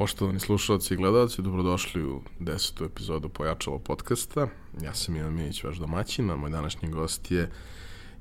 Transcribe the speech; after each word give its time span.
Poštovani 0.00 0.40
slušalci 0.40 0.94
i 0.94 0.96
gledalci, 0.96 1.42
dobrodošli 1.42 2.04
u 2.04 2.20
desetu 2.38 2.84
epizodu 2.84 3.28
Pojačalo 3.28 3.78
podcasta. 3.78 4.48
Ja 4.82 4.94
sam 4.94 5.16
Ivan 5.16 5.34
Minić, 5.34 5.64
vaš 5.64 5.76
domaćin, 5.76 6.30
a 6.30 6.36
moj 6.36 6.50
današnji 6.50 6.88
gost 6.88 7.30
je 7.30 7.50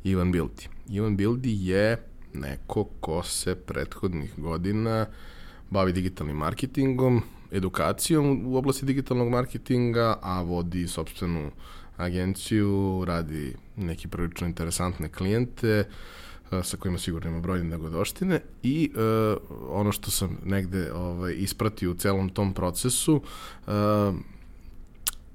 Ivan 0.04 0.31
Bildi. 0.31 0.68
Ivan 0.89 1.18
Bildi 1.18 1.57
je 1.68 2.04
neko 2.34 2.84
ko 2.84 3.23
se 3.23 3.55
prethodnih 3.55 4.34
godina 4.38 5.05
bavi 5.70 5.93
digitalnim 5.93 6.36
marketingom, 6.36 7.21
edukacijom 7.52 8.41
u 8.46 8.57
oblasti 8.57 8.86
digitalnog 8.86 9.30
marketinga, 9.30 10.18
a 10.21 10.41
vodi 10.41 10.88
sobstvenu 10.88 11.52
agenciju, 11.98 13.04
radi 13.07 13.55
neki 13.75 14.07
prilično 14.07 14.48
interesantne 14.48 15.09
klijente, 15.09 15.84
sa 16.63 16.77
kojima 16.77 16.97
sigurno 16.97 17.30
ima 17.30 17.39
brojne 17.39 17.63
negodoštine 17.63 18.41
i 18.63 18.91
uh, 18.94 19.38
ono 19.70 19.91
što 19.91 20.12
sam 20.12 20.38
negde 20.45 20.94
ovaj, 20.94 21.34
ispratio 21.38 21.91
u 21.91 21.95
celom 21.95 22.30
tom 22.30 22.53
procesu 22.53 23.16
uh, 23.67 23.73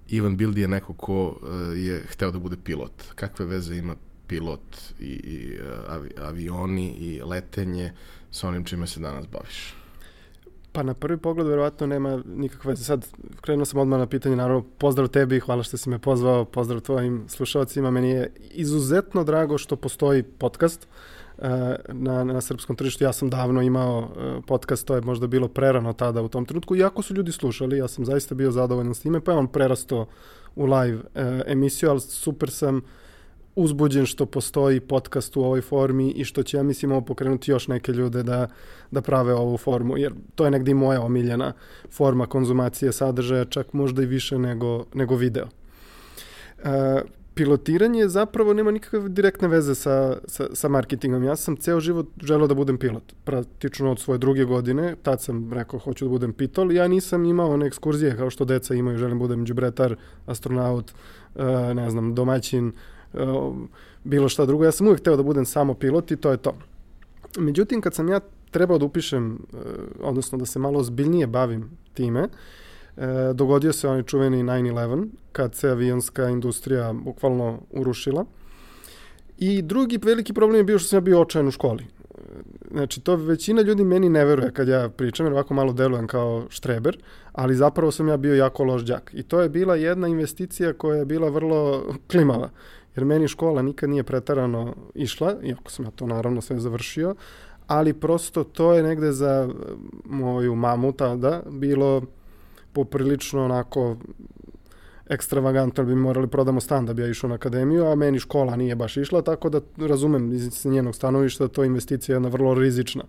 Ivan 0.09 0.37
Bildi 0.37 0.61
je 0.61 0.69
neko 0.69 0.93
ko 0.95 1.27
uh, 1.27 1.39
je 1.79 2.05
hteo 2.09 2.31
da 2.31 2.39
bude 2.39 2.57
pilot. 2.65 2.93
Kakve 3.15 3.47
veze 3.47 3.77
ima 3.77 3.97
pilot 4.27 4.77
i, 5.01 5.05
i 5.05 5.59
avi, 5.89 6.11
avioni 6.19 6.95
i 6.99 7.23
letenje 7.23 7.93
sa 8.31 8.49
onim 8.49 8.65
čime 8.65 8.87
se 8.87 9.01
danas 9.01 9.27
baviš? 9.33 9.84
Pa 10.75 10.83
na 10.83 10.95
prvi 10.95 11.19
pogled 11.19 11.47
verovatno 11.47 11.87
nema 11.87 12.23
nikakve 12.27 12.69
veze. 12.69 12.85
Sad 12.85 13.07
krenuo 13.41 13.65
sam 13.65 13.81
odmah 13.81 13.99
na 13.99 14.07
pitanje, 14.07 14.37
naravno 14.37 14.65
pozdrav 14.79 15.09
tebi, 15.09 15.41
hvala 15.41 15.63
što 15.63 15.77
si 15.77 15.91
me 15.91 15.99
pozvao, 15.99 16.45
pozdrav 16.45 16.81
tvojim 16.81 17.25
slušalcima. 17.29 17.91
Meni 17.91 18.11
je 18.11 18.33
izuzetno 18.51 19.25
drago 19.25 19.59
što 19.59 19.77
postoji 19.77 20.23
podcast 20.23 20.89
uh, 21.39 21.45
na, 21.89 22.25
na 22.25 22.41
srpskom 22.41 22.77
tržištu. 22.77 23.05
Ja 23.05 23.13
sam 23.13 23.31
davno 23.31 23.63
imao 23.63 23.99
uh, 23.99 24.45
podcast, 24.47 24.87
to 24.87 24.95
je 24.95 25.01
možda 25.01 25.27
bilo 25.27 25.49
prerano 25.49 25.93
tada 25.93 26.23
u 26.23 26.29
tom 26.29 26.45
trenutku. 26.45 26.77
Iako 26.77 27.03
su 27.03 27.15
ljudi 27.15 27.33
slušali, 27.33 27.79
ja 27.79 27.89
sam 27.89 28.05
zaista 28.05 28.35
bio 28.35 28.51
zadovoljan 28.51 28.95
s 28.95 29.01
time, 29.01 29.21
pa 29.21 29.33
je 29.33 29.39
on 29.39 29.47
prerasto 29.47 30.07
u 30.57 30.67
live 30.67 30.99
uh, 30.99 31.03
emisiju, 31.47 31.91
ali 31.91 32.01
super 32.01 32.51
sam 32.51 32.83
uzbuđen 33.57 34.07
što 34.07 34.27
postoji 34.27 34.81
podcast 34.81 35.37
u 35.37 35.43
ovoj 35.43 35.61
formi 35.61 36.11
i 36.11 36.25
što 36.25 36.43
će, 36.43 36.57
ja 36.57 36.63
mislim, 36.63 36.93
ovo 36.93 37.01
pokrenuti 37.01 37.51
još 37.51 37.69
neke 37.69 37.93
ljude 37.93 38.23
da, 38.23 38.49
da 38.91 39.01
prave 39.01 39.35
ovu 39.35 39.57
formu, 39.57 39.97
jer 39.99 40.13
to 40.35 40.45
je 40.45 40.51
negdje 40.51 40.75
moja 40.75 41.03
omiljena 41.03 41.53
forma 41.91 42.27
konzumacije 42.27 42.93
sadržaja, 42.93 43.45
čak 43.45 43.73
možda 43.73 44.03
i 44.03 44.07
više 44.07 44.39
nego, 44.39 44.85
nego 44.95 45.17
video. 45.17 45.47
E, 46.65 47.03
pilotiranje 47.35 48.09
zapravo 48.09 48.55
nema 48.55 48.71
nikakve 48.71 49.09
direktne 49.09 49.49
veze 49.49 49.75
sa, 49.75 50.17
sa, 50.25 50.47
sa 50.53 50.69
marketingom. 50.69 51.25
Ja 51.25 51.37
sam 51.37 51.57
ceo 51.57 51.81
život 51.81 52.07
želeo 52.23 52.47
da 52.47 52.55
budem 52.55 52.79
pilot, 52.79 53.15
praktično 53.25 53.91
od 53.91 54.01
svoje 54.01 54.19
druge 54.19 54.45
godine, 54.45 54.97
tad 55.03 55.23
sam 55.23 55.53
rekao 55.53 55.79
hoću 55.79 56.05
da 56.05 56.09
budem 56.09 56.33
pitol, 56.33 56.73
ja 56.73 56.89
nisam 56.89 57.25
imao 57.25 57.51
one 57.51 57.67
ekskurzije 57.67 58.17
kao 58.17 58.31
što 58.31 58.45
deca 58.45 58.75
imaju, 58.75 58.99
želim 58.99 59.19
da 59.19 59.23
budem 59.23 59.47
džubretar, 59.47 59.97
astronaut, 60.27 60.93
e, 61.37 61.75
ne 61.75 61.91
znam, 61.91 62.15
domaćin, 62.15 62.73
bilo 64.05 64.29
šta 64.29 64.47
drugo. 64.47 64.65
Ja 64.65 64.73
sam 64.73 64.87
uvijek 64.87 65.01
hteo 65.01 65.17
da 65.17 65.23
budem 65.23 65.45
samo 65.45 65.75
pilot 65.75 66.11
i 66.11 66.17
to 66.17 66.31
je 66.31 66.37
to. 66.37 66.55
Međutim, 67.39 67.81
kad 67.81 67.95
sam 67.95 68.09
ja 68.09 68.21
trebao 68.51 68.79
da 68.79 68.85
upišem, 68.85 69.39
e, 69.53 69.57
odnosno 70.03 70.39
da 70.39 70.47
se 70.47 70.59
malo 70.59 70.79
ozbiljnije 70.81 71.27
bavim 71.27 71.71
time, 71.95 72.29
e, 72.97 73.33
dogodio 73.35 73.73
se 73.73 73.89
onaj 73.89 74.03
čuveni 74.03 74.43
9-11, 74.43 75.07
kad 75.33 75.55
se 75.55 75.71
avionska 75.71 76.29
industrija 76.29 76.93
bukvalno 76.93 77.61
urušila. 77.71 78.25
I 79.39 79.63
drugi 79.63 79.99
veliki 80.03 80.33
problem 80.33 80.57
je 80.57 80.65
bio 80.65 80.79
što 80.79 80.89
sam 80.89 80.97
ja 80.97 81.01
bio 81.01 81.21
očajan 81.21 81.49
u 81.49 81.51
školi. 81.51 81.87
Znači, 82.71 83.01
to 83.01 83.17
većina 83.17 83.63
ljudi 83.63 83.85
meni 83.85 84.09
ne 84.09 84.25
veruje 84.25 84.53
kad 84.53 84.69
ja 84.69 84.89
pričam, 84.89 85.27
jer 85.27 85.33
ovako 85.33 85.55
malo 85.55 85.73
delujem 85.73 86.07
kao 86.07 86.47
štreber, 86.49 86.99
ali 87.33 87.55
zapravo 87.55 87.91
sam 87.91 88.09
ja 88.09 88.17
bio 88.17 88.35
jako 88.35 88.65
loš 88.65 88.83
đak. 88.83 89.11
I 89.15 89.23
to 89.23 89.41
je 89.41 89.49
bila 89.49 89.77
jedna 89.77 90.09
investicija 90.09 90.73
koja 90.73 90.99
je 90.99 91.05
bila 91.05 91.29
vrlo 91.29 91.85
klimava 92.11 92.51
jer 92.97 93.05
meni 93.05 93.29
škola 93.29 93.63
nikad 93.63 93.91
nije 93.91 94.03
pretarano 94.03 94.75
išla, 94.95 95.35
iako 95.43 95.71
sam 95.71 95.85
ja 95.85 95.91
to 95.91 96.07
naravno 96.07 96.41
sve 96.41 96.61
završio, 96.61 97.15
ali 97.67 97.93
prosto 97.93 98.45
to 98.45 98.73
je 98.73 98.83
negde 98.83 99.13
za 99.13 99.49
moju 100.05 100.55
mamu 100.55 100.93
tada 100.93 101.43
bilo 101.51 102.03
poprilično 102.73 103.45
onako 103.45 103.97
ekstravagantno 105.07 105.85
bi 105.85 105.95
morali 105.95 106.27
prodamo 106.27 106.61
stan 106.61 106.87
da 106.87 106.95
bi 106.95 107.03
ja 107.03 107.09
išao 107.09 107.29
na 107.29 107.35
akademiju, 107.35 107.87
a 107.87 107.95
meni 107.95 108.19
škola 108.19 108.57
nije 108.57 108.77
baš 108.77 108.97
išla, 108.97 109.23
tako 109.23 109.51
da 109.51 109.61
razumem 109.77 110.33
iz 110.33 110.65
njenog 110.65 110.95
stanovišta 110.95 111.45
da 111.45 111.49
to 111.49 111.63
je 111.63 111.67
investicija 111.67 112.17
jedna 112.17 112.29
vrlo 112.29 112.55
rizična. 112.55 113.05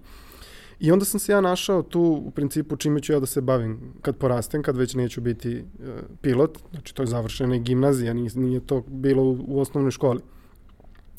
I 0.80 0.92
onda 0.92 1.06
sam 1.06 1.20
se 1.20 1.32
ja 1.32 1.42
našao 1.42 1.84
tu 1.84 2.02
u 2.26 2.32
principu 2.32 2.76
čime 2.76 3.00
ću 3.00 3.14
ja 3.14 3.20
da 3.20 3.26
se 3.26 3.42
bavim 3.42 3.80
kad 4.02 4.18
porastem, 4.18 4.64
kad 4.64 4.78
već 4.78 4.96
neću 4.96 5.22
biti 5.22 5.58
uh, 5.60 5.90
pilot, 6.22 6.60
znači 6.72 6.96
to 6.96 7.04
je 7.04 7.08
završena 7.08 7.58
gimnazija, 7.58 8.14
nije, 8.14 8.30
nije 8.36 8.60
to 8.60 8.84
bilo 8.88 9.24
u, 9.24 9.38
u 9.48 9.60
osnovnoj 9.60 9.92
školi. 9.92 10.20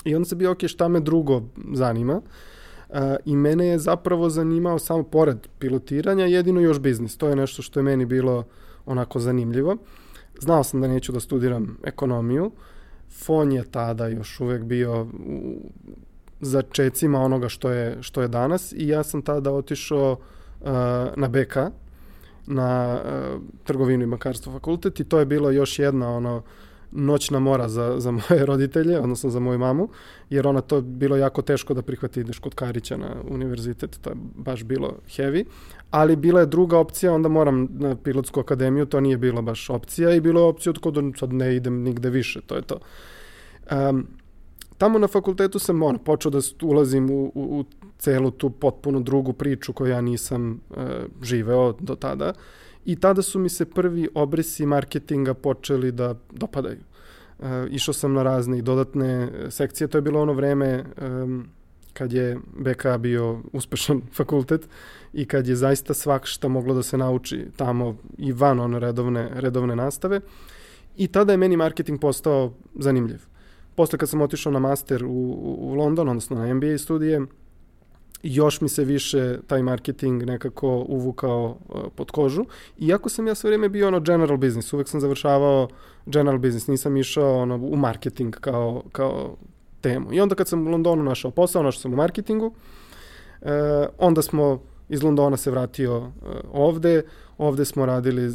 I 0.05 0.15
onda 0.15 0.29
se 0.29 0.37
bio, 0.37 0.51
ok, 0.51 0.67
šta 0.67 0.89
me 0.89 1.01
drugo 1.01 1.43
zanima? 1.75 2.17
Uh, 2.89 2.97
I 3.25 3.37
mene 3.37 3.67
je 3.67 3.79
zapravo 3.79 4.31
zanimao 4.31 4.79
samo 4.79 5.03
pored 5.03 5.39
pilotiranja 5.59 6.25
jedino 6.25 6.61
još 6.61 6.79
biznis. 6.81 7.17
To 7.17 7.29
je 7.29 7.37
nešto 7.37 7.63
što 7.63 7.81
je 7.81 7.85
meni 7.85 8.07
bilo 8.07 8.45
onako 8.87 9.21
zanimljivo. 9.21 9.77
Znao 10.41 10.65
sam 10.65 10.81
da 10.81 10.89
neću 10.89 11.13
da 11.13 11.21
studiram 11.21 11.79
ekonomiju. 11.85 12.51
Fon 13.11 13.53
je 13.53 13.65
tada 13.65 14.09
još 14.09 14.41
uvek 14.41 14.63
bio 14.63 15.03
u, 15.03 15.71
začecima 16.41 17.21
onoga 17.21 17.49
što 17.49 17.71
je, 17.71 17.97
što 18.01 18.23
je 18.23 18.29
danas 18.29 18.73
i 18.73 18.89
ja 18.89 19.03
sam 19.03 19.23
tada 19.23 19.53
otišao 19.53 20.13
uh, 20.13 20.67
na 21.17 21.29
BK, 21.29 21.57
na 22.47 23.01
uh, 23.05 23.43
trgovinu 23.65 24.05
i 24.05 24.07
makarstvo 24.07 24.53
fakultet 24.53 25.01
i 25.01 25.05
to 25.05 25.19
je 25.19 25.27
bilo 25.27 25.51
još 25.51 25.79
jedna 25.79 26.17
ono 26.17 26.43
noćna 26.93 27.39
mora 27.39 27.69
za, 27.69 27.95
za 28.01 28.11
moje 28.31 28.47
roditelje, 28.47 29.01
odnosno 29.01 29.31
za 29.31 29.41
moju 29.41 29.59
mamu, 29.59 29.89
jer 30.31 30.47
ona 30.47 30.61
to 30.61 30.81
bilo 30.81 31.17
jako 31.17 31.43
teško 31.43 31.75
da 31.75 31.83
prihvati 31.83 32.21
ideš 32.21 32.39
kod 32.39 32.55
Karića 32.55 32.97
na 32.97 33.15
univerzitet, 33.31 33.99
to 34.01 34.11
je 34.11 34.17
baš 34.37 34.65
bilo 34.65 34.93
heavy, 35.09 35.45
ali 35.91 36.17
bila 36.17 36.41
je 36.41 36.47
druga 36.47 36.79
opcija, 36.79 37.13
onda 37.13 37.29
moram 37.29 37.69
na 37.71 37.97
pilotsku 37.97 38.41
akademiju, 38.41 38.87
to 38.87 39.01
nije 39.01 39.19
bila 39.19 39.43
baš 39.43 39.71
opcija 39.71 40.15
i 40.15 40.21
bilo 40.21 40.41
je 40.41 40.47
opcija 40.47 40.73
od 40.85 40.95
da 40.95 41.19
sad 41.19 41.33
ne 41.33 41.57
idem 41.57 41.83
nigde 41.83 42.11
više, 42.11 42.41
to 42.41 42.57
je 42.57 42.63
to. 42.63 42.79
Um, 43.71 44.07
tamo 44.79 44.99
na 44.99 45.09
fakultetu 45.09 45.59
sam 45.59 45.83
on, 45.83 45.99
počeo 45.99 46.31
da 46.31 46.39
ulazim 46.63 47.11
u, 47.11 47.33
u, 47.35 47.59
u 47.61 47.65
celu 47.99 48.31
tu 48.31 48.51
potpuno 48.51 49.01
drugu 49.01 49.33
priču 49.33 49.73
koju 49.73 49.91
ja 49.91 50.01
nisam 50.01 50.61
e, 50.77 50.81
živeo 51.23 51.73
do 51.81 51.95
tada 51.95 52.33
i 52.85 52.97
tada 52.97 53.23
su 53.23 53.39
mi 53.39 53.49
se 53.49 53.65
prvi 53.65 54.09
obrisi 54.15 54.67
marketinga 54.67 55.35
počeli 55.35 55.93
da 55.93 56.15
dopadaju. 56.33 56.79
E, 57.41 57.67
išao 57.71 57.95
sam 57.95 58.13
na 58.13 58.23
razne 58.23 58.59
i 58.59 58.63
dodatne 58.63 59.29
sekcije, 59.51 59.89
to 59.89 59.99
je 59.99 60.03
bilo 60.03 60.23
ono 60.23 60.33
vreme 60.33 60.67
e, 60.67 60.85
kad 61.93 62.13
je 62.13 62.39
BK 62.59 62.87
bio 62.99 63.41
uspešan 63.53 64.03
fakultet 64.17 64.69
i 65.13 65.25
kad 65.25 65.47
je 65.47 65.57
zaista 65.57 65.95
svak 65.95 66.27
šta 66.27 66.49
moglo 66.49 66.75
da 66.75 66.83
se 66.83 66.99
nauči 66.99 67.47
tamo 67.57 67.97
i 68.19 68.33
van 68.33 68.61
one 68.61 68.79
redovne, 68.79 69.31
redovne 69.35 69.77
nastave. 69.77 70.21
I 70.97 71.09
tada 71.09 71.33
je 71.33 71.37
meni 71.37 71.57
marketing 71.57 72.01
postao 72.01 72.53
zanimljiv 72.75 73.36
posle 73.77 73.99
kad 73.99 74.09
sam 74.09 74.21
otišao 74.21 74.53
na 74.53 74.59
master 74.59 75.05
u, 75.05 75.39
u 75.59 75.75
London, 75.75 76.09
odnosno 76.09 76.37
na 76.37 76.55
MBA 76.55 76.79
studije, 76.79 77.21
još 78.23 78.61
mi 78.61 78.69
se 78.69 78.85
više 78.85 79.39
taj 79.47 79.63
marketing 79.63 80.23
nekako 80.23 80.85
uvukao 80.89 81.57
uh, 81.69 81.81
pod 81.95 82.11
kožu. 82.11 82.45
Iako 82.79 83.09
sam 83.09 83.27
ja 83.27 83.35
sve 83.35 83.49
vrijeme 83.49 83.69
bio 83.69 83.89
ono 83.89 84.01
general 84.01 84.37
business, 84.37 84.73
uvek 84.73 84.89
sam 84.89 85.01
završavao 85.01 85.69
general 86.07 86.39
business, 86.39 86.67
nisam 86.67 86.97
išao 86.97 87.37
ono 87.37 87.57
u 87.57 87.77
marketing 87.77 88.37
kao, 88.41 88.83
kao 88.93 89.37
temu. 89.81 90.13
I 90.13 90.21
onda 90.21 90.35
kad 90.35 90.49
sam 90.49 90.67
u 90.67 90.71
Londonu 90.71 91.03
našao 91.03 91.31
posao, 91.31 91.63
našao 91.63 91.81
sam 91.81 91.93
u 91.93 91.97
marketingu, 91.97 92.47
uh, 92.47 93.49
onda 93.99 94.23
smo 94.23 94.63
iz 94.89 95.03
Londona 95.03 95.37
se 95.37 95.51
vratio 95.51 95.99
uh, 95.99 96.11
ovde, 96.53 97.03
ovde 97.39 97.65
smo 97.65 97.87
radili 97.87 98.33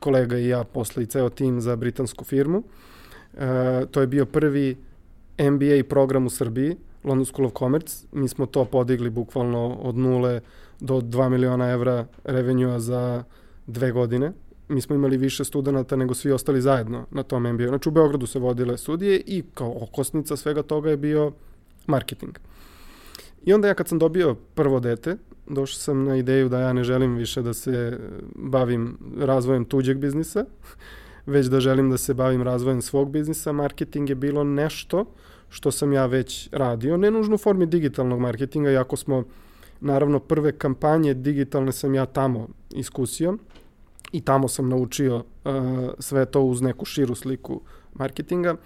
kolega 0.00 0.38
i 0.38 0.48
ja 0.48 0.64
posle 0.64 1.02
i 1.02 1.06
ceo 1.06 1.28
tim 1.28 1.60
za 1.60 1.76
britansku 1.76 2.24
firmu. 2.24 2.62
E, 3.36 3.86
to 3.90 4.00
je 4.00 4.06
bio 4.06 4.26
prvi 4.26 4.76
MBA 5.38 5.88
program 5.88 6.26
u 6.26 6.30
Srbiji, 6.30 6.76
London 7.04 7.24
School 7.24 7.46
of 7.46 7.52
Commerce. 7.58 8.06
Mi 8.12 8.28
smo 8.28 8.46
to 8.46 8.64
podigli 8.64 9.10
bukvalno 9.10 9.74
od 9.82 9.96
nule 9.96 10.40
do 10.80 11.00
2 11.00 11.28
miliona 11.28 11.70
evra 11.70 12.06
revenjua 12.24 12.78
za 12.78 13.24
dve 13.66 13.92
godine. 13.92 14.32
Mi 14.68 14.80
smo 14.80 14.96
imali 14.96 15.16
više 15.16 15.44
studenta 15.44 15.96
nego 15.96 16.14
svi 16.14 16.32
ostali 16.32 16.60
zajedno 16.60 17.06
na 17.10 17.22
tom 17.22 17.52
MBA. 17.52 17.68
Znači 17.68 17.88
u 17.88 17.92
Beogradu 17.92 18.26
se 18.26 18.38
vodile 18.38 18.76
studije 18.76 19.22
i 19.26 19.42
kao 19.54 19.76
okosnica 19.80 20.36
svega 20.36 20.62
toga 20.62 20.90
je 20.90 20.96
bio 20.96 21.32
marketing. 21.86 22.38
I 23.44 23.52
onda 23.52 23.68
ja 23.68 23.74
kad 23.74 23.88
sam 23.88 23.98
dobio 23.98 24.34
prvo 24.34 24.80
dete, 24.80 25.16
došao 25.48 25.78
sam 25.78 26.04
na 26.04 26.16
ideju 26.16 26.48
da 26.48 26.60
ja 26.60 26.72
ne 26.72 26.84
želim 26.84 27.14
više 27.14 27.42
da 27.42 27.54
se 27.54 27.98
bavim 28.34 28.98
razvojem 29.18 29.64
tuđeg 29.64 29.98
biznisa, 29.98 30.44
već 31.26 31.46
da 31.46 31.60
želim 31.60 31.90
da 31.90 31.96
se 31.96 32.14
bavim 32.14 32.42
razvojem 32.42 32.82
svog 32.82 33.10
biznisa, 33.10 33.52
marketing 33.52 34.08
je 34.08 34.14
bilo 34.14 34.44
nešto 34.44 35.04
što 35.48 35.70
sam 35.70 35.92
ja 35.92 36.06
već 36.06 36.48
radio, 36.52 36.96
ne 36.96 37.10
nužno 37.10 37.34
u 37.34 37.38
formi 37.38 37.66
digitalnog 37.66 38.20
marketinga, 38.20 38.70
iako 38.70 38.96
smo 38.96 39.24
Naravno, 39.80 40.18
prve 40.18 40.52
kampanje 40.52 41.14
digitalne 41.14 41.72
sam 41.72 41.94
ja 41.94 42.06
tamo 42.06 42.48
iskusio 42.70 43.36
i 44.12 44.20
tamo 44.20 44.48
sam 44.48 44.68
naučio 44.68 45.16
uh, 45.16 45.22
sve 45.98 46.26
to 46.26 46.42
uz 46.42 46.60
neku 46.62 46.84
širu 46.84 47.14
sliku 47.14 47.60
marketinga. 47.94 48.56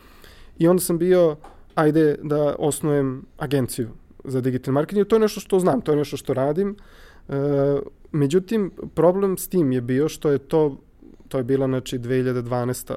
I 0.59 0.69
onda 0.69 0.81
sam 0.81 0.99
bio, 0.99 1.37
ajde 1.75 2.17
da 2.23 2.55
osnujem 2.59 3.23
agenciju 3.39 3.89
za 4.25 4.41
digitalni 4.41 4.75
marketing. 4.75 5.07
To 5.07 5.17
je 5.17 5.21
nešto 5.21 5.41
što 5.41 5.59
znam, 5.59 5.81
to 5.81 5.93
je 5.93 5.99
nešto 5.99 6.17
što 6.17 6.35
radim. 6.35 6.77
Uh, 7.29 7.35
međutim, 8.13 8.71
problem 8.95 9.39
s 9.39 9.49
tim 9.49 9.73
je 9.73 9.81
bio 9.81 10.09
što 10.09 10.31
je 10.31 10.39
to, 10.39 10.77
to 11.31 11.39
je 11.39 11.45
bila 11.45 11.67
znači 11.67 11.99
2012. 11.99 12.97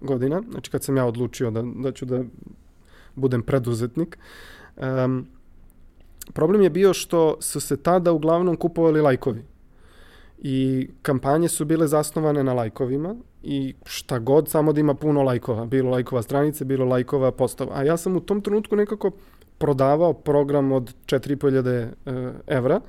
godina, 0.00 0.42
znači 0.50 0.70
kad 0.70 0.84
sam 0.84 0.96
ja 0.96 1.06
odlučio 1.06 1.50
da, 1.50 1.62
da 1.76 1.92
ću 1.92 2.04
da 2.04 2.22
budem 3.14 3.42
preduzetnik. 3.42 4.18
Um, 4.76 5.26
problem 6.32 6.62
je 6.62 6.70
bio 6.70 6.94
što 6.94 7.36
su 7.40 7.60
se 7.60 7.76
tada 7.76 8.12
uglavnom 8.12 8.56
kupovali 8.56 9.00
lajkovi. 9.00 9.44
I 10.38 10.88
kampanje 11.02 11.48
su 11.48 11.64
bile 11.64 11.86
zasnovane 11.88 12.44
na 12.44 12.52
lajkovima 12.52 13.14
i 13.42 13.74
šta 13.84 14.18
god, 14.18 14.48
samo 14.48 14.72
da 14.72 14.80
ima 14.80 14.94
puno 14.94 15.22
lajkova. 15.22 15.66
Bilo 15.66 15.90
lajkova 15.90 16.22
stranice, 16.22 16.64
bilo 16.64 16.84
lajkova 16.84 17.32
postava. 17.32 17.72
A 17.74 17.82
ja 17.82 17.96
sam 17.96 18.16
u 18.16 18.20
tom 18.20 18.40
trenutku 18.40 18.76
nekako 18.76 19.10
prodavao 19.58 20.12
program 20.12 20.72
od 20.72 20.94
4500 21.06 21.88
e, 22.06 22.32
evra 22.46 22.80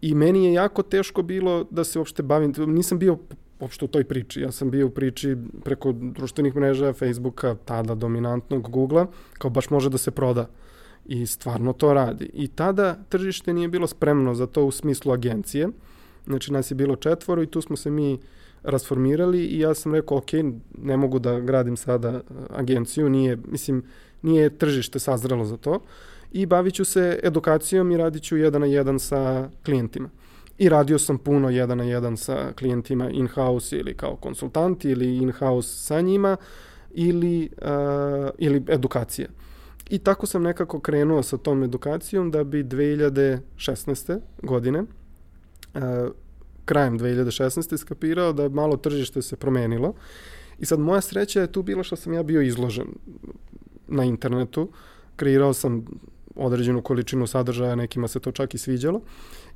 i 0.00 0.14
meni 0.14 0.44
je 0.44 0.52
jako 0.52 0.82
teško 0.82 1.22
bilo 1.22 1.64
da 1.70 1.84
se 1.84 1.98
uopšte 1.98 2.22
bavim, 2.22 2.54
nisam 2.58 2.98
bio 2.98 3.18
uopšte 3.62 3.84
u 3.84 3.88
toj 3.88 4.04
priči. 4.04 4.40
Ja 4.40 4.50
sam 4.52 4.70
bio 4.70 4.86
u 4.86 4.90
priči 4.90 5.36
preko 5.64 5.92
društvenih 5.92 6.56
mreža, 6.56 6.92
Facebooka, 6.92 7.54
tada 7.64 7.94
dominantnog 7.94 8.70
Googlea, 8.70 9.06
kao 9.38 9.50
baš 9.50 9.70
može 9.70 9.90
da 9.90 9.98
se 9.98 10.10
proda. 10.10 10.48
I 11.06 11.26
stvarno 11.26 11.72
to 11.72 11.94
radi. 11.94 12.30
I 12.32 12.48
tada 12.48 12.98
tržište 13.08 13.54
nije 13.54 13.68
bilo 13.68 13.86
spremno 13.86 14.34
za 14.34 14.46
to 14.46 14.64
u 14.64 14.70
smislu 14.70 15.12
agencije. 15.12 15.68
Znači 16.26 16.52
nas 16.52 16.70
je 16.70 16.74
bilo 16.74 16.96
četvoro 16.96 17.42
i 17.42 17.46
tu 17.46 17.60
smo 17.60 17.76
se 17.76 17.90
mi 17.90 18.18
rasformirali 18.62 19.44
i 19.44 19.58
ja 19.58 19.74
sam 19.74 19.94
rekao, 19.94 20.18
ok, 20.18 20.32
ne 20.78 20.96
mogu 20.96 21.18
da 21.18 21.40
gradim 21.40 21.76
sada 21.76 22.10
uh, 22.10 22.36
agenciju, 22.50 23.08
nije, 23.08 23.38
mislim, 23.46 23.82
nije 24.22 24.58
tržište 24.58 24.98
sazrelo 24.98 25.44
za 25.44 25.56
to 25.56 25.80
i 26.32 26.46
bavit 26.46 26.74
ću 26.74 26.84
se 26.84 27.20
edukacijom 27.22 27.90
i 27.90 27.96
radit 27.96 28.22
ću 28.22 28.36
jedan 28.36 28.60
na 28.60 28.66
jedan 28.66 28.98
sa 28.98 29.50
klijentima. 29.64 30.08
I 30.62 30.68
radio 30.68 30.98
sam 30.98 31.18
puno 31.18 31.50
jedan 31.50 31.78
na 31.78 31.84
jedan 31.84 32.16
sa 32.16 32.52
klijentima 32.58 33.10
in-house 33.10 33.76
ili 33.76 33.94
kao 33.94 34.16
konsultant 34.16 34.84
ili 34.84 35.16
in-house 35.16 35.68
sa 35.76 36.00
njima 36.00 36.36
ili, 36.90 37.50
uh, 37.62 38.30
ili 38.38 38.64
edukacija. 38.68 39.28
I 39.90 39.98
tako 39.98 40.26
sam 40.26 40.42
nekako 40.42 40.80
krenuo 40.80 41.22
sa 41.22 41.36
tom 41.36 41.62
edukacijom 41.62 42.30
da 42.30 42.44
bi 42.44 42.64
2016. 42.64 44.20
godine 44.42 44.80
uh, 44.80 45.80
krajem 46.64 46.98
2016. 46.98 47.76
skapirao 47.76 48.32
da 48.32 48.48
malo 48.48 48.76
tržište 48.76 49.22
se 49.22 49.36
promenilo. 49.36 49.94
I 50.58 50.66
sad 50.66 50.78
moja 50.78 51.00
sreća 51.00 51.40
je 51.40 51.52
tu 51.52 51.62
bila 51.62 51.82
što 51.82 51.96
sam 51.96 52.12
ja 52.12 52.22
bio 52.22 52.42
izložen 52.42 52.86
na 53.88 54.04
internetu. 54.04 54.68
Kreirao 55.16 55.52
sam 55.52 55.84
određenu 56.36 56.82
količinu 56.82 57.26
sadržaja, 57.26 57.74
nekima 57.74 58.08
se 58.08 58.20
to 58.20 58.32
čak 58.32 58.54
i 58.54 58.58
sviđalo. 58.58 59.00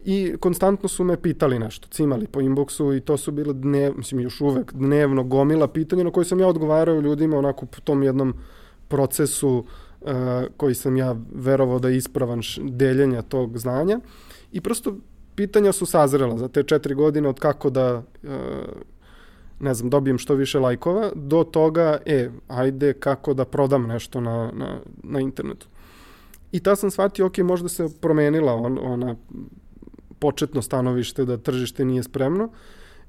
I 0.08 0.36
konstantno 0.40 0.88
su 0.88 1.04
me 1.04 1.22
pitali 1.22 1.58
nešto, 1.58 1.88
cimali 1.88 2.26
po 2.26 2.40
inboxu 2.40 2.96
i 2.96 3.00
to 3.00 3.16
su 3.16 3.32
bile 3.32 3.54
dnev, 3.54 3.92
mislim 3.96 4.20
još 4.20 4.40
uvek 4.40 4.72
dnevno 4.72 5.24
gomila 5.24 5.68
pitanja 5.68 6.04
na 6.04 6.10
koje 6.10 6.24
sam 6.24 6.40
ja 6.40 6.48
odgovarao 6.48 7.00
ljudima 7.00 7.38
onako 7.38 7.66
po 7.66 7.80
tom 7.80 8.02
jednom 8.02 8.34
procesu 8.88 9.64
uh, 10.00 10.10
koji 10.56 10.74
sam 10.74 10.96
ja 10.96 11.16
verovao 11.34 11.78
da 11.78 11.88
je 11.88 11.96
ispravan 11.96 12.40
deljenja 12.62 13.22
tog 13.22 13.58
znanja. 13.58 14.00
I 14.52 14.60
prosto 14.60 14.96
pitanja 15.34 15.72
su 15.72 15.86
sazrela 15.86 16.38
za 16.38 16.48
te 16.48 16.62
četiri 16.62 16.94
godine 16.94 17.28
od 17.28 17.40
kako 17.40 17.70
da 17.70 18.02
uh, 18.22 18.30
ne 19.60 19.74
znam, 19.74 19.90
dobijem 19.90 20.18
što 20.18 20.34
više 20.34 20.58
lajkova, 20.58 21.10
do 21.14 21.44
toga, 21.44 21.98
e, 22.06 22.30
ajde 22.48 22.92
kako 22.92 23.34
da 23.34 23.44
prodam 23.44 23.86
nešto 23.86 24.20
na, 24.20 24.50
na, 24.54 24.78
na 25.02 25.20
internetu. 25.20 25.66
I 26.52 26.60
ta 26.60 26.76
sam 26.76 26.90
shvatio, 26.90 27.26
ok, 27.26 27.38
možda 27.38 27.68
se 27.68 27.88
promenila 28.00 28.54
on, 28.54 28.78
ona 28.82 29.16
početno 30.18 30.62
stanovište 30.62 31.24
da 31.24 31.36
tržište 31.36 31.84
nije 31.84 32.02
spremno 32.02 32.48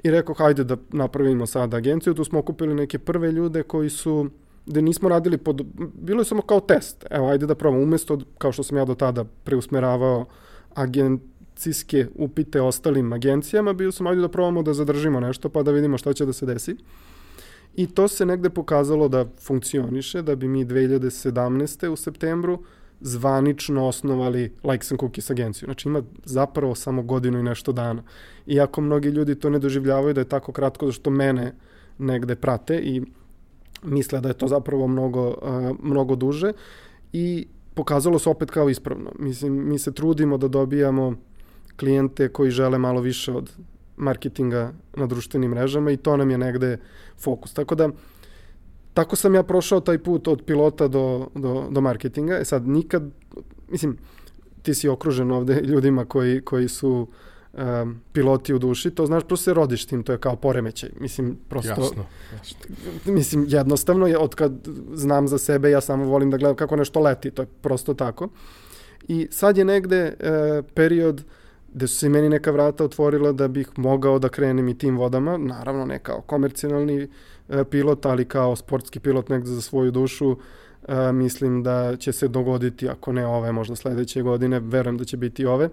i 0.03 0.11
rekao, 0.11 0.35
hajde 0.35 0.63
da 0.63 0.77
napravimo 0.89 1.45
sad 1.45 1.73
agenciju. 1.73 2.13
Tu 2.13 2.23
smo 2.23 2.39
okupili 2.39 2.73
neke 2.73 2.99
prve 2.99 3.31
ljude 3.31 3.63
koji 3.63 3.89
su, 3.89 4.29
gde 4.65 4.81
nismo 4.81 5.09
radili 5.09 5.37
pod, 5.37 5.65
bilo 5.93 6.21
je 6.21 6.25
samo 6.25 6.41
kao 6.41 6.59
test. 6.59 7.05
Evo, 7.09 7.27
ajde 7.27 7.45
da 7.45 7.55
probamo. 7.55 7.83
Umesto, 7.83 8.19
kao 8.37 8.51
što 8.51 8.63
sam 8.63 8.77
ja 8.77 8.85
do 8.85 8.95
tada 8.95 9.23
preusmeravao 9.43 10.25
agencijske 10.73 12.07
upite 12.15 12.61
ostalim 12.61 13.13
agencijama, 13.13 13.73
bio 13.73 13.91
sam, 13.91 14.07
ajde 14.07 14.21
da 14.21 14.29
probamo 14.29 14.63
da 14.63 14.73
zadržimo 14.73 15.19
nešto, 15.19 15.49
pa 15.49 15.63
da 15.63 15.71
vidimo 15.71 15.97
šta 15.97 16.13
će 16.13 16.25
da 16.25 16.33
se 16.33 16.45
desi. 16.45 16.75
I 17.75 17.87
to 17.87 18.07
se 18.07 18.25
negde 18.25 18.49
pokazalo 18.49 19.07
da 19.07 19.25
funkcioniše, 19.41 20.21
da 20.21 20.35
bi 20.35 20.47
mi 20.47 20.65
2017. 20.65 21.87
u 21.87 21.95
septembru 21.95 22.63
zvanično 23.01 23.87
osnovali 23.87 24.53
Likes 24.63 24.91
and 24.91 24.99
Cookies 24.99 25.29
agenciju. 25.29 25.65
Znači 25.65 25.89
ima 25.89 26.01
zapravo 26.25 26.75
samo 26.75 27.03
godinu 27.03 27.39
i 27.39 27.43
nešto 27.43 27.71
dana. 27.71 28.03
Iako 28.45 28.81
mnogi 28.81 29.09
ljudi 29.09 29.35
to 29.35 29.49
ne 29.49 29.59
doživljavaju 29.59 30.13
da 30.13 30.21
je 30.21 30.29
tako 30.29 30.51
kratko, 30.51 30.85
zašto 30.85 31.09
mene 31.09 31.53
negde 31.97 32.35
prate 32.35 32.79
i 32.79 33.01
misle 33.83 34.21
da 34.21 34.27
je 34.27 34.33
to 34.33 34.47
zapravo 34.47 34.87
mnogo, 34.87 35.27
uh, 35.27 35.77
mnogo 35.83 36.15
duže 36.15 36.51
i 37.13 37.47
pokazalo 37.73 38.19
se 38.19 38.29
opet 38.29 38.51
kao 38.51 38.69
ispravno. 38.69 39.11
Mislim, 39.19 39.69
mi 39.69 39.79
se 39.79 39.91
trudimo 39.91 40.37
da 40.37 40.47
dobijamo 40.47 41.15
klijente 41.79 42.29
koji 42.29 42.51
žele 42.51 42.77
malo 42.77 43.01
više 43.01 43.31
od 43.31 43.51
marketinga 43.97 44.73
na 44.95 45.05
društvenim 45.05 45.51
mrežama 45.51 45.91
i 45.91 45.97
to 45.97 46.17
nam 46.17 46.31
je 46.31 46.37
negde 46.37 46.77
fokus. 47.19 47.53
Tako 47.53 47.75
da 47.75 47.89
tako 48.97 49.15
sam 49.15 49.35
ja 49.35 49.43
prošao 49.43 49.79
taj 49.79 49.97
put 49.97 50.27
od 50.27 50.41
pilota 50.45 50.87
do, 50.87 51.27
do, 51.35 51.67
do 51.69 51.81
marketinga. 51.81 52.37
E 52.37 52.45
sad, 52.45 52.67
nikad, 52.67 53.03
mislim, 53.69 53.97
ti 54.61 54.73
si 54.73 54.89
okružen 54.89 55.31
ovde 55.31 55.61
ljudima 55.69 56.05
koji, 56.05 56.41
koji 56.41 56.67
su 56.67 57.07
um, 57.53 58.01
piloti 58.13 58.53
u 58.53 58.59
duši, 58.59 58.91
to 58.91 59.05
znaš, 59.05 59.23
prosto 59.23 59.43
se 59.43 59.53
rodiš 59.53 59.85
tim, 59.85 60.03
to 60.03 60.11
je 60.11 60.17
kao 60.17 60.35
poremećaj. 60.35 60.89
Mislim, 60.99 61.37
prosto... 61.49 61.69
Jasno, 61.69 62.05
jasno. 62.33 62.59
Mislim, 63.05 63.45
jednostavno, 63.47 64.07
je, 64.07 64.17
od 64.17 64.35
kad 64.35 64.67
znam 64.93 65.27
za 65.27 65.37
sebe, 65.37 65.69
ja 65.69 65.81
samo 65.81 66.05
volim 66.05 66.31
da 66.31 66.37
gledam 66.37 66.55
kako 66.55 66.75
nešto 66.75 66.99
leti, 66.99 67.31
to 67.31 67.41
je 67.41 67.47
prosto 67.61 67.93
tako. 67.93 68.29
I 69.07 69.27
sad 69.31 69.57
je 69.57 69.65
negde 69.65 69.97
e, 69.97 70.13
period 70.73 71.23
gde 71.77 71.87
su 71.87 71.97
se 71.97 72.09
meni 72.09 72.29
neka 72.29 72.51
vrata 72.51 72.83
otvorila 72.83 73.31
da 73.31 73.47
bih 73.47 73.69
mogao 73.77 74.19
da 74.19 74.29
krenem 74.29 74.67
i 74.67 74.77
tim 74.77 74.97
vodama, 74.97 75.37
naravno 75.37 75.85
ne 75.85 75.99
kao 75.99 76.21
komercionalni 76.21 77.07
E, 77.49 77.63
pilot, 77.63 78.05
ali 78.05 78.25
kao 78.25 78.55
sportski 78.55 78.99
pilot 78.99 79.29
negde 79.29 79.49
za 79.49 79.61
svoju 79.61 79.91
dušu, 79.91 80.37
e, 80.87 81.11
mislim 81.11 81.63
da 81.63 81.95
će 81.95 82.11
se 82.11 82.27
dogoditi, 82.27 82.89
ako 82.89 83.11
ne 83.11 83.25
ove, 83.25 83.51
možda 83.51 83.75
sledeće 83.75 84.21
godine, 84.21 84.59
verujem 84.59 84.97
da 84.97 85.05
će 85.05 85.17
biti 85.17 85.45
ove. 85.45 85.69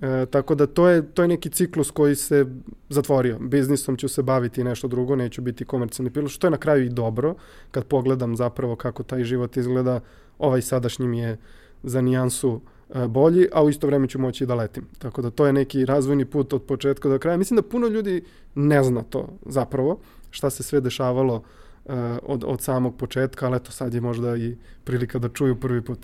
E, 0.00 0.26
tako 0.30 0.54
da 0.54 0.66
to 0.66 0.88
je, 0.88 1.02
to 1.12 1.22
je 1.22 1.28
neki 1.28 1.50
ciklus 1.50 1.90
koji 1.90 2.16
se 2.16 2.46
zatvorio. 2.88 3.38
Biznisom 3.38 3.96
ću 3.96 4.08
se 4.08 4.22
baviti 4.22 4.64
nešto 4.64 4.88
drugo, 4.88 5.16
neću 5.16 5.42
biti 5.42 5.64
komercijalni 5.64 6.10
pilot, 6.10 6.30
što 6.30 6.46
je 6.46 6.50
na 6.50 6.56
kraju 6.56 6.84
i 6.84 6.88
dobro, 6.88 7.34
kad 7.70 7.84
pogledam 7.84 8.36
zapravo 8.36 8.76
kako 8.76 9.02
taj 9.02 9.24
život 9.24 9.56
izgleda, 9.56 10.00
ovaj 10.38 10.62
sadašnji 10.62 11.08
mi 11.08 11.18
je 11.18 11.38
za 11.82 12.00
nijansu 12.00 12.60
e, 12.64 12.77
bolji, 13.08 13.48
a 13.52 13.62
u 13.62 13.68
isto 13.68 13.86
vreme 13.86 14.08
ću 14.08 14.18
moći 14.18 14.46
da 14.46 14.54
letim. 14.54 14.86
Tako 14.98 15.22
da 15.22 15.30
to 15.30 15.46
je 15.46 15.52
neki 15.52 15.84
razvojni 15.84 16.24
put 16.24 16.52
od 16.52 16.62
početka 16.62 17.08
do 17.08 17.18
kraja. 17.18 17.36
Mislim 17.36 17.56
da 17.56 17.68
puno 17.68 17.88
ljudi 17.88 18.22
ne 18.54 18.82
zna 18.82 19.02
to 19.02 19.28
zapravo, 19.46 19.98
šta 20.30 20.50
se 20.50 20.62
sve 20.62 20.80
dešavalo 20.80 21.34
uh, 21.34 21.94
od, 22.22 22.44
od 22.46 22.62
samog 22.62 22.96
početka, 22.96 23.46
ali 23.46 23.56
eto 23.56 23.72
sad 23.72 23.94
je 23.94 24.00
možda 24.00 24.36
i 24.36 24.56
prilika 24.84 25.18
da 25.18 25.28
čuju 25.28 25.60
prvi 25.60 25.82
put. 25.82 25.98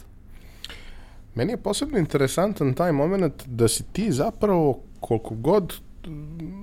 Meni 1.35 1.53
je 1.53 1.63
posebno 1.63 1.99
interesantan 1.99 2.75
taj 2.75 2.93
moment 2.93 3.47
da 3.47 3.69
si 3.69 3.85
ti 3.93 4.13
zapravo 4.13 4.81
koliko 5.01 5.35
god 5.35 5.75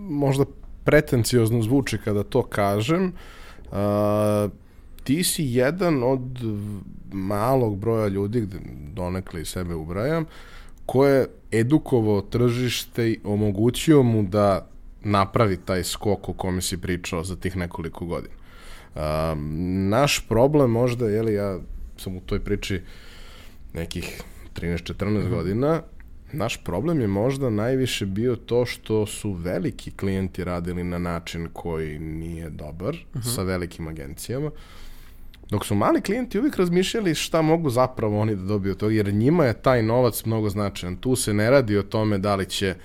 možda 0.10 0.46
pretenciozno 0.84 1.62
zvuči 1.62 1.98
kada 1.98 2.24
to 2.24 2.44
kažem, 2.44 3.14
uh, 3.72 3.72
ti 5.04 5.24
si 5.24 5.44
jedan 5.46 6.04
od 6.04 6.40
malog 7.12 7.78
broja 7.78 8.08
ljudi, 8.08 8.42
gde 8.42 8.58
donekle 8.94 9.42
i 9.42 9.46
sebe 9.46 9.76
ubrajam, 9.76 10.26
ko 10.86 11.08
je 11.08 11.28
edukovao 11.52 12.22
tržište 12.22 13.10
i 13.10 13.20
omogućio 13.24 14.04
mu 14.04 14.24
da 14.24 14.68
napravi 15.04 15.58
taj 15.58 15.84
skok 15.84 16.30
o 16.30 16.34
kome 16.34 16.62
si 16.62 16.78
pričao 16.78 17.24
za 17.24 17.36
tih 17.36 17.58
nekoliko 17.58 18.06
godina. 18.06 18.34
Um, 18.96 19.90
naš 19.90 20.26
problem 20.30 20.72
možda, 20.72 21.10
jeli, 21.10 21.34
ja 21.34 21.60
sam 21.98 22.18
u 22.18 22.22
toj 22.22 22.40
priči 22.40 22.82
nekih 23.74 24.22
13-14 24.56 25.06
mm 25.06 25.18
-hmm. 25.18 25.30
godina, 25.30 25.82
naš 26.34 26.64
problem 26.64 27.02
je 27.02 27.08
možda 27.08 27.50
najviše 27.50 28.06
bio 28.06 28.36
to 28.36 28.66
što 28.66 29.06
su 29.06 29.32
veliki 29.32 29.92
klijenti 29.92 30.44
radili 30.44 30.84
na 30.84 30.98
način 30.98 31.48
koji 31.54 32.00
nije 32.00 32.50
dobar 32.50 32.96
mm 32.96 33.20
-hmm. 33.20 33.36
sa 33.36 33.44
velikim 33.44 33.88
agencijama. 33.88 34.52
Dok 35.52 35.66
su 35.66 35.76
mali 35.76 36.02
klijenti 36.02 36.40
uvijek 36.40 36.56
razmišljali 36.56 37.16
šta 37.16 37.42
mogu 37.42 37.70
zapravo 37.70 38.20
oni 38.20 38.36
da 38.36 38.44
dobiju 38.44 38.76
toga, 38.76 38.94
jer 38.94 39.14
njima 39.14 39.46
je 39.46 39.62
taj 39.62 39.84
novac 39.84 40.26
mnogo 40.26 40.50
značajan. 40.50 40.96
Tu 40.96 41.16
se 41.16 41.34
ne 41.34 41.50
radi 41.50 41.78
o 41.78 41.84
tome 41.84 42.18
da 42.18 42.36
li 42.36 42.46
će 42.46 42.76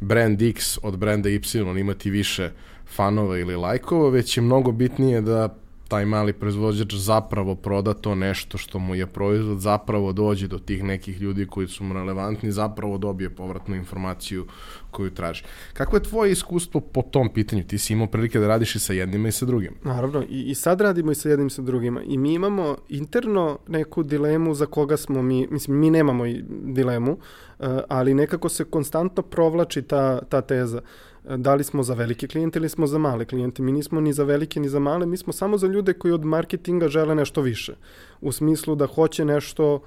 brand 0.00 0.42
X 0.42 0.78
od 0.82 0.96
brenda 0.96 1.28
Y 1.28 1.40
imati 1.78 2.10
više 2.10 2.50
fanova 2.86 3.38
ili 3.38 3.56
lajkova, 3.56 4.10
već 4.10 4.36
je 4.36 4.42
mnogo 4.42 4.72
bitnije 4.72 5.20
da 5.20 5.56
taj 5.92 6.04
mali 6.04 6.32
proizvođač 6.32 6.94
zapravo 6.94 7.54
proda 7.54 7.94
to 7.94 8.14
nešto 8.14 8.58
što 8.58 8.78
mu 8.78 8.94
je 8.94 9.06
proizvod, 9.06 9.58
zapravo 9.60 10.12
dođe 10.12 10.48
do 10.48 10.58
tih 10.58 10.84
nekih 10.84 11.20
ljudi 11.20 11.46
koji 11.46 11.68
su 11.68 11.84
mu 11.84 11.94
relevantni, 11.94 12.52
zapravo 12.52 12.98
dobije 12.98 13.30
povratnu 13.30 13.76
informaciju 13.76 14.46
koju 14.90 15.10
traži. 15.10 15.44
Kako 15.72 15.96
je 15.96 16.02
tvoje 16.02 16.32
iskustvo 16.32 16.80
po 16.80 17.02
tom 17.02 17.28
pitanju? 17.28 17.64
Ti 17.64 17.78
si 17.78 17.92
imao 17.92 18.06
prilike 18.06 18.38
da 18.38 18.48
radiš 18.48 18.74
i 18.76 18.78
sa 18.78 18.92
jednima 18.92 19.28
i 19.28 19.32
sa 19.32 19.46
drugim. 19.46 19.74
Naravno, 19.84 20.22
i, 20.28 20.42
i 20.50 20.54
sad 20.54 20.80
radimo 20.80 21.12
i 21.12 21.14
sa 21.14 21.28
jednim 21.28 21.46
i 21.46 21.50
sa 21.50 21.62
drugima. 21.62 22.02
I 22.02 22.18
mi 22.18 22.34
imamo 22.34 22.76
interno 22.88 23.58
neku 23.68 24.02
dilemu 24.02 24.54
za 24.54 24.66
koga 24.66 24.96
smo 24.96 25.22
mi, 25.22 25.46
mislim, 25.50 25.78
mi 25.78 25.90
nemamo 25.90 26.24
dilemu, 26.48 27.12
uh, 27.12 27.66
ali 27.88 28.14
nekako 28.14 28.48
se 28.48 28.64
konstantno 28.64 29.22
provlači 29.22 29.82
ta, 29.82 30.20
ta 30.24 30.40
teza 30.40 30.80
da 31.24 31.54
li 31.54 31.64
smo 31.64 31.82
za 31.82 31.94
velike 31.94 32.26
klijente 32.28 32.58
ili 32.58 32.68
smo 32.68 32.86
za 32.86 32.98
male 32.98 33.24
klijente. 33.24 33.62
Mi 33.62 33.72
nismo 33.72 34.00
ni 34.00 34.12
za 34.12 34.24
velike 34.24 34.60
ni 34.60 34.68
za 34.68 34.78
male, 34.78 35.06
mi 35.06 35.16
smo 35.16 35.32
samo 35.32 35.58
za 35.58 35.66
ljude 35.66 35.92
koji 35.92 36.14
od 36.14 36.24
marketinga 36.24 36.88
žele 36.88 37.14
nešto 37.14 37.40
više. 37.40 37.74
U 38.20 38.32
smislu 38.32 38.74
da 38.74 38.86
hoće 38.86 39.24
nešto 39.24 39.74
uh, 39.74 39.80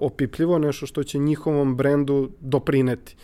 opipljivo, 0.00 0.58
nešto 0.58 0.86
što 0.86 1.04
će 1.04 1.18
njihovom 1.18 1.76
brendu 1.76 2.30
doprineti 2.40 3.16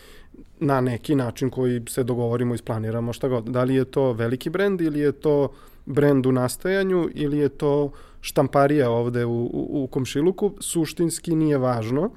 na 0.59 0.81
neki 0.81 1.15
način 1.15 1.49
koji 1.49 1.81
se 1.89 2.03
dogovorimo 2.03 2.55
i 2.55 2.57
splaniramo 2.57 3.13
šta 3.13 3.27
god. 3.27 3.43
Da 3.45 3.63
li 3.63 3.75
je 3.75 3.85
to 3.85 4.13
veliki 4.13 4.49
brend 4.49 4.81
ili 4.81 4.99
je 4.99 5.11
to 5.11 5.51
brend 5.85 6.25
u 6.25 6.31
nastajanju 6.31 7.09
ili 7.13 7.37
je 7.37 7.49
to 7.49 7.91
štamparija 8.21 8.89
ovde 8.89 9.25
u, 9.25 9.43
u, 9.43 9.83
u 9.83 9.87
komšiluku, 9.87 10.53
suštinski 10.59 11.35
nije 11.35 11.57
važno. 11.57 12.01
Uh, 12.01 12.11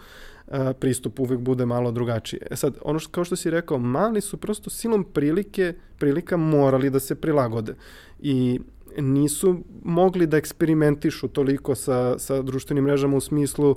pristup 0.81 1.21
uvek 1.21 1.39
bude 1.39 1.67
malo 1.67 1.91
drugačiji. 1.91 2.41
E 2.51 2.57
sad, 2.57 2.75
ono 2.83 2.99
što, 2.99 3.11
kao 3.11 3.25
što 3.25 3.37
si 3.37 3.51
rekao, 3.51 3.79
mali 3.79 4.21
su 4.21 4.37
prosto 4.37 4.71
silom 4.71 5.05
prilike, 5.05 5.75
prilika 5.99 6.37
morali 6.37 6.91
da 6.91 7.01
se 7.01 7.15
prilagode. 7.15 7.75
I 8.21 8.61
nisu 8.99 9.59
mogli 9.85 10.27
da 10.27 10.37
eksperimentišu 10.37 11.29
toliko 11.29 11.75
sa, 11.75 12.19
sa 12.19 12.43
društvenim 12.43 12.85
mrežama 12.85 13.17
u 13.17 13.21
smislu 13.21 13.77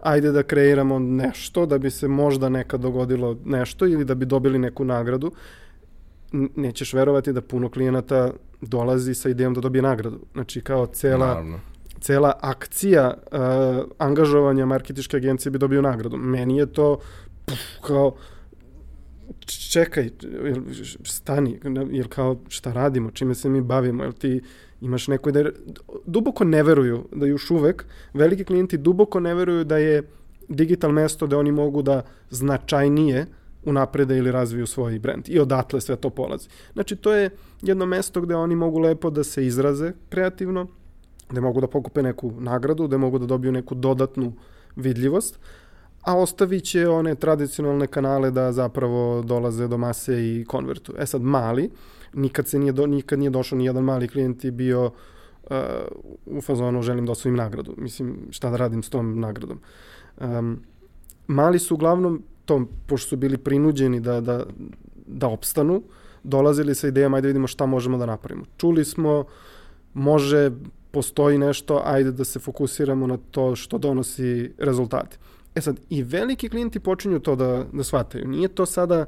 ajde 0.00 0.32
da 0.32 0.42
kreiramo 0.42 0.98
nešto 0.98 1.66
da 1.66 1.78
bi 1.78 1.90
se 1.90 2.08
možda 2.08 2.48
nekad 2.48 2.80
dogodilo 2.80 3.36
nešto 3.44 3.86
ili 3.86 4.04
da 4.04 4.14
bi 4.14 4.26
dobili 4.26 4.58
neku 4.58 4.84
nagradu. 4.84 5.32
Nećeš 6.56 6.92
verovati 6.92 7.32
da 7.32 7.40
puno 7.40 7.68
klijenata 7.68 8.32
dolazi 8.60 9.14
sa 9.14 9.28
idejom 9.28 9.54
da 9.54 9.60
dobije 9.60 9.82
nagradu. 9.82 10.20
Znači 10.32 10.60
kao 10.60 10.86
cela 10.86 11.26
Naravno 11.26 11.71
cela 12.02 12.32
akcija 12.40 13.14
uh, 13.14 13.38
angažovanja 13.98 14.66
marketičke 14.66 15.16
agencije 15.16 15.50
bi 15.50 15.58
dobio 15.58 15.82
nagradu. 15.82 16.16
Meni 16.16 16.58
je 16.58 16.66
to 16.66 16.98
puf, 17.44 17.60
kao 17.86 18.14
čekaj, 19.70 20.10
jel, 20.44 20.62
stani, 21.04 21.60
jel 21.90 22.08
kao 22.08 22.36
šta 22.48 22.72
radimo, 22.72 23.10
čime 23.10 23.34
se 23.34 23.48
mi 23.48 23.60
bavimo, 23.60 24.02
jel 24.02 24.12
ti 24.12 24.40
imaš 24.80 25.08
neko 25.08 25.30
da 25.30 25.44
duboko 26.06 26.44
ne 26.44 26.62
veruju 26.62 27.04
da 27.12 27.26
još 27.26 27.50
uvek 27.50 27.84
veliki 28.14 28.44
klijenti 28.44 28.78
duboko 28.78 29.20
ne 29.20 29.34
veruju 29.34 29.64
da 29.64 29.76
je 29.78 30.02
digital 30.48 30.92
mesto 30.92 31.26
da 31.26 31.38
oni 31.38 31.52
mogu 31.52 31.82
da 31.82 32.02
značajnije 32.30 33.26
unaprede 33.64 34.18
ili 34.18 34.32
razviju 34.32 34.66
svoj 34.66 34.98
brand. 34.98 35.28
I 35.28 35.38
odatle 35.38 35.80
sve 35.80 35.96
to 35.96 36.10
polazi. 36.10 36.48
Znači, 36.72 36.96
to 36.96 37.12
je 37.12 37.30
jedno 37.62 37.86
mesto 37.86 38.20
gde 38.20 38.34
oni 38.34 38.56
mogu 38.56 38.78
lepo 38.78 39.10
da 39.10 39.24
se 39.24 39.46
izraze 39.46 39.92
kreativno, 40.08 40.66
gde 41.32 41.40
mogu 41.40 41.60
da 41.60 41.66
pokupe 41.66 42.02
neku 42.02 42.32
nagradu, 42.38 42.86
gde 42.86 42.98
mogu 42.98 43.18
da 43.18 43.26
dobiju 43.26 43.52
neku 43.52 43.74
dodatnu 43.74 44.32
vidljivost, 44.76 45.38
a 46.02 46.16
ostavit 46.18 46.64
će 46.64 46.88
one 46.88 47.14
tradicionalne 47.14 47.86
kanale 47.86 48.30
da 48.30 48.52
zapravo 48.52 49.22
dolaze 49.22 49.68
do 49.68 49.78
mase 49.78 50.14
i 50.14 50.44
konvertu. 50.48 50.94
E 50.98 51.06
sad, 51.06 51.22
mali, 51.22 51.70
nikad, 52.14 52.48
se 52.48 52.58
nije, 52.58 52.72
do, 52.72 52.86
nikad 52.86 53.18
nije 53.18 53.30
došao 53.30 53.58
ni 53.58 53.64
jedan 53.64 53.84
mali 53.84 54.08
klijent 54.08 54.44
i 54.44 54.50
bio 54.50 54.84
uh, 54.86 55.56
u 56.26 56.40
fazonu 56.40 56.82
želim 56.82 57.06
da 57.06 57.12
osvojim 57.12 57.36
nagradu. 57.36 57.74
Mislim, 57.76 58.16
šta 58.30 58.50
da 58.50 58.56
radim 58.56 58.82
s 58.82 58.90
tom 58.90 59.20
nagradom. 59.20 59.60
Um, 60.20 60.60
mali 61.26 61.58
su 61.58 61.74
uglavnom, 61.74 62.22
to, 62.44 62.66
pošto 62.86 63.08
su 63.08 63.16
bili 63.16 63.38
prinuđeni 63.38 64.00
da, 64.00 64.20
da, 64.20 64.44
da 65.06 65.28
opstanu, 65.28 65.82
dolazili 66.22 66.74
sa 66.74 66.88
idejama, 66.88 67.16
ajde 67.16 67.28
vidimo 67.28 67.46
šta 67.46 67.66
možemo 67.66 67.98
da 67.98 68.06
napravimo. 68.06 68.44
Čuli 68.56 68.84
smo, 68.84 69.24
može 69.94 70.50
postoji 70.92 71.38
nešto, 71.38 71.82
ajde 71.84 72.12
da 72.12 72.24
se 72.24 72.38
fokusiramo 72.38 73.06
na 73.06 73.18
to 73.30 73.56
što 73.56 73.78
donosi 73.78 74.52
rezultate. 74.58 75.16
E 75.54 75.60
sad, 75.60 75.80
i 75.90 76.02
veliki 76.02 76.48
klijenti 76.48 76.80
počinju 76.80 77.20
to 77.20 77.36
da, 77.36 77.64
da 77.72 77.84
shvataju. 77.84 78.28
Nije 78.28 78.48
to 78.48 78.66
sada 78.66 79.04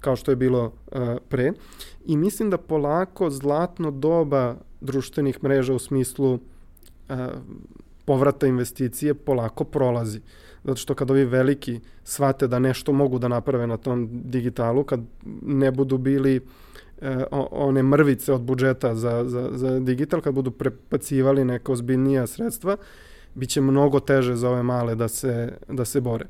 kao 0.00 0.16
što 0.16 0.32
je 0.32 0.36
bilo 0.36 0.64
uh, 0.64 0.98
pre 1.28 1.52
i 2.06 2.16
mislim 2.16 2.50
da 2.50 2.58
polako 2.58 3.30
zlatno 3.30 3.90
doba 3.90 4.56
društvenih 4.80 5.44
mreža 5.44 5.74
u 5.74 5.78
smislu 5.78 6.34
uh, 6.34 6.40
povrata 8.04 8.46
investicije 8.46 9.14
polako 9.14 9.64
prolazi. 9.64 10.20
Zato 10.66 10.76
što 10.76 10.94
kad 10.94 11.10
ovi 11.10 11.24
veliki 11.24 11.80
shvate 12.04 12.46
da 12.46 12.58
nešto 12.58 12.92
mogu 12.92 13.18
da 13.18 13.28
naprave 13.28 13.66
na 13.66 13.76
tom 13.76 14.08
digitalu, 14.12 14.84
kad 14.84 15.00
ne 15.42 15.70
budu 15.70 15.98
bili 15.98 16.40
e, 17.00 17.24
one 17.50 17.82
mrvice 17.82 18.32
od 18.32 18.40
budžeta 18.40 18.94
za, 18.94 19.24
za, 19.24 19.48
za 19.52 19.80
digital, 19.80 20.20
kad 20.20 20.34
budu 20.34 20.50
prepacivali 20.50 21.44
neka 21.44 21.72
ozbiljnija 21.72 22.26
sredstva, 22.26 22.76
bit 23.34 23.50
će 23.50 23.60
mnogo 23.60 24.00
teže 24.00 24.36
za 24.36 24.50
ove 24.50 24.62
male 24.62 24.94
da 24.94 25.08
se, 25.08 25.52
da 25.68 25.84
se 25.84 26.00
bore. 26.00 26.26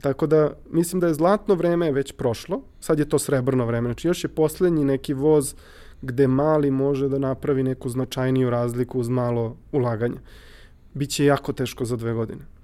Tako 0.00 0.26
da 0.26 0.52
mislim 0.70 1.00
da 1.00 1.06
je 1.06 1.14
zlatno 1.14 1.54
vreme 1.54 1.92
već 1.92 2.12
prošlo, 2.12 2.62
sad 2.80 2.98
je 2.98 3.08
to 3.08 3.18
srebrno 3.18 3.66
vreme, 3.66 3.88
znači 3.88 4.08
još 4.08 4.24
je 4.24 4.28
poslednji 4.28 4.84
neki 4.84 5.14
voz 5.14 5.54
gde 6.02 6.26
mali 6.26 6.70
može 6.70 7.08
da 7.08 7.18
napravi 7.18 7.62
neku 7.62 7.88
značajniju 7.88 8.50
razliku 8.50 9.00
uz 9.00 9.08
malo 9.08 9.56
ulaganja. 9.72 10.20
Biće 10.94 11.24
jako 11.24 11.52
teško 11.52 11.84
za 11.84 11.96
dve 11.96 12.12
godine. 12.12 12.59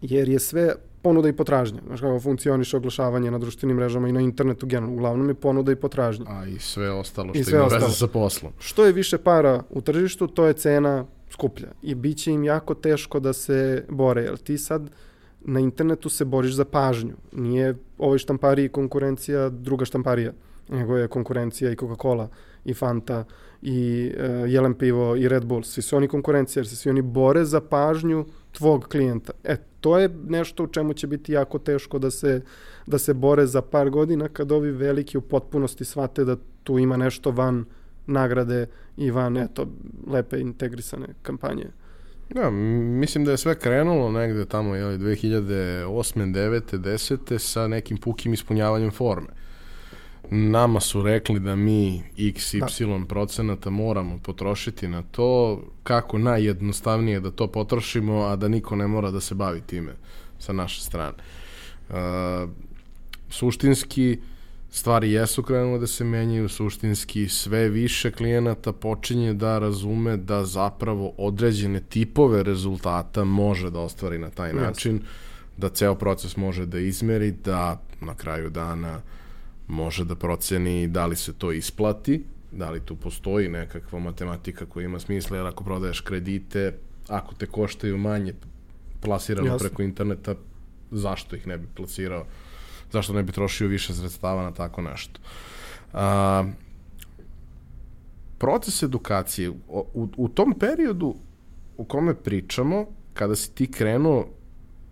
Jer 0.00 0.28
je 0.28 0.38
sve 0.38 0.74
ponuda 1.02 1.28
i 1.28 1.32
potražnja. 1.32 1.80
Znaš 1.86 2.00
kako 2.00 2.20
funkcioniše 2.20 2.76
oglašavanje 2.76 3.30
na 3.30 3.38
društvenim 3.38 3.76
mrežama 3.76 4.08
i 4.08 4.12
na 4.12 4.20
internetu 4.20 4.66
generalno. 4.66 4.94
Uglavnom 4.94 5.28
je 5.28 5.34
ponuda 5.34 5.72
i 5.72 5.76
potražnja. 5.76 6.26
A 6.28 6.46
i 6.46 6.58
sve 6.58 6.90
ostalo 6.90 7.34
što 7.34 7.44
sve 7.44 7.58
ima 7.58 7.66
ostalo. 7.66 7.86
veze 7.86 7.96
sa 7.96 8.06
poslom. 8.06 8.52
Što 8.58 8.84
je 8.84 8.92
više 8.92 9.18
para 9.18 9.62
u 9.70 9.80
tržištu, 9.80 10.26
to 10.26 10.44
je 10.44 10.52
cena 10.52 11.04
skuplja. 11.30 11.68
I 11.82 11.94
bit 11.94 12.18
će 12.18 12.30
im 12.30 12.44
jako 12.44 12.74
teško 12.74 13.20
da 13.20 13.32
se 13.32 13.84
bore. 13.88 14.22
Jer 14.22 14.36
ti 14.36 14.58
sad 14.58 14.90
na 15.40 15.60
internetu 15.60 16.08
se 16.08 16.24
boriš 16.24 16.52
za 16.52 16.64
pažnju. 16.64 17.14
Nije 17.32 17.74
ovoj 17.98 18.18
štampariji 18.18 18.68
konkurencija 18.68 19.48
druga 19.48 19.84
štamparija, 19.84 20.32
nego 20.68 20.96
je 20.96 21.08
konkurencija 21.08 21.70
i 21.70 21.76
Coca-Cola 21.76 22.28
i 22.64 22.74
Fanta 22.74 23.24
i 23.62 24.10
uh, 24.16 24.50
Jelen 24.50 24.74
pivo 24.74 25.16
i 25.16 25.28
Red 25.28 25.44
Bull. 25.44 25.62
Svi 25.62 25.82
su 25.82 25.96
oni 25.96 26.08
konkurencija 26.08 26.60
jer 26.60 26.68
se 26.68 26.76
svi 26.76 26.90
oni 26.90 27.02
bore 27.02 27.44
za 27.44 27.60
pažnju 27.60 28.26
tvog 28.52 28.88
klijenta. 28.90 29.32
E, 29.44 29.56
to 29.80 29.98
je 29.98 30.10
nešto 30.28 30.64
u 30.64 30.66
čemu 30.66 30.92
će 30.92 31.06
biti 31.06 31.32
jako 31.32 31.58
teško 31.58 31.98
da 31.98 32.10
se, 32.10 32.42
da 32.86 32.98
se 32.98 33.14
bore 33.14 33.46
za 33.46 33.62
par 33.62 33.90
godina 33.90 34.28
kad 34.28 34.52
ovi 34.52 34.70
veliki 34.70 35.18
u 35.18 35.20
potpunosti 35.20 35.84
shvate 35.84 36.24
da 36.24 36.36
tu 36.62 36.78
ima 36.78 36.96
nešto 36.96 37.30
van 37.30 37.64
nagrade 38.06 38.66
i 38.96 39.10
van, 39.10 39.36
eto, 39.36 39.66
lepe 40.06 40.40
integrisane 40.40 41.06
kampanje. 41.22 41.66
Da, 42.34 42.50
mislim 42.50 43.24
da 43.24 43.30
je 43.30 43.36
sve 43.36 43.54
krenulo 43.54 44.12
negde 44.12 44.44
tamo, 44.44 44.74
jeli, 44.74 44.98
2008. 44.98 45.86
9. 46.34 46.78
10. 46.78 47.38
sa 47.38 47.68
nekim 47.68 47.96
pukim 47.96 48.32
ispunjavanjem 48.32 48.90
forme 48.90 49.28
nama 50.30 50.80
su 50.80 51.02
rekli 51.02 51.40
da 51.40 51.56
mi 51.56 52.02
x, 52.18 52.54
y 52.54 52.60
da. 52.60 53.04
procenata 53.08 53.70
moramo 53.70 54.18
potrošiti 54.22 54.88
na 54.88 55.02
to, 55.02 55.62
kako 55.82 56.18
najjednostavnije 56.18 57.20
da 57.20 57.30
to 57.30 57.46
potrošimo, 57.46 58.20
a 58.22 58.36
da 58.36 58.48
niko 58.48 58.76
ne 58.76 58.86
mora 58.86 59.10
da 59.10 59.20
se 59.20 59.34
bavi 59.34 59.60
time 59.60 59.92
sa 60.38 60.52
naše 60.52 60.80
strane. 60.80 61.16
Uh, 61.88 61.96
suštinski, 63.30 64.18
stvari 64.70 65.12
jesu 65.12 65.42
krenule 65.42 65.78
da 65.78 65.86
se 65.86 66.04
menjaju, 66.04 66.48
suštinski 66.48 67.28
sve 67.28 67.68
više 67.68 68.10
klijenata 68.12 68.72
počinje 68.72 69.34
da 69.34 69.58
razume 69.58 70.16
da 70.16 70.44
zapravo 70.44 71.12
određene 71.18 71.80
tipove 71.80 72.42
rezultata 72.42 73.24
može 73.24 73.70
da 73.70 73.80
ostvari 73.80 74.18
na 74.18 74.30
taj 74.30 74.52
način, 74.52 75.00
da 75.56 75.68
ceo 75.68 75.94
proces 75.94 76.36
može 76.36 76.66
da 76.66 76.78
izmeri, 76.78 77.30
da 77.44 77.82
na 78.00 78.14
kraju 78.14 78.50
dana 78.50 78.96
uh, 78.96 79.19
može 79.70 80.04
da 80.04 80.14
proceni 80.14 80.88
da 80.88 81.06
li 81.06 81.16
se 81.16 81.32
to 81.32 81.52
isplati, 81.52 82.24
da 82.52 82.70
li 82.70 82.80
tu 82.80 82.96
postoji 82.96 83.48
nekakva 83.48 83.98
matematika 83.98 84.66
koja 84.66 84.84
ima 84.84 84.98
smisla, 84.98 85.36
jer 85.36 85.46
ako 85.46 85.64
prodaješ 85.64 86.00
kredite, 86.00 86.78
ako 87.08 87.34
te 87.34 87.46
koštaju 87.46 87.98
manje 87.98 88.34
plasirano 89.00 89.46
Jasne. 89.46 89.68
preko 89.68 89.82
interneta, 89.82 90.34
zašto 90.90 91.36
ih 91.36 91.46
ne 91.46 91.58
bi 91.58 91.66
plasirao? 91.76 92.26
Zašto 92.92 93.12
ne 93.12 93.22
bi 93.22 93.32
trošio 93.32 93.68
više 93.68 93.94
sredstava 93.94 94.42
na 94.42 94.52
tako 94.52 94.82
nešto? 94.82 95.20
A, 95.92 96.44
proces 98.38 98.82
edukacije, 98.82 99.50
u, 99.50 100.08
u 100.16 100.28
tom 100.28 100.54
periodu 100.58 101.14
u 101.76 101.84
kome 101.84 102.14
pričamo 102.14 102.86
kada 103.14 103.36
si 103.36 103.54
ti 103.54 103.72
krenuo 103.72 104.28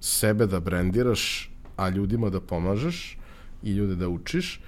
sebe 0.00 0.46
da 0.46 0.60
brendiraš, 0.60 1.50
a 1.76 1.88
ljudima 1.88 2.30
da 2.30 2.40
pomažeš 2.40 3.17
i 3.62 3.72
ljude 3.72 3.96
da 3.96 4.08
učiš, 4.08 4.60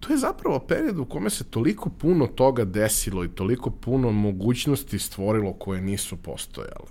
to 0.00 0.12
je 0.12 0.18
zapravo 0.18 0.58
period 0.58 0.98
u 0.98 1.04
kome 1.04 1.30
se 1.30 1.44
toliko 1.44 1.90
puno 1.90 2.26
toga 2.26 2.64
desilo 2.64 3.24
i 3.24 3.28
toliko 3.28 3.70
puno 3.70 4.12
mogućnosti 4.12 4.98
stvorilo 4.98 5.52
koje 5.52 5.80
nisu 5.80 6.16
postojale. 6.16 6.88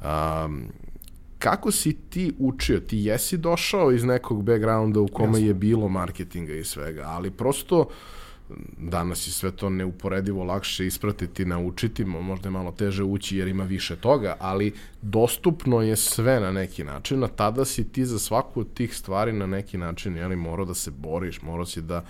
Um, 0.00 0.62
kako 1.38 1.70
si 1.72 1.92
ti 1.92 2.32
učio? 2.38 2.80
Ti 2.80 2.98
jesi 2.98 3.36
došao 3.36 3.92
iz 3.92 4.04
nekog 4.04 4.42
backgrounda 4.42 5.00
u 5.00 5.08
kome 5.08 5.28
Jasno. 5.28 5.46
je 5.46 5.54
bilo 5.54 5.88
marketinga 5.88 6.52
i 6.52 6.64
svega, 6.64 7.02
ali 7.06 7.30
prosto 7.30 7.88
danas 8.78 9.26
je 9.26 9.32
sve 9.32 9.50
to 9.50 9.70
neuporedivo 9.70 10.44
lakše 10.44 10.86
ispratiti, 10.86 11.44
naučiti, 11.44 12.04
možda 12.04 12.48
je 12.48 12.52
malo 12.52 12.72
teže 12.72 13.02
ući 13.02 13.36
jer 13.36 13.48
ima 13.48 13.64
više 13.64 13.96
toga, 13.96 14.36
ali 14.40 14.72
dostupno 15.02 15.82
je 15.82 15.96
sve 15.96 16.40
na 16.40 16.52
neki 16.52 16.84
način, 16.84 17.24
a 17.24 17.28
tada 17.28 17.64
si 17.64 17.88
ti 17.88 18.06
za 18.06 18.18
svaku 18.18 18.60
od 18.60 18.74
tih 18.74 18.96
stvari 18.96 19.32
na 19.32 19.46
neki 19.46 19.78
način, 19.78 20.16
jeli, 20.16 20.36
morao 20.36 20.66
da 20.66 20.74
se 20.74 20.90
boriš, 20.90 21.42
morao 21.42 21.66
si 21.66 21.82
da 21.82 22.04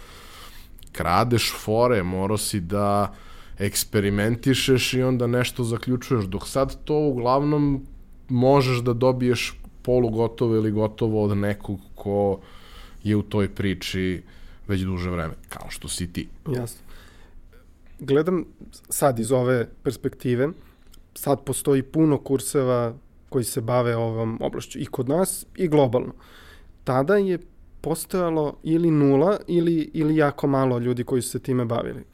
kradeš 0.92 1.52
fore, 1.58 2.02
morao 2.02 2.38
si 2.38 2.60
da 2.60 3.14
eksperimentišeš 3.58 4.94
i 4.94 5.02
onda 5.02 5.26
nešto 5.26 5.64
zaključuješ, 5.64 6.24
dok 6.24 6.48
sad 6.48 6.84
to 6.84 6.94
uglavnom 6.94 7.86
možeš 8.28 8.78
da 8.78 8.92
dobiješ 8.92 9.54
polugotovo 9.82 10.56
ili 10.56 10.70
gotovo 10.70 11.24
od 11.24 11.36
nekog 11.36 11.80
ko 11.94 12.40
je 13.04 13.16
u 13.16 13.22
toj 13.22 13.48
priči 13.48 14.22
već 14.68 14.80
duže 14.80 15.10
vreme, 15.10 15.34
kao 15.48 15.70
što 15.70 15.88
si 15.88 16.12
ti. 16.12 16.28
Jasno. 16.56 16.80
Gledam 17.98 18.44
sad 18.88 19.18
iz 19.18 19.32
ove 19.32 19.68
perspektive, 19.82 20.48
sad 21.14 21.44
postoji 21.44 21.82
puno 21.82 22.18
kurseva 22.18 22.94
koji 23.28 23.44
se 23.44 23.60
bave 23.60 23.96
ovom 23.96 24.38
oblašću 24.40 24.78
i 24.78 24.86
kod 24.86 25.08
nas 25.08 25.46
i 25.56 25.68
globalno. 25.68 26.12
Tada 26.84 27.16
je 27.16 27.38
postojalo 27.80 28.56
ili 28.62 28.90
nula 28.90 29.38
ili, 29.46 29.90
ili 29.94 30.16
jako 30.16 30.46
malo 30.46 30.78
ljudi 30.78 31.04
koji 31.04 31.22
su 31.22 31.30
se 31.30 31.38
time 31.38 31.64
bavili. 31.64 32.04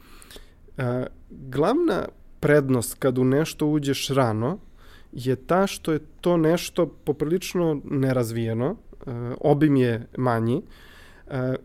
E, 0.77 1.05
glavna 1.29 2.07
prednost 2.39 2.95
kad 2.99 3.17
u 3.17 3.23
nešto 3.23 3.67
uđeš 3.67 4.07
rano 4.07 4.57
je 5.11 5.35
ta 5.35 5.67
što 5.67 5.91
je 5.91 5.99
to 6.21 6.37
nešto 6.37 6.85
poprilično 6.85 7.81
nerazvijeno, 7.83 8.75
e, 8.75 9.11
obim 9.41 9.75
je 9.75 10.07
manji, 10.17 10.57
e, 10.57 10.84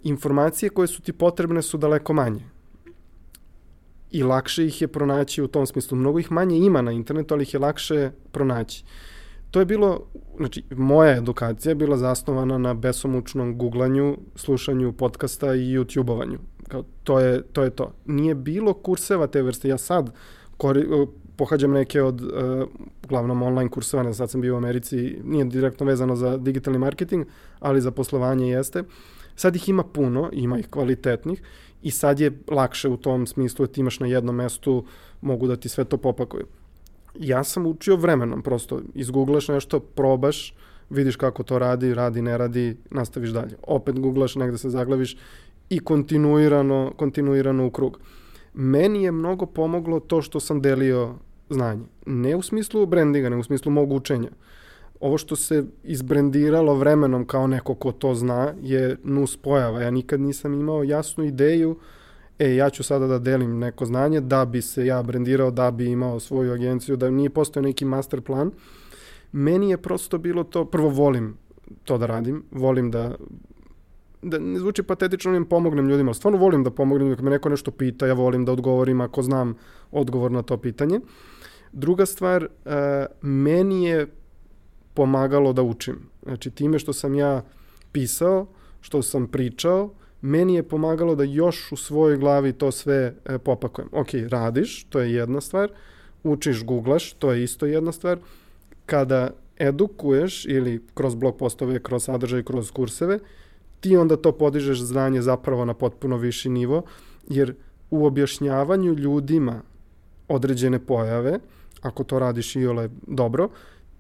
informacije 0.03 0.71
koje 0.71 0.89
su 0.89 1.03
ti 1.03 1.13
potrebne 1.13 1.63
su 1.63 1.79
daleko 1.79 2.13
manje. 2.13 2.45
I 4.11 4.23
lakše 4.23 4.67
ih 4.67 4.83
je 4.83 4.89
pronaći 4.89 5.43
u 5.43 5.49
tom 5.49 5.67
smislu. 5.67 5.99
Mnogo 5.99 6.19
ih 6.19 6.33
manje 6.33 6.59
ima 6.59 6.83
na 6.83 6.93
internetu, 6.93 7.35
ali 7.35 7.43
ih 7.43 7.55
je 7.55 7.61
lakše 7.61 8.11
pronaći. 8.33 8.85
To 9.51 9.59
je 9.59 9.67
bilo, 9.67 10.07
znači, 10.37 10.65
moja 10.77 11.17
edukacija 11.17 11.71
je 11.71 11.75
bila 11.75 11.97
zasnovana 11.97 12.59
na 12.59 12.75
besomučnom 12.75 13.59
googlanju, 13.59 14.17
slušanju 14.35 14.93
podcasta 14.93 15.55
i 15.55 15.59
youtube-ovanju. 15.59 16.39
Kao, 16.69 16.85
to, 17.05 17.21
je, 17.21 17.43
to 17.43 17.63
je 17.63 17.71
to. 17.71 17.93
Nije 18.07 18.35
bilo 18.35 18.75
kurseva 18.75 19.27
te 19.27 19.43
vrste. 19.43 19.69
Ja 19.69 19.79
sad 19.79 20.13
kori, 20.57 20.87
pohađam 21.37 21.71
neke 21.71 22.03
od, 22.03 22.23
uh, 22.23 22.31
uglavnom 23.05 23.43
online 23.43 23.71
kurseva, 23.71 24.03
ne, 24.03 24.15
sad 24.15 24.31
sam 24.31 24.41
bio 24.41 24.55
u 24.55 24.57
Americi, 24.57 25.19
nije 25.25 25.45
direktno 25.45 25.87
vezano 25.87 26.17
za 26.17 26.37
digitalni 26.37 26.79
marketing, 26.79 27.27
ali 27.61 27.81
za 27.81 27.91
poslovanje 27.91 28.51
jeste. 28.51 28.83
Sad 29.41 29.57
ih 29.57 29.69
ima 29.69 29.83
puno, 29.83 30.31
ima 30.33 30.59
ih 30.59 30.69
kvalitetnih 30.69 31.43
i 31.83 31.91
sad 31.91 32.21
je 32.21 32.39
lakše 32.49 32.89
u 32.89 32.97
tom 32.97 33.27
smislu 33.27 33.67
da 33.67 33.73
ti 33.73 33.81
imaš 33.81 34.01
na 34.01 34.07
jednom 34.07 34.37
mestu, 34.37 34.85
mogu 35.21 35.47
da 35.47 35.57
ti 35.57 35.69
sve 35.69 35.85
to 35.85 35.97
popakuju. 35.97 36.47
Ja 37.19 37.45
sam 37.45 37.67
učio 37.67 37.97
vremenom, 37.97 38.43
prosto 38.43 38.81
izgooglaš 38.95 39.49
nešto, 39.49 39.81
probaš, 39.81 40.55
vidiš 40.91 41.17
kako 41.17 41.43
to 41.43 41.59
radi, 41.59 41.95
radi, 41.95 42.23
ne 42.23 42.39
radi, 42.39 42.77
nastaviš 42.91 43.31
dalje. 43.31 43.57
Opet 43.63 44.01
googlaš, 44.01 44.37
negde 44.37 44.59
se 44.59 44.71
zaglaviš 44.71 45.17
i 45.71 45.79
kontinuirano, 45.79 46.93
kontinuirano 46.97 47.67
u 47.67 47.71
krug. 47.71 47.99
Meni 48.55 49.05
je 49.05 49.13
mnogo 49.13 49.47
pomoglo 49.47 50.01
to 50.01 50.23
što 50.23 50.41
sam 50.41 50.61
delio 50.61 51.15
znanje. 51.51 51.85
Ne 52.07 52.37
u 52.37 52.43
smislu 52.43 52.87
brandinga, 52.87 53.29
ne 53.29 53.37
u 53.37 53.43
smislu 53.43 53.73
mog 53.73 53.93
učenja. 53.93 54.31
Ovo 55.01 55.19
što 55.19 55.37
se 55.37 55.65
izbrendiralo 55.85 56.75
vremenom 56.75 57.27
kao 57.27 57.47
neko 57.47 57.75
ko 57.75 57.93
to 57.93 58.15
zna 58.15 58.55
je 58.63 58.97
nus 59.05 59.37
pojava. 59.37 59.83
Ja 59.83 59.91
nikad 59.91 60.21
nisam 60.21 60.55
imao 60.55 60.85
jasnu 60.85 61.25
ideju 61.25 61.77
e, 62.39 62.55
ja 62.55 62.71
ću 62.71 62.83
sada 62.83 63.07
da 63.07 63.19
delim 63.19 63.59
neko 63.59 63.87
znanje 63.87 64.21
da 64.21 64.45
bi 64.45 64.63
se 64.63 64.87
ja 64.87 65.03
brendirao, 65.03 65.51
da 65.51 65.71
bi 65.71 65.91
imao 65.91 66.21
svoju 66.21 66.53
agenciju, 66.53 66.97
da 66.97 67.11
nije 67.11 67.31
postao 67.31 67.63
neki 67.63 67.85
master 67.85 68.21
plan. 68.21 68.51
Meni 69.33 69.71
je 69.71 69.77
prosto 69.77 70.19
bilo 70.19 70.45
to, 70.45 70.65
prvo 70.65 70.89
volim 70.89 71.37
to 71.85 71.99
da 71.99 72.07
radim, 72.07 72.45
volim 72.51 72.91
da 72.91 73.15
da 74.23 74.39
ne 74.39 74.59
zvuči 74.59 74.83
patetično, 74.83 75.37
im 75.37 75.47
pomognem 75.47 75.89
ljudima, 75.89 76.15
stvarno 76.15 76.39
volim 76.39 76.65
da 76.65 76.71
pomognem, 76.71 77.17
kad 77.17 77.25
me 77.25 77.31
neko 77.31 77.49
nešto 77.49 77.71
pita, 77.71 78.07
ja 78.07 78.15
volim 78.15 78.45
da 78.45 78.53
odgovorim 78.53 79.01
ako 79.01 79.23
znam 79.23 79.55
odgovor 79.91 80.33
na 80.33 80.43
to 80.43 80.57
pitanje. 80.57 81.01
Druga 81.73 82.07
stvar, 82.07 82.45
uh, 82.45 82.71
meni 83.23 83.85
je 83.85 84.07
pomagalo 84.95 85.53
da 85.53 85.63
učim. 85.63 85.99
Znači, 86.23 86.51
time 86.51 86.79
što 86.79 86.93
sam 86.93 87.15
ja 87.15 87.43
pisao, 87.93 88.47
što 88.81 89.03
sam 89.03 89.27
pričao, 89.27 89.91
meni 90.21 90.55
je 90.55 90.63
pomagalo 90.63 91.15
da 91.15 91.25
još 91.25 91.73
u 91.73 91.77
svojoj 91.77 92.17
glavi 92.17 92.53
to 92.53 92.71
sve 92.71 93.15
e, 93.25 93.39
popakujem. 93.39 93.89
Ok, 93.93 94.09
radiš, 94.29 94.85
to 94.85 95.01
je 95.01 95.15
jedna 95.15 95.41
stvar, 95.41 95.71
učiš, 96.25 96.65
googlaš, 96.65 97.13
to 97.13 97.33
je 97.33 97.45
isto 97.45 97.67
jedna 97.67 97.93
stvar. 97.93 98.19
Kada 98.87 99.31
edukuješ 99.59 100.45
ili 100.45 100.83
kroz 100.95 101.15
blog 101.15 101.37
postove, 101.37 101.83
kroz 101.83 102.05
sadržaj, 102.05 102.43
kroz 102.43 102.71
kurseve, 102.71 103.19
ti 103.81 103.97
onda 103.97 104.17
to 104.17 104.33
podižeš 104.33 104.81
znanje 104.81 105.23
zapravo 105.23 105.65
na 105.65 105.75
potpuno 105.75 106.17
viši 106.17 106.49
nivo, 106.49 106.83
jer 107.29 107.55
u 107.91 108.07
objašnjavanju 108.07 108.95
ljudima 108.95 109.63
određene 110.29 110.79
pojave, 110.79 111.39
ako 111.81 112.05
to 112.05 112.19
radiš 112.19 112.57
i 112.57 112.67
ole 112.67 112.89
dobro, 113.07 113.49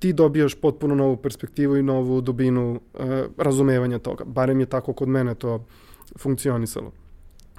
ti 0.00 0.12
dobijaš 0.12 0.54
potpuno 0.54 0.94
novu 0.94 1.16
perspektivu 1.16 1.76
i 1.76 1.82
novu 1.82 2.20
dubinu 2.20 2.80
e, 2.94 3.26
razumevanja 3.36 3.98
toga. 3.98 4.24
Barem 4.24 4.60
je 4.60 4.66
tako 4.66 4.92
kod 4.92 5.08
mene 5.08 5.34
to 5.34 5.64
funkcionisalo. 6.18 6.92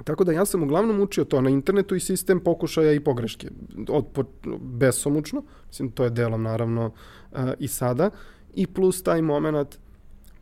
Tako 0.03 0.23
da 0.23 0.31
ja 0.31 0.45
sam 0.45 0.63
uglavnom 0.63 0.99
učio 1.01 1.23
to 1.23 1.41
na 1.41 1.49
internetu 1.49 1.95
i 1.95 1.99
sistem 1.99 2.39
pokušaja 2.39 2.93
i 2.93 2.99
pogreške. 2.99 3.47
Od, 3.89 4.05
po, 4.13 4.23
besomučno, 4.59 5.43
mislim 5.67 5.91
to 5.91 6.03
je 6.03 6.09
delom 6.09 6.43
naravno 6.43 6.91
e, 7.31 7.53
i 7.59 7.67
sada, 7.67 8.09
i 8.53 8.67
plus 8.67 9.03
taj 9.03 9.21
moment 9.21 9.77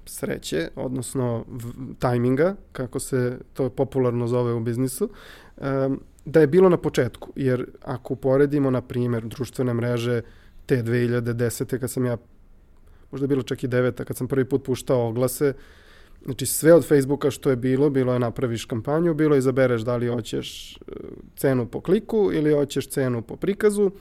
sreće, 0.06 0.70
odnosno 0.76 1.46
tajminga, 2.00 2.56
kako 2.72 3.00
se 3.00 3.40
to 3.54 3.70
popularno 3.70 4.28
zove 4.28 4.54
u 4.54 4.60
biznisu, 4.60 5.10
e, 5.58 5.90
da 6.26 6.40
je 6.40 6.48
bilo 6.48 6.70
na 6.70 6.78
početku, 6.78 7.34
jer 7.36 7.66
ako 7.84 8.14
uporedimo, 8.14 8.72
na 8.72 8.82
primjer, 8.82 9.28
društvene 9.28 9.74
mreže 9.74 10.22
te 10.70 10.84
2010. 10.84 11.80
kad 11.80 11.92
sam 11.92 12.06
ja, 12.06 12.18
možda 13.12 13.28
bilo 13.28 13.44
čak 13.44 13.64
i 13.64 13.68
deveta, 13.68 14.06
kad 14.06 14.18
sam 14.18 14.28
prvi 14.28 14.46
put 14.46 14.64
puštao 14.64 15.08
oglase, 15.08 15.54
znači 16.26 16.46
sve 16.46 16.74
od 16.74 16.88
Facebooka 16.88 17.32
što 17.32 17.50
je 17.50 17.56
bilo, 17.56 17.90
bilo 17.90 18.14
je 18.14 18.20
napraviš 18.20 18.66
kampanju, 18.66 19.14
bilo 19.14 19.36
je 19.36 19.40
izabereš 19.40 19.82
da 19.82 19.96
li 19.98 20.08
hoćeš 20.08 20.76
e, 20.76 20.78
cenu 21.36 21.66
po 21.68 21.82
kliku 21.82 22.30
ili 22.34 22.54
hoćeš 22.54 22.90
cenu 22.90 23.22
po 23.22 23.36
prikazu, 23.36 23.92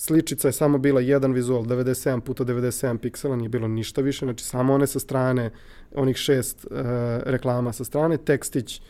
Sličica 0.00 0.48
je 0.48 0.52
samo 0.52 0.78
bila 0.78 1.00
jedan 1.00 1.32
vizual, 1.32 1.62
97 1.62 2.20
puta 2.20 2.44
97 2.44 2.98
piksela, 2.98 3.36
nije 3.36 3.48
bilo 3.48 3.68
ništa 3.68 4.00
više, 4.00 4.26
znači 4.26 4.44
samo 4.44 4.74
one 4.74 4.86
sa 4.86 4.98
strane, 4.98 5.50
onih 5.94 6.16
šest 6.16 6.64
uh, 6.64 6.78
reklama 7.24 7.72
sa 7.72 7.84
strane, 7.84 8.16
tekstić 8.16 8.82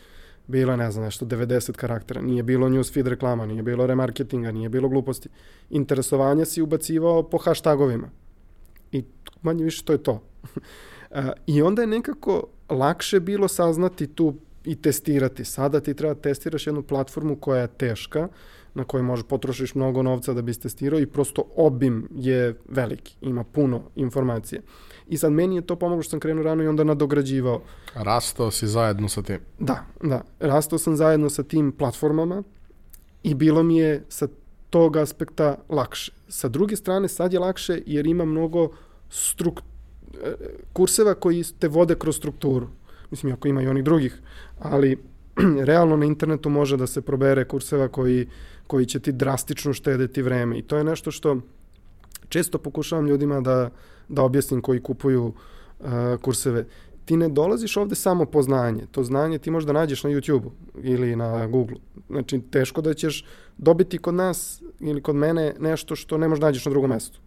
bilo 0.49 0.73
je, 0.73 0.77
ne 0.77 0.91
znam, 0.91 1.05
nešto 1.05 1.25
90 1.25 1.71
karaktera, 1.71 2.21
nije 2.21 2.43
bilo 2.43 2.69
newsfeed 2.69 3.07
reklama, 3.07 3.45
nije 3.45 3.63
bilo 3.63 3.87
remarketinga, 3.87 4.51
nije 4.51 4.69
bilo 4.69 4.89
gluposti. 4.89 5.29
Interesovanje 5.69 6.45
si 6.45 6.61
ubacivao 6.61 7.23
po 7.23 7.37
hashtagovima. 7.37 8.09
I 8.91 9.03
manje 9.41 9.63
više 9.63 9.83
to 9.83 9.93
je 9.93 10.03
to. 10.03 10.21
I 11.53 11.61
onda 11.61 11.81
je 11.81 11.87
nekako 11.87 12.43
lakše 12.69 13.19
bilo 13.19 13.47
saznati 13.47 14.07
tu 14.07 14.33
i 14.65 14.75
testirati. 14.75 15.45
Sada 15.45 15.79
ti 15.79 15.93
treba 15.93 16.13
da 16.13 16.21
testiraš 16.21 16.67
jednu 16.67 16.81
platformu 16.83 17.35
koja 17.35 17.61
je 17.61 17.67
teška, 17.67 18.27
na 18.73 18.83
kojoj 18.83 19.03
možeš 19.03 19.25
potrošiš 19.27 19.75
mnogo 19.75 20.03
novca 20.03 20.33
da 20.33 20.41
bi 20.41 20.53
testirao 20.53 20.99
i 20.99 21.05
prosto 21.05 21.43
obim 21.55 22.07
je 22.11 22.55
veliki, 22.69 23.15
ima 23.21 23.43
puno 23.43 23.81
informacije. 23.95 24.61
I 25.09 25.17
sad 25.17 25.31
meni 25.31 25.55
je 25.55 25.61
to 25.61 25.75
pomoglo 25.75 26.03
što 26.03 26.09
sam 26.09 26.19
krenuo 26.19 26.43
rano 26.43 26.63
i 26.63 26.67
onda 26.67 26.83
nadograđivao. 26.83 27.61
Rastao 27.95 28.51
si 28.51 28.67
zajedno 28.67 29.09
sa 29.09 29.21
tim? 29.21 29.39
Da, 29.59 29.85
da. 30.03 30.21
Rastao 30.39 30.79
sam 30.79 30.95
zajedno 30.95 31.29
sa 31.29 31.43
tim 31.43 31.71
platformama 31.71 32.43
i 33.23 33.33
bilo 33.33 33.63
mi 33.63 33.77
je 33.77 34.03
sa 34.09 34.27
tog 34.69 34.97
aspekta 34.97 35.55
lakše. 35.69 36.11
Sa 36.27 36.47
druge 36.47 36.75
strane, 36.75 37.07
sad 37.07 37.33
je 37.33 37.39
lakše 37.39 37.81
jer 37.85 38.07
ima 38.07 38.25
mnogo 38.25 38.69
struk... 39.09 39.61
kurseva 40.73 41.13
koji 41.13 41.43
te 41.59 41.67
vode 41.67 41.95
kroz 41.95 42.17
strukturu. 42.17 42.67
Mislim, 43.11 43.33
ako 43.33 43.47
ima 43.47 43.61
i 43.61 43.67
onih 43.67 43.83
drugih, 43.83 44.21
ali 44.59 44.97
realno 45.69 45.97
na 45.97 46.05
internetu 46.05 46.49
može 46.49 46.77
da 46.77 46.87
se 46.87 47.01
probere 47.01 47.45
kurseva 47.45 47.87
koji, 47.87 48.27
koji 48.67 48.85
će 48.85 48.99
ti 48.99 49.11
drastično 49.11 49.73
štedeti 49.73 50.21
vreme 50.21 50.59
i 50.59 50.61
to 50.61 50.77
je 50.77 50.83
nešto 50.83 51.11
što 51.11 51.37
često 52.29 52.57
pokušavam 52.57 53.07
ljudima 53.07 53.41
da, 53.41 53.69
da 54.09 54.23
objasnim 54.23 54.61
koji 54.61 54.81
kupuju 54.81 55.25
uh, 55.25 55.87
kurseve. 56.21 56.65
Ti 57.05 57.17
ne 57.17 57.29
dolaziš 57.29 57.77
ovde 57.77 57.95
samo 57.95 58.25
po 58.25 58.41
znanje. 58.41 58.85
To 58.91 59.03
znanje 59.03 59.37
ti 59.37 59.51
možda 59.51 59.73
nađeš 59.73 60.03
na 60.03 60.09
YouTube 60.09 60.49
ili 60.83 61.15
na 61.15 61.47
Google. 61.47 61.77
Znači, 62.09 62.41
teško 62.51 62.81
da 62.81 62.93
ćeš 62.93 63.25
dobiti 63.57 63.97
kod 63.97 64.13
nas 64.13 64.61
ili 64.79 65.01
kod 65.01 65.15
mene 65.15 65.55
nešto 65.59 65.95
što 65.95 66.17
ne 66.17 66.27
možeš 66.27 66.41
nađeš 66.41 66.65
na 66.65 66.69
drugom 66.69 66.89
mestu. 66.89 67.19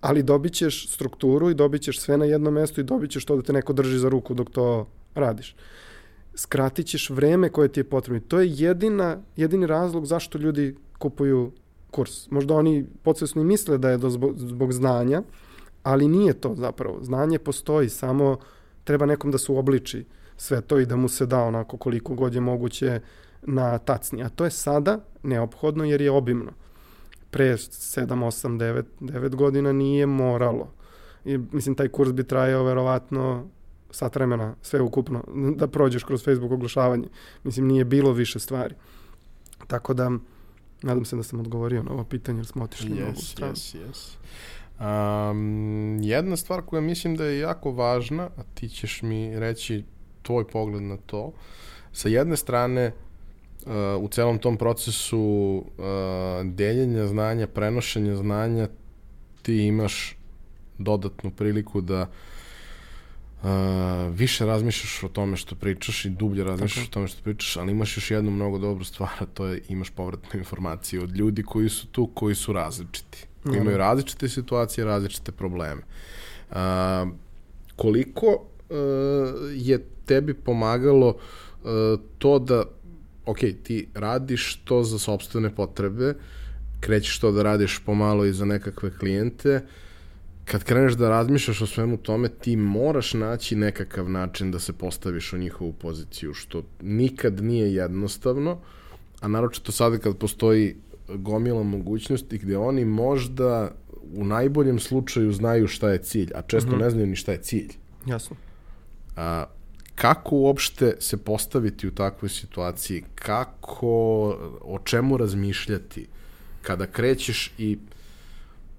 Ali 0.00 0.22
dobit 0.22 0.52
ćeš 0.52 0.92
strukturu 0.92 1.50
i 1.50 1.54
dobit 1.54 1.82
ćeš 1.82 2.00
sve 2.00 2.16
na 2.18 2.24
jednom 2.24 2.54
mestu 2.54 2.80
i 2.80 2.84
dobit 2.84 3.10
ćeš 3.10 3.24
to 3.24 3.36
da 3.36 3.42
te 3.42 3.52
neko 3.52 3.72
drži 3.72 3.98
za 3.98 4.08
ruku 4.08 4.34
dok 4.34 4.50
to 4.50 4.86
radiš. 5.14 5.56
Skratit 6.34 6.86
ćeš 6.86 7.10
vreme 7.10 7.48
koje 7.48 7.68
ti 7.68 7.80
je 7.80 7.84
potrebno. 7.84 8.20
To 8.28 8.40
je 8.40 8.52
jedina, 8.52 9.18
jedini 9.36 9.66
razlog 9.66 10.06
zašto 10.06 10.38
ljudi 10.38 10.76
kupuju 10.98 11.52
kurs. 11.94 12.30
Možda 12.30 12.54
oni 12.54 12.86
podsvesno 13.02 13.44
misle 13.44 13.78
da 13.78 13.90
je 13.90 14.00
to 14.00 14.10
zbog, 14.10 14.38
zbog 14.38 14.72
znanja, 14.72 15.22
ali 15.82 16.08
nije 16.08 16.34
to 16.34 16.54
zapravo. 16.56 16.98
Znanje 17.02 17.38
postoji, 17.38 17.88
samo 17.88 18.36
treba 18.84 19.06
nekom 19.06 19.30
da 19.30 19.38
se 19.38 19.52
uobliči 19.52 20.04
sve 20.36 20.60
to 20.60 20.78
i 20.78 20.86
da 20.86 20.96
mu 20.96 21.08
se 21.08 21.26
da 21.26 21.42
onako 21.42 21.76
koliko 21.76 22.14
god 22.14 22.34
je 22.34 22.40
moguće 22.40 23.00
na 23.42 23.78
tacni. 23.78 24.22
A 24.22 24.28
to 24.28 24.44
je 24.44 24.50
sada 24.50 24.98
neophodno 25.22 25.84
jer 25.84 26.00
je 26.00 26.10
obimno. 26.10 26.52
Pre 27.30 27.52
7, 27.56 28.06
8, 28.06 28.58
9, 28.58 28.82
9 29.00 29.34
godina 29.34 29.72
nije 29.72 30.06
moralo. 30.06 30.72
I, 31.24 31.38
mislim, 31.38 31.74
taj 31.74 31.88
kurs 31.88 32.12
bi 32.12 32.24
trajao 32.24 32.64
verovatno 32.64 33.48
sat 33.90 34.14
vremena, 34.14 34.54
sve 34.62 34.80
ukupno, 34.80 35.24
da 35.60 35.66
prođeš 35.66 36.04
kroz 36.04 36.24
Facebook 36.24 36.52
oglašavanje. 36.52 37.08
Mislim, 37.44 37.66
nije 37.66 37.84
bilo 37.84 38.12
više 38.12 38.38
stvari. 38.38 38.74
Tako 39.66 39.94
da, 39.94 40.10
nadam 40.84 41.04
se 41.04 41.16
da 41.16 41.22
sam 41.22 41.40
odgovorio 41.40 41.82
na 41.82 41.92
ovo 41.92 42.04
pitanje, 42.04 42.38
jer 42.38 42.46
smo 42.46 42.64
otišli 42.64 42.90
yes, 42.90 42.96
mnogo 42.96 43.20
stranu. 43.20 43.52
Yes, 43.52 43.76
yes. 43.76 44.16
Um, 45.30 45.98
jedna 46.02 46.36
stvar 46.36 46.62
koja 46.62 46.82
mislim 46.82 47.16
da 47.16 47.24
je 47.24 47.38
jako 47.38 47.72
važna, 47.72 48.22
a 48.22 48.42
ti 48.54 48.68
ćeš 48.68 49.02
mi 49.02 49.38
reći 49.38 49.84
tvoj 50.22 50.48
pogled 50.48 50.82
na 50.82 50.96
to, 50.96 51.32
sa 51.92 52.08
jedne 52.08 52.36
strane 52.36 52.92
uh, 53.66 53.72
u 54.00 54.08
celom 54.08 54.38
tom 54.38 54.56
procesu 54.56 55.18
uh, 55.18 55.84
deljenja 56.44 57.06
znanja, 57.06 57.46
prenošenja 57.46 58.16
znanja, 58.16 58.68
ti 59.42 59.66
imaš 59.66 60.16
dodatnu 60.78 61.30
priliku 61.30 61.80
da 61.80 62.02
uh, 62.02 62.08
više 64.10 64.46
razmišljaš 64.46 65.02
o 65.02 65.08
tome 65.08 65.36
što 65.36 65.54
pričaš 65.54 66.04
i 66.04 66.10
dublje 66.10 66.44
razmišljaš 66.44 66.84
Tako. 66.84 66.90
o 66.90 66.94
tome 66.94 67.08
što 67.08 67.22
pričaš, 67.22 67.56
ali 67.56 67.72
imaš 67.72 67.96
još 67.96 68.10
jednu 68.10 68.30
mnogo 68.30 68.58
dobru 68.58 68.84
stvar, 68.84 69.10
a 69.18 69.26
to 69.26 69.46
je 69.46 69.62
imaš 69.68 69.90
povratnu 69.90 70.38
informaciju 70.38 71.02
od 71.02 71.16
ljudi 71.16 71.42
koji 71.42 71.68
su 71.68 71.86
tu, 71.86 72.06
koji 72.06 72.34
su 72.34 72.52
različiti 72.52 73.26
koji 73.48 73.60
imaju 73.60 73.76
različite 73.78 74.28
situacije, 74.28 74.84
različite 74.84 75.32
probleme. 75.32 75.82
A, 76.50 77.06
koliko 77.76 78.26
uh, 78.26 78.76
je 79.54 79.84
tebi 80.04 80.34
pomagalo 80.34 81.08
uh, 81.08 82.00
to 82.18 82.38
da, 82.38 82.64
ok, 83.26 83.38
ti 83.62 83.88
radiš 83.94 84.60
to 84.64 84.82
za 84.82 84.98
sobstvene 84.98 85.54
potrebe, 85.54 86.14
krećeš 86.80 87.18
to 87.18 87.32
da 87.32 87.42
radiš 87.42 87.78
pomalo 87.86 88.24
i 88.24 88.32
za 88.32 88.44
nekakve 88.44 88.90
klijente, 88.98 89.60
kad 90.44 90.64
kreneš 90.64 90.92
da 90.92 91.08
razmišljaš 91.08 91.60
o 91.60 91.66
svemu 91.66 91.96
tome, 91.96 92.28
ti 92.28 92.56
moraš 92.56 93.14
naći 93.14 93.56
nekakav 93.56 94.10
način 94.10 94.50
da 94.50 94.58
se 94.58 94.72
postaviš 94.72 95.32
u 95.32 95.38
njihovu 95.38 95.72
poziciju, 95.72 96.34
što 96.34 96.62
nikad 96.82 97.40
nije 97.42 97.74
jednostavno, 97.74 98.58
a 99.20 99.28
naročito 99.28 99.72
sada 99.72 99.98
kad 99.98 100.16
postoji 100.16 100.76
gomila 101.08 101.62
mogućnosti 101.62 102.38
gde 102.38 102.56
oni 102.56 102.84
možda 102.84 103.70
u 104.14 104.24
najboljem 104.24 104.78
slučaju 104.78 105.32
znaju 105.32 105.66
šta 105.66 105.90
je 105.90 105.98
cilj, 105.98 106.30
a 106.34 106.42
često 106.42 106.70
mm 106.70 106.74
-hmm. 106.74 106.82
ne 106.82 106.90
znaju 106.90 107.06
ni 107.06 107.16
šta 107.16 107.32
je 107.32 107.42
cilj. 107.42 107.72
Jasno. 108.06 108.36
A, 109.16 109.44
kako 109.94 110.36
uopšte 110.36 110.96
se 111.00 111.16
postaviti 111.16 111.88
u 111.88 111.94
takvoj 111.94 112.28
situaciji, 112.28 113.04
kako, 113.14 113.88
o 114.60 114.78
čemu 114.84 115.16
razmišljati 115.16 116.06
kada 116.62 116.86
krećeš 116.86 117.52
i 117.58 117.78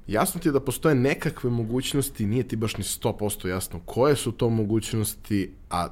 jasno 0.07 0.41
ti 0.41 0.47
je 0.47 0.51
da 0.51 0.59
postoje 0.59 0.95
nekakve 0.95 1.49
mogućnosti, 1.49 2.25
nije 2.25 2.47
ti 2.47 2.55
baš 2.55 2.77
ni 2.77 2.83
100% 2.83 3.47
jasno 3.47 3.79
koje 3.85 4.15
su 4.15 4.31
to 4.31 4.49
mogućnosti, 4.49 5.53
a 5.69 5.87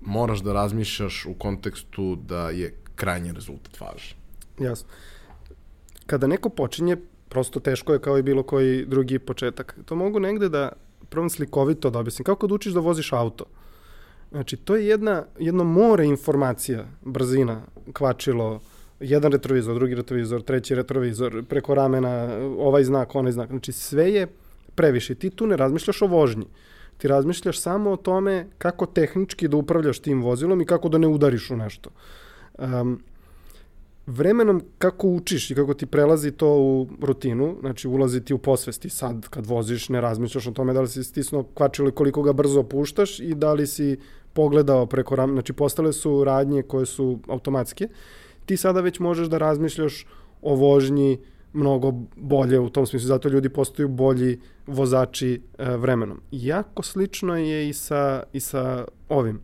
moraš 0.00 0.40
da 0.40 0.52
razmišljaš 0.52 1.26
u 1.26 1.34
kontekstu 1.34 2.16
da 2.16 2.50
je 2.50 2.74
krajnji 2.94 3.32
rezultat 3.32 3.80
važan. 3.80 4.18
Jasno 4.60 4.88
kada 6.06 6.26
neko 6.26 6.48
počinje, 6.48 6.96
prosto 7.28 7.60
teško 7.60 7.92
je 7.92 8.00
kao 8.00 8.18
i 8.18 8.22
bilo 8.22 8.42
koji 8.42 8.86
drugi 8.86 9.18
početak. 9.18 9.78
To 9.84 9.96
mogu 9.96 10.20
negde 10.20 10.48
da 10.48 10.72
prvom 11.08 11.30
slikovito 11.30 11.90
da 11.90 11.98
objasnim. 11.98 12.24
Kako 12.24 12.46
da 12.46 12.54
učiš 12.54 12.72
da 12.72 12.80
voziš 12.80 13.12
auto? 13.12 13.44
Znači, 14.30 14.56
to 14.56 14.76
je 14.76 14.86
jedna, 14.86 15.24
jedno 15.38 15.64
more 15.64 16.06
informacija, 16.06 16.86
brzina, 17.02 17.62
kvačilo, 17.92 18.60
jedan 19.02 19.32
retrovizor, 19.32 19.74
drugi 19.74 19.94
retrovizor, 19.94 20.42
treći 20.42 20.74
retrovizor, 20.74 21.44
preko 21.48 21.74
ramena, 21.74 22.28
ovaj 22.58 22.84
znak, 22.84 23.14
onaj 23.14 23.32
znak. 23.32 23.48
Znači, 23.48 23.72
sve 23.72 24.12
je 24.12 24.26
previše. 24.74 25.14
Ti 25.14 25.30
tu 25.30 25.46
ne 25.46 25.56
razmišljaš 25.56 26.02
o 26.02 26.06
vožnji. 26.06 26.46
Ti 26.98 27.08
razmišljaš 27.08 27.60
samo 27.60 27.90
o 27.90 27.96
tome 27.96 28.46
kako 28.58 28.86
tehnički 28.86 29.48
da 29.48 29.56
upravljaš 29.56 29.98
tim 29.98 30.22
vozilom 30.22 30.60
i 30.60 30.66
kako 30.66 30.88
da 30.88 30.98
ne 30.98 31.08
udariš 31.08 31.50
u 31.50 31.56
nešto. 31.56 31.90
Um, 32.58 33.02
vremenom 34.06 34.62
kako 34.78 35.08
učiš 35.08 35.50
i 35.50 35.54
kako 35.54 35.74
ti 35.74 35.86
prelazi 35.86 36.30
to 36.30 36.48
u 36.48 36.88
rutinu, 37.00 37.56
znači 37.60 37.88
ulazi 37.88 38.24
ti 38.24 38.34
u 38.34 38.38
posvesti 38.38 38.88
sad 38.88 39.28
kad 39.28 39.46
voziš, 39.46 39.88
ne 39.88 40.00
razmišljaš 40.00 40.46
o 40.46 40.50
tome 40.50 40.72
da 40.72 40.80
li 40.80 40.88
si 40.88 41.04
stisnuo 41.04 41.44
kvačilo 41.54 41.88
i 41.88 41.92
koliko 41.92 42.22
ga 42.22 42.32
brzo 42.32 42.62
puštaš 42.62 43.20
i 43.20 43.34
da 43.34 43.52
li 43.52 43.66
si 43.66 43.98
pogledao 44.32 44.86
preko 44.86 45.16
ram, 45.16 45.32
znači 45.32 45.52
postale 45.52 45.92
su 45.92 46.24
radnje 46.24 46.62
koje 46.62 46.86
su 46.86 47.18
automatske. 47.28 47.88
Ti 48.46 48.56
sada 48.56 48.80
već 48.80 48.98
možeš 48.98 49.28
da 49.28 49.38
razmišljaš 49.38 50.06
o 50.42 50.54
vožnji 50.54 51.18
mnogo 51.52 51.92
bolje 52.16 52.58
u 52.58 52.70
tom 52.70 52.86
smislu, 52.86 53.06
zato 53.06 53.28
ljudi 53.28 53.48
postaju 53.48 53.88
bolji 53.88 54.40
vozači 54.66 55.42
e, 55.58 55.76
vremenom. 55.76 56.20
Jako 56.30 56.82
slično 56.82 57.36
je 57.36 57.68
i 57.68 57.72
sa, 57.72 58.22
i 58.32 58.40
sa 58.40 58.84
ovim 59.08 59.40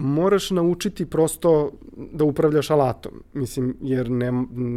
moraš 0.00 0.50
naučiti 0.50 1.06
prosto 1.06 1.70
da 2.12 2.24
upravljaš 2.24 2.70
alatom, 2.70 3.12
mislim, 3.32 3.76
jer 3.80 4.10
ne, 4.10 4.32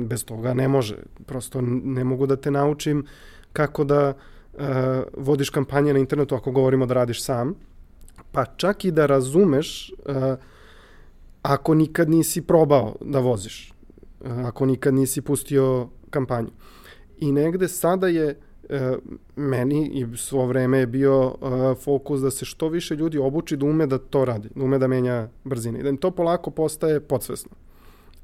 bez 0.05 0.25
toga 0.25 0.53
ne 0.53 0.67
može. 0.67 0.95
Prosto 1.25 1.61
ne 1.83 2.03
mogu 2.03 2.27
da 2.27 2.35
te 2.35 2.51
naučim 2.51 3.05
kako 3.53 3.83
da 3.83 4.13
uh, 4.53 4.61
vodiš 5.17 5.49
kampanje 5.49 5.93
na 5.93 5.99
internetu 5.99 6.35
ako 6.35 6.51
govorimo 6.51 6.85
da 6.85 6.93
radiš 6.93 7.23
sam, 7.23 7.55
pa 8.31 8.45
čak 8.45 8.85
i 8.85 8.91
da 8.91 9.05
razumeš 9.05 9.91
uh, 9.91 10.15
ako 11.43 11.73
nikad 11.73 12.09
nisi 12.09 12.41
probao 12.41 12.95
da 13.01 13.19
voziš, 13.19 13.73
ako 14.25 14.65
nikad 14.65 14.93
nisi 14.93 15.21
pustio 15.21 15.87
kampanju. 16.09 16.49
I 17.19 17.31
negde 17.31 17.67
sada 17.67 18.07
je 18.07 18.39
e, 18.69 18.95
meni 19.35 19.87
i 19.93 20.17
svo 20.17 20.45
vreme 20.45 20.79
je 20.79 20.87
bio 20.87 21.33
e, 21.41 21.75
fokus 21.75 22.21
da 22.21 22.31
se 22.31 22.45
što 22.45 22.67
više 22.67 22.95
ljudi 22.95 23.17
obuči 23.17 23.57
da 23.57 23.65
ume 23.65 23.87
da 23.87 23.97
to 23.97 24.25
radi, 24.25 24.49
da 24.55 24.63
ume 24.63 24.77
da 24.79 24.87
menja 24.87 25.29
brzine 25.43 25.79
i 25.79 25.83
da 25.83 25.89
im 25.89 25.97
to 25.97 26.11
polako 26.11 26.51
postaje 26.51 26.99
podsvesno. 26.99 27.51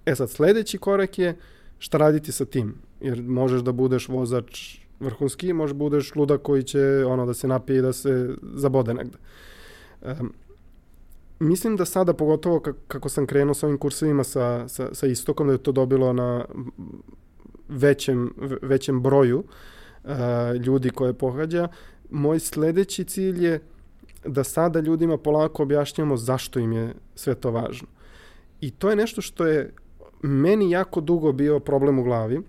E 0.06 0.16
sad, 0.16 0.30
sledeći 0.30 0.78
korak 0.78 1.20
je 1.20 1.38
šta 1.80 1.98
raditi 1.98 2.32
sa 2.32 2.46
tim, 2.46 2.76
jer 3.02 3.24
možeš 3.24 3.62
da 3.62 3.72
budeš 3.72 4.08
vozač 4.08 4.78
vrhunski, 5.00 5.54
možeš 5.54 5.74
da 5.74 5.78
budeš 5.78 6.16
ludak 6.16 6.42
koji 6.42 6.64
će 6.64 7.06
ono 7.08 7.26
da 7.26 7.34
se 7.34 7.48
napije 7.48 7.80
i 7.80 7.82
da 7.82 7.94
se 7.94 8.36
zabode 8.54 8.94
negde. 8.94 9.18
E, 10.02 10.16
mislim 11.39 11.75
da 11.75 11.86
sada, 11.86 12.13
pogotovo 12.13 12.63
kako 12.88 13.10
sam 13.10 13.28
krenuo 13.28 13.54
sa 13.54 13.65
ovim 13.65 13.78
kursevima 13.78 14.23
sa, 14.23 14.67
sa, 14.67 14.89
sa 14.93 15.08
istokom, 15.08 15.47
da 15.47 15.54
je 15.54 15.63
to 15.63 15.71
dobilo 15.71 16.13
na 16.13 16.45
većem, 17.69 18.34
većem 18.62 19.02
broju, 19.02 19.43
uh, 20.04 20.12
ljudi 20.65 20.89
koje 20.89 21.13
pohađa. 21.13 21.67
Moj 22.10 22.39
sledeći 22.39 23.04
cilj 23.04 23.45
je 23.45 23.62
da 24.25 24.43
sada 24.43 24.80
ljudima 24.80 25.17
polako 25.17 25.63
objašnjamo 25.63 26.17
zašto 26.17 26.60
im 26.60 26.73
je 26.73 26.93
sve 27.15 27.36
to 27.36 27.52
važno. 27.52 27.88
I 28.62 28.71
to 28.71 28.89
je 28.89 28.95
nešto 28.95 29.21
što 29.21 29.45
je 29.45 29.73
meni 30.21 30.71
jako 30.71 31.02
dugo 31.02 31.32
bio 31.32 31.60
problem 31.60 31.99
u 31.99 32.04
glavi, 32.04 32.41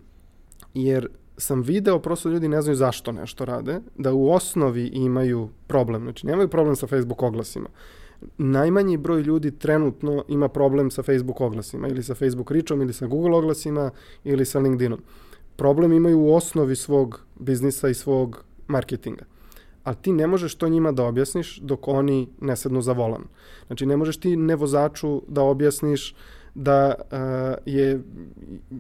jer 0.75 1.09
sam 1.37 1.63
video, 1.63 1.99
prosto 1.99 2.29
ljudi 2.29 2.49
ne 2.49 2.63
znaju 2.63 2.77
zašto 2.77 3.13
nešto 3.13 3.45
rade, 3.45 3.81
da 3.97 4.13
u 4.13 4.31
osnovi 4.31 4.87
imaju 4.87 5.49
problem. 5.67 6.03
Znači, 6.03 6.27
nemaju 6.27 6.49
problem 6.49 6.77
sa 6.77 6.87
Facebook 6.87 7.23
oglasima. 7.23 7.69
Najmanji 8.39 8.97
broj 8.97 9.23
ljudi 9.23 9.51
trenutno 9.51 10.25
ima 10.29 10.49
problem 10.49 10.91
sa 10.91 11.03
Facebook 11.03 11.41
oglasima, 11.41 11.89
ili 11.89 12.03
sa 12.03 12.15
Facebook 12.15 12.51
ričom, 12.51 12.83
ili 12.83 12.93
sa 12.93 13.07
Google 13.07 13.37
oglasima, 13.37 13.91
ili 14.25 14.45
sa 14.45 14.59
LinkedInom 14.59 15.01
problem 15.61 15.93
imaju 15.93 16.21
u 16.21 16.35
osnovi 16.35 16.77
svog 16.77 17.21
biznisa 17.37 17.89
i 17.89 17.95
svog 17.95 18.45
marketinga. 18.67 19.25
Ali 19.85 19.97
ti 20.03 20.13
ne 20.13 20.27
možeš 20.27 20.55
to 20.55 20.69
njima 20.69 20.93
da 20.93 21.05
objasniš 21.05 21.59
dok 21.59 21.89
oni 21.89 22.29
ne 22.41 22.57
sednu 22.57 22.81
za 22.83 22.93
volan. 22.93 23.27
Znači 23.67 23.87
ne 23.87 23.97
možeš 23.97 24.17
ti 24.17 24.37
nevozaču 24.37 25.23
da 25.29 25.43
objasniš 25.43 26.15
da 26.55 26.95
uh, 26.95 27.19
je 27.67 28.01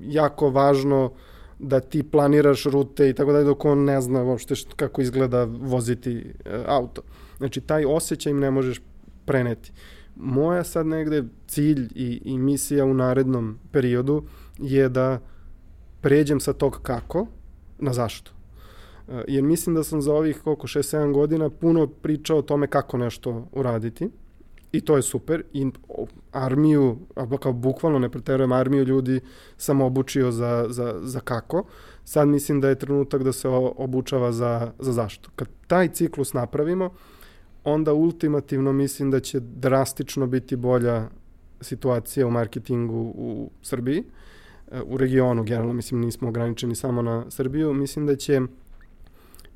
jako 0.02 0.50
važno 0.50 1.12
da 1.58 1.80
ti 1.80 2.02
planiraš 2.02 2.64
rute 2.64 3.10
i 3.10 3.14
tako 3.14 3.32
dalje 3.32 3.44
dok 3.44 3.64
on 3.64 3.84
ne 3.84 4.00
zna 4.00 4.22
uopšte 4.22 4.54
što, 4.54 4.76
kako 4.76 5.02
izgleda 5.02 5.44
voziti 5.44 6.16
e, 6.44 6.64
auto. 6.66 7.02
Znači 7.38 7.60
taj 7.60 7.84
osjećaj 7.84 8.30
im 8.30 8.40
ne 8.40 8.50
možeš 8.50 8.80
preneti. 9.24 9.72
Moja 10.16 10.64
sad 10.64 10.86
negde 10.86 11.24
cilj 11.46 11.88
i, 11.94 12.20
i 12.24 12.38
misija 12.38 12.84
u 12.84 12.94
narednom 12.94 13.58
periodu 13.72 14.22
je 14.58 14.88
da 14.88 15.20
pređem 16.00 16.40
sa 16.40 16.52
tog 16.52 16.78
kako 16.82 17.26
na 17.78 17.92
zašto. 17.92 18.30
E, 19.08 19.24
jer 19.28 19.44
mislim 19.44 19.74
da 19.74 19.84
sam 19.84 20.02
za 20.02 20.14
ovih 20.14 20.40
koliko 20.44 20.66
6-7 20.66 21.12
godina 21.12 21.50
puno 21.50 21.86
pričao 21.86 22.38
o 22.38 22.42
tome 22.42 22.66
kako 22.66 22.98
nešto 22.98 23.48
uraditi 23.52 24.10
i 24.72 24.80
to 24.80 24.96
je 24.96 25.02
super 25.02 25.42
i 25.52 25.70
armiju, 26.32 26.98
kao 27.40 27.52
bukvalno 27.52 27.98
ne 27.98 28.08
preterujem 28.08 28.52
armiju 28.52 28.84
ljudi 28.84 29.20
sam 29.56 29.80
obučio 29.80 30.30
za, 30.30 30.66
za, 30.68 30.94
za 31.02 31.20
kako. 31.20 31.64
Sad 32.04 32.28
mislim 32.28 32.60
da 32.60 32.68
je 32.68 32.78
trenutak 32.78 33.22
da 33.22 33.32
se 33.32 33.48
obučava 33.76 34.32
za, 34.32 34.72
za 34.78 34.92
zašto. 34.92 35.30
Kad 35.36 35.48
taj 35.66 35.88
ciklus 35.88 36.32
napravimo, 36.32 36.90
onda 37.64 37.92
ultimativno 37.92 38.72
mislim 38.72 39.10
da 39.10 39.20
će 39.20 39.40
drastično 39.40 40.26
biti 40.26 40.56
bolja 40.56 41.08
situacija 41.60 42.26
u 42.26 42.30
marketingu 42.30 43.12
u 43.16 43.50
Srbiji, 43.62 44.04
e, 44.70 44.80
u 44.86 44.96
regionu 44.96 45.44
generalno, 45.44 45.72
mislim 45.72 46.00
nismo 46.00 46.28
ograničeni 46.28 46.74
samo 46.74 47.02
na 47.02 47.24
Srbiju, 47.30 47.74
mislim 47.74 48.06
da 48.06 48.16
će 48.16 48.40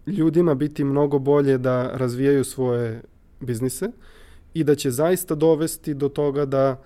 ljudima 0.07 0.55
biti 0.55 0.85
mnogo 0.85 1.19
bolje 1.19 1.59
da 1.59 1.91
razvijaju 1.97 2.45
svoje 2.45 3.03
biznise 3.41 3.91
i 4.55 4.65
da 4.65 4.75
će 4.75 4.91
zaista 4.91 5.35
dovesti 5.35 5.95
do 5.95 6.09
toga 6.09 6.45
da, 6.45 6.83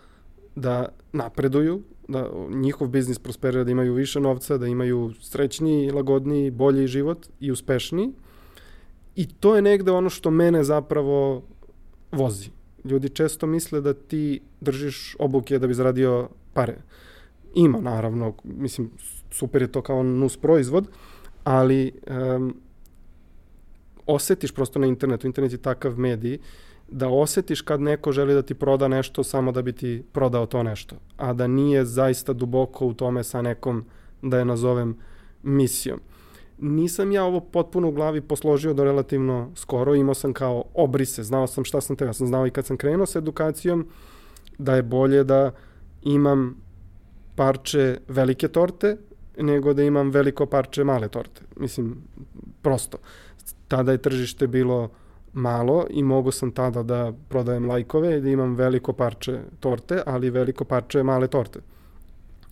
da 0.54 0.88
napreduju, 1.12 1.83
da 2.09 2.31
njihov 2.50 2.88
biznis 2.88 3.18
prosperira, 3.18 3.64
da 3.64 3.70
imaju 3.70 3.94
više 3.94 4.20
novca, 4.20 4.59
da 4.59 4.66
imaju 4.66 5.12
srećniji, 5.20 5.90
lagodniji, 5.90 6.50
bolji 6.50 6.87
život 6.87 7.26
i 7.40 7.50
uspešniji. 7.50 8.12
I 9.18 9.26
to 9.26 9.57
je 9.57 9.62
negde 9.62 9.90
ono 9.92 10.11
što 10.11 10.31
mene 10.31 10.64
zapravo 10.64 11.42
vozi. 12.12 12.50
Ljudi 12.85 13.09
često 13.09 13.46
misle 13.46 13.81
da 13.81 13.94
ti 13.94 14.40
držiš 14.61 15.16
obuke 15.18 15.59
da 15.59 15.66
bi 15.66 15.74
zaradio 15.74 16.28
pare. 16.52 16.76
Ima, 17.54 17.81
naravno, 17.81 18.35
mislim, 18.44 18.90
super 19.31 19.62
je 19.62 19.72
to 19.72 19.83
kao 19.83 20.02
nus 20.02 20.37
proizvod, 20.37 20.88
ali 21.44 21.92
um, 22.37 22.54
osetiš 24.07 24.52
prosto 24.52 24.78
na 24.78 24.87
internetu, 24.87 25.26
internet 25.26 25.52
je 25.52 25.59
takav 25.59 25.98
medij, 25.98 26.38
da 26.88 27.09
osetiš 27.09 27.61
kad 27.61 27.81
neko 27.81 28.12
želi 28.12 28.35
da 28.35 28.42
ti 28.42 28.54
proda 28.54 28.88
nešto 28.88 29.24
samo 29.24 29.52
da 29.52 29.62
bi 29.62 29.72
ti 29.72 30.02
prodao 30.12 30.46
to 30.46 30.62
nešto, 30.62 30.96
a 31.16 31.33
da 31.33 31.46
nije 31.46 31.85
zaista 31.85 32.33
duboko 32.33 32.87
u 32.87 32.94
tome 32.94 33.24
sa 33.24 33.42
nekom, 33.42 33.85
da 34.22 34.38
je 34.38 34.44
nazovem, 34.44 34.96
misijom. 35.42 36.00
Nisam 36.59 37.12
ja 37.12 37.25
ovo 37.25 37.40
potpuno 37.40 37.88
u 37.88 37.92
glavi 37.92 38.21
posložio 38.21 38.75
do 38.75 38.85
relativno 38.85 39.51
skoro, 39.55 39.94
imao 39.94 40.14
sam 40.14 40.33
kao 40.33 40.64
obrise, 40.75 41.23
znao 41.23 41.47
sam 41.47 41.64
šta 41.64 41.81
sam 41.81 41.97
teo, 41.97 42.12
sam 42.12 42.27
znao 42.27 42.47
i 42.47 42.51
kad 42.51 42.66
sam 42.66 42.77
krenuo 42.77 43.07
sa 43.07 43.18
edukacijom 43.18 43.87
da 44.59 44.75
je 44.75 44.83
bolje 44.83 45.25
da 45.25 45.51
imam 46.03 46.57
parče 47.37 47.99
velike 48.09 48.49
torte 48.49 48.97
nego 49.38 49.75
da 49.75 49.83
imam 49.83 50.11
veliko 50.11 50.47
parče 50.47 50.85
male 50.85 51.09
torte. 51.09 51.42
Mislim, 51.57 51.97
prosto. 52.62 52.99
Tada 53.68 53.92
je 53.92 54.03
tržište 54.03 54.47
bilo 54.47 54.90
malo 55.33 55.87
i 55.90 56.03
mogu 56.03 56.31
sam 56.31 56.51
tada 56.51 56.83
da 56.83 57.12
prodajem 57.29 57.68
lajkove 57.68 58.18
i 58.18 58.21
da 58.21 58.29
imam 58.29 58.55
veliko 58.55 58.92
parče 58.92 59.40
torte, 59.61 60.03
ali 60.07 60.31
veliko 60.31 60.64
parče 60.64 61.03
male 61.03 61.29
torte. 61.29 61.61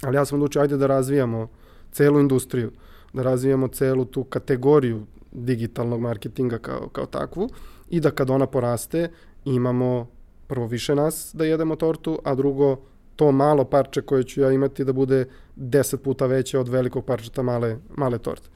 Ali 0.02 0.16
ja 0.16 0.24
sam 0.24 0.38
odlučio, 0.38 0.62
ajde 0.62 0.76
da 0.76 0.86
razvijamo 0.86 1.48
celu 1.92 2.20
industriju, 2.20 2.70
da 3.12 3.22
razvijamo 3.22 3.68
celu 3.68 4.04
tu 4.04 4.24
kategoriju 4.24 5.06
digitalnog 5.32 6.00
marketinga 6.00 6.58
kao, 6.58 6.88
kao 6.88 7.06
takvu 7.06 7.48
i 7.90 8.00
da 8.00 8.10
kad 8.10 8.30
ona 8.30 8.46
poraste 8.46 9.10
imamo 9.44 10.06
prvo 10.46 10.66
više 10.66 10.94
nas 10.94 11.30
da 11.34 11.44
jedemo 11.44 11.76
tortu, 11.76 12.18
a 12.24 12.34
drugo 12.34 12.76
to 13.16 13.32
malo 13.32 13.64
parče 13.64 14.02
koje 14.02 14.24
ću 14.24 14.40
ja 14.40 14.52
imati 14.52 14.84
da 14.84 14.92
bude 14.92 15.24
10 15.56 15.96
puta 15.96 16.26
veće 16.26 16.58
od 16.58 16.68
velikog 16.68 17.04
parčeta 17.04 17.42
male, 17.42 17.78
male 17.96 18.18
torte. 18.18 18.48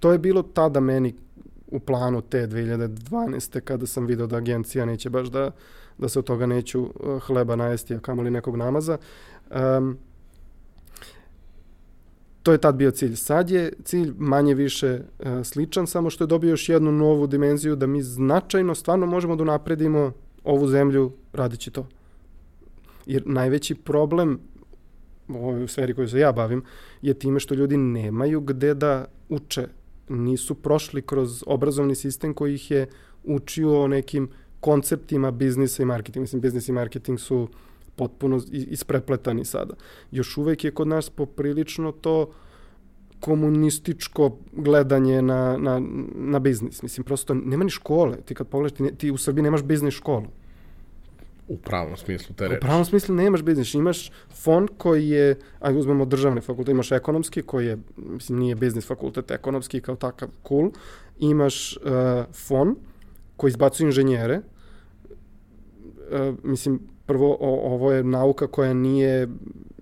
To 0.00 0.12
je 0.12 0.18
bilo 0.18 0.42
tada 0.42 0.80
meni 0.80 1.14
u 1.66 1.80
planu 1.80 2.20
te 2.20 2.46
2012. 2.46 3.60
kada 3.60 3.86
sam 3.86 4.06
video 4.06 4.26
da 4.26 4.36
agencija 4.36 4.84
neće 4.84 5.10
baš 5.10 5.28
da, 5.28 5.50
da 5.98 6.08
se 6.08 6.18
od 6.18 6.24
toga 6.24 6.46
neću 6.46 6.82
uh, 6.82 7.22
hleba 7.22 7.56
najesti, 7.56 7.94
a 7.94 8.00
kamoli 8.00 8.30
nekog 8.30 8.56
namaza. 8.56 8.98
Um, 9.50 9.98
to 12.48 12.52
je 12.52 12.58
tad 12.58 12.74
bio 12.74 12.90
cilj. 12.90 13.16
Sad 13.16 13.50
je 13.50 13.72
cilj 13.84 14.12
manje 14.18 14.54
više 14.54 15.00
uh, 15.18 15.26
sličan, 15.44 15.86
samo 15.86 16.10
što 16.10 16.24
je 16.24 16.28
dobio 16.28 16.50
još 16.50 16.68
jednu 16.68 16.92
novu 16.92 17.26
dimenziju 17.26 17.76
da 17.76 17.86
mi 17.86 18.02
značajno 18.02 18.74
stvarno 18.74 19.06
možemo 19.06 19.36
da 19.36 19.44
napredimo 19.44 20.12
ovu 20.44 20.68
zemlju 20.68 21.12
radići 21.32 21.70
to. 21.70 21.86
Jer 23.06 23.22
najveći 23.26 23.74
problem 23.74 24.38
u 25.28 25.48
ovoj 25.48 25.68
sferi 25.68 25.94
koju 25.94 26.08
se 26.08 26.18
ja 26.18 26.32
bavim 26.32 26.62
je 27.02 27.14
time 27.14 27.40
što 27.40 27.54
ljudi 27.54 27.76
nemaju 27.76 28.40
gde 28.40 28.74
da 28.74 29.04
uče 29.28 29.68
nisu 30.08 30.54
prošli 30.54 31.02
kroz 31.02 31.44
obrazovni 31.46 31.94
sistem 31.94 32.34
koji 32.34 32.54
ih 32.54 32.70
je 32.70 32.86
učio 33.24 33.82
o 33.82 33.88
nekim 33.88 34.28
konceptima 34.60 35.30
biznisa 35.30 35.82
i 35.82 35.86
marketinga. 35.86 36.22
Mislim, 36.22 36.40
biznis 36.40 36.68
i 36.68 36.72
marketing 36.72 37.20
su 37.20 37.48
potpuno 37.98 38.40
isprepletani 38.52 39.44
sada. 39.44 39.74
Još 40.10 40.36
uvek 40.36 40.64
je 40.64 40.70
kod 40.70 40.88
nas 40.88 41.10
poprilično 41.10 41.92
to 41.92 42.30
komunističko 43.20 44.36
gledanje 44.52 45.22
na, 45.22 45.56
na, 45.56 45.82
na 46.14 46.38
biznis. 46.38 46.82
Mislim, 46.82 47.04
prosto 47.04 47.34
nema 47.34 47.64
ni 47.64 47.70
škole. 47.70 48.16
Ti 48.24 48.34
kad 48.34 48.46
pogledaš, 48.48 48.76
ti, 48.76 48.82
ne, 48.82 48.90
ti 48.90 49.10
u 49.10 49.16
Srbiji 49.16 49.42
nemaš 49.42 49.62
biznis 49.62 49.94
školu. 49.94 50.26
U 51.48 51.56
pravom 51.56 51.96
smislu 51.96 52.34
te 52.34 52.48
reči. 52.48 52.58
U 52.58 52.60
pravom 52.60 52.84
smislu 52.84 53.14
nemaš 53.14 53.42
biznis. 53.42 53.74
Imaš 53.74 54.10
fond 54.34 54.68
koji 54.78 55.08
je, 55.08 55.38
ajde 55.60 55.78
uzmemo 55.78 56.04
državni 56.04 56.40
fakultet, 56.40 56.72
imaš 56.72 56.92
ekonomski 56.92 57.42
koji 57.42 57.66
je, 57.66 57.78
mislim 57.96 58.38
nije 58.38 58.54
biznis 58.54 58.86
fakultet, 58.86 59.30
ekonomski 59.30 59.80
kao 59.80 59.96
takav 59.96 60.28
cool. 60.48 60.70
Imaš 61.18 61.76
uh, 61.76 61.82
fond 62.34 62.76
koji 63.36 63.48
izbacuje 63.48 63.86
inženjere. 63.86 64.40
Uh, 64.40 66.34
mislim, 66.44 66.80
prvo, 67.08 67.36
o, 67.40 67.74
ovo 67.74 67.92
je 67.92 68.04
nauka 68.04 68.46
koja 68.46 68.74
nije 68.74 69.28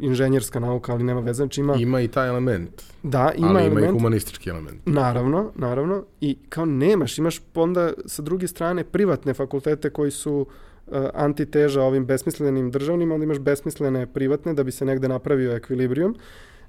inženjerska 0.00 0.60
nauka, 0.60 0.92
ali 0.92 1.04
nema 1.04 1.20
veze. 1.20 1.36
Znači 1.36 1.60
ima, 1.60 1.74
ima 1.74 2.00
i 2.00 2.08
taj 2.08 2.28
element. 2.28 2.82
Da, 3.02 3.32
ima 3.36 3.48
ali 3.48 3.60
element. 3.60 3.78
ima 3.78 3.86
i 3.86 3.92
humanistički 3.92 4.50
element. 4.50 4.80
Naravno, 4.86 5.50
naravno. 5.54 6.04
I 6.20 6.36
kao 6.48 6.64
nemaš, 6.64 7.18
imaš 7.18 7.40
onda 7.54 7.92
sa 8.06 8.22
druge 8.22 8.46
strane 8.48 8.84
privatne 8.84 9.34
fakultete 9.34 9.90
koji 9.90 10.10
su 10.10 10.46
uh, 10.86 10.94
antiteža 11.14 11.82
ovim 11.82 12.06
besmislenim 12.06 12.70
državnim, 12.70 13.12
onda 13.12 13.24
imaš 13.24 13.38
besmislene 13.38 14.06
privatne 14.06 14.54
da 14.54 14.64
bi 14.64 14.72
se 14.72 14.84
negde 14.84 15.08
napravio 15.08 15.56
ekvilibrijum. 15.56 16.16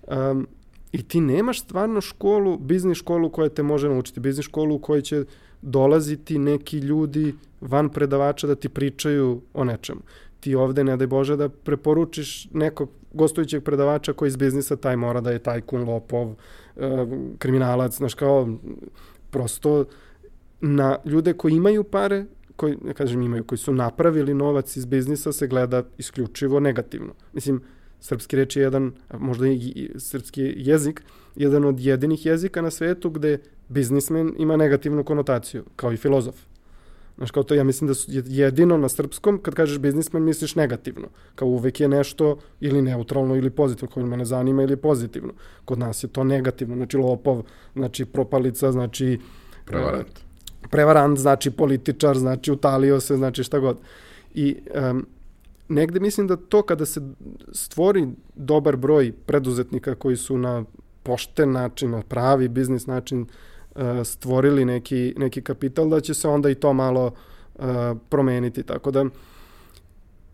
Um, 0.08 0.48
I 0.92 1.04
ti 1.04 1.22
nemaš 1.22 1.62
stvarno 1.62 2.02
školu, 2.02 2.58
biznis 2.58 2.98
školu 2.98 3.30
koja 3.30 3.50
te 3.50 3.64
može 3.64 3.90
naučiti, 3.90 4.20
biznis 4.20 4.46
školu 4.46 4.76
u 4.76 4.80
kojoj 4.80 5.02
će 5.02 5.26
dolaziti 5.62 6.38
neki 6.40 6.80
ljudi 6.80 7.36
van 7.62 7.90
predavača 7.90 8.48
da 8.48 8.56
ti 8.56 8.70
pričaju 8.70 9.42
o 9.54 9.64
nečemu. 9.64 10.02
Ti 10.40 10.56
ovde, 10.56 10.84
ne 10.84 10.98
daj 10.98 11.08
Bože, 11.08 11.36
da 11.36 11.50
preporučiš 11.50 12.50
nekog 12.54 12.90
gostujućeg 13.14 13.64
predavača 13.64 14.14
koji 14.14 14.28
iz 14.28 14.36
biznisa, 14.36 14.76
taj 14.76 14.96
mora 14.96 15.22
da 15.22 15.32
je 15.32 15.40
tajkun, 15.40 15.84
lopov, 15.84 16.36
eh, 16.76 17.08
kriminalac, 17.38 17.96
znaš 17.98 18.14
kao, 18.14 18.58
prosto 19.30 19.86
na 20.62 20.98
ljude 21.06 21.34
koji 21.34 21.54
imaju 21.54 21.84
pare 21.84 22.26
koji, 22.58 22.78
ne 22.84 22.94
kažem 22.94 23.22
imaju, 23.22 23.44
koji 23.44 23.60
su 23.60 23.74
napravili 23.74 24.34
novac 24.34 24.78
iz 24.78 24.86
biznisa 24.86 25.32
se 25.32 25.48
gleda 25.48 25.84
isključivo 25.98 26.60
negativno. 26.60 27.14
Mislim, 27.34 27.62
srpski 28.00 28.36
reč 28.36 28.56
je 28.56 28.64
jedan, 28.64 28.92
možda 29.14 29.48
i 29.48 29.92
srpski 29.98 30.54
jezik, 30.58 31.04
jedan 31.36 31.66
od 31.66 31.80
jedinih 31.80 32.26
jezika 32.26 32.62
na 32.62 32.72
svetu 32.72 33.10
gde 33.10 33.38
biznismen 33.70 34.34
ima 34.38 34.58
negativnu 34.58 35.04
konotaciju, 35.04 35.64
kao 35.76 35.94
i 35.94 35.98
filozof. 35.98 36.36
Znaš, 37.18 37.32
kao 37.32 37.44
to 37.44 37.56
ja 37.56 37.64
mislim 37.64 37.88
da 37.88 37.94
su 37.94 38.12
jedino 38.26 38.78
na 38.78 38.90
srpskom, 38.90 39.40
kad 39.42 39.54
kažeš 39.54 39.80
biznismen, 39.80 40.24
misliš 40.24 40.56
negativno. 40.56 41.08
Kao 41.36 41.48
uvek 41.48 41.80
je 41.80 41.88
nešto 41.88 42.38
ili 42.60 42.82
neutralno 42.82 43.36
ili 43.36 43.50
pozitivno, 43.50 43.94
koji 43.94 44.06
mene 44.06 44.26
zanima 44.26 44.64
ili 44.64 44.76
pozitivno. 44.76 45.34
Kod 45.66 45.80
nas 45.80 46.04
je 46.04 46.08
to 46.08 46.24
negativno, 46.24 46.76
znači 46.76 46.98
lopov, 46.98 47.44
znači 47.76 48.06
propalica, 48.06 48.72
znači... 48.72 49.20
Prevarant 49.66 50.28
prevarant, 50.72 51.20
znači 51.20 51.52
političar, 51.52 52.18
znači 52.18 52.52
utalio 52.52 53.00
se, 53.00 53.16
znači 53.16 53.44
šta 53.44 53.60
god. 53.60 53.78
I 54.34 54.58
um, 54.92 55.08
negde 55.70 56.00
mislim 56.00 56.28
da 56.28 56.36
to 56.36 56.62
kada 56.62 56.86
se 56.86 57.02
stvori 57.52 58.08
dobar 58.36 58.76
broj 58.76 59.12
preduzetnika 59.26 59.96
koji 59.96 60.18
su 60.18 60.38
na 60.38 60.64
pošten 61.04 61.52
način, 61.52 61.92
na 61.92 62.02
pravi 62.02 62.48
biznis 62.48 62.88
način 62.88 63.22
uh, 63.22 63.28
stvorili 64.04 64.66
neki, 64.66 65.14
neki 65.18 65.42
kapital, 65.42 65.90
da 65.90 66.00
će 66.00 66.14
se 66.14 66.28
onda 66.28 66.50
i 66.50 66.56
to 66.56 66.74
malo 66.74 67.06
uh, 67.56 67.66
promeniti. 68.10 68.64
Tako 68.64 68.92
da 68.92 69.06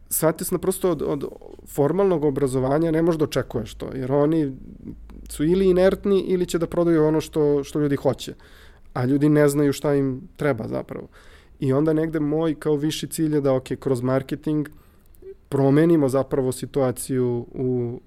se 0.09 0.57
prosto 0.61 0.91
od, 0.91 1.01
od 1.01 1.25
formalnog 1.67 2.23
obrazovanja 2.23 2.91
ne 2.91 3.01
možeš 3.01 3.19
da 3.19 3.25
očekuješ 3.25 3.73
to, 3.73 3.89
jer 3.95 4.11
oni 4.11 4.53
su 5.29 5.43
ili 5.43 5.69
inertni 5.69 6.19
ili 6.19 6.45
će 6.45 6.59
da 6.59 6.67
prodaju 6.67 7.05
ono 7.05 7.21
što, 7.21 7.63
što 7.63 7.79
ljudi 7.79 7.95
hoće. 7.95 8.33
A 8.93 9.05
ljudi 9.05 9.29
ne 9.29 9.49
znaju 9.49 9.73
šta 9.73 9.95
im 9.95 10.21
treba 10.35 10.67
zapravo. 10.67 11.07
I 11.59 11.73
onda 11.73 11.93
negde 11.93 12.19
moj 12.19 12.55
kao 12.55 12.75
viši 12.75 13.07
cilj 13.07 13.35
je 13.35 13.41
da, 13.41 13.53
ok, 13.53 13.67
kroz 13.79 14.01
marketing 14.01 14.69
promenimo 15.49 16.09
zapravo 16.09 16.51
situaciju 16.51 17.45
u, 17.53 17.99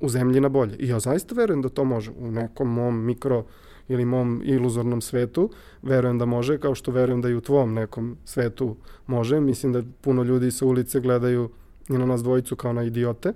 u 0.00 0.08
zemlji 0.08 0.40
na 0.40 0.48
bolje. 0.48 0.76
I 0.78 0.88
ja 0.88 0.98
zaista 1.00 1.34
verujem 1.34 1.62
da 1.62 1.68
to 1.68 1.84
može 1.84 2.10
u 2.10 2.30
nekom 2.30 2.68
mom 2.68 3.04
mikro 3.04 3.44
ili 3.88 4.04
mom 4.04 4.42
iluzornom 4.44 5.00
svetu, 5.00 5.50
verujem 5.82 6.18
da 6.18 6.24
može, 6.24 6.58
kao 6.58 6.74
što 6.74 6.92
verujem 6.92 7.20
da 7.20 7.28
i 7.28 7.34
u 7.34 7.40
tvom 7.40 7.74
nekom 7.74 8.16
svetu 8.24 8.76
može. 9.06 9.40
Mislim 9.40 9.72
da 9.72 9.82
puno 10.00 10.22
ljudi 10.22 10.50
sa 10.50 10.66
ulice 10.66 11.00
gledaju 11.00 11.50
i 11.88 11.92
na 11.92 12.06
nas 12.06 12.22
dvojicu 12.22 12.56
kao 12.56 12.72
na 12.72 12.82
idiote. 12.82 13.32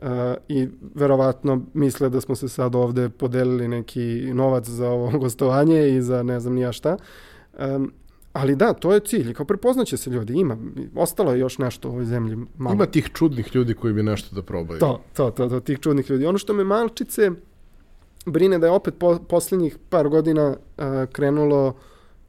Uh, 0.00 0.08
I 0.48 0.68
verovatno 0.94 1.62
misle 1.74 2.08
da 2.08 2.20
smo 2.20 2.34
se 2.34 2.48
sad 2.48 2.74
ovde 2.74 3.08
podelili 3.08 3.68
neki 3.68 4.30
novac 4.34 4.68
za 4.68 4.90
ovo 4.90 5.18
gostovanje 5.24 5.88
i 5.88 6.02
za 6.02 6.22
ne 6.22 6.40
znam 6.40 6.54
nija 6.54 6.72
šta. 6.72 6.96
Um, 7.58 7.92
Ali 8.34 8.56
da, 8.56 8.72
to 8.72 8.92
je 8.92 9.00
cilj. 9.00 9.34
Kao 9.34 9.46
prepoznaće 9.46 9.96
se 9.96 10.10
ljudi, 10.10 10.32
ima. 10.34 10.56
Ostalo 10.94 11.32
je 11.32 11.38
još 11.38 11.58
nešto 11.58 11.88
u 11.88 11.92
ovoj 11.92 12.04
zemlji 12.04 12.36
malo. 12.58 12.74
Ima 12.74 12.86
tih 12.86 13.10
čudnih 13.12 13.54
ljudi 13.54 13.74
koji 13.74 13.94
bi 13.94 14.02
nešto 14.02 14.34
da 14.34 14.42
probaju. 14.42 14.80
To, 14.80 15.00
to, 15.16 15.30
to, 15.30 15.48
to 15.48 15.60
tih 15.60 15.78
čudnih 15.80 16.10
ljudi. 16.10 16.26
Ono 16.26 16.38
što 16.38 16.52
me 16.52 16.64
malčice 16.64 17.30
brine 18.26 18.58
da 18.58 18.66
je 18.66 18.72
opet 18.72 18.94
po, 18.98 19.18
poslednjih 19.28 19.78
par 19.88 20.08
godina 20.08 20.56
a, 20.76 21.06
krenulo 21.12 21.76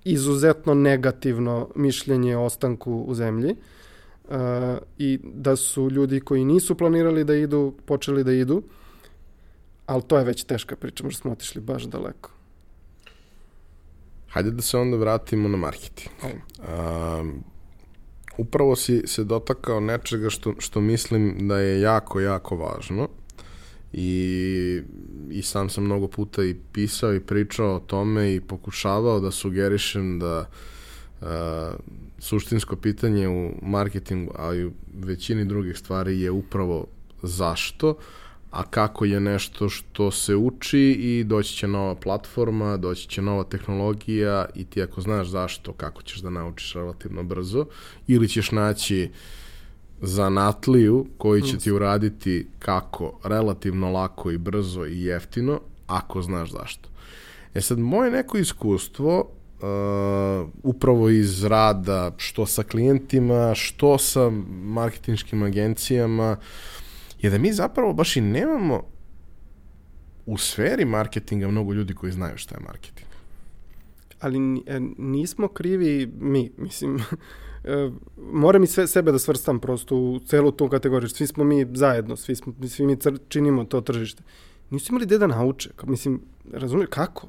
izuzetno 0.04 0.74
negativno 0.74 1.70
mišljenje 1.76 2.38
o 2.38 2.44
ostanku 2.44 2.94
u 3.08 3.16
zemlji 3.16 3.56
a, 4.30 4.78
i 4.98 5.20
da 5.24 5.56
su 5.56 5.90
ljudi 5.90 6.20
koji 6.20 6.46
nisu 6.46 6.76
planirali 6.76 7.24
da 7.24 7.36
idu, 7.36 7.74
počeli 7.86 8.24
da 8.24 8.34
idu, 8.34 8.64
ali 9.86 10.04
to 10.04 10.18
je 10.18 10.24
već 10.24 10.44
teška 10.44 10.76
priča, 10.76 11.04
možda 11.04 11.22
smo 11.22 11.32
otišli 11.32 11.62
baš 11.62 11.84
daleko. 11.84 12.32
Hajde 14.30 14.52
da 14.52 14.62
se 14.62 14.78
onda 14.78 14.98
vratimo 14.98 15.50
na 15.50 15.58
marketing. 15.58 16.10
Um, 16.24 17.44
upravo 18.38 18.76
si 18.76 19.08
se 19.08 19.24
dotakao 19.24 19.80
nečega 19.80 20.30
što, 20.30 20.54
što 20.60 20.82
mislim 20.82 21.48
da 21.48 21.60
je 21.60 21.82
jako, 21.82 22.20
jako 22.20 22.56
važno 22.56 23.08
i, 23.98 24.82
i 25.32 25.42
sam 25.42 25.70
sam 25.70 25.84
mnogo 25.84 26.08
puta 26.08 26.44
i 26.44 26.56
pisao 26.74 27.14
i 27.14 27.20
pričao 27.20 27.76
o 27.76 27.80
tome 27.80 28.36
i 28.36 28.42
pokušavao 28.42 29.20
da 29.20 29.32
sugerišem 29.32 30.20
da 30.20 30.50
uh, 31.22 31.28
suštinsko 32.20 32.76
pitanje 32.76 33.28
u 33.28 33.52
marketingu, 33.62 34.32
a 34.38 34.54
i 34.54 34.66
u 34.66 34.72
većini 34.94 35.46
drugih 35.46 35.78
stvari 35.78 36.22
je 36.22 36.32
upravo 36.32 36.88
zašto, 37.22 37.98
a 38.52 38.64
kako 38.64 39.06
je 39.06 39.20
nešto 39.20 39.70
što 39.70 40.12
se 40.12 40.36
uči 40.36 40.98
i 41.00 41.24
doći 41.24 41.54
će 41.54 41.68
nova 41.68 41.96
platforma, 41.96 42.78
doći 42.78 43.10
će 43.10 43.22
nova 43.22 43.44
tehnologija 43.44 44.46
i 44.56 44.66
ti 44.66 44.82
ako 44.82 45.02
znaš 45.02 45.28
zašto, 45.28 45.74
kako 45.74 46.02
ćeš 46.02 46.20
da 46.20 46.30
naučiš 46.30 46.74
relativno 46.74 47.24
brzo, 47.24 47.66
ili 48.08 48.28
ćeš 48.28 48.52
naći 48.52 49.10
zanatliju 50.02 51.06
koji 51.18 51.42
će 51.42 51.58
ti 51.58 51.72
uraditi 51.72 52.48
kako 52.60 53.20
relativno 53.24 53.92
lako 53.92 54.32
i 54.32 54.38
brzo 54.38 54.86
i 54.86 55.04
jeftino, 55.04 55.60
ako 55.88 56.22
znaš 56.22 56.52
zašto. 56.52 56.90
E 57.54 57.62
sad, 57.62 57.80
moje 57.80 58.12
neko 58.12 58.38
iskustvo 58.38 59.20
uh, 59.20 60.50
upravo 60.64 61.10
iz 61.10 61.44
rada 61.44 62.12
što 62.18 62.46
sa 62.46 62.64
klijentima, 62.64 63.56
što 63.56 63.98
sa 63.98 64.30
marketinškim 64.50 65.44
agencijama, 65.44 66.38
je 67.22 67.30
da 67.30 67.38
mi 67.38 67.54
zapravo 67.54 67.94
baš 67.94 68.16
i 68.16 68.22
nemamo 68.22 68.84
u 70.26 70.38
sferi 70.38 70.86
marketinga 70.86 71.48
mnogo 71.48 71.74
ljudi 71.74 71.94
koji 71.94 72.12
znaju 72.12 72.38
šta 72.38 72.56
je 72.56 72.64
marketing. 72.66 73.08
Ali 74.20 74.38
e, 74.66 74.80
nismo 74.98 75.48
krivi 75.48 76.12
mi, 76.20 76.52
mislim, 76.58 77.00
e, 77.66 77.90
moram 78.32 78.64
i 78.64 78.68
sve, 78.68 78.88
sebe 78.88 79.12
da 79.12 79.20
svrstam 79.20 79.60
prosto 79.60 79.96
u 79.96 80.20
celu 80.20 80.52
tu 80.52 80.70
kategoriju. 80.70 81.10
Svi 81.10 81.28
smo 81.28 81.44
mi 81.44 81.68
zajedno, 81.74 82.16
svi, 82.16 82.36
smo, 82.36 82.54
svi 82.68 82.86
mi 82.86 82.96
cr, 82.96 83.18
činimo 83.28 83.64
to 83.64 83.82
tržište. 83.82 84.24
Nisu 84.70 84.92
imali 84.92 85.06
gde 85.06 85.18
da 85.18 85.28
nauče. 85.28 85.70
Mislim, 85.84 86.22
razumiješ, 86.54 86.90
kako? 86.90 87.28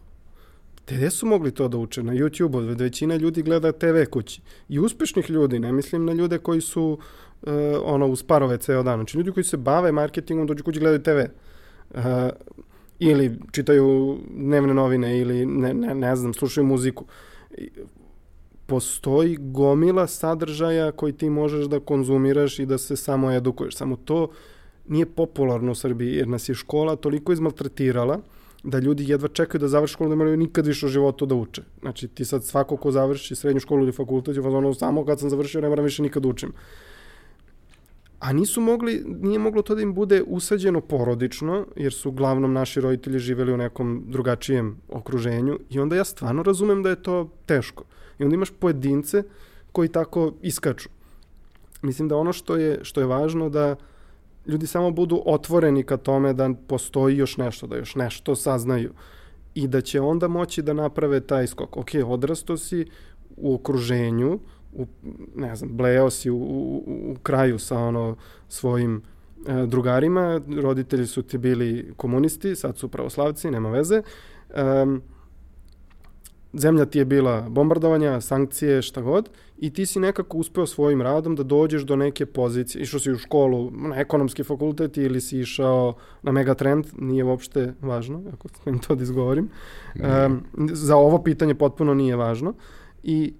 Gde 0.86 1.10
su 1.10 1.26
mogli 1.26 1.50
to 1.50 1.68
da 1.68 1.78
uče? 1.78 2.02
Na 2.02 2.12
YouTube-u, 2.12 2.74
većina 2.78 3.16
ljudi 3.16 3.42
gleda 3.42 3.72
TV 3.72 4.04
kući. 4.10 4.40
I 4.68 4.78
uspešnih 4.78 5.30
ljudi, 5.30 5.58
ne 5.58 5.72
mislim 5.72 6.04
na 6.04 6.12
ljude 6.12 6.38
koji 6.38 6.60
su 6.60 6.98
uh, 7.42 7.52
ono, 7.82 8.06
uz 8.06 8.22
parove 8.22 8.58
ceo 8.58 8.82
dan. 8.82 8.98
Znači, 8.98 9.18
ljudi 9.18 9.32
koji 9.32 9.44
se 9.44 9.56
bave 9.56 9.92
marketingom 9.92 10.46
dođu 10.46 10.64
kući 10.64 10.80
gledaju 10.80 11.02
TV. 11.02 11.18
Uh, 11.90 12.00
ili 12.98 13.38
čitaju 13.52 14.18
dnevne 14.36 14.74
novine 14.74 15.18
ili 15.18 15.46
ne, 15.46 15.74
ne, 15.74 15.94
ne 15.94 16.16
znam, 16.16 16.34
slušaju 16.34 16.66
muziku. 16.66 17.04
Postoji 18.66 19.36
gomila 19.40 20.06
sadržaja 20.06 20.92
koji 20.92 21.12
ti 21.12 21.30
možeš 21.30 21.66
da 21.66 21.80
konzumiraš 21.80 22.58
i 22.58 22.66
da 22.66 22.78
se 22.78 22.96
samo 22.96 23.32
edukuješ. 23.32 23.76
Samo 23.76 23.96
to 23.96 24.28
nije 24.88 25.06
popularno 25.06 25.72
u 25.72 25.74
Srbiji 25.74 26.14
jer 26.14 26.28
nas 26.28 26.48
je 26.48 26.54
škola 26.54 26.96
toliko 26.96 27.32
izmaltretirala 27.32 28.20
da 28.62 28.78
ljudi 28.78 29.04
jedva 29.08 29.28
čekaju 29.28 29.60
da 29.60 29.68
završi 29.68 29.92
školu 29.92 30.10
da 30.10 30.16
moraju 30.16 30.36
nikad 30.36 30.66
više 30.66 30.86
u 30.86 30.88
životu 30.88 31.26
da 31.26 31.34
uče. 31.34 31.62
Znači 31.80 32.08
ti 32.08 32.24
sad 32.24 32.44
svako 32.44 32.76
ko 32.76 32.90
završi 32.90 33.34
srednju 33.34 33.60
školu 33.60 33.82
ili 33.82 33.92
fakultet 33.92 34.36
je 34.36 34.42
ono 34.42 34.74
samo 34.74 35.04
kad 35.04 35.20
sam 35.20 35.30
završio 35.30 35.60
ne 35.60 35.68
moram 35.68 35.84
više 35.84 36.02
nikad 36.02 36.22
da 36.22 36.28
učim. 36.28 36.52
A 38.20 38.32
nisu 38.32 38.60
mogli, 38.60 39.04
nije 39.06 39.38
moglo 39.38 39.62
to 39.62 39.74
da 39.74 39.82
im 39.82 39.94
bude 39.94 40.22
usađeno 40.26 40.80
porodično, 40.80 41.66
jer 41.76 41.92
su 41.92 42.08
uglavnom 42.08 42.52
naši 42.52 42.80
roditelji 42.80 43.18
živeli 43.18 43.52
u 43.52 43.56
nekom 43.56 44.04
drugačijem 44.08 44.76
okruženju 44.88 45.58
i 45.70 45.80
onda 45.80 45.96
ja 45.96 46.04
stvarno 46.04 46.42
razumem 46.42 46.82
da 46.82 46.90
je 46.90 47.02
to 47.02 47.30
teško. 47.46 47.84
I 48.18 48.24
onda 48.24 48.34
imaš 48.34 48.50
pojedince 48.50 49.22
koji 49.72 49.88
tako 49.88 50.32
iskaču. 50.42 50.88
Mislim 51.82 52.08
da 52.08 52.16
ono 52.16 52.32
što 52.32 52.56
je, 52.56 52.78
što 52.82 53.00
je 53.00 53.06
važno 53.06 53.48
da 53.48 53.76
ljudi 54.46 54.66
samo 54.66 54.90
budu 54.90 55.22
otvoreni 55.26 55.82
ka 55.82 55.96
tome 55.96 56.32
da 56.32 56.50
postoji 56.66 57.16
još 57.16 57.36
nešto, 57.36 57.66
da 57.66 57.76
još 57.76 57.94
nešto 57.94 58.36
saznaju 58.36 58.92
i 59.54 59.68
da 59.68 59.80
će 59.80 60.00
onda 60.00 60.28
moći 60.28 60.62
da 60.62 60.72
naprave 60.72 61.20
taj 61.20 61.46
skok. 61.46 61.76
Ok, 61.76 61.88
odrasto 62.06 62.56
si 62.56 62.86
u 63.36 63.54
okruženju, 63.54 64.38
u, 64.72 64.86
ne 65.34 65.56
znam, 65.56 65.76
bleo 65.76 66.10
si 66.10 66.30
u, 66.30 66.36
u, 66.36 66.82
u 66.86 67.16
kraju 67.22 67.58
sa 67.58 67.78
ono 67.78 68.16
svojim 68.48 69.02
e, 69.48 69.66
drugarima, 69.66 70.40
roditelji 70.62 71.06
su 71.06 71.22
ti 71.22 71.38
bili 71.38 71.92
komunisti, 71.96 72.56
sad 72.56 72.78
su 72.78 72.88
pravoslavci, 72.88 73.50
nema 73.50 73.70
veze. 73.70 73.96
E, 73.96 74.02
zemlja 76.58 76.84
ti 76.84 76.98
je 76.98 77.04
bila 77.04 77.40
bombardovanja, 77.48 78.20
sankcije, 78.20 78.82
šta 78.82 79.00
god, 79.00 79.30
i 79.58 79.70
ti 79.70 79.86
si 79.86 80.00
nekako 80.00 80.38
uspeo 80.38 80.66
svojim 80.66 81.02
radom 81.02 81.36
da 81.36 81.42
dođeš 81.42 81.82
do 81.82 81.96
neke 81.96 82.26
pozicije. 82.26 82.82
Išao 82.82 83.00
si 83.00 83.12
u 83.12 83.18
školu, 83.18 83.70
na 83.70 83.96
ekonomski 83.96 84.44
fakultet 84.44 84.96
ili 84.96 85.20
si 85.20 85.38
išao 85.38 85.94
na 86.22 86.32
Megatrend, 86.32 86.86
nije 86.98 87.24
uopšte 87.24 87.72
važno, 87.80 88.22
ako 88.32 88.48
smem 88.62 88.78
to 88.78 88.94
da 88.94 89.02
izgovorim. 89.02 89.48
Um, 89.94 90.42
za 90.72 90.96
ovo 90.96 91.22
pitanje 91.22 91.54
potpuno 91.54 91.94
nije 91.94 92.16
važno. 92.16 92.54
I 93.02 93.32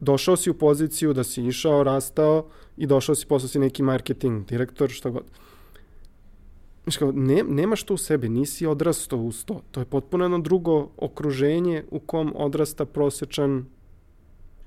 došao 0.00 0.36
si 0.36 0.50
u 0.50 0.54
poziciju 0.54 1.12
da 1.12 1.24
si 1.24 1.46
išao, 1.46 1.82
rastao 1.82 2.46
i 2.76 2.86
došao 2.86 3.14
si, 3.14 3.26
posao 3.26 3.48
si 3.48 3.58
neki 3.58 3.82
marketing 3.82 4.46
direktor, 4.46 4.90
šta 4.90 5.10
god. 5.10 5.24
Znaš 6.82 6.96
kao, 6.96 7.12
ne, 7.12 7.42
nemaš 7.48 7.82
to 7.82 7.94
u 7.94 7.96
sebi, 7.96 8.28
nisi 8.28 8.66
odrastao 8.66 9.18
uz 9.18 9.44
to. 9.44 9.60
To 9.70 9.80
je 9.80 9.86
potpuno 9.86 10.24
jedno 10.24 10.38
drugo 10.38 10.88
okruženje 10.96 11.84
u 11.90 11.98
kom 11.98 12.32
odrasta 12.36 12.84
prosečan 12.84 13.64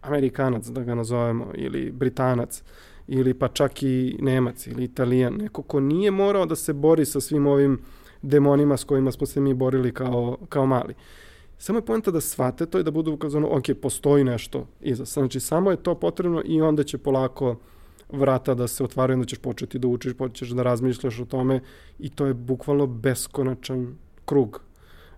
Amerikanac, 0.01 0.67
da 0.67 0.83
ga 0.83 0.95
nazovemo, 0.95 1.47
ili 1.53 1.91
Britanac, 1.91 2.63
ili 3.07 3.33
pa 3.33 3.47
čak 3.47 3.83
i 3.83 4.17
Nemac, 4.19 4.67
ili 4.67 4.83
Italijan. 4.83 5.33
Neko 5.33 5.61
ko 5.61 5.79
nije 5.79 6.11
morao 6.11 6.45
da 6.45 6.55
se 6.55 6.73
bori 6.73 7.05
sa 7.05 7.19
svim 7.19 7.47
ovim 7.47 7.79
demonima 8.21 8.77
s 8.77 8.83
kojima 8.83 9.11
smo 9.11 9.27
se 9.27 9.41
mi 9.41 9.53
borili 9.53 9.93
kao, 9.93 10.37
kao 10.49 10.65
mali. 10.65 10.93
Samo 11.57 11.79
je 11.79 11.85
poenta 11.85 12.11
da 12.11 12.21
shvate 12.21 12.65
to 12.65 12.79
i 12.79 12.83
da 12.83 12.91
budu 12.91 13.13
ukazano, 13.13 13.47
ok, 13.51 13.63
postoji 13.81 14.23
nešto 14.23 14.67
iza. 14.81 15.05
Znači, 15.05 15.39
samo 15.39 15.71
je 15.71 15.77
to 15.77 15.95
potrebno 15.95 16.41
i 16.45 16.61
onda 16.61 16.83
će 16.83 16.97
polako 16.97 17.55
vrata 18.09 18.53
da 18.53 18.67
se 18.67 18.83
otvaraju, 18.83 19.15
onda 19.17 19.25
ćeš 19.25 19.39
početi 19.39 19.79
da 19.79 19.87
učiš, 19.87 20.13
počeš 20.13 20.49
da 20.49 20.63
razmišljaš 20.63 21.19
o 21.19 21.25
tome 21.25 21.61
i 21.99 22.09
to 22.09 22.25
je 22.25 22.33
bukvalno 22.33 22.87
beskonačan 22.87 23.95
krug. 24.25 24.61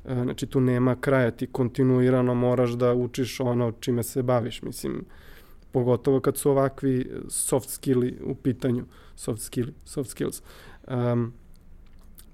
E, 0.06 0.24
znači, 0.24 0.48
tu 0.48 0.60
nema 0.60 0.96
kraja, 0.96 1.32
ti 1.32 1.48
kontinuirano 1.48 2.36
moraš 2.36 2.72
da 2.72 2.94
učiš 2.94 3.40
ono 3.40 3.72
čime 3.72 4.04
se 4.04 4.24
baviš, 4.24 4.62
mislim, 4.62 5.06
pogotovo 5.72 6.20
kad 6.20 6.38
su 6.38 6.52
ovakvi 6.52 7.12
soft 7.30 7.70
skilli 7.70 8.18
u 8.24 8.36
pitanju, 8.36 8.86
soft, 9.16 9.42
skill, 9.42 9.70
soft 9.86 10.10
skills. 10.10 10.42
Um, 10.88 11.34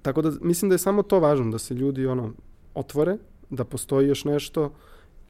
tako 0.02 0.22
da, 0.22 0.32
mislim 0.40 0.68
da 0.68 0.74
je 0.74 0.78
samo 0.78 1.02
to 1.02 1.20
važno, 1.20 1.50
da 1.50 1.58
se 1.58 1.74
ljudi 1.74 2.06
ono, 2.06 2.32
otvore, 2.74 3.16
da 3.50 3.64
postoji 3.64 4.08
još 4.08 4.24
nešto 4.24 4.72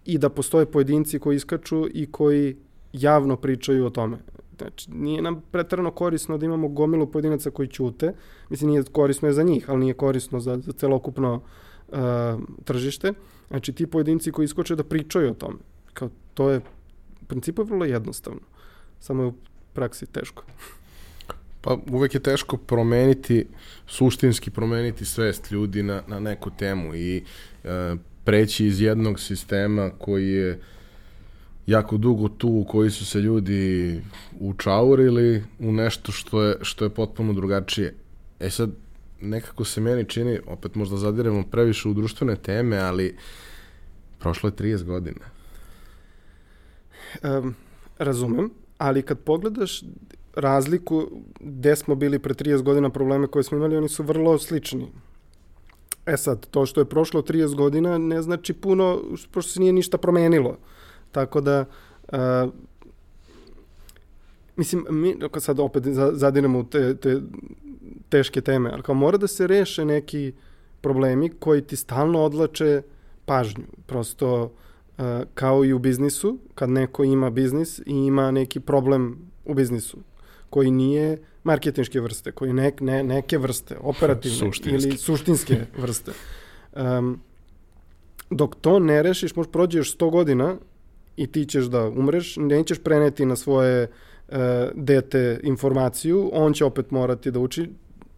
i 0.04 0.18
da 0.18 0.28
postoje 0.28 0.66
pojedinci 0.66 1.18
koji 1.18 1.36
iskaču 1.36 1.86
i 1.94 2.06
koji 2.10 2.56
javno 2.92 3.36
pričaju 3.36 3.86
o 3.86 3.90
tome. 3.90 4.18
Znači, 4.58 4.90
nije 4.90 5.22
nam 5.22 5.42
pretarano 5.50 5.90
korisno 5.90 6.38
da 6.38 6.46
imamo 6.46 6.68
gomilu 6.68 7.06
pojedinaca 7.06 7.50
koji 7.50 7.68
ćute. 7.68 8.12
Mislim, 8.50 8.70
nije 8.70 8.82
korisno 8.92 9.28
je 9.28 9.34
za 9.34 9.42
njih, 9.42 9.70
ali 9.70 9.80
nije 9.80 9.94
korisno 9.94 10.40
za, 10.40 10.58
za 10.58 10.72
celokupno 10.72 11.42
uh, 11.88 11.98
tržište. 12.64 13.12
Znači, 13.48 13.72
ti 13.72 13.86
pojedinci 13.86 14.32
koji 14.32 14.44
iskoče 14.44 14.76
da 14.76 14.84
pričaju 14.84 15.30
o 15.30 15.34
tome. 15.34 15.58
Kao, 15.92 16.10
to 16.34 16.50
je, 16.50 16.58
u 17.22 17.24
principu 17.24 17.62
je 17.62 17.66
vrlo 17.66 17.84
jednostavno. 17.84 18.40
Samo 19.00 19.22
je 19.22 19.28
u 19.28 19.34
praksi 19.72 20.06
teško. 20.06 20.44
Pa 21.60 21.78
uvek 21.90 22.14
je 22.14 22.20
teško 22.20 22.56
promeniti, 22.56 23.46
suštinski 23.86 24.50
promeniti 24.50 25.04
svest 25.04 25.50
ljudi 25.50 25.82
na, 25.82 26.02
na 26.06 26.20
neku 26.20 26.50
temu 26.50 26.94
i 26.94 27.24
e, 27.64 27.94
preći 28.24 28.66
iz 28.66 28.80
jednog 28.80 29.20
sistema 29.20 29.90
koji 29.98 30.30
je 30.30 30.60
jako 31.66 31.96
dugo 31.96 32.28
tu, 32.28 32.64
koji 32.68 32.90
su 32.90 33.06
se 33.06 33.20
ljudi 33.20 34.00
učaurili 34.40 35.44
u 35.58 35.72
nešto 35.72 36.12
što 36.12 36.42
je, 36.42 36.56
što 36.62 36.84
je 36.84 36.90
potpuno 36.90 37.32
drugačije. 37.32 37.94
E 38.40 38.50
sad, 38.50 38.70
nekako 39.20 39.64
se 39.64 39.80
meni 39.80 40.04
čini, 40.04 40.38
opet 40.46 40.74
možda 40.74 40.96
zadiremo 40.96 41.44
previše 41.50 41.88
u 41.88 41.94
društvene 41.94 42.36
teme, 42.36 42.78
ali 42.78 43.16
prošlo 44.18 44.48
je 44.48 44.52
30 44.52 44.84
godina. 44.84 45.24
Um, 47.22 47.54
razumem, 47.98 48.50
ali 48.78 49.02
kad 49.02 49.18
pogledaš 49.18 49.82
razliku 50.34 51.10
gde 51.40 51.76
smo 51.76 51.94
bili 51.94 52.18
pre 52.18 52.34
30 52.34 52.62
godina 52.62 52.90
probleme 52.90 53.26
koje 53.26 53.42
smo 53.42 53.58
imali, 53.58 53.76
oni 53.76 53.88
su 53.88 54.02
vrlo 54.02 54.38
slični. 54.38 54.88
E 56.06 56.16
sad, 56.16 56.46
to 56.46 56.66
što 56.66 56.80
je 56.80 56.88
prošlo 56.88 57.22
30 57.22 57.54
godina 57.54 57.98
ne 57.98 58.22
znači 58.22 58.52
puno, 58.52 59.02
pošto 59.30 59.52
se 59.52 59.60
nije 59.60 59.72
ništa 59.72 59.98
promenilo. 59.98 60.58
Tako 61.14 61.40
da, 61.40 61.64
uh, 62.12 62.18
mislim, 64.56 64.86
mi, 64.90 65.16
sad 65.38 65.60
opet 65.60 65.82
zadiramo 66.12 66.58
u 66.58 66.64
te, 66.64 66.96
te 66.96 67.20
teške 68.08 68.40
teme, 68.40 68.70
ali 68.72 68.82
kao 68.82 68.94
mora 68.94 69.18
da 69.18 69.26
se 69.26 69.46
reše 69.46 69.84
neki 69.84 70.32
problemi 70.80 71.28
koji 71.38 71.62
ti 71.62 71.76
stalno 71.76 72.22
odlače 72.22 72.82
pažnju. 73.24 73.64
Prosto, 73.86 74.42
uh, 74.42 75.04
kao 75.34 75.64
i 75.64 75.72
u 75.72 75.78
biznisu, 75.78 76.38
kad 76.54 76.70
neko 76.70 77.04
ima 77.04 77.30
biznis 77.30 77.78
i 77.78 77.82
ima 77.86 78.30
neki 78.30 78.60
problem 78.60 79.30
u 79.44 79.54
biznisu, 79.54 79.98
koji 80.50 80.70
nije 80.70 81.18
marketinške 81.44 82.00
vrste, 82.00 82.32
koji 82.32 82.52
ne, 82.52 82.72
ne, 82.80 83.02
neke 83.04 83.38
vrste, 83.38 83.76
operativne 83.80 84.38
suštinske. 84.46 84.88
ili 84.88 84.98
suštinske 84.98 85.66
vrste. 85.78 86.12
Um, 86.72 87.20
dok 88.30 88.56
to 88.60 88.78
ne 88.78 89.02
rešiš, 89.02 89.36
možeš 89.36 89.52
prođeš 89.52 89.96
100 89.96 90.10
godina 90.10 90.56
i 91.16 91.26
ti 91.26 91.44
ćeš 91.44 91.64
da 91.64 91.88
umreš, 91.88 92.36
nećeš 92.36 92.78
preneti 92.78 93.26
na 93.26 93.36
svoje 93.36 93.82
uh, 94.28 94.36
dete 94.74 95.40
informaciju, 95.42 96.30
on 96.32 96.52
će 96.52 96.64
opet 96.64 96.90
morati 96.90 97.30
da 97.30 97.40
uči, 97.40 97.68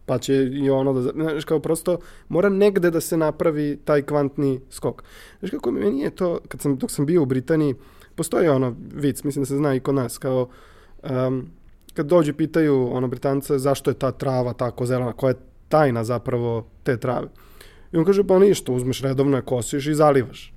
pa 0.05 0.17
će 0.17 0.35
i 0.35 0.69
ono 0.69 0.93
da, 0.93 1.01
znaš, 1.01 1.45
kao 1.45 1.59
prosto 1.59 1.97
mora 2.29 2.49
negde 2.49 2.91
da 2.91 3.01
se 3.01 3.17
napravi 3.17 3.79
taj 3.85 4.01
kvantni 4.01 4.59
skok. 4.69 5.03
Znaš 5.39 5.51
kako 5.51 5.71
meni 5.71 6.01
je 6.01 6.09
to, 6.09 6.39
kad 6.47 6.61
sam, 6.61 6.77
dok 6.77 6.91
sam 6.91 7.05
bio 7.05 7.21
u 7.21 7.25
Britaniji, 7.25 7.75
postoji 8.15 8.47
ono 8.47 8.75
vic, 8.95 9.23
mislim 9.23 9.41
da 9.41 9.45
se 9.45 9.57
zna 9.57 9.75
i 9.75 9.79
kod 9.79 9.95
nas, 9.95 10.17
kao 10.17 10.49
um, 11.03 11.49
kad 11.93 12.05
dođu 12.05 12.33
pitaju 12.33 12.89
ono 12.91 13.07
Britance 13.07 13.57
zašto 13.57 13.91
je 13.91 13.99
ta 13.99 14.11
trava 14.11 14.53
tako 14.53 14.85
zelena, 14.85 15.13
koja 15.13 15.29
je 15.29 15.39
tajna 15.69 16.03
zapravo 16.03 16.67
te 16.83 16.97
trave. 16.97 17.27
I 17.91 17.97
on 17.97 18.05
kaže, 18.05 18.23
pa 18.23 18.39
ništa, 18.39 18.71
uzmeš 18.71 19.01
redovno 19.01 19.37
je 19.37 19.41
kosiš 19.41 19.87
i 19.87 19.95
zalivaš. 19.95 20.53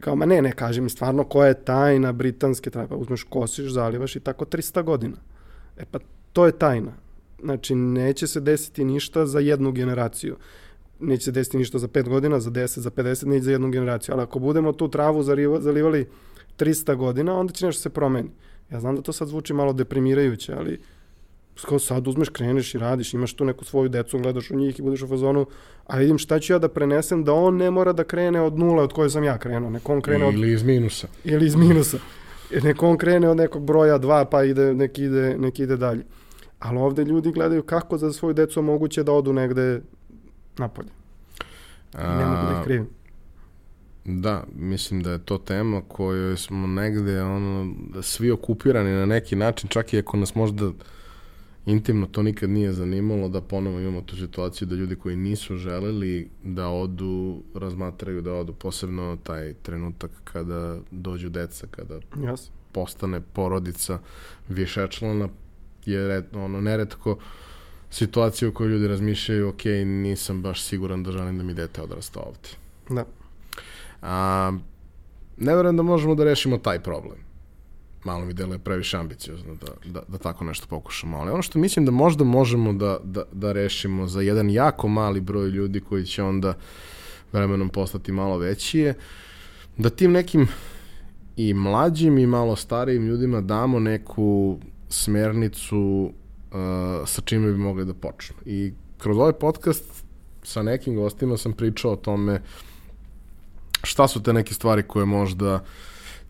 Kao, 0.00 0.16
ma 0.16 0.26
ne, 0.26 0.42
ne, 0.42 0.52
kaže 0.52 0.80
mi 0.80 0.90
stvarno 0.90 1.24
koja 1.24 1.48
je 1.48 1.64
tajna 1.64 2.12
britanske 2.12 2.70
trave. 2.70 2.88
Pa 2.88 2.96
uzmeš 2.96 3.22
kosiš, 3.22 3.72
zalivaš 3.72 4.16
i 4.16 4.20
tako 4.20 4.44
300 4.44 4.82
godina. 4.82 5.16
E 5.76 5.84
pa 5.90 5.98
to 6.32 6.46
je 6.46 6.52
tajna. 6.52 6.92
Znači, 7.42 7.74
neće 7.74 8.26
se 8.26 8.40
desiti 8.40 8.84
ništa 8.84 9.26
za 9.26 9.38
jednu 9.40 9.72
generaciju. 9.72 10.36
Neće 11.00 11.24
se 11.24 11.32
desiti 11.32 11.56
ništa 11.56 11.78
za 11.78 11.88
5 11.88 12.08
godina, 12.08 12.40
za 12.40 12.50
10, 12.50 12.78
za 12.78 12.90
50, 12.90 13.26
neće 13.26 13.44
za 13.44 13.50
jednu 13.52 13.70
generaciju. 13.70 14.14
Ali 14.14 14.22
ako 14.22 14.38
budemo 14.38 14.72
tu 14.72 14.88
travu 14.90 15.22
zalivali 15.60 16.06
300 16.58 16.96
godina, 16.96 17.38
onda 17.38 17.52
će 17.52 17.66
nešto 17.66 17.82
se 17.82 17.90
promeni. 17.90 18.30
Ja 18.70 18.80
znam 18.80 18.96
da 18.96 19.02
to 19.02 19.12
sad 19.12 19.28
zvuči 19.28 19.54
malo 19.54 19.72
deprimirajuće, 19.72 20.54
ali 20.54 20.80
kao 21.64 21.78
sad 21.78 22.08
uzmeš, 22.08 22.28
kreneš 22.28 22.74
i 22.74 22.78
radiš, 22.78 23.14
imaš 23.14 23.34
tu 23.34 23.44
neku 23.44 23.64
svoju 23.64 23.88
decu, 23.88 24.18
gledaš 24.18 24.50
u 24.50 24.56
njih 24.56 24.78
i 24.78 24.82
budeš 24.82 25.02
u 25.02 25.08
fazonu, 25.08 25.46
a 25.86 25.98
vidim 25.98 26.18
šta 26.18 26.38
ću 26.38 26.52
ja 26.52 26.58
da 26.58 26.68
prenesem 26.68 27.24
da 27.24 27.32
on 27.32 27.56
ne 27.56 27.70
mora 27.70 27.92
da 27.92 28.04
krene 28.04 28.40
od 28.40 28.58
nule 28.58 28.82
od 28.82 28.92
koje 28.92 29.10
sam 29.10 29.24
ja 29.24 29.38
krenuo, 29.38 29.70
neko 29.70 29.92
on 29.92 30.00
krene 30.00 30.24
od... 30.24 30.34
Ili 30.34 30.52
iz 30.52 30.62
minusa. 30.62 31.08
Ili 31.24 31.46
iz 31.46 31.54
minusa. 31.54 31.98
Neko 32.62 32.88
on 32.88 32.98
krene 32.98 33.28
od 33.28 33.36
nekog 33.36 33.64
broja 33.64 33.98
dva, 33.98 34.24
pa 34.24 34.44
ide, 34.44 34.74
neki 34.74 35.04
ide, 35.04 35.36
neki 35.38 35.62
ide 35.62 35.76
dalje. 35.76 36.04
Ali 36.58 36.78
ovde 36.78 37.04
ljudi 37.04 37.32
gledaju 37.32 37.62
kako 37.62 37.98
za 37.98 38.12
svoju 38.12 38.34
decu 38.34 38.62
moguće 38.62 39.02
da 39.02 39.12
odu 39.12 39.32
negde 39.32 39.80
napolje. 40.58 40.88
I 41.94 42.18
ne 42.18 42.26
mogu 42.26 42.46
da 42.46 42.58
ih 42.58 42.64
krivim. 42.64 42.88
Da, 44.04 44.44
mislim 44.54 45.02
da 45.02 45.12
je 45.12 45.18
to 45.18 45.38
tema 45.38 45.82
koju 45.88 46.36
smo 46.36 46.66
negde 46.66 47.22
ono, 47.22 47.74
svi 48.02 48.30
okupirani 48.30 48.90
na 48.90 49.06
neki 49.06 49.36
način, 49.36 49.68
čak 49.68 49.92
i 49.92 49.98
ako 49.98 50.16
nas 50.16 50.34
možda 50.34 50.70
intimno 51.66 52.06
to 52.06 52.22
nikad 52.22 52.50
nije 52.50 52.72
zanimalo, 52.72 53.28
da 53.28 53.40
ponovo 53.40 53.80
imamo 53.80 54.00
tu 54.00 54.16
situaciju 54.16 54.68
da 54.68 54.74
ljudi 54.74 54.96
koji 54.96 55.16
nisu 55.16 55.56
želeli 55.56 56.28
da 56.44 56.68
odu, 56.68 57.42
razmatraju 57.54 58.22
da 58.22 58.34
odu, 58.34 58.52
posebno 58.52 59.18
taj 59.22 59.54
trenutak 59.54 60.10
kada 60.24 60.78
dođu 60.90 61.28
deca, 61.28 61.66
kada 61.70 61.94
yes. 61.94 62.48
postane 62.72 63.20
porodica 63.20 63.98
višečlana, 64.48 65.28
je 65.86 66.08
red, 66.08 66.24
ono, 66.34 66.60
neretko 66.60 67.18
situacija 67.90 68.48
u 68.48 68.52
kojoj 68.52 68.70
ljudi 68.70 68.88
razmišljaju, 68.88 69.48
ok, 69.48 69.64
nisam 69.84 70.42
baš 70.42 70.62
siguran 70.62 71.02
da 71.02 71.12
želim 71.12 71.38
da 71.38 71.44
mi 71.44 71.54
dete 71.54 71.82
odrasta 71.82 72.20
ovde. 72.20 72.48
Da. 72.90 73.04
A, 74.02 74.52
ne 75.36 75.56
verujem 75.56 75.76
da 75.76 75.82
možemo 75.82 76.14
da 76.14 76.24
rešimo 76.24 76.58
taj 76.58 76.82
problem. 76.82 77.25
Malo 78.06 78.24
mi 78.24 78.32
deluje 78.32 78.58
previše 78.58 78.96
ambiciozno 78.96 79.54
da, 79.54 79.90
da, 79.90 80.02
da 80.08 80.18
tako 80.18 80.44
nešto 80.44 80.66
pokušamo. 80.66 81.18
Ali 81.18 81.30
ono 81.30 81.42
što 81.42 81.58
mislim 81.58 81.84
da 81.84 81.90
možda 81.90 82.24
možemo 82.24 82.72
da, 82.72 82.98
da, 83.04 83.22
da 83.32 83.52
rešimo 83.52 84.06
za 84.06 84.20
jedan 84.20 84.50
jako 84.50 84.88
mali 84.88 85.20
broj 85.20 85.48
ljudi 85.48 85.80
koji 85.80 86.06
će 86.06 86.22
onda 86.22 86.54
vremenom 87.32 87.68
postati 87.68 88.12
malo 88.12 88.38
veći 88.38 88.78
je 88.78 88.94
da 89.76 89.90
tim 89.90 90.12
nekim 90.12 90.48
i 91.36 91.54
mlađim 91.54 92.18
i 92.18 92.26
malo 92.26 92.56
starijim 92.56 93.06
ljudima 93.06 93.40
damo 93.40 93.80
neku 93.80 94.58
smernicu 94.88 96.12
uh, 96.52 96.58
sa 97.06 97.22
čime 97.22 97.52
bi 97.52 97.58
mogli 97.58 97.84
da 97.84 97.94
počnu. 97.94 98.36
I 98.44 98.72
kroz 98.98 99.18
ovaj 99.18 99.32
podcast 99.32 100.04
sa 100.42 100.62
nekim 100.62 100.96
gostima 100.96 101.36
sam 101.36 101.52
pričao 101.52 101.92
o 101.92 101.96
tome 101.96 102.34
uh, 102.34 102.40
šta 103.86 104.08
su 104.08 104.22
te 104.22 104.32
neke 104.32 104.54
stvari 104.54 104.82
koje 104.82 105.06
možda 105.06 105.64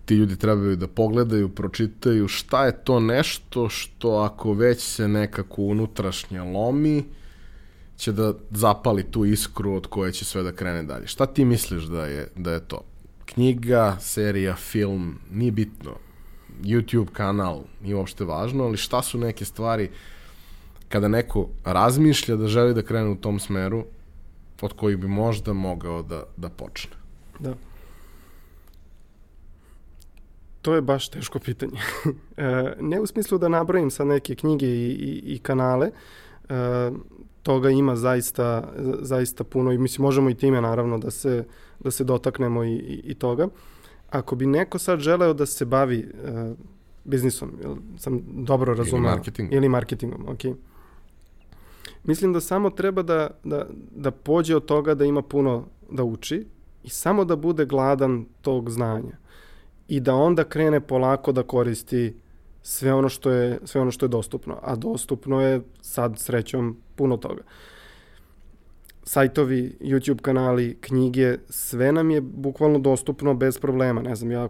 ti 0.06 0.14
ljudi 0.14 0.36
trebaju 0.36 0.76
da 0.76 0.86
pogledaju, 0.86 1.48
pročitaju, 1.48 2.28
šta 2.28 2.66
je 2.66 2.84
to 2.84 3.00
nešto 3.00 3.68
što 3.68 4.10
ako 4.10 4.52
već 4.52 4.82
se 4.82 5.08
nekako 5.08 5.62
unutrašnje 5.62 6.40
lomi, 6.40 7.04
će 7.96 8.12
da 8.12 8.34
zapali 8.50 9.02
tu 9.02 9.24
iskru 9.24 9.74
od 9.74 9.86
koje 9.86 10.12
će 10.12 10.24
sve 10.24 10.42
da 10.42 10.52
krene 10.52 10.82
dalje. 10.82 11.06
Šta 11.06 11.26
ti 11.26 11.44
misliš 11.44 11.84
da 11.84 12.06
je, 12.06 12.28
da 12.36 12.52
je 12.52 12.60
to? 12.60 12.80
Knjiga, 13.24 13.96
serija, 14.00 14.54
film, 14.54 15.18
nije 15.30 15.52
bitno. 15.52 15.96
YouTube 16.62 17.10
kanal, 17.12 17.62
nije 17.82 17.96
uopšte 17.96 18.24
važno, 18.24 18.64
ali 18.64 18.76
šta 18.76 19.02
su 19.02 19.18
neke 19.18 19.44
stvari 19.44 19.90
kada 20.88 21.08
neko 21.08 21.48
razmišlja 21.64 22.36
da 22.36 22.48
želi 22.48 22.74
da 22.74 22.82
krene 22.82 23.10
u 23.10 23.16
tom 23.16 23.40
smeru 23.40 23.84
od 24.60 24.72
kojih 24.72 24.98
bi 24.98 25.08
možda 25.08 25.52
mogao 25.52 26.02
da, 26.02 26.22
da 26.36 26.48
počne? 26.48 26.92
Da. 27.38 27.54
To 30.66 30.74
je 30.74 30.82
baš 30.82 31.08
teško 31.08 31.38
pitanje. 31.38 31.80
E, 32.36 32.74
ne 32.80 33.00
u 33.00 33.06
smislu 33.06 33.38
da 33.38 33.48
nabrojim 33.48 33.90
sa 33.90 34.04
neke 34.04 34.34
knjige 34.34 34.66
i, 34.66 34.90
i, 34.90 35.34
i 35.34 35.38
kanale, 35.38 35.90
e, 36.48 36.90
toga 37.42 37.70
ima 37.70 37.96
zaista, 37.96 38.72
zaista 39.00 39.44
puno 39.44 39.72
i 39.72 39.78
mislim 39.78 40.02
možemo 40.02 40.30
i 40.30 40.34
time 40.34 40.60
naravno 40.60 40.98
da 40.98 41.10
se, 41.10 41.44
da 41.80 41.90
se 41.90 42.04
dotaknemo 42.04 42.64
i, 42.64 42.72
i, 42.72 43.00
i 43.04 43.14
toga. 43.14 43.48
Ako 44.10 44.36
bi 44.36 44.46
neko 44.46 44.78
sad 44.78 45.00
želeo 45.00 45.34
da 45.34 45.46
se 45.46 45.64
bavi 45.64 45.98
uh, 45.98 46.56
biznisom, 47.04 47.52
jel 47.62 47.76
sam 47.98 48.20
dobro 48.26 48.74
razumeo? 48.74 49.08
Ili 49.08 49.16
marketingom. 49.16 49.56
Ili 49.56 49.68
marketingom, 49.68 50.28
ok. 50.28 50.56
Mislim 52.04 52.32
da 52.32 52.40
samo 52.40 52.70
treba 52.70 53.02
da, 53.02 53.30
da, 53.44 53.66
da 53.96 54.10
pođe 54.10 54.56
od 54.56 54.64
toga 54.64 54.94
da 54.94 55.04
ima 55.04 55.22
puno 55.22 55.64
da 55.90 56.04
uči, 56.04 56.46
i 56.84 56.88
samo 56.88 57.24
da 57.24 57.36
bude 57.36 57.64
gladan 57.64 58.24
tog 58.42 58.70
znanja 58.70 59.25
i 59.88 60.00
da 60.00 60.14
onda 60.14 60.44
krene 60.44 60.80
polako 60.80 61.32
da 61.32 61.42
koristi 61.42 62.14
sve 62.62 62.94
ono 62.94 63.08
što 63.08 63.30
je 63.30 63.58
sve 63.64 63.80
ono 63.80 63.90
što 63.90 64.04
je 64.06 64.08
dostupno, 64.08 64.58
a 64.62 64.76
dostupno 64.76 65.40
je 65.40 65.60
sad 65.80 66.18
srećom 66.18 66.76
puno 66.96 67.16
toga. 67.16 67.42
sajtovi, 69.06 69.76
YouTube 69.80 70.20
kanali, 70.20 70.76
knjige, 70.80 71.38
sve 71.48 71.92
nam 71.92 72.10
je 72.10 72.20
bukvalno 72.20 72.78
dostupno 72.78 73.34
bez 73.34 73.58
problema. 73.58 74.02
Ne 74.02 74.16
znam, 74.16 74.30
ja 74.30 74.48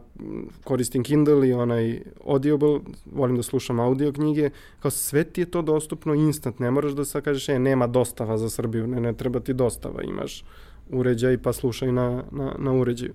koristim 0.64 1.05
Kindle 1.05 1.49
i 1.49 1.53
onaj 1.53 2.01
Audible, 2.26 2.80
volim 3.12 3.37
da 3.37 3.43
slušam 3.43 3.80
audio 3.80 4.12
knjige, 4.12 4.51
kao 4.80 4.91
sve 4.91 5.24
ti 5.24 5.41
je 5.41 5.51
to 5.51 5.62
dostupno 5.62 6.14
instant, 6.14 6.59
ne 6.59 6.70
moraš 6.70 6.93
da 6.93 7.05
sad 7.05 7.22
kažeš, 7.22 7.49
e, 7.49 7.59
nema 7.59 7.87
dostava 7.87 8.39
za 8.39 8.51
Srbiju, 8.51 8.87
ne, 8.87 9.01
ne 9.01 9.12
treba 9.12 9.41
ti 9.41 9.55
dostava, 9.55 10.03
imaš 10.03 10.45
uređaj 10.91 11.39
pa 11.39 11.53
slušaj 11.53 11.93
na, 11.93 12.24
na, 12.30 12.55
na 12.59 12.72
uređaju. 12.72 13.12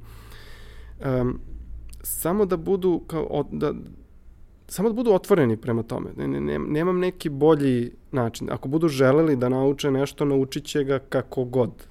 Um, 1.05 1.39
samo 2.03 2.45
da 2.45 2.57
budu, 2.57 3.01
kao, 3.07 3.45
da, 3.51 3.73
samo 4.67 4.89
da 4.89 4.95
budu 4.95 5.11
otvoreni 5.11 5.57
prema 5.57 5.83
tome. 5.83 6.09
Ne, 6.17 6.27
ne, 6.27 6.59
nemam 6.59 6.99
neki 6.99 7.29
bolji 7.29 7.91
način. 8.11 8.49
Ako 8.51 8.67
budu 8.67 8.87
želeli 8.87 9.35
da 9.35 9.49
nauče 9.49 9.91
nešto, 9.91 10.25
naučit 10.25 10.65
će 10.65 10.83
ga 10.83 10.99
kako 10.99 11.43
god. 11.43 11.87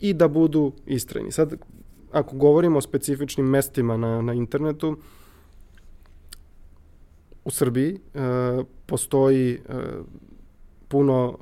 I 0.00 0.14
da 0.14 0.28
budu 0.28 0.72
istrajni. 0.86 1.32
Sad, 1.32 1.54
ako 2.12 2.36
govorimo 2.36 2.78
o 2.78 2.80
specifičnim 2.80 3.46
mestima 3.46 3.96
na, 3.96 4.22
na 4.22 4.32
internetu, 4.32 4.96
u 7.44 7.50
Srbiji 7.50 8.00
e, 8.14 8.20
postoji 8.86 9.52
e, 9.54 9.58
puno, 10.88 11.38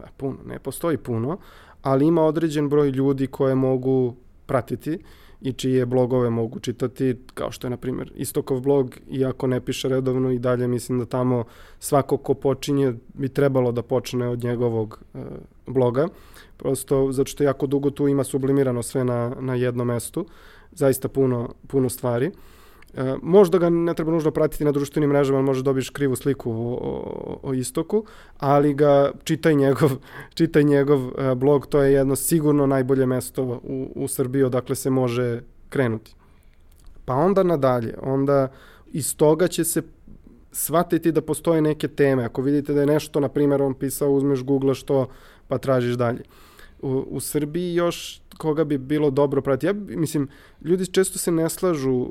e, 0.00 0.08
puno, 0.16 0.36
ne 0.46 0.58
postoji 0.58 0.98
puno, 0.98 1.38
ali 1.82 2.06
ima 2.06 2.22
određen 2.22 2.68
broj 2.68 2.90
ljudi 2.90 3.26
koje 3.26 3.54
mogu 3.54 4.14
pratiti 4.46 4.98
i 5.40 5.52
čije 5.52 5.86
blogove 5.86 6.30
mogu 6.30 6.60
čitati, 6.60 7.16
kao 7.34 7.50
što 7.50 7.66
je, 7.66 7.70
na 7.70 7.76
primjer, 7.76 8.12
Istokov 8.14 8.60
blog, 8.60 8.96
iako 9.10 9.46
ne 9.46 9.60
piše 9.60 9.88
redovno 9.88 10.30
i 10.30 10.38
dalje, 10.38 10.68
mislim 10.68 10.98
da 10.98 11.06
tamo 11.06 11.44
svako 11.78 12.16
ko 12.16 12.34
počinje 12.34 12.94
bi 13.14 13.28
trebalo 13.28 13.72
da 13.72 13.82
počne 13.82 14.28
od 14.28 14.44
njegovog 14.44 15.00
e, 15.14 15.18
bloga, 15.66 16.08
prosto 16.56 17.12
zato 17.12 17.28
što 17.28 17.44
jako 17.44 17.66
dugo 17.66 17.90
tu 17.90 18.08
ima 18.08 18.24
sublimirano 18.24 18.82
sve 18.82 19.04
na, 19.04 19.36
na 19.40 19.54
jednom 19.54 19.86
mestu, 19.86 20.26
zaista 20.72 21.08
puno, 21.08 21.54
puno 21.66 21.88
stvari. 21.88 22.30
E, 22.96 23.14
možda 23.22 23.58
ga 23.58 23.68
ne 23.70 23.94
treba 23.94 24.12
nužno 24.12 24.30
pratiti 24.30 24.64
na 24.64 24.72
društvenim 24.72 25.10
mrežama, 25.10 25.42
može 25.42 25.62
dobiš 25.62 25.90
krivu 25.90 26.16
sliku 26.16 26.50
o, 26.50 26.78
o, 26.80 27.38
o 27.42 27.54
istoku, 27.54 28.04
ali 28.38 28.74
ga 28.74 29.12
čitaj 29.24 29.54
njegov, 29.54 29.90
čitaj 30.38 30.64
njegov 30.64 31.00
e, 31.08 31.34
blog, 31.34 31.66
to 31.66 31.82
je 31.82 31.92
jedno 31.92 32.16
sigurno 32.16 32.66
najbolje 32.66 33.06
mesto 33.06 33.42
u, 33.42 33.92
u 33.94 34.08
Srbiji 34.08 34.42
odakle 34.42 34.74
se 34.74 34.90
može 34.90 35.40
krenuti. 35.68 36.14
Pa 37.04 37.14
onda 37.14 37.42
nadalje, 37.42 37.94
onda 38.02 38.48
iz 38.92 39.16
toga 39.16 39.48
će 39.48 39.64
se 39.64 39.82
shvatiti 40.52 41.12
da 41.12 41.20
postoje 41.20 41.62
neke 41.62 41.88
teme. 41.88 42.24
Ako 42.24 42.42
vidite 42.42 42.72
da 42.72 42.80
je 42.80 42.86
nešto, 42.86 43.20
na 43.20 43.28
primjer, 43.28 43.62
on 43.62 43.74
pisao, 43.74 44.10
uzmeš 44.10 44.42
Google 44.42 44.74
što, 44.74 45.08
pa 45.48 45.58
tražiš 45.58 45.94
dalje. 45.94 46.22
U, 46.82 47.04
u 47.10 47.20
Srbiji 47.20 47.74
još 47.74 48.20
koga 48.38 48.64
bi 48.64 48.78
bilo 48.78 49.10
dobro 49.10 49.42
pratiti. 49.42 49.66
Ja 49.66 49.72
mislim, 49.72 50.28
ljudi 50.64 50.86
često 50.86 51.18
se 51.18 51.32
ne 51.32 51.48
slažu 51.48 51.92
uh, 51.92 52.10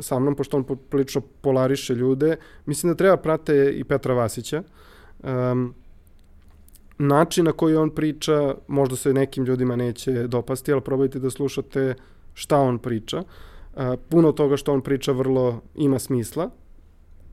sa 0.00 0.18
mnom, 0.18 0.36
pošto 0.36 0.56
on 0.56 0.64
prilično 0.90 1.20
polariše 1.40 1.94
ljude. 1.94 2.36
Mislim 2.66 2.92
da 2.92 2.96
treba 2.96 3.16
prate 3.16 3.72
i 3.76 3.84
Petra 3.84 4.14
Vasića. 4.14 4.62
Um, 5.22 5.74
način 6.98 7.44
na 7.44 7.52
koji 7.52 7.76
on 7.76 7.90
priča, 7.90 8.54
možda 8.68 8.96
se 8.96 9.12
nekim 9.12 9.44
ljudima 9.44 9.76
neće 9.76 10.26
dopasti, 10.26 10.72
ali 10.72 10.80
probajte 10.80 11.18
da 11.18 11.30
slušate 11.30 11.94
šta 12.34 12.58
on 12.58 12.78
priča. 12.78 13.18
Uh, 13.18 13.82
puno 14.08 14.32
toga 14.32 14.56
što 14.56 14.72
on 14.72 14.80
priča 14.80 15.12
vrlo 15.12 15.60
ima 15.74 15.98
smisla 15.98 16.50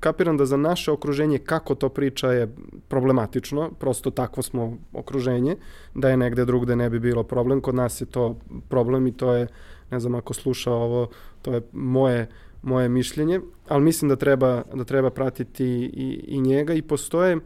kapiram 0.02 0.38
da 0.38 0.46
za 0.46 0.58
naše 0.58 0.92
okruženje 0.92 1.38
kako 1.38 1.76
to 1.76 1.90
priča 1.90 2.32
je 2.32 2.56
problematično, 2.88 3.72
prosto 3.80 4.12
takvo 4.12 4.44
smo 4.44 4.78
okruženje, 4.94 5.56
da 5.94 6.10
je 6.10 6.18
negde 6.18 6.46
drugde 6.46 6.76
ne 6.76 6.90
bi 6.90 7.00
bilo 7.00 7.24
problem, 7.24 7.62
kod 7.62 7.76
nas 7.76 8.02
je 8.02 8.06
to 8.06 8.36
problem 8.70 9.08
i 9.08 9.12
to 9.12 9.34
je, 9.34 9.48
ne 9.92 10.00
znam 10.00 10.16
ako 10.16 10.34
sluša 10.34 10.72
ovo, 10.74 11.08
to 11.42 11.54
je 11.54 11.62
moje 11.72 12.28
moje 12.62 12.90
mišljenje, 12.90 13.42
ali 13.68 13.84
mislim 13.84 14.10
da 14.10 14.16
treba, 14.16 14.64
da 14.74 14.84
treba 14.84 15.10
pratiti 15.10 15.66
i, 15.66 16.26
i 16.28 16.42
njega. 16.42 16.74
I 16.74 16.82
postoje 16.82 17.38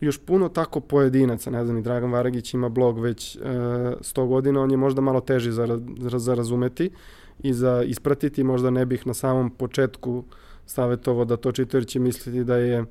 još 0.00 0.18
puno 0.18 0.48
tako 0.48 0.80
pojedinaca, 0.80 1.50
ne 1.50 1.64
znam, 1.64 1.78
i 1.78 1.82
Dragan 1.82 2.12
Varagić 2.12 2.54
ima 2.54 2.68
blog 2.68 2.98
već 3.00 3.36
e, 3.36 3.40
100 3.40 4.26
godina, 4.26 4.62
on 4.62 4.70
je 4.70 4.76
možda 4.76 5.00
malo 5.00 5.20
teži 5.20 5.52
za, 5.52 5.80
za, 5.98 6.18
za 6.18 6.34
razumeti 6.34 6.90
i 7.38 7.52
za 7.52 7.82
ispratiti, 7.82 8.44
možda 8.44 8.70
ne 8.70 8.86
bih 8.86 9.06
na 9.06 9.14
samom 9.14 9.50
početku 9.50 10.24
savjetovo 10.68 11.24
da 11.24 11.36
to 11.36 11.52
čitaju 11.52 11.78
jer 11.78 11.86
će 11.86 11.98
misliti 11.98 12.44
da 12.44 12.56
je 12.56 12.84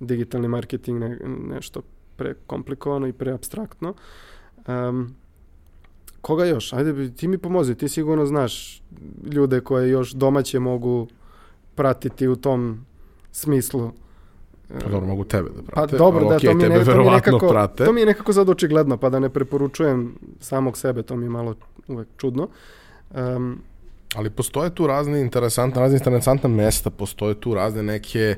digitalni 0.00 0.48
marketing 0.48 0.98
ne, 0.98 1.18
nešto 1.48 1.82
prekomplikovano 2.16 3.06
i 3.06 3.12
preabstraktno. 3.12 3.94
Um, 4.66 5.14
koga 6.20 6.44
još? 6.44 6.72
Ajde, 6.72 7.14
ti 7.14 7.28
mi 7.28 7.38
pomozi, 7.38 7.74
ti 7.74 7.88
sigurno 7.88 8.26
znaš 8.26 8.82
ljude 9.32 9.60
koje 9.60 9.90
još 9.90 10.12
domaće 10.12 10.58
mogu 10.58 11.08
pratiti 11.74 12.28
u 12.28 12.36
tom 12.36 12.86
smislu. 13.32 13.92
Pa 14.68 14.88
dobro, 14.88 15.06
mogu 15.06 15.24
tebe 15.24 15.50
da 15.56 15.62
prate. 15.62 15.90
Pa 15.90 15.98
dobro, 15.98 16.28
da, 16.28 16.36
okay, 16.36 16.46
to 16.46 16.54
mi, 16.54 16.62
ne, 16.62 16.84
to, 16.84 16.98
mi 16.98 17.04
je 17.04 17.10
nekako, 17.10 17.48
prate. 17.48 17.84
to 17.84 17.92
mi 17.92 18.00
je 18.00 18.06
nekako 18.06 18.32
sad 18.32 18.48
očigledno, 18.48 18.96
pa 18.96 19.10
da 19.10 19.18
ne 19.18 19.28
preporučujem 19.28 20.14
samog 20.40 20.78
sebe, 20.78 21.02
to 21.02 21.16
mi 21.16 21.26
je 21.26 21.30
malo 21.30 21.54
uvek 21.88 22.08
čudno. 22.16 22.48
Um, 23.10 23.58
Ali 24.14 24.30
postoje 24.30 24.74
tu 24.74 24.86
razne 24.86 25.20
interesantne, 25.20 25.80
razne 25.80 25.98
interesantne 25.98 26.48
mesta, 26.48 26.90
postoje 26.90 27.40
tu 27.40 27.54
razne 27.54 27.82
neke 27.82 28.36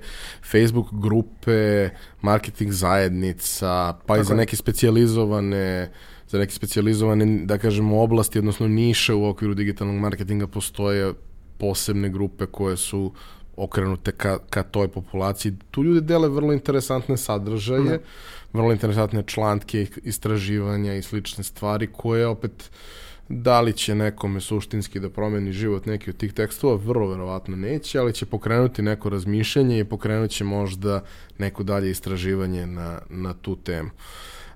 Facebook 0.50 0.86
grupe, 0.92 1.90
marketing 2.22 2.72
zajednica, 2.72 3.92
pa 4.06 4.14
Tako 4.14 4.20
i 4.20 4.24
za 4.24 4.34
neke 4.34 4.56
specijalizovane 4.56 5.90
za 6.32 6.38
neke 6.38 6.52
specijalizovane, 6.52 7.44
da 7.44 7.58
kažemo, 7.58 8.00
oblasti, 8.02 8.38
odnosno 8.38 8.68
niše 8.68 9.14
u 9.14 9.26
okviru 9.28 9.54
digitalnog 9.54 9.96
marketinga 9.96 10.46
postoje 10.46 11.12
posebne 11.58 12.08
grupe 12.08 12.46
koje 12.46 12.76
su 12.76 13.12
okrenute 13.56 14.12
ka, 14.12 14.38
ka 14.50 14.62
toj 14.62 14.88
populaciji. 14.88 15.52
Tu 15.70 15.84
ljudi 15.84 16.00
dele 16.00 16.28
vrlo 16.28 16.52
interesantne 16.52 17.16
sadržaje, 17.16 17.80
ne. 17.80 17.98
vrlo 18.52 18.72
interesantne 18.72 19.22
člantke, 19.26 19.86
istraživanja 20.02 20.94
i 20.94 21.02
slične 21.02 21.44
stvari 21.44 21.88
koje 21.92 22.26
opet 22.26 22.70
uh, 22.70 23.11
Da 23.34 23.60
li 23.60 23.72
će 23.72 23.94
nekome 23.94 24.40
suštinski 24.40 25.00
da 25.00 25.10
promeni 25.10 25.52
život 25.52 25.86
neki 25.86 26.10
od 26.10 26.16
tih 26.16 26.32
tekstova? 26.32 26.74
Vrlo 26.74 27.08
verovatno 27.08 27.56
neće, 27.56 27.98
ali 27.98 28.12
će 28.12 28.26
pokrenuti 28.26 28.82
neko 28.82 29.08
razmišljanje 29.08 29.78
i 29.80 29.84
pokrenut 29.84 30.30
će 30.30 30.44
možda 30.44 31.04
neko 31.38 31.62
dalje 31.62 31.90
istraživanje 31.90 32.66
na, 32.66 32.98
na 33.10 33.34
tu 33.34 33.56
temu. 33.56 33.90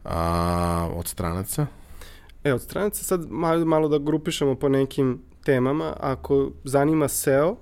A, 0.04 0.90
od 0.94 1.08
stranaca? 1.08 1.66
E, 2.44 2.54
od 2.54 2.62
stranaca 2.62 3.04
sad 3.04 3.30
malo, 3.30 3.64
malo 3.64 3.88
da 3.88 3.98
grupišemo 3.98 4.54
po 4.54 4.68
nekim 4.68 5.22
temama. 5.44 5.96
Ako 6.00 6.50
zanima 6.64 7.08
SEO, 7.08 7.56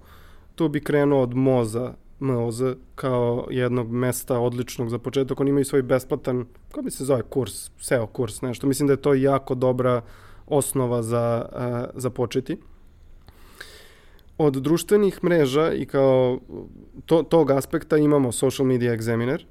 tu 0.55 0.69
bi 0.69 0.81
krenuo 0.81 1.23
od 1.23 1.35
Moza, 1.35 1.95
MOZ 2.21 2.63
kao 2.95 3.47
jednog 3.51 3.93
mesta 3.93 4.39
odličnog 4.39 4.91
za 4.91 4.99
početak. 4.99 5.41
Oni 5.41 5.51
imaju 5.51 5.65
svoj 5.65 5.83
besplatan, 5.83 6.47
kako 6.69 6.83
bi 6.83 6.91
se 6.91 7.05
zove, 7.05 7.23
kurs, 7.23 7.71
SEO 7.79 8.07
kurs, 8.07 8.43
nešto. 8.43 8.67
Mislim 8.67 8.87
da 8.87 8.93
je 8.93 9.03
to 9.03 9.15
jako 9.15 9.55
dobra 9.55 10.03
osnova 10.47 11.03
za, 11.03 11.47
za 11.95 12.11
početi. 12.11 12.57
Od 14.39 14.55
društvenih 14.55 15.25
mreža 15.25 15.73
i 15.73 15.87
kao 15.87 16.39
to, 17.07 17.23
tog 17.23 17.51
aspekta 17.51 17.97
imamo 17.97 18.33
Social 18.33 18.67
Media 18.67 18.97
Examiner, 18.97 19.45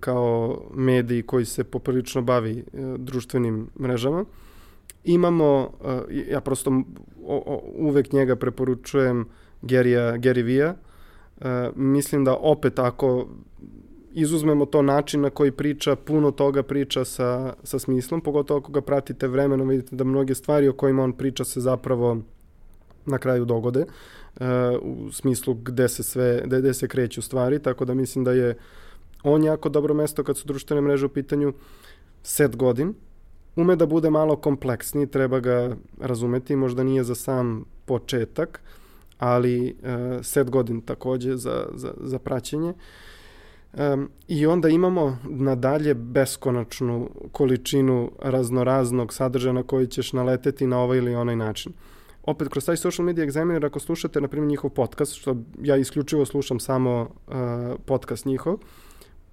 kao 0.00 0.60
mediji 0.74 1.22
koji 1.22 1.44
se 1.44 1.64
poprilično 1.64 2.22
bavi 2.22 2.64
društvenim 2.98 3.68
mrežama. 3.80 4.24
Imamo, 5.04 5.70
ja 6.30 6.40
prosto 6.40 6.82
uvek 7.78 8.12
njega 8.12 8.36
preporučujem 8.36 9.26
Gerija, 9.62 10.18
Gary 10.18 10.42
Vija, 10.42 10.74
mislim 11.74 12.24
da 12.24 12.36
opet 12.36 12.78
ako 12.78 13.28
izuzmemo 14.20 14.66
to 14.66 14.82
način 14.82 15.20
na 15.20 15.30
koji 15.30 15.50
priča, 15.50 15.96
puno 15.96 16.30
toga 16.30 16.62
priča 16.62 17.04
sa, 17.04 17.54
sa 17.62 17.78
smislom, 17.78 18.20
pogotovo 18.20 18.60
ako 18.60 18.72
ga 18.72 18.80
pratite 18.80 19.28
vremenom, 19.28 19.68
vidite 19.68 19.96
da 19.96 20.04
mnoge 20.04 20.34
stvari 20.34 20.68
o 20.68 20.72
kojima 20.72 21.02
on 21.02 21.12
priča 21.12 21.44
se 21.44 21.60
zapravo 21.60 22.18
na 23.06 23.18
kraju 23.18 23.44
dogode, 23.44 23.84
uh, 24.40 24.46
u 24.82 25.12
smislu 25.12 25.54
gde 25.54 25.88
se 25.88 26.02
sve, 26.02 26.42
gde, 26.44 26.58
gde 26.58 26.74
se 26.74 26.88
kreću 26.88 27.22
stvari, 27.22 27.62
tako 27.62 27.84
da 27.84 27.94
mislim 27.94 28.24
da 28.24 28.32
je 28.32 28.56
on 29.22 29.44
jako 29.44 29.68
dobro 29.68 29.94
mesto 29.94 30.24
kad 30.24 30.36
su 30.36 30.46
društvene 30.46 30.82
mreže 30.82 31.06
u 31.06 31.08
pitanju 31.08 31.52
set 32.22 32.56
godin, 32.56 32.94
ume 33.56 33.76
da 33.76 33.86
bude 33.86 34.10
malo 34.10 34.36
kompleksniji, 34.36 35.06
treba 35.06 35.40
ga 35.40 35.76
razumeti, 36.00 36.56
možda 36.56 36.82
nije 36.82 37.04
za 37.04 37.14
sam 37.14 37.64
početak, 37.84 38.60
ali 39.18 39.76
uh, 39.82 40.24
set 40.24 40.50
godin 40.50 40.80
takođe 40.80 41.36
za, 41.36 41.66
za, 41.74 41.94
za 42.00 42.18
praćenje. 42.18 42.70
Uh, 42.70 42.76
Um, 43.72 44.08
I 44.28 44.46
onda 44.46 44.68
imamo 44.68 45.18
nadalje 45.24 45.94
beskonačnu 45.94 47.10
količinu 47.32 48.12
raznoraznog 48.18 49.12
sadržaja 49.12 49.52
na 49.52 49.62
koji 49.62 49.86
ćeš 49.86 50.12
naleteti 50.12 50.66
na 50.66 50.78
ovaj 50.78 50.98
ili 50.98 51.14
onaj 51.14 51.36
način. 51.36 51.72
Opet, 52.22 52.48
kroz 52.48 52.66
taj 52.66 52.76
social 52.76 53.06
media 53.06 53.26
examiner, 53.26 53.66
ako 53.66 53.80
slušate, 53.80 54.20
na 54.20 54.28
primjer, 54.28 54.48
njihov 54.48 54.70
podcast, 54.70 55.14
što 55.14 55.36
ja 55.62 55.76
isključivo 55.76 56.24
slušam 56.24 56.60
samo 56.60 57.00
uh, 57.00 57.34
podcast 57.86 58.26
njihov, 58.26 58.58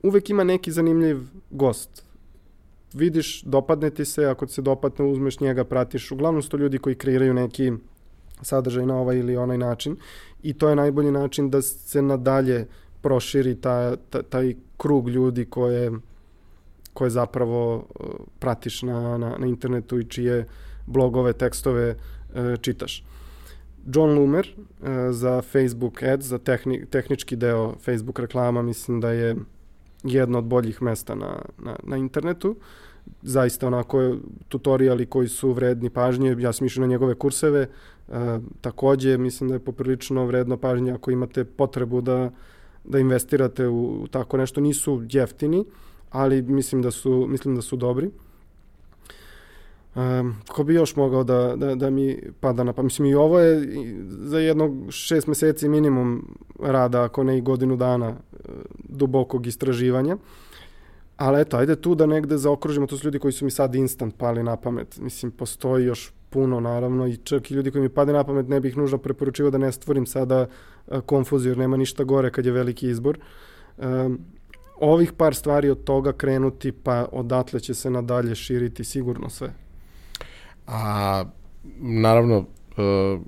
uvek 0.04 0.30
ima 0.30 0.44
neki 0.44 0.72
zanimljiv 0.72 1.18
gost. 1.50 2.06
vidiš, 2.94 3.42
dopadne 3.42 3.90
ti 3.90 4.06
se, 4.06 4.26
ako 4.26 4.46
ti 4.46 4.54
se 4.54 4.62
dopadne, 4.62 5.06
uzmeš 5.06 5.40
njega, 5.40 5.64
pratiš. 5.64 6.12
Uglavnom 6.12 6.42
su 6.42 6.50
to 6.50 6.58
ljudi 6.58 6.78
koji 6.78 6.96
kreiraju 6.96 7.34
neki 7.34 7.72
sadržaj 8.42 8.86
na 8.86 8.98
ovaj 9.00 9.18
ili 9.18 9.38
onaj 9.38 9.58
način 9.58 9.98
i 10.44 10.54
to 10.54 10.70
je 10.70 10.76
najbolji 10.76 11.12
način 11.12 11.50
da 11.50 11.62
se 11.62 12.02
nadalje 12.02 12.68
proširi 13.06 13.56
ta, 13.56 13.96
ta, 14.10 14.22
taj 14.22 14.56
krug 14.78 15.10
ljudi 15.10 15.46
koje, 15.46 15.92
koje 16.94 17.10
zapravo 17.10 17.76
uh, 17.76 18.06
pratiš 18.40 18.82
na, 18.82 19.18
na, 19.18 19.36
na 19.38 19.46
internetu 19.46 20.00
i 20.00 20.08
čije 20.10 20.48
blogove, 20.86 21.34
tekstove 21.34 21.92
uh, 21.92 22.58
čitaš. 22.62 23.04
John 23.86 24.18
Loomer 24.18 24.48
uh, 24.58 24.88
za 25.12 25.42
Facebook 25.42 26.04
Ads, 26.04 26.26
za 26.26 26.38
tehni, 26.38 26.86
tehnički 26.86 27.36
deo 27.36 27.76
Facebook 27.86 28.20
reklama, 28.20 28.62
mislim 28.62 29.02
da 29.02 29.12
je 29.12 29.36
jedno 30.04 30.38
od 30.38 30.46
boljih 30.46 30.82
mesta 30.82 31.16
na, 31.16 31.38
na, 31.58 31.76
na 31.84 31.98
internetu. 31.98 32.56
Zaista 33.22 33.68
onako 33.68 34.16
tutoriali 34.50 35.06
koji 35.06 35.28
su 35.28 35.52
vredni 35.54 35.90
pažnje, 35.90 36.36
ja 36.40 36.54
sam 36.54 36.66
išao 36.66 36.82
na 36.82 36.88
njegove 36.88 37.16
kurseve, 37.16 37.62
e, 37.62 37.70
takođe 38.62 39.18
mislim 39.18 39.50
da 39.50 39.56
je 39.56 39.60
poprilično 39.60 40.26
vredno 40.26 40.58
pažnje 40.58 40.92
ako 40.92 41.12
imate 41.12 41.44
potrebu 41.46 42.02
da, 42.02 42.32
da 42.88 43.00
investirate 43.00 43.68
u, 43.68 44.08
tako 44.12 44.38
nešto. 44.38 44.62
Nisu 44.62 45.04
jeftini, 45.10 45.66
ali 46.10 46.42
mislim 46.42 46.82
da 46.82 46.92
su, 46.92 47.28
mislim 47.30 47.56
da 47.56 47.62
su 47.62 47.76
dobri. 47.76 48.12
Um, 49.96 50.36
ko 50.48 50.64
bi 50.64 50.74
još 50.74 50.96
mogao 50.96 51.24
da, 51.24 51.56
da, 51.56 51.76
da 51.76 51.90
mi 51.90 52.20
pada 52.40 52.64
na 52.64 52.74
pa 52.74 52.82
mislim 52.82 53.08
i 53.08 53.16
ovo 53.16 53.40
je 53.40 53.68
za 54.08 54.40
jednog 54.40 54.92
šest 54.92 55.28
meseci 55.28 55.70
minimum 55.70 56.38
rada, 56.60 57.04
ako 57.04 57.24
ne 57.24 57.38
i 57.38 57.42
godinu 57.42 57.76
dana 57.76 58.08
e, 58.10 58.16
dubokog 58.90 59.48
istraživanja. 59.48 60.18
Ali 61.18 61.42
eto, 61.42 61.58
ajde 61.58 61.76
tu 61.76 61.96
da 61.96 62.06
negde 62.06 62.38
zaokružimo, 62.38 62.88
to 62.88 62.98
su 62.98 63.08
ljudi 63.08 63.20
koji 63.20 63.32
su 63.32 63.46
mi 63.46 63.52
sad 63.52 63.76
instant 63.76 64.18
pali 64.18 64.44
na 64.44 64.56
pamet. 64.58 64.98
Mislim, 64.98 65.32
postoji 65.32 65.86
još 65.86 66.14
puno, 66.36 66.60
naravno, 66.60 67.08
i 67.08 67.18
čak 67.18 67.52
i 67.52 67.54
ljudi 67.54 67.72
koji 67.72 67.82
mi 67.82 67.90
pade 67.90 68.14
na 68.14 68.24
pamet 68.24 68.50
ne 68.52 68.60
bih 68.60 68.78
nužno 68.78 68.98
preporučivao 68.98 69.52
da 69.52 69.58
ne 69.58 69.72
stvorim 69.72 70.06
sada 70.06 70.40
e, 70.42 71.00
konfuziju, 71.06 71.52
jer 71.52 71.58
nema 71.58 71.78
ništa 71.78 72.04
gore 72.04 72.32
kad 72.32 72.46
je 72.46 72.52
veliki 72.52 72.90
izbor. 72.90 73.20
Um, 73.78 74.20
ovih 74.80 75.14
par 75.14 75.36
stvari 75.36 75.70
od 75.70 75.84
toga 75.84 76.12
krenuti, 76.12 76.72
pa 76.72 77.06
odatle 77.12 77.60
će 77.60 77.74
se 77.74 77.90
nadalje 77.90 78.36
širiti 78.36 78.84
sigurno 78.84 79.30
sve. 79.30 79.54
A 80.68 81.24
naravno, 81.80 82.38
uh, 82.38 82.46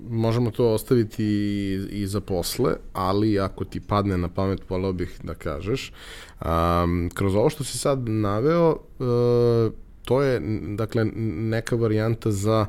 možemo 0.10 0.52
to 0.52 0.74
ostaviti 0.74 1.24
i, 1.24 1.80
i 1.92 2.08
za 2.08 2.22
posle, 2.22 2.76
ali 2.94 3.40
ako 3.40 3.66
ti 3.66 3.80
padne 3.80 4.18
na 4.18 4.28
pamet, 4.30 4.70
volao 4.70 4.94
bih 4.94 5.20
da 5.24 5.34
kažeš. 5.34 5.94
Um, 6.42 7.10
kroz 7.14 7.36
ovo 7.36 7.50
što 7.50 7.64
si 7.64 7.78
sad 7.78 8.10
naveo, 8.10 8.72
uh, 9.00 9.74
to 10.08 10.22
je 10.22 10.40
dakle 10.76 11.06
neka 11.52 11.76
varijanta 11.76 12.32
za 12.32 12.66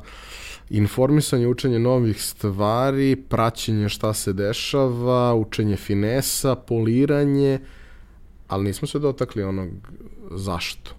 informisanje, 0.69 1.47
učenje 1.47 1.79
novih 1.79 2.23
stvari, 2.23 3.15
praćenje 3.15 3.89
šta 3.89 4.13
se 4.13 4.33
dešava, 4.33 5.33
učenje 5.33 5.75
finesa, 5.75 6.55
poliranje, 6.55 7.59
ali 8.47 8.63
nismo 8.63 8.87
se 8.87 8.99
dotakli 8.99 9.43
onog 9.43 9.69
zašto. 10.31 10.91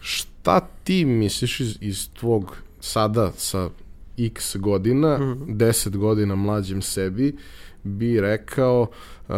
Šta 0.00 0.60
ti 0.84 1.04
misliš 1.04 1.60
iz, 1.60 1.76
iz 1.80 2.08
tvog 2.12 2.56
sada 2.80 3.32
sa 3.36 3.68
x 4.18 4.56
godina, 4.56 5.18
mm 5.18 5.22
-hmm. 5.22 5.56
10 5.56 5.96
godina 5.96 6.34
mlađem 6.34 6.82
sebi, 6.82 7.36
bi 7.82 8.20
rekao 8.20 8.80
uh, 8.80 9.36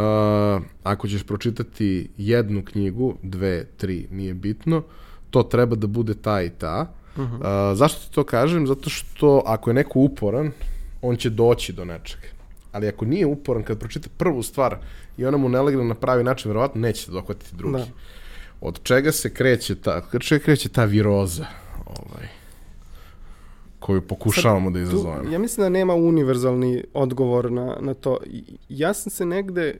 ako 0.82 1.08
ćeš 1.08 1.22
pročitati 1.22 2.08
jednu 2.16 2.64
knjigu, 2.64 3.14
dve, 3.22 3.64
tri, 3.76 4.06
nije 4.10 4.34
bitno, 4.34 4.82
to 5.30 5.42
treba 5.42 5.76
da 5.76 5.86
bude 5.86 6.14
ta 6.14 6.42
i 6.42 6.50
ta. 6.50 6.92
Mm 7.16 7.20
-hmm. 7.20 7.70
uh, 7.70 7.78
zašto 7.78 8.06
ti 8.06 8.14
to 8.14 8.24
kažem? 8.24 8.66
Zato 8.66 8.90
što 8.90 9.42
ako 9.46 9.70
je 9.70 9.74
neko 9.74 9.98
uporan, 9.98 10.50
on 11.02 11.16
će 11.16 11.30
doći 11.30 11.72
do 11.72 11.84
nečega. 11.84 12.28
Ali 12.72 12.88
ako 12.88 13.04
nije 13.04 13.26
uporan, 13.26 13.62
kad 13.62 13.78
pročita 13.78 14.08
prvu 14.16 14.42
stvar 14.42 14.76
i 15.16 15.26
ona 15.26 15.36
mu 15.36 15.48
ne 15.48 15.60
legne 15.60 15.84
na 15.84 15.94
pravi 15.94 16.24
način, 16.24 16.48
verovatno 16.48 16.80
neće 16.80 17.04
se 17.04 17.12
dohvatiti 17.12 17.56
drugi. 17.56 17.78
Da. 17.78 17.86
Od 18.60 18.82
čega 18.82 19.12
se 19.12 19.34
kreće 19.34 19.74
ta, 19.74 20.02
od 20.12 20.22
čega 20.22 20.44
kreće 20.44 20.68
ta 20.68 20.84
viroza? 20.84 21.46
Ovaj 21.86 22.28
koju 23.78 24.02
pokušavamo 24.02 24.66
Sad, 24.66 24.72
da 24.72 24.80
izazovemo. 24.80 25.24
Tu, 25.24 25.32
ja 25.32 25.38
mislim 25.38 25.64
da 25.64 25.68
nema 25.68 25.94
univerzalni 25.94 26.84
odgovor 26.94 27.52
na, 27.52 27.76
na 27.80 27.94
to. 27.94 28.18
Ja 28.68 28.94
sam 28.94 29.10
se 29.10 29.26
negde 29.26 29.78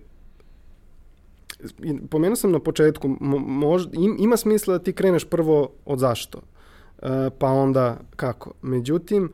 pomenuo 2.11 2.37
sam 2.37 2.53
na 2.53 2.61
početku, 2.61 3.17
možda, 3.21 3.91
im, 3.95 4.17
ima 4.19 4.37
smisla 4.37 4.79
da 4.79 4.85
ti 4.85 4.93
kreneš 4.93 5.25
prvo 5.25 5.71
od 5.85 5.99
zašto, 5.99 6.39
uh, 6.39 7.09
pa 7.39 7.47
onda 7.47 8.01
kako. 8.17 8.53
Međutim, 8.63 9.33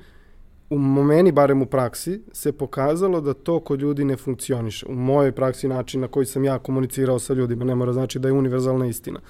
u 0.71 0.79
meni, 0.79 1.33
barem 1.33 1.63
u 1.63 1.67
praksi, 1.67 2.21
se 2.33 2.53
pokazalo 2.53 3.21
da 3.21 3.35
to 3.35 3.61
kod 3.61 3.81
ljudi 3.81 4.05
ne 4.05 4.17
funkcioniše. 4.17 4.87
U 4.87 4.95
mojoj 4.95 5.33
praksi 5.33 5.69
način 5.69 6.01
na 6.01 6.09
koji 6.09 6.27
sam 6.27 6.45
ja 6.45 6.59
komunicirao 6.59 7.19
sa 7.19 7.35
ljudima, 7.35 7.65
ne 7.65 7.75
mora 7.75 7.93
znači 7.93 8.19
da 8.19 8.29
je 8.29 8.33
univerzalna 8.33 8.87
istina. 8.87 9.21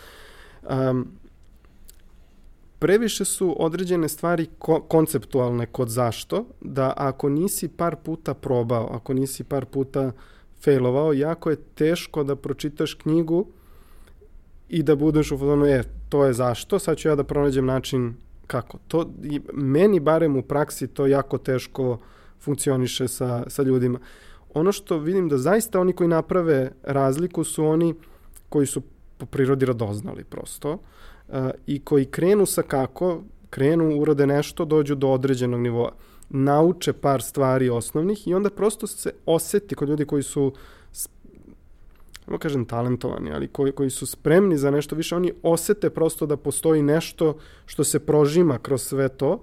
Um, 0.62 1.09
previše 2.78 3.24
su 3.24 3.57
određene 3.59 4.09
stvari 4.09 4.47
ko 4.59 4.80
konceptualne 4.80 5.66
kod 5.66 5.88
zašto, 5.88 6.45
da 6.61 6.92
ako 6.97 7.28
nisi 7.28 7.68
par 7.68 7.97
puta 7.97 8.34
probao, 8.34 8.88
ako 8.92 9.14
nisi 9.14 9.45
par 9.45 9.64
puta 9.64 10.12
failovao, 10.64 11.12
jako 11.12 11.50
je 11.50 11.56
teško 11.74 12.24
da 12.24 12.36
pročitaš 12.36 12.94
knjigu 12.94 13.46
i 14.68 14.82
da 14.82 14.96
budeš 14.96 15.32
u 15.32 15.38
fotonu, 15.38 15.66
e, 15.66 15.82
to 16.08 16.24
je 16.24 16.32
zašto, 16.32 16.78
sad 16.78 16.96
ću 16.96 17.08
ja 17.08 17.14
da 17.14 17.24
pronađem 17.24 17.66
način 17.66 18.14
kako. 18.46 18.78
To, 18.88 19.10
meni 19.52 20.00
barem 20.00 20.36
u 20.36 20.42
praksi 20.42 20.86
to 20.86 21.06
jako 21.06 21.38
teško 21.38 21.98
funkcioniše 22.40 23.08
sa, 23.08 23.44
sa 23.46 23.62
ljudima. 23.62 23.98
Ono 24.54 24.72
što 24.72 24.98
vidim 24.98 25.28
da 25.28 25.38
zaista 25.38 25.80
oni 25.80 25.92
koji 25.92 26.08
naprave 26.08 26.70
razliku 26.82 27.44
su 27.44 27.64
oni 27.64 27.94
koji 28.48 28.66
su 28.66 28.82
po 29.18 29.26
prirodi 29.26 29.66
radoznali 29.66 30.24
prosto 30.24 30.78
i 31.66 31.80
koji 31.80 32.04
krenu 32.04 32.46
sa 32.46 32.62
kako, 32.62 33.22
krenu, 33.50 34.00
urade 34.00 34.26
nešto, 34.26 34.64
dođu 34.64 34.94
do 34.94 35.08
određenog 35.08 35.60
nivoa. 35.60 35.92
Nauče 36.29 36.93
par 36.93 37.22
stvari 37.22 37.70
osnovnih 37.70 38.29
i 38.29 38.35
onda 38.35 38.51
prosto 38.51 38.87
se 38.87 39.12
oseti 39.27 39.75
kod 39.75 39.89
ljudi 39.89 40.05
koji 40.05 40.22
su 40.22 40.53
ne 42.27 42.39
kažem 42.39 42.64
talentovani, 42.64 43.33
ali 43.33 43.49
koji, 43.49 43.72
koji 43.72 43.91
su 43.91 44.07
spremni 44.07 44.59
za 44.59 44.70
nešto 44.70 44.97
više, 44.97 45.16
oni 45.16 45.33
osete 45.43 45.91
prosto 45.91 46.27
da 46.27 46.37
postoji 46.37 46.83
nešto 46.83 47.39
što 47.66 47.85
se 47.85 47.99
prožima 47.99 48.59
kroz 48.59 48.83
sve 48.83 49.09
to, 49.09 49.43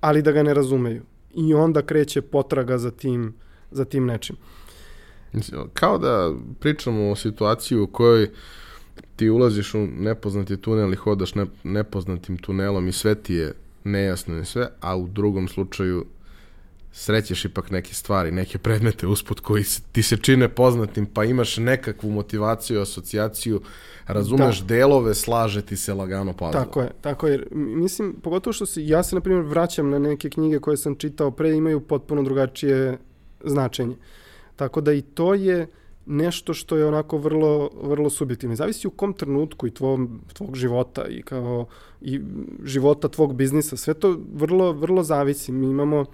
ali 0.00 0.22
da 0.22 0.32
ga 0.32 0.42
ne 0.42 0.54
razumeju. 0.54 1.02
I 1.34 1.54
onda 1.54 1.82
kreće 1.82 2.22
potraga 2.22 2.78
za 2.78 2.90
tim, 2.90 3.34
za 3.70 3.84
tim 3.84 4.06
nečim. 4.06 4.36
Kao 5.72 5.98
da 5.98 6.32
pričamo 6.60 7.10
o 7.10 7.16
situaciji 7.16 7.78
u 7.78 7.86
kojoj 7.86 8.30
ti 9.16 9.30
ulaziš 9.30 9.74
u 9.74 9.78
nepoznati 9.78 10.56
tunel 10.56 10.92
i 10.92 10.96
hodaš 10.96 11.34
ne, 11.34 11.46
nepoznatim 11.62 12.38
tunelom 12.38 12.88
i 12.88 12.92
sve 12.92 13.14
ti 13.14 13.34
je 13.34 13.54
nejasno 13.84 14.38
i 14.38 14.44
sve, 14.44 14.68
a 14.80 14.96
u 14.96 15.08
drugom 15.08 15.48
slučaju 15.48 16.06
srećeš 16.92 17.44
ipak 17.44 17.70
neke 17.70 17.94
stvari, 17.94 18.30
neke 18.30 18.58
predmete 18.58 19.06
usput 19.06 19.40
koji 19.40 19.64
se, 19.64 19.82
ti 19.92 20.02
se 20.02 20.16
čine 20.16 20.48
poznatim, 20.48 21.06
pa 21.06 21.24
imaš 21.24 21.56
nekakvu 21.56 22.10
motivaciju, 22.10 22.80
asocijaciju, 22.80 23.60
razumeš 24.06 24.60
da. 24.60 24.66
delove, 24.66 25.14
slaže 25.14 25.62
ti 25.62 25.76
se 25.76 25.94
lagano 25.94 26.32
puzzle. 26.32 26.52
Tako 26.52 26.80
je, 26.80 26.90
tako 27.00 27.26
je. 27.26 27.46
Mislim, 27.50 28.14
pogotovo 28.22 28.52
što 28.52 28.66
se, 28.66 28.86
ja 28.86 29.02
se, 29.02 29.14
na 29.14 29.20
primjer, 29.20 29.44
vraćam 29.44 29.90
na 29.90 29.98
neke 29.98 30.30
knjige 30.30 30.58
koje 30.58 30.76
sam 30.76 30.94
čitao 30.94 31.30
pre, 31.30 31.52
imaju 31.52 31.80
potpuno 31.80 32.22
drugačije 32.22 32.98
značenje. 33.44 33.96
Tako 34.56 34.80
da 34.80 34.92
i 34.92 35.02
to 35.02 35.34
je 35.34 35.66
nešto 36.06 36.54
što 36.54 36.76
je 36.76 36.86
onako 36.86 37.18
vrlo, 37.18 37.70
vrlo 37.82 38.10
subjektivno. 38.10 38.56
Zavisi 38.56 38.88
u 38.88 38.90
kom 38.90 39.12
trenutku 39.12 39.66
i 39.66 39.70
tvom, 39.70 40.20
tvog 40.32 40.56
života 40.56 41.06
i 41.08 41.22
kao 41.22 41.66
i 42.00 42.20
života 42.64 43.08
tvog 43.08 43.34
biznisa. 43.34 43.76
Sve 43.76 43.94
to 43.94 44.18
vrlo, 44.34 44.72
vrlo 44.72 45.02
zavisi. 45.02 45.52
Mi 45.52 45.66
imamo, 45.66 46.04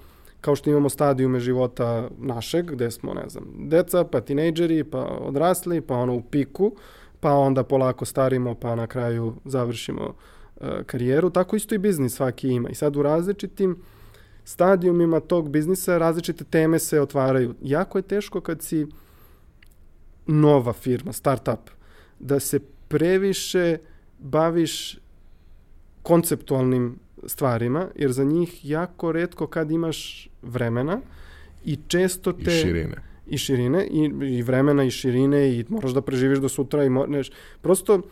kao 0.41 0.57
što 0.57 0.71
imamo 0.71 0.89
stadijume 0.89 1.41
života 1.41 2.09
našeg, 2.19 2.71
gde 2.71 2.91
smo, 2.91 3.15
ne 3.15 3.29
znam, 3.29 3.45
deca, 3.59 4.05
pa 4.05 4.21
tinejdžeri, 4.21 4.85
pa 4.85 5.05
odrasli, 5.05 5.81
pa 5.81 5.95
ono 5.95 6.15
u 6.15 6.23
piku, 6.23 6.73
pa 7.21 7.33
onda 7.33 7.63
polako 7.63 8.05
starimo, 8.05 8.55
pa 8.55 8.75
na 8.75 8.87
kraju 8.87 9.35
završimo 9.45 10.05
uh, 10.05 10.69
karijeru. 10.87 11.31
Tako 11.31 11.57
isto 11.57 11.75
i 11.75 11.79
biznis 11.79 12.15
svaki 12.15 12.49
ima. 12.49 12.69
I 12.69 12.75
sad 12.75 12.97
u 12.97 13.03
različitim 13.03 13.77
stadijumima 14.45 15.21
tog 15.21 15.51
biznisa 15.51 15.99
različite 15.99 16.45
teme 16.45 16.79
se 16.79 17.01
otvaraju. 17.01 17.55
Jako 17.63 17.99
je 17.99 18.03
teško 18.03 18.41
kad 18.41 18.63
si 18.63 18.87
nova 20.31 20.73
firma, 20.73 21.13
startup, 21.13 21.71
da 22.19 22.41
se 22.41 22.61
previše 22.89 23.79
baviš 24.19 24.99
konceptualnim 26.03 26.99
stvarima, 27.27 27.89
jer 27.97 28.13
za 28.13 28.25
njih 28.25 28.61
jako 28.65 29.13
redko 29.13 29.47
kad 29.47 29.71
imaš 29.71 30.29
vremena 30.43 31.01
i 31.65 31.79
često 31.89 32.33
te... 32.33 32.57
I 32.57 32.61
širine. 32.61 32.97
I 33.27 33.39
širine, 33.39 33.87
i, 33.87 34.11
i 34.39 34.43
vremena, 34.43 34.85
i 34.85 34.91
širine, 34.91 35.49
i 35.49 35.65
moraš 35.69 35.93
da 35.93 36.01
preživiš 36.03 36.39
do 36.39 36.49
sutra, 36.49 36.85
i 36.85 36.91
moraš... 36.91 37.31
Prosto, 37.63 38.03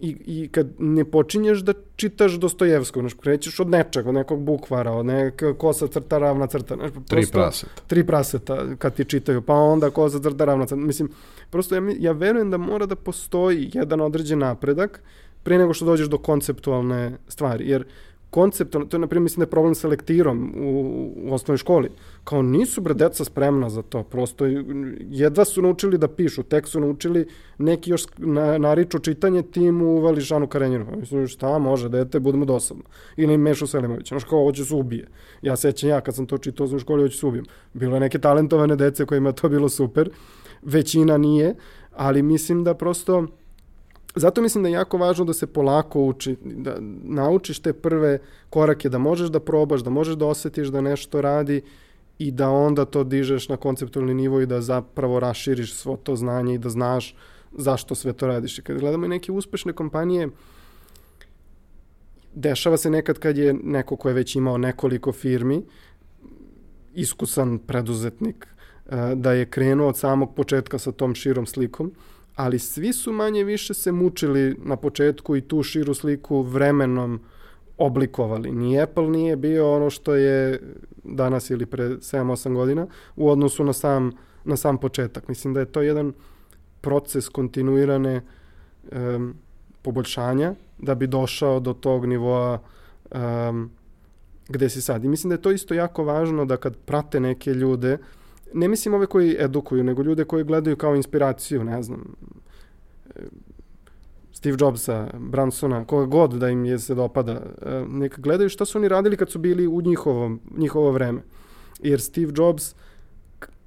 i, 0.00 0.16
i 0.26 0.48
kad 0.48 0.66
ne 0.78 1.04
počinješ 1.04 1.58
da 1.58 1.72
čitaš 1.96 2.32
Dostojevskog, 2.32 3.02
znaš, 3.02 3.14
krećeš 3.14 3.60
od 3.60 3.68
nečeg, 3.68 4.06
od 4.06 4.14
nekog 4.14 4.40
bukvara, 4.40 4.92
od 4.92 5.06
neka 5.06 5.54
kosa 5.54 5.86
crta, 5.86 6.18
ravna 6.18 6.46
crta. 6.46 6.74
Znaš, 6.74 6.90
prosto, 6.92 7.14
tri 7.14 7.26
praseta. 7.32 7.82
Tri 7.86 8.06
praseta 8.06 8.76
kad 8.78 8.94
ti 8.94 9.04
čitaju, 9.04 9.42
pa 9.42 9.54
onda 9.54 9.90
kosa 9.90 10.20
crta, 10.20 10.44
ravna 10.44 10.66
crta. 10.66 10.76
Mislim, 10.76 11.10
prosto 11.50 11.74
ja, 11.74 11.82
ja 11.98 12.12
verujem 12.12 12.50
da 12.50 12.56
mora 12.56 12.86
da 12.86 12.96
postoji 12.96 13.70
jedan 13.74 14.00
određen 14.00 14.38
napredak 14.38 15.02
pre 15.42 15.58
nego 15.58 15.74
što 15.74 15.84
dođeš 15.84 16.06
do 16.06 16.18
konceptualne 16.18 17.16
stvari, 17.28 17.68
jer 17.68 17.84
konceptualno, 18.30 18.88
to 18.88 18.96
je 18.96 19.00
na 19.00 19.06
primjer 19.06 19.22
mislim 19.22 19.40
da 19.40 19.42
je 19.42 19.50
problem 19.50 19.74
sa 19.74 19.88
lektirom 19.88 20.54
u, 20.56 21.12
u 21.16 21.34
osnovnoj 21.34 21.58
školi. 21.58 21.90
Kao 22.24 22.42
nisu 22.42 22.80
bre 22.80 22.94
deca 22.94 23.24
spremna 23.24 23.70
za 23.70 23.82
to, 23.82 24.02
prosto 24.02 24.44
jedva 25.00 25.44
su 25.44 25.62
naučili 25.62 25.98
da 25.98 26.08
pišu, 26.08 26.42
tek 26.42 26.66
su 26.68 26.80
naučili 26.80 27.26
neki 27.58 27.90
još 27.90 28.06
na, 28.16 28.58
nariču 28.58 28.98
čitanje, 28.98 29.42
ti 29.42 29.72
mu 29.72 29.86
uvali 29.86 30.20
Žanu 30.20 30.46
Karenjinu. 30.46 30.86
Mislim, 31.00 31.26
šta 31.26 31.58
može, 31.58 31.88
dete, 31.88 32.20
budemo 32.20 32.44
dosadno. 32.44 32.82
Ili 33.16 33.38
Mešu 33.38 33.66
Selimović, 33.66 34.08
znaš 34.08 34.24
kao, 34.24 34.44
hoće 34.44 34.64
se 34.64 34.74
ubije. 34.74 35.08
Ja 35.42 35.56
sećam 35.56 35.90
ja 35.90 36.00
kad 36.00 36.14
sam 36.14 36.26
to 36.26 36.38
čitao 36.38 36.66
u 36.66 36.78
školi, 36.78 37.02
hoće 37.02 37.18
se 37.18 37.26
ubijem. 37.26 37.44
Bilo 37.74 37.96
je 37.96 38.00
neke 38.00 38.18
talentovane 38.18 38.76
dece 38.76 39.06
kojima 39.06 39.32
to 39.32 39.48
bilo 39.48 39.68
super, 39.68 40.10
većina 40.62 41.16
nije, 41.16 41.54
ali 41.92 42.22
mislim 42.22 42.64
da 42.64 42.74
prosto 42.74 43.26
Zato 44.14 44.42
mislim 44.42 44.62
da 44.62 44.68
je 44.68 44.72
jako 44.72 44.98
važno 44.98 45.24
da 45.24 45.32
se 45.32 45.46
polako 45.46 46.04
uči, 46.04 46.36
da 46.42 46.76
naučiš 47.02 47.58
te 47.58 47.72
prve 47.72 48.18
korake, 48.50 48.88
da 48.88 48.98
možeš 48.98 49.28
da 49.28 49.40
probaš, 49.40 49.80
da 49.80 49.90
možeš 49.90 50.14
da 50.14 50.26
osetiš 50.26 50.68
da 50.68 50.80
nešto 50.80 51.20
radi 51.20 51.62
i 52.18 52.30
da 52.30 52.50
onda 52.50 52.84
to 52.84 53.04
dižeš 53.04 53.48
na 53.48 53.56
konceptualni 53.56 54.14
nivo 54.14 54.40
i 54.40 54.46
da 54.46 54.60
zapravo 54.60 55.20
raširiš 55.20 55.74
svo 55.74 55.96
to 55.96 56.16
znanje 56.16 56.54
i 56.54 56.58
da 56.58 56.68
znaš 56.68 57.14
zašto 57.52 57.94
sve 57.94 58.12
to 58.12 58.26
radiš. 58.26 58.58
I 58.58 58.62
kad 58.62 58.78
gledamo 58.78 59.06
i 59.06 59.08
neke 59.08 59.32
uspešne 59.32 59.72
kompanije, 59.72 60.28
dešava 62.34 62.76
se 62.76 62.90
nekad 62.90 63.18
kad 63.18 63.38
je 63.38 63.54
neko 63.54 63.96
ko 63.96 64.08
je 64.08 64.14
već 64.14 64.36
imao 64.36 64.58
nekoliko 64.58 65.12
firmi, 65.12 65.62
iskusan 66.94 67.58
preduzetnik, 67.58 68.46
eh, 68.46 69.14
da 69.14 69.32
je 69.32 69.46
krenuo 69.46 69.88
od 69.88 69.96
samog 69.96 70.34
početka 70.34 70.78
sa 70.78 70.92
tom 70.92 71.14
širom 71.14 71.46
slikom, 71.46 71.92
ali 72.38 72.58
svi 72.58 72.92
su 72.92 73.12
manje 73.12 73.44
više 73.44 73.74
se 73.74 73.92
mučili 73.92 74.56
na 74.64 74.76
početku 74.76 75.36
i 75.36 75.40
tu 75.40 75.62
širu 75.62 75.94
sliku 75.94 76.42
vremenom 76.42 77.20
oblikovali. 77.78 78.52
Ni 78.52 78.80
Apple 78.80 79.08
nije 79.08 79.36
bio 79.36 79.74
ono 79.74 79.90
što 79.90 80.14
je 80.14 80.60
danas 81.04 81.50
ili 81.50 81.66
pre 81.66 81.84
7-8 81.84 82.54
godina 82.54 82.86
u 83.16 83.30
odnosu 83.30 83.64
na 83.64 83.72
sam, 83.72 84.12
na 84.44 84.56
sam 84.56 84.78
početak. 84.78 85.28
Mislim 85.28 85.54
da 85.54 85.60
je 85.60 85.72
to 85.72 85.82
jedan 85.82 86.12
proces 86.80 87.28
kontinuirane 87.28 88.22
um, 88.92 89.34
poboljšanja 89.82 90.54
da 90.78 90.94
bi 90.94 91.06
došao 91.06 91.60
do 91.60 91.72
tog 91.72 92.06
nivoa 92.06 92.58
um, 93.10 93.70
gde 94.48 94.68
si 94.68 94.82
sad. 94.82 95.04
I 95.04 95.08
mislim 95.08 95.28
da 95.28 95.34
je 95.34 95.42
to 95.42 95.50
isto 95.50 95.74
jako 95.74 96.04
važno 96.04 96.44
da 96.44 96.56
kad 96.56 96.76
prate 96.76 97.20
neke 97.20 97.54
ljude, 97.54 97.98
ne 98.54 98.68
mislim 98.68 98.94
ove 98.94 99.06
koji 99.06 99.36
edukuju, 99.38 99.84
nego 99.84 100.02
ljude 100.02 100.24
koji 100.24 100.44
gledaju 100.44 100.76
kao 100.76 100.96
inspiraciju, 100.96 101.64
ne 101.64 101.82
znam, 101.82 102.14
e, 103.16 103.20
Steve 104.32 104.56
Jobsa, 104.60 105.10
Bransona, 105.18 105.84
koga 105.84 106.06
god 106.06 106.32
da 106.32 106.48
im 106.48 106.64
je 106.64 106.78
se 106.78 106.94
dopada, 106.94 107.32
e, 107.32 107.84
neka 107.88 108.22
gledaju 108.22 108.48
šta 108.48 108.64
su 108.64 108.78
oni 108.78 108.88
radili 108.88 109.16
kad 109.16 109.30
su 109.30 109.38
bili 109.38 109.66
u 109.66 109.80
njihovom, 109.80 110.40
njihovo 110.56 110.90
vreme. 110.90 111.22
Jer 111.80 112.00
Steve 112.00 112.32
Jobs 112.36 112.74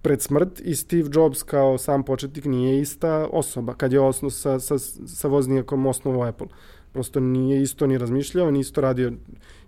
pred 0.01 0.21
smrt 0.21 0.61
i 0.63 0.75
Steve 0.75 1.09
Jobs 1.13 1.43
kao 1.43 1.77
sam 1.77 2.03
početnik 2.03 2.45
nije 2.45 2.81
ista 2.81 3.27
osoba 3.31 3.73
kad 3.73 3.93
je 3.93 3.99
osnov 3.99 4.29
sa, 4.29 4.59
sa, 4.59 4.77
sa 5.05 5.27
voznijakom 5.27 5.85
osnovu 5.85 6.23
Apple. 6.23 6.47
Prosto 6.93 7.19
nije 7.19 7.61
isto 7.61 7.87
ni 7.87 7.97
razmišljao, 7.97 8.51
ni 8.51 8.59
isto 8.59 8.81
radio 8.81 9.11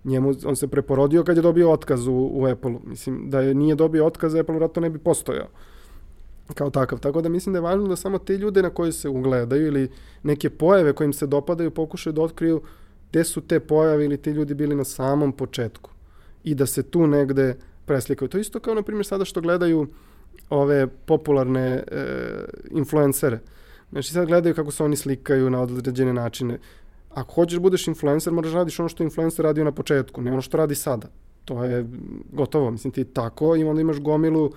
njemu, 0.04 0.34
on 0.46 0.56
se 0.56 0.68
preporodio 0.68 1.24
kad 1.24 1.36
je 1.36 1.42
dobio 1.42 1.70
otkaz 1.70 2.06
u, 2.06 2.30
u 2.32 2.46
Apple-u. 2.46 2.80
Mislim, 2.84 3.30
da 3.30 3.40
je 3.40 3.54
nije 3.54 3.74
dobio 3.74 4.06
otkaz, 4.06 4.34
Apple 4.34 4.54
vratno 4.54 4.82
ne 4.82 4.90
bi 4.90 4.98
postojao 4.98 5.46
kao 6.54 6.70
takav. 6.70 6.98
Tako 6.98 7.22
da 7.22 7.28
mislim 7.28 7.52
da 7.52 7.56
je 7.56 7.62
važno 7.62 7.88
da 7.88 7.96
samo 7.96 8.18
te 8.18 8.38
ljude 8.38 8.62
na 8.62 8.70
koje 8.70 8.92
se 8.92 9.08
ugledaju 9.08 9.66
ili 9.66 9.90
neke 10.22 10.50
pojave 10.50 10.92
kojim 10.92 11.12
se 11.12 11.26
dopadaju 11.26 11.70
pokušaju 11.70 12.12
da 12.12 12.22
otkriju 12.22 12.62
gde 13.10 13.24
su 13.24 13.40
te 13.40 13.60
pojave 13.60 14.04
ili 14.04 14.16
ti 14.16 14.30
ljudi 14.30 14.54
bili 14.54 14.74
na 14.74 14.84
samom 14.84 15.32
početku 15.32 15.90
i 16.44 16.54
da 16.54 16.66
se 16.66 16.82
tu 16.82 17.06
negde 17.06 17.56
preslikaju. 17.86 18.28
To 18.28 18.38
isto 18.38 18.60
kao, 18.60 18.74
na 18.74 18.82
primjer, 18.82 19.06
sada 19.06 19.24
što 19.24 19.40
gledaju 19.40 19.86
ove 20.50 20.86
popularne 20.86 21.68
e, 21.70 22.06
influencere. 22.70 23.38
Znači, 23.90 24.12
sad 24.12 24.26
gledaju 24.26 24.54
kako 24.54 24.70
se 24.70 24.84
oni 24.84 24.96
slikaju 24.96 25.50
na 25.50 25.62
određene 25.62 26.12
načine 26.12 26.58
ako 27.14 27.34
hoćeš 27.34 27.54
da 27.54 27.60
budeš 27.60 27.88
influencer, 27.88 28.32
moraš 28.32 28.52
da 28.52 28.58
radiš 28.58 28.80
ono 28.80 28.88
što 28.88 29.02
influencer 29.02 29.44
radio 29.44 29.64
na 29.64 29.72
početku, 29.72 30.22
ne 30.22 30.32
ono 30.32 30.42
što 30.42 30.56
radi 30.56 30.74
sada. 30.74 31.08
To 31.44 31.64
je 31.64 31.86
gotovo, 32.32 32.70
mislim 32.70 32.92
ti 32.92 33.04
tako 33.04 33.56
i 33.56 33.64
onda 33.64 33.80
imaš 33.80 33.98
gomilu 34.00 34.50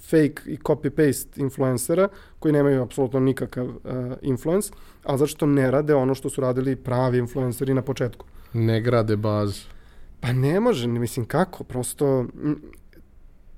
fake 0.00 0.42
i 0.46 0.56
copy-paste 0.56 1.40
influencera 1.40 2.08
koji 2.38 2.52
nemaju 2.52 2.82
apsolutno 2.82 3.20
nikakav 3.20 3.66
uh, 3.66 3.74
influence, 4.22 4.72
ali 5.04 5.18
zato 5.18 5.26
što 5.26 5.46
ne 5.46 5.70
rade 5.70 5.94
ono 5.94 6.14
što 6.14 6.30
su 6.30 6.40
radili 6.40 6.76
pravi 6.76 7.18
influenceri 7.18 7.74
na 7.74 7.82
početku. 7.82 8.26
Ne 8.52 8.80
grade 8.80 9.16
baz. 9.16 9.60
Pa 10.20 10.32
ne 10.32 10.60
može, 10.60 10.88
mislim 10.88 11.26
kako, 11.26 11.64
prosto 11.64 12.26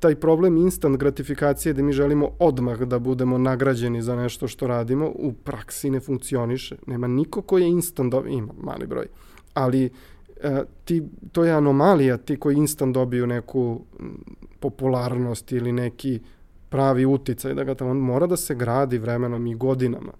taj 0.01 0.15
problem 0.15 0.57
instant 0.57 0.97
gratifikacije 0.97 1.73
da 1.73 1.83
mi 1.83 1.93
želimo 1.93 2.31
odmah 2.39 2.81
da 2.81 2.99
budemo 2.99 3.39
nagrađeni 3.39 4.03
za 4.03 4.17
nešto 4.17 4.49
što 4.49 4.67
radimo, 4.67 5.13
u 5.15 5.33
praksi 5.33 5.91
ne 5.91 6.01
funkcioniše. 6.01 6.77
Nema 6.87 7.07
niko 7.07 7.43
ko 7.43 7.59
je 7.59 7.69
instant, 7.69 8.13
do... 8.13 8.25
ima 8.29 8.53
mali 8.63 8.87
broj, 8.87 9.07
ali 9.55 9.91
e, 10.41 10.63
ti, 10.85 11.03
to 11.33 11.45
je 11.45 11.53
anomalija, 11.53 12.17
ti 12.17 12.37
koji 12.37 12.57
instant 12.57 12.95
dobiju 12.95 13.27
neku 13.27 13.81
popularnost 14.61 15.53
ili 15.53 15.73
neki 15.73 16.21
pravi 16.69 17.07
uticaj, 17.07 17.55
da 17.55 17.65
ga 17.65 17.75
tamo, 17.75 17.95
mora 17.95 18.27
da 18.27 18.37
se 18.37 18.55
gradi 18.55 18.99
vremenom 18.99 19.47
i 19.47 19.55
godinama 19.55 20.13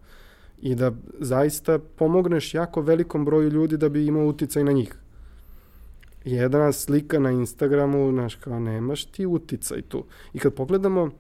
i 0.63 0.75
da 0.75 0.93
zaista 1.21 1.79
pomogneš 1.79 2.55
jako 2.55 2.81
velikom 2.81 3.25
broju 3.25 3.49
ljudi 3.49 3.77
da 3.77 3.89
bi 3.89 4.07
imao 4.07 4.27
uticaj 4.27 4.65
na 4.65 4.73
njih 4.73 4.95
jedna 6.27 6.73
slika 6.73 7.19
na 7.19 7.31
Instagramu, 7.31 8.11
znaš, 8.13 8.35
kao 8.35 8.61
nemaš 8.61 9.05
ti 9.05 9.27
uticaj 9.27 9.83
tu. 9.83 10.05
I 10.33 10.39
kad 10.39 10.55
pogledamo 10.55 11.11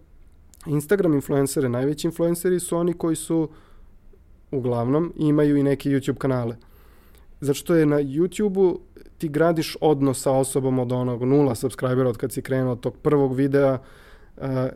Instagram 0.66 1.14
influencere, 1.14 1.68
najveći 1.68 2.06
influenceri 2.06 2.60
su 2.60 2.76
oni 2.76 2.92
koji 2.92 3.16
su 3.16 3.48
uglavnom 4.50 5.12
imaju 5.16 5.56
i 5.56 5.62
neke 5.62 5.90
YouTube 5.90 6.18
kanale. 6.18 6.56
Zato 7.40 7.54
što 7.54 7.74
je 7.74 7.86
na 7.86 7.96
YouTube-u 7.96 8.80
ti 9.18 9.28
gradiš 9.28 9.76
odnos 9.80 10.22
sa 10.22 10.32
osobom 10.32 10.78
od 10.78 10.92
onog 10.92 11.22
nula 11.22 11.54
subscribera 11.54 12.08
od 12.08 12.16
kad 12.16 12.32
si 12.32 12.42
krenuo 12.42 12.72
od 12.72 12.80
tog 12.80 12.96
prvog 12.96 13.34
videa 13.34 13.78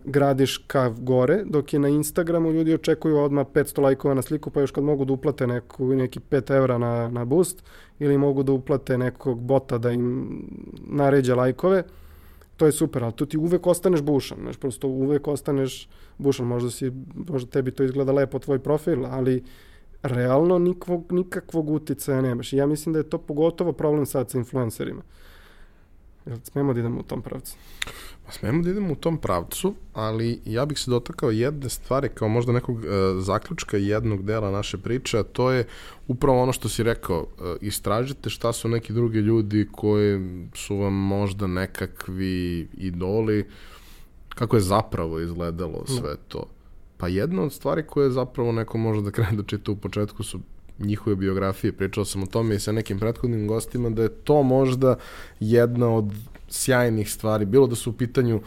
gradiš 0.05 0.59
ka 0.67 0.89
gore, 0.89 1.43
dok 1.45 1.73
je 1.73 1.79
na 1.79 1.89
Instagramu 1.89 2.53
ljudi 2.53 2.75
očekuju 2.75 3.19
odmah 3.19 3.47
500 3.47 3.83
lajkova 3.83 4.15
na 4.15 4.23
sliku, 4.23 4.51
pa 4.51 4.61
još 4.61 4.71
kad 4.71 4.85
mogu 4.85 5.05
da 5.05 5.13
uplate 5.13 5.47
neku, 5.47 5.87
neki 5.87 6.21
5 6.21 6.57
evra 6.57 6.79
na, 6.79 7.09
na 7.09 7.25
boost, 7.25 7.63
ili 7.99 8.19
mogu 8.19 8.43
da 8.43 8.53
uplate 8.53 8.99
nekog 8.99 9.41
bota 9.41 9.79
da 9.79 9.91
im 9.91 10.29
naređa 10.87 11.35
lajkove, 11.35 11.83
to 12.57 12.67
je 12.67 12.73
super, 12.73 13.05
ali 13.05 13.13
tu 13.13 13.27
ti 13.27 13.39
uvek 13.39 13.67
ostaneš 13.67 14.03
bušan, 14.03 14.39
znaš, 14.41 14.57
prosto 14.57 14.89
uvek 14.89 15.29
ostaneš 15.29 15.89
bušan, 16.19 16.47
možda, 16.47 16.71
si, 16.71 16.93
možda 17.29 17.51
tebi 17.51 17.71
to 17.71 17.85
izgleda 17.85 18.13
lepo 18.13 18.39
tvoj 18.39 18.59
profil, 18.59 19.07
ali 19.07 19.45
realno 20.03 20.59
nikvog, 20.59 21.13
nikakvog 21.13 21.71
uticaja 21.71 22.21
nemaš. 22.21 22.53
I 22.53 22.57
ja 22.57 22.67
mislim 22.67 22.93
da 22.93 22.99
je 22.99 23.11
to 23.11 23.19
pogotovo 23.19 23.73
problem 23.73 24.07
sad 24.07 24.31
sa 24.31 24.39
influencerima. 24.39 25.03
Jel 26.27 26.39
smemo 26.43 26.73
da 26.73 26.81
idemo 26.81 27.01
u 27.01 27.03
tom 27.03 27.23
pravcu? 27.23 27.57
Pa 28.27 28.33
smemo 28.33 28.63
da 28.63 28.71
idemo 28.71 28.93
u 28.93 28.97
tom 28.97 29.19
pravcu, 29.19 29.75
ali 29.93 30.41
ja 30.45 30.67
bih 30.67 30.79
se 30.79 30.91
dotakao 30.91 31.31
jedne 31.31 31.69
stvari 31.69 32.09
kao 32.15 32.29
možda 32.29 32.53
nekog 32.53 32.77
uh, 32.77 32.85
zaključka 33.19 33.77
jednog 33.77 34.25
dela 34.25 34.51
naše 34.51 34.79
priče, 34.79 35.19
a 35.19 35.23
to 35.23 35.51
je 35.51 35.67
upravo 36.09 36.43
ono 36.43 36.53
što 36.53 36.69
si 36.69 36.83
rekao, 36.83 37.21
uh, 37.21 37.57
istražite 37.61 38.31
šta 38.31 38.53
su 38.53 38.69
neki 38.69 38.93
drugi 38.93 39.19
ljudi 39.19 39.69
koji 39.73 40.21
su 40.55 40.77
vam 40.77 40.93
možda 40.93 41.47
nekakvi 41.47 42.69
idoli, 42.75 43.47
kako 44.29 44.57
je 44.57 44.63
zapravo 44.63 45.21
izgledalo 45.21 45.85
da. 45.89 45.93
sve 45.93 46.17
to. 46.29 46.47
Pa 46.97 47.09
jedna 47.09 47.43
od 47.43 47.53
stvari 47.53 47.83
koje 47.87 48.11
zapravo 48.11 48.53
neko 48.53 48.79
može 48.79 49.03
da 49.03 49.11
krene 49.11 49.33
da 49.33 49.43
čita 49.43 49.73
u 49.73 49.77
početku 49.77 50.23
su 50.23 50.41
njihove 50.81 51.17
biografije, 51.17 51.73
pričao 51.73 52.05
sam 52.05 52.23
o 52.23 52.27
tome 52.27 52.55
i 52.55 52.61
sa 52.61 52.73
nekim 52.73 52.99
prethodnim 52.99 53.47
gostima, 53.47 53.91
da 53.91 54.03
je 54.03 54.09
to 54.09 54.43
možda 54.43 54.97
jedna 55.41 55.89
od 55.89 56.13
sjajnih 56.49 57.13
stvari, 57.13 57.45
bilo 57.45 57.67
da 57.67 57.77
su 57.77 57.91
u 57.91 57.93
pitanju 57.93 58.41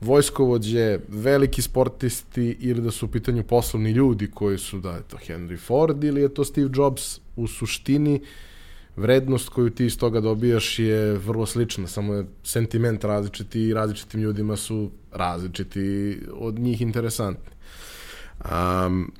vojskovođe, 0.00 0.98
veliki 1.08 1.62
sportisti 1.62 2.56
ili 2.60 2.80
da 2.80 2.90
su 2.90 3.06
u 3.06 3.08
pitanju 3.08 3.44
poslovni 3.44 3.90
ljudi 3.90 4.30
koji 4.30 4.58
su, 4.58 4.80
da 4.80 4.96
je 4.96 5.02
to 5.02 5.16
Henry 5.16 5.58
Ford 5.58 6.04
ili 6.04 6.20
je 6.20 6.34
to 6.34 6.44
Steve 6.44 6.70
Jobs, 6.74 7.20
u 7.36 7.46
suštini 7.46 8.20
vrednost 8.96 9.48
koju 9.48 9.70
ti 9.70 9.86
iz 9.86 9.98
toga 9.98 10.20
dobijaš 10.20 10.78
je 10.78 11.12
vrlo 11.12 11.46
slična, 11.46 11.86
samo 11.86 12.14
je 12.14 12.26
sentiment 12.44 13.04
različiti 13.04 13.60
i 13.60 13.74
različitim 13.74 14.20
ljudima 14.20 14.56
su 14.56 14.90
različiti 15.12 16.18
od 16.32 16.58
njih 16.58 16.80
interesantni. 16.80 17.52
Um, 18.44 19.12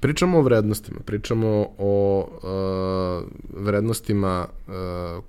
Pričamo 0.00 0.38
o 0.38 0.42
vrednostima, 0.42 1.00
pričamo 1.04 1.68
o 1.78 2.28
uh, 2.42 3.28
vrednostima 3.64 4.46
uh, 4.48 4.74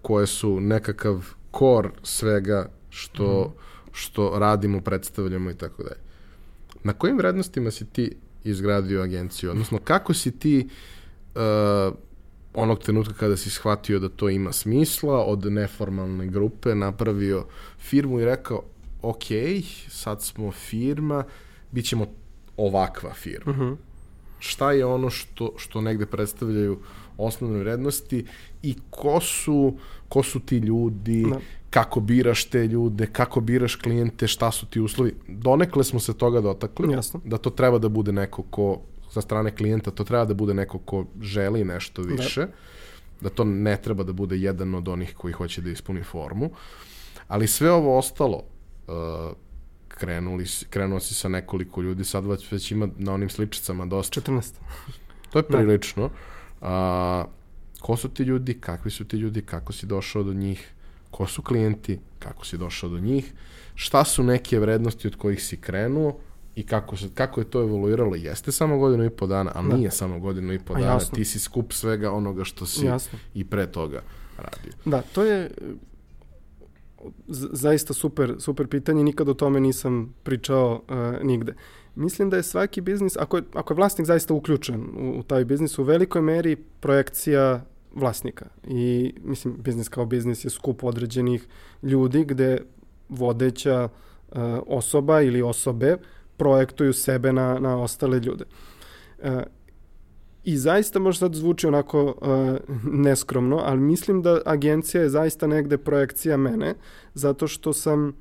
koje 0.02 0.28
su 0.28 0.60
nekakav 0.60 1.26
kor 1.52 1.92
svega 2.04 2.70
što, 2.90 3.44
mm. 3.44 3.60
što 3.92 4.40
radimo, 4.40 4.82
predstavljamo 4.82 5.52
i 5.52 5.56
tako 5.56 5.84
dalje. 5.84 6.00
Na 6.84 6.94
kojim 6.94 7.18
vrednostima 7.18 7.72
si 7.72 7.86
ti 7.86 8.16
izgradio 8.44 9.02
agenciju? 9.02 9.52
Odnosno, 9.52 9.80
kako 9.84 10.14
si 10.14 10.40
ti 10.40 10.68
uh, 11.36 11.94
onog 12.54 12.80
trenutka 12.80 13.14
kada 13.14 13.38
si 13.38 13.50
shvatio 13.50 14.00
da 14.00 14.10
to 14.10 14.30
ima 14.30 14.52
smisla, 14.52 15.26
od 15.26 15.46
neformalne 15.46 16.28
grupe 16.28 16.76
napravio 16.76 17.46
firmu 17.80 18.20
i 18.20 18.26
rekao, 18.26 18.64
ok, 19.02 19.24
sad 19.90 20.24
smo 20.24 20.52
firma, 20.52 21.24
bit 21.72 21.86
ćemo 21.86 22.06
ovakva 22.58 23.14
firma. 23.14 23.52
Uh 23.52 23.58
mhm. 23.58 23.66
-huh. 23.66 23.76
Šta 24.40 24.72
je 24.72 24.86
ono 24.86 25.10
što, 25.10 25.54
što 25.58 25.82
negde 25.82 26.06
predstavljaju 26.06 26.80
osnovne 27.18 27.60
vrednosti 27.60 28.26
i 28.64 28.76
ko 28.90 29.20
su, 29.20 29.78
ko 30.10 30.24
su 30.24 30.40
ti 30.40 30.58
ljudi, 30.58 31.26
da. 31.30 31.40
kako 31.70 32.00
biraš 32.00 32.46
te 32.46 32.68
ljude, 32.68 33.08
kako 33.08 33.42
biraš 33.42 33.76
klijente, 33.76 34.28
šta 34.28 34.52
su 34.52 34.66
ti 34.66 34.80
uslovi. 34.80 35.16
Donekle 35.28 35.84
smo 35.84 36.00
se 36.00 36.14
toga 36.14 36.42
dotakli, 36.42 36.94
Jasno. 36.94 37.22
da 37.26 37.38
to 37.38 37.50
treba 37.50 37.78
da 37.78 37.90
bude 37.90 38.12
neko 38.12 38.44
ko 38.44 38.80
sa 39.10 39.22
strane 39.22 39.56
klijenta, 39.56 39.92
to 39.92 40.04
treba 40.04 40.26
da 40.26 40.34
bude 40.34 40.54
neko 40.54 40.78
ko 40.78 41.06
želi 41.22 41.64
nešto 41.66 42.04
da. 42.04 42.14
više, 42.14 42.42
da, 42.42 42.50
da 43.22 43.30
to 43.30 43.44
ne 43.44 43.78
treba 43.78 44.04
da 44.04 44.14
bude 44.14 44.38
jedan 44.38 44.76
od 44.76 44.88
onih 44.88 45.14
koji 45.18 45.34
hoće 45.34 45.62
da 45.62 45.70
ispuni 45.70 46.04
formu, 46.04 46.50
ali 47.28 47.48
sve 47.48 47.72
ovo 47.72 47.98
ostalo, 47.98 48.44
uh, 48.88 48.94
krenuli, 50.00 50.46
krenuo 50.70 51.00
si 51.00 51.14
sa 51.14 51.30
nekoliko 51.30 51.82
ljudi, 51.82 52.04
sad 52.04 52.26
već, 52.26 52.52
već 52.52 52.72
ima 52.72 52.88
na 52.98 53.14
onim 53.14 53.30
sličicama 53.30 53.86
dosta. 53.86 54.22
14. 54.22 54.54
To 55.30 55.40
je 55.40 55.44
da. 55.50 55.58
prilično. 55.58 56.08
Da. 56.08 56.14
A, 56.62 57.26
ko 57.80 57.98
su 57.98 58.10
ti 58.10 58.24
ljudi, 58.24 58.54
kakvi 58.54 58.92
su 58.92 59.06
ti 59.06 59.18
ljudi, 59.18 59.42
kako 59.42 59.74
si 59.74 59.86
došao 59.86 60.24
do 60.24 60.34
njih, 60.34 60.74
ko 61.12 61.28
su 61.28 61.42
klijenti, 61.42 62.00
kako 62.20 62.46
si 62.46 62.58
došao 62.58 62.90
do 62.90 63.00
njih, 63.00 63.34
šta 63.76 64.04
su 64.04 64.24
neke 64.24 64.60
vrednosti 64.60 65.08
od 65.08 65.16
kojih 65.16 65.44
si 65.44 65.58
krenuo 65.58 66.18
i 66.56 66.64
kako, 66.66 66.98
se, 66.98 67.10
kako 67.14 67.42
je 67.42 67.50
to 67.50 67.62
evoluiralo. 67.62 68.16
Jeste 68.16 68.52
samo 68.52 68.78
godinu 68.78 69.06
i 69.06 69.10
po 69.10 69.28
dana, 69.28 69.52
ali 69.56 69.70
da. 69.70 69.78
nije 69.78 69.92
samo 69.92 70.20
godinu 70.20 70.54
i 70.54 70.60
po 70.60 70.74
dana. 70.74 71.00
Ti 71.00 71.26
si 71.26 71.40
skup 71.40 71.74
svega 71.74 72.12
onoga 72.12 72.44
što 72.44 72.66
si 72.66 72.86
jasno. 72.86 73.20
i 73.34 73.46
pre 73.46 73.72
toga 73.72 74.02
radio. 74.38 74.72
Da, 74.86 75.02
to 75.02 75.24
je 75.24 75.52
zaista 77.54 77.94
super, 77.94 78.36
super 78.40 78.68
pitanje, 78.68 79.04
nikad 79.04 79.30
o 79.30 79.34
tome 79.34 79.60
nisam 79.60 80.16
pričao 80.24 80.82
uh, 80.90 81.24
nigde. 81.24 81.54
Mislim 81.96 82.30
da 82.30 82.38
je 82.38 82.44
svaki 82.44 82.82
biznis, 82.82 83.18
ako 83.18 83.38
je, 83.38 83.44
ako 83.54 83.74
je 83.74 83.76
vlasnik 83.76 84.08
zaista 84.08 84.34
uključen 84.34 84.82
u, 84.98 85.20
u 85.20 85.24
taj 85.24 85.46
biznis, 85.46 85.80
u 85.80 85.84
velikoj 85.84 86.22
meri 86.22 86.56
projekcija 86.56 87.66
vlasnika. 87.96 88.46
I, 88.68 89.14
mislim, 89.24 89.56
biznis 89.58 89.90
kao 89.90 90.06
biznis 90.06 90.46
je 90.46 90.50
skup 90.50 90.84
određenih 90.84 91.48
ljudi 91.84 92.26
gde 92.26 92.58
vodeća 93.10 93.90
uh, 94.32 94.38
osoba 94.68 95.22
ili 95.22 95.42
osobe 95.42 95.98
projektuju 96.38 96.94
sebe 96.94 97.34
na, 97.34 97.60
na 97.60 97.82
ostale 97.82 98.20
ljude. 98.20 98.46
Uh, 99.20 99.30
I 100.44 100.58
zaista 100.58 101.00
možda 101.00 101.20
sad 101.20 101.36
zvuči 101.36 101.68
onako 101.68 102.04
uh, 102.06 102.76
neskromno, 102.94 103.58
ali 103.64 103.80
mislim 103.80 104.22
da 104.22 104.42
agencija 104.46 105.04
je 105.04 105.10
zaista 105.10 105.48
negde 105.48 105.78
projekcija 105.78 106.38
mene, 106.38 106.74
zato 107.14 107.48
što 107.48 107.74
sam 107.74 108.14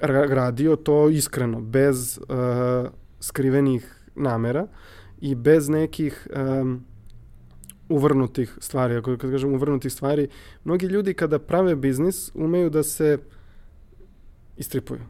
radio 0.00 0.76
to 0.76 1.08
iskreno, 1.08 1.60
bez 1.60 2.18
uh, 2.18 2.90
skrivenih 3.20 3.94
namera 4.14 4.66
i 5.20 5.34
bez 5.34 5.68
nekih 5.68 6.28
um, 6.60 6.84
uvrnutih 7.88 8.58
stvari. 8.60 8.96
Ako 8.96 9.16
kad 9.16 9.30
kažem 9.30 9.54
uvrnutih 9.54 9.92
stvari, 9.92 10.28
mnogi 10.64 10.86
ljudi 10.86 11.14
kada 11.14 11.38
prave 11.38 11.76
biznis 11.76 12.30
umeju 12.34 12.70
da 12.70 12.82
se 12.82 13.18
istripuju 14.56 15.00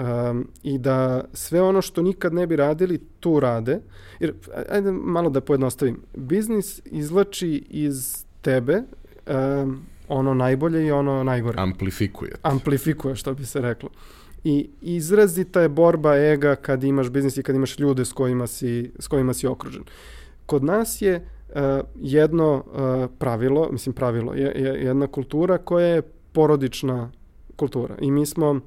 um, 0.00 0.48
i 0.62 0.78
da 0.78 1.24
sve 1.32 1.62
ono 1.62 1.82
što 1.82 2.02
nikad 2.02 2.34
ne 2.34 2.46
bi 2.46 2.56
radili, 2.56 2.98
tu 3.20 3.40
rade. 3.40 3.80
Jer, 4.20 4.34
ajde 4.70 4.92
malo 4.92 5.30
da 5.30 5.40
pojednostavim. 5.40 6.00
Biznis 6.16 6.80
izlači 6.84 7.64
iz 7.70 8.24
tebe 8.40 8.82
um, 9.62 9.82
ono 10.08 10.34
najbolje 10.34 10.86
i 10.86 10.90
ono 10.90 11.24
najgore. 11.24 11.60
Amplifikuje. 11.60 12.32
Amplifikuje, 12.42 13.16
što 13.16 13.34
bi 13.34 13.46
se 13.46 13.60
reklo. 13.60 13.90
I 14.44 14.70
izrazita 14.80 15.60
je 15.60 15.68
borba 15.68 16.16
ega 16.16 16.56
kad 16.56 16.84
imaš 16.84 17.10
biznis 17.10 17.36
i 17.36 17.42
kad 17.42 17.56
imaš 17.56 17.78
ljude 17.78 18.04
s 18.04 18.12
kojima 18.12 18.46
si, 18.46 18.90
s 18.98 19.08
kojima 19.08 19.34
si 19.34 19.46
okružen. 19.46 19.82
Kod 20.46 20.64
nas 20.64 21.02
je 21.02 21.16
uh, 21.48 21.54
jedno 22.00 22.54
uh, 22.54 23.10
pravilo, 23.18 23.68
mislim 23.72 23.92
pravilo, 23.92 24.34
je, 24.34 24.52
je 24.56 24.84
jedna 24.84 25.06
kultura 25.06 25.58
koja 25.58 25.86
je 25.86 26.02
porodična 26.32 27.10
kultura. 27.56 27.96
I 28.00 28.10
mi 28.10 28.26
smo 28.26 28.60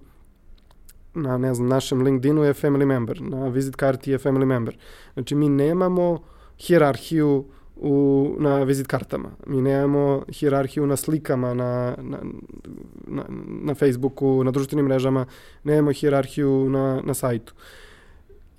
na 1.13 1.37
ne 1.37 1.53
znam, 1.53 1.67
našem 1.67 2.01
LinkedInu 2.01 2.43
je 2.43 2.53
family 2.53 2.85
member, 2.85 3.21
na 3.21 3.47
visit 3.47 3.75
karti 3.75 4.11
je 4.11 4.19
family 4.19 4.45
member. 4.45 4.77
Znači 5.13 5.35
mi 5.35 5.49
nemamo 5.49 6.19
hierarhiju 6.57 7.45
u, 7.75 8.35
na 8.39 8.63
vizit 8.63 8.87
kartama. 8.87 9.29
Mi 9.47 9.61
nemamo 9.61 10.23
hierarhiju 10.29 10.87
na 10.87 10.95
slikama, 10.95 11.53
na, 11.53 11.95
na, 12.01 12.17
na, 13.07 13.25
na 13.47 13.75
Facebooku, 13.75 14.43
na 14.43 14.51
društvenim 14.51 14.85
mrežama, 14.85 15.25
nemamo 15.63 15.91
hierarhiju 15.91 16.69
na, 16.69 17.01
na 17.03 17.13
sajtu. 17.13 17.53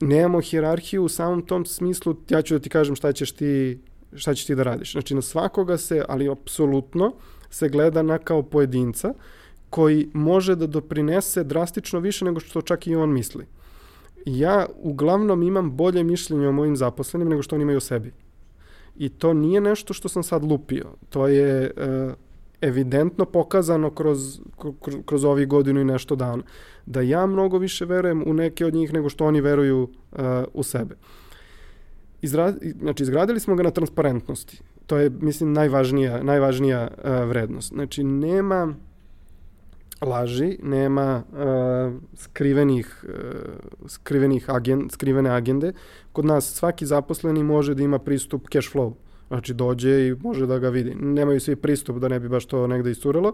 Nemamo 0.00 0.40
hierarhiju 0.40 1.04
u 1.04 1.08
samom 1.08 1.42
tom 1.42 1.66
smislu, 1.66 2.16
ja 2.28 2.42
ću 2.42 2.54
da 2.54 2.60
ti 2.60 2.68
kažem 2.68 2.96
šta 2.96 3.12
ćeš 3.12 3.32
ti, 3.32 3.78
šta 4.14 4.34
ćeš 4.34 4.46
ti 4.46 4.54
da 4.54 4.62
radiš. 4.62 4.92
Znači 4.92 5.14
na 5.14 5.22
svakoga 5.22 5.76
se, 5.76 6.04
ali 6.08 6.28
apsolutno, 6.28 7.12
se 7.50 7.68
gleda 7.68 8.02
na 8.02 8.18
kao 8.18 8.42
pojedinca, 8.42 9.14
koji 9.74 10.08
može 10.12 10.54
da 10.54 10.66
doprinese 10.66 11.42
drastično 11.44 12.00
više 12.00 12.24
nego 12.24 12.40
što 12.40 12.62
čak 12.62 12.86
i 12.86 12.94
on 12.94 13.12
misli. 13.12 13.46
Ja 14.26 14.66
uglavnom 14.76 15.42
imam 15.42 15.70
bolje 15.76 16.04
mišljenje 16.04 16.48
o 16.48 16.52
mojim 16.52 16.76
zaposlenim 16.76 17.28
nego 17.28 17.42
što 17.42 17.56
oni 17.56 17.62
imaju 17.62 17.76
o 17.76 17.80
sebi. 17.80 18.12
I 18.96 19.08
to 19.08 19.32
nije 19.32 19.60
nešto 19.60 19.94
što 19.94 20.08
sam 20.08 20.22
sad 20.22 20.44
lupio. 20.44 20.92
To 21.10 21.26
je 21.26 21.70
uh, 21.70 22.12
evidentno 22.60 23.24
pokazano 23.24 23.90
kroz, 23.90 24.40
kroz, 24.58 24.94
kroz 25.04 25.24
ovih 25.24 25.48
godinu 25.48 25.80
i 25.80 25.84
nešto 25.84 26.16
dana. 26.16 26.42
Da 26.86 27.00
ja 27.00 27.26
mnogo 27.26 27.58
više 27.58 27.84
verujem 27.84 28.22
u 28.26 28.34
neke 28.34 28.66
od 28.66 28.74
njih 28.74 28.92
nego 28.92 29.08
što 29.08 29.26
oni 29.26 29.40
veruju 29.40 29.82
uh, 29.82 30.18
u 30.52 30.62
sebe. 30.62 30.94
Izra, 32.22 32.54
znači, 32.80 33.02
izgradili 33.02 33.40
smo 33.40 33.54
ga 33.54 33.62
na 33.62 33.70
transparentnosti. 33.70 34.62
To 34.86 34.98
je, 34.98 35.10
mislim, 35.10 35.52
najvažnija, 35.52 36.22
najvažnija 36.22 36.88
uh, 36.88 37.28
vrednost. 37.28 37.68
Znači, 37.68 38.04
nema 38.04 38.74
laži, 40.04 40.58
nema 40.62 41.22
uh, 41.32 41.94
skrivenih, 42.16 43.04
uh, 43.08 43.88
skrivenih 43.88 44.50
agend, 44.50 44.92
skrivene 44.92 45.30
agende. 45.30 45.72
Kod 46.12 46.24
nas 46.24 46.54
svaki 46.54 46.86
zaposleni 46.86 47.42
može 47.42 47.74
da 47.74 47.82
ima 47.82 47.98
pristup 47.98 48.48
cash 48.52 48.74
flow. 48.74 48.92
Znači 49.28 49.54
dođe 49.54 50.06
i 50.06 50.14
može 50.20 50.46
da 50.46 50.58
ga 50.58 50.68
vidi. 50.68 50.94
Nemaju 50.94 51.40
svi 51.40 51.56
pristup 51.56 51.98
da 51.98 52.08
ne 52.08 52.20
bi 52.20 52.28
baš 52.28 52.46
to 52.46 52.66
negde 52.66 52.90
isturilo. 52.90 53.32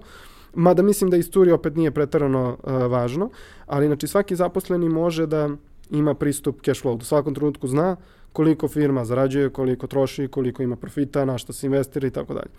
Mada 0.55 0.83
mislim 0.83 1.11
da 1.11 1.17
isturi 1.17 1.53
opet 1.53 1.77
nije 1.77 1.91
pretarano 1.91 2.57
uh, 2.63 2.73
važno, 2.73 3.31
ali 3.67 3.87
znači 3.87 4.07
svaki 4.07 4.37
zaposleni 4.37 4.89
može 4.89 5.27
da 5.27 5.49
ima 5.91 6.15
pristup 6.15 6.63
cash 6.63 6.83
flow. 6.85 7.01
U 7.01 7.05
svakom 7.05 7.35
trenutku 7.35 7.69
zna 7.69 7.97
koliko 8.33 8.69
firma 8.69 9.05
zarađuje, 9.05 9.51
koliko 9.51 9.87
troši, 9.87 10.29
koliko 10.29 10.63
ima 10.63 10.77
profita, 10.77 11.25
na 11.25 11.39
što 11.39 11.53
se 11.53 11.67
investira 11.67 12.07
i 12.07 12.11
tako 12.11 12.35
dalje. 12.35 12.51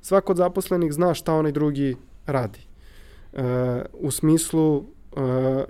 Svako 0.00 0.32
od 0.32 0.36
zaposlenih 0.36 0.92
zna 0.92 1.14
šta 1.14 1.34
onaj 1.34 1.52
drugi 1.52 1.96
radi 2.26 2.67
u 3.92 4.10
smislu 4.10 4.84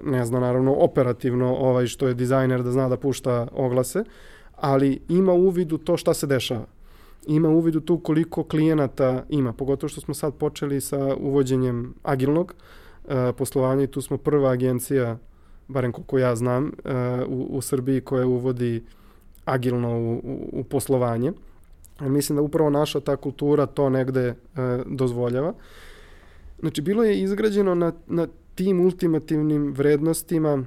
ne 0.03 0.25
zna 0.25 0.41
naravno 0.41 0.75
operativno 0.75 1.55
ovaj 1.55 1.87
što 1.87 2.09
je 2.09 2.15
dizajner 2.15 2.63
da 2.63 2.73
zna 2.73 2.89
da 2.89 2.97
pušta 2.97 3.49
oglase, 3.53 4.05
ali 4.57 5.01
ima 5.09 5.33
uvid 5.33 5.73
u 5.73 5.79
to 5.79 5.97
šta 5.97 6.15
se 6.15 6.27
dešava. 6.27 6.67
Ima 7.27 7.49
uvid 7.49 7.77
u 7.77 7.81
tu 7.81 7.99
koliko 7.99 8.45
klijenata 8.45 9.25
ima, 9.29 9.53
pogotovo 9.53 9.89
što 9.89 10.01
smo 10.01 10.15
sad 10.15 10.35
počeli 10.35 10.81
sa 10.81 11.15
uvođenjem 11.17 11.95
agilnog 12.03 12.55
uh, 12.55 13.13
poslovanja 13.37 13.83
i 13.83 13.87
tu 13.87 14.01
smo 14.01 14.17
prva 14.17 14.51
agencija, 14.51 15.19
barem 15.69 15.93
koliko 15.93 16.19
ja 16.19 16.37
znam, 16.37 16.65
uh, 16.65 16.73
u, 17.29 17.47
u 17.51 17.61
Srbiji 17.61 18.01
koja 18.01 18.27
uvodi 18.27 18.85
agilno 19.45 19.99
u, 19.99 20.13
u, 20.13 20.49
u 20.53 20.65
poslovanje. 20.65 21.33
Mislim 22.01 22.37
da 22.37 22.43
upravo 22.43 22.71
naša 22.71 23.01
ta 23.01 23.17
kultura 23.17 23.67
to 23.67 23.91
negde 23.91 24.29
uh, 24.29 24.37
dozvoljava. 24.87 25.53
Znači, 26.61 26.83
bilo 26.83 27.05
je 27.05 27.21
izgrađeno 27.21 27.75
na, 27.75 27.93
na 28.07 28.27
tim 28.55 28.81
ultimativnim 28.81 29.73
vrednostima 29.73 30.65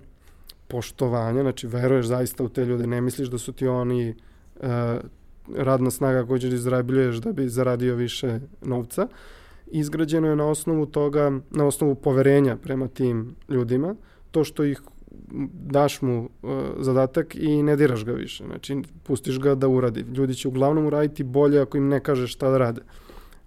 poštovanja, 0.68 1.42
znači 1.42 1.68
veruješ 1.68 2.06
zaista 2.06 2.44
u 2.44 2.50
te 2.50 2.66
ljude, 2.66 2.88
ne 2.88 3.02
misliš 3.02 3.28
da 3.28 3.38
su 3.38 3.52
ti 3.52 3.68
oni 3.68 4.16
uh, 4.56 4.70
radna 5.56 5.92
snaga 5.92 6.26
koju 6.26 6.40
ćeš 6.40 6.54
izrabljuješ 6.54 7.16
da 7.16 7.32
bi 7.32 7.50
zaradio 7.50 7.96
više 7.96 8.40
novca. 8.62 9.08
Izgrađeno 9.68 10.28
je 10.28 10.36
na 10.36 10.46
osnovu 10.48 10.86
toga, 10.86 11.32
na 11.52 11.66
osnovu 11.66 11.96
poverenja 11.96 12.56
prema 12.56 12.88
tim 12.88 13.36
ljudima, 13.50 13.96
to 14.32 14.44
što 14.44 14.64
ih 14.64 14.82
daš 15.54 16.02
mu 16.02 16.30
uh, 16.42 16.52
zadatak 16.80 17.36
i 17.36 17.64
ne 17.64 17.76
diraš 17.76 18.06
ga 18.06 18.12
više. 18.12 18.44
Znači, 18.46 18.82
pustiš 19.04 19.40
ga 19.40 19.56
da 19.56 19.68
uradi. 19.68 20.06
Ljudi 20.16 20.36
će 20.36 20.48
uglavnom 20.48 20.86
uraditi 20.86 21.24
bolje 21.24 21.62
ako 21.62 21.78
im 21.78 21.88
ne 21.88 22.00
kažeš 22.00 22.34
šta 22.34 22.50
da 22.50 22.58
rade. 22.58 22.82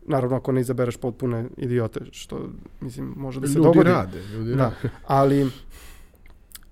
Naravno, 0.06 0.36
ako 0.36 0.52
ne 0.52 0.60
izabereš 0.60 0.96
potpune 0.96 1.44
idiote, 1.56 2.00
što, 2.10 2.48
mislim, 2.80 3.12
može 3.16 3.40
da 3.40 3.46
se 3.46 3.52
ljudi 3.52 3.64
dogodi. 3.64 3.90
rade, 3.90 4.22
ljudi 4.34 4.54
Da, 4.54 4.62
rade. 4.62 4.76
ali 5.06 5.50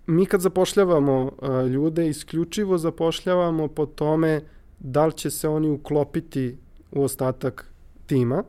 mi 0.07 0.27
kad 0.27 0.41
zapošljavamo 0.41 1.23
uh, 1.23 1.71
ljude, 1.71 2.09
isključivo 2.09 2.79
zapošljavamo 2.79 3.69
po 3.69 3.87
tome 3.87 4.41
da 4.79 5.07
li 5.07 5.13
će 5.13 5.31
se 5.31 5.49
oni 5.49 5.71
uklopiti 5.71 6.57
u 6.91 7.03
ostatak 7.03 7.73
tima. 8.07 8.45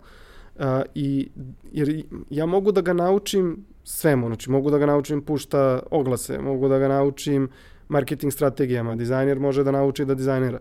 Uh, 0.56 0.64
i, 0.96 1.30
jer 1.72 2.04
ja 2.30 2.46
mogu 2.46 2.72
da 2.72 2.82
ga 2.82 2.94
naučim 2.94 3.66
svemu, 3.84 4.28
znači 4.28 4.52
mogu 4.52 4.72
da 4.72 4.78
ga 4.78 4.86
naučim 4.86 5.22
pušta 5.22 5.80
oglase, 5.92 6.40
mogu 6.40 6.68
da 6.68 6.80
ga 6.80 6.88
naučim 6.88 7.50
marketing 7.88 8.34
strategijama, 8.34 8.96
dizajner 8.96 9.40
može 9.40 9.64
da 9.64 9.72
nauči 9.72 10.06
da 10.06 10.16
dizajnira. 10.16 10.60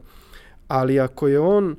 Ali 0.68 1.00
ako 1.00 1.28
je 1.28 1.40
on 1.40 1.70
uh, 1.70 1.76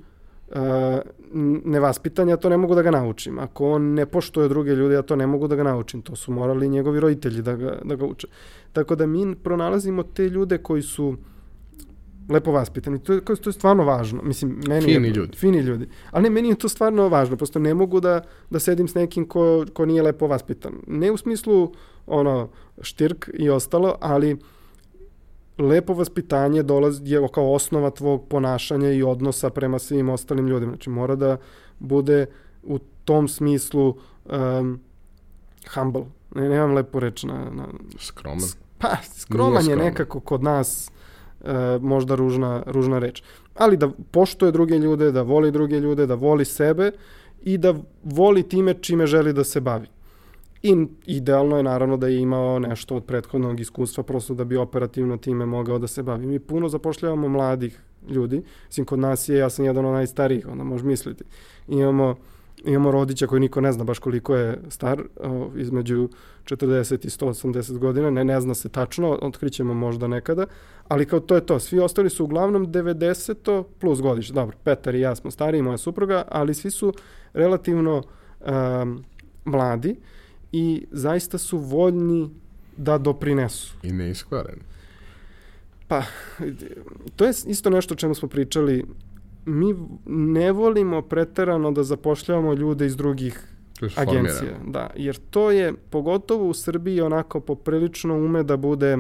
nevaspitan, 1.66 2.30
ja 2.30 2.38
to 2.38 2.50
ne 2.50 2.58
mogu 2.58 2.76
da 2.76 2.82
ga 2.82 2.92
naučim. 2.92 3.40
Ako 3.40 3.72
on 3.72 3.94
ne 3.94 4.06
poštuje 4.06 4.50
druge 4.50 4.76
ljude, 4.76 4.96
ja 4.96 5.02
to 5.02 5.16
ne 5.16 5.28
mogu 5.28 5.48
da 5.48 5.56
ga 5.56 5.64
naučim. 5.64 6.02
To 6.02 6.16
su 6.16 6.32
morali 6.32 6.70
njegovi 6.70 7.00
roditelji 7.00 7.42
da 7.42 7.56
ga, 7.56 7.80
da 7.84 7.96
ga 7.96 8.06
uče. 8.06 8.28
Tako 8.74 8.96
da 8.96 9.06
mi 9.08 9.36
pronalazimo 9.36 10.04
te 10.04 10.30
ljude 10.30 10.58
koji 10.58 10.82
su 10.82 11.16
lepo 12.30 12.52
vaspitani. 12.52 13.00
To 13.00 13.14
je, 13.14 13.22
to 13.26 13.50
je 13.50 13.54
stvarno 13.54 13.84
važno. 13.84 14.22
Mislim, 14.22 14.62
meni 14.68 14.82
Fini 14.82 15.08
je, 15.08 15.14
ljudi. 15.14 15.38
Fini 15.38 15.60
ljudi. 15.60 15.88
Ali 16.12 16.24
ne, 16.24 16.30
meni 16.30 16.50
je 16.50 16.56
to 16.56 16.70
stvarno 16.70 17.10
važno. 17.10 17.38
Prosto 17.38 17.60
ne 17.60 17.74
mogu 17.74 18.00
da, 18.00 18.22
da 18.50 18.60
sedim 18.60 18.88
s 18.88 18.96
nekim 18.96 19.28
ko, 19.28 19.66
ko 19.74 19.86
nije 19.86 20.04
lepo 20.04 20.28
vaspitan. 20.28 20.74
Ne 20.88 21.12
u 21.12 21.18
smislu 21.18 21.72
ono, 22.06 22.50
štirk 22.82 23.30
i 23.34 23.50
ostalo, 23.50 23.96
ali 24.00 24.38
lepo 25.58 25.94
vaspitanje 25.94 26.64
dolazi 26.64 27.02
je 27.06 27.28
kao 27.34 27.54
osnova 27.54 27.90
tvog 27.90 28.28
ponašanja 28.30 28.92
i 28.92 29.04
odnosa 29.04 29.50
prema 29.50 29.80
svim 29.80 30.10
ostalim 30.10 30.48
ljudima. 30.48 30.72
Znači 30.72 30.90
mora 30.90 31.16
da 31.16 31.38
bude 31.80 32.26
u 32.64 32.80
tom 33.06 33.28
smislu 33.28 33.96
um, 34.26 34.80
humble. 35.76 36.04
Ne, 36.36 36.50
nemam 36.50 36.74
lepo 36.74 37.00
reč 37.00 37.24
na, 37.24 37.50
na 37.52 37.68
Skroman. 38.00 38.50
pa 38.78 38.98
skroman 39.04 39.70
je 39.70 39.76
nekako 39.76 40.20
kod 40.20 40.44
nas 40.44 40.92
uh, 41.42 41.48
možda 41.82 42.16
ružna, 42.16 42.64
ružna 42.66 43.00
reč. 43.00 43.24
Ali 43.56 43.78
da 43.78 43.90
poštuje 44.12 44.52
druge 44.52 44.78
ljude, 44.78 45.12
da 45.12 45.22
voli 45.22 45.52
druge 45.52 45.80
ljude, 45.80 46.06
da 46.06 46.16
voli 46.16 46.46
sebe 46.46 46.92
i 47.42 47.58
da 47.58 47.76
voli 48.04 48.44
time 48.44 48.74
čime 48.74 49.08
želi 49.08 49.34
da 49.34 49.44
se 49.44 49.62
bavi. 49.62 49.88
I 50.64 50.88
idealno 51.06 51.58
je 51.58 51.64
naravno 51.64 51.98
da 51.98 52.08
je 52.08 52.20
imao 52.20 52.60
nešto 52.60 52.96
od 52.96 53.04
prethodnog 53.04 53.60
iskustva 53.60 54.04
prosto 54.04 54.34
da 54.34 54.44
bi 54.44 54.58
operativno 54.58 55.18
time 55.18 55.46
mogao 55.46 55.80
da 55.80 55.88
se 55.88 56.04
bavi. 56.04 56.26
Mi 56.26 56.40
puno 56.40 56.70
zapošljavamo 56.70 57.30
mladih 57.30 57.80
ljudi. 58.10 58.44
Mislim, 58.68 58.86
kod 58.86 59.00
nas 59.00 59.30
je, 59.30 59.38
ja 59.38 59.50
sam 59.50 59.66
jedan 59.66 59.86
od 59.86 59.94
najstarijih, 59.94 60.48
onda 60.48 60.64
možeš 60.64 60.86
misliti. 60.86 61.24
Imamo, 61.68 62.16
imamo 62.66 62.92
rodića 62.92 63.28
koji 63.28 63.40
niko 63.40 63.62
ne 63.62 63.72
zna 63.72 63.84
baš 63.84 64.00
koliko 64.00 64.36
je 64.36 64.60
star, 64.70 65.04
između 65.56 66.10
40 66.46 67.06
i 67.06 67.10
180 67.10 67.78
godina, 67.78 68.10
ne, 68.10 68.24
ne 68.24 68.42
zna 68.42 68.54
se 68.54 68.70
tačno, 68.70 69.18
otkrićemo 69.22 69.74
možda 69.74 70.08
nekada, 70.08 70.46
ali 70.88 71.06
kao 71.06 71.20
to 71.20 71.36
je 71.36 71.46
to. 71.46 71.60
Svi 71.60 71.80
ostali 71.80 72.10
su 72.10 72.24
uglavnom 72.24 72.68
90 72.68 73.64
plus 73.80 74.02
godiš. 74.02 74.30
Dobro, 74.30 74.58
Petar 74.64 74.96
i 74.96 75.00
ja 75.00 75.16
smo 75.16 75.32
stariji, 75.32 75.62
moja 75.62 75.78
supruga, 75.78 76.24
ali 76.30 76.54
svi 76.54 76.72
su 76.72 76.94
relativno 77.34 78.04
um, 78.42 79.04
mladi 79.46 79.96
i 80.54 80.86
zaista 80.92 81.38
su 81.38 81.58
voljni 81.58 82.30
da 82.78 82.98
doprinesu. 82.98 83.74
I 83.84 83.92
neiskvareni. 83.92 84.62
Pa, 85.88 86.04
to 87.16 87.26
je 87.26 87.34
isto 87.48 87.70
nešto 87.70 87.94
o 87.94 87.98
čemu 87.98 88.16
smo 88.16 88.28
pričali. 88.28 88.86
Mi 89.46 89.76
ne 90.06 90.52
volimo 90.52 91.02
preterano 91.02 91.72
da 91.72 91.84
zapošljavamo 91.84 92.54
ljude 92.54 92.86
iz 92.86 92.96
drugih 92.98 93.48
agencija. 93.96 94.60
Da, 94.68 94.90
jer 94.96 95.20
to 95.30 95.52
je, 95.52 95.74
pogotovo 95.90 96.50
u 96.50 96.54
Srbiji, 96.54 97.02
onako 97.02 97.40
poprilično 97.40 98.16
ume 98.16 98.44
da 98.44 98.58
bude 98.58 98.98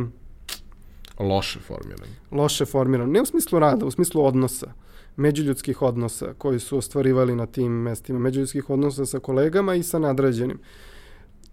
Loše 1.19 1.59
formirano. 1.59 2.11
loše 2.31 2.65
formirano. 2.65 3.11
Ne 3.11 3.21
u 3.21 3.25
smislu 3.25 3.59
rada, 3.59 3.85
u 3.85 3.91
smislu 3.91 4.25
odnosa 4.25 4.73
međuljudskih 5.15 5.81
odnosa 5.81 6.33
koji 6.37 6.59
su 6.59 6.77
ostvarivali 6.77 7.35
na 7.35 7.45
tim 7.45 7.71
mestima, 7.71 8.19
međuljudskih 8.19 8.69
odnosa 8.69 9.05
sa 9.05 9.19
kolegama 9.19 9.75
i 9.75 9.83
sa 9.83 9.99
nadređenim. 9.99 10.59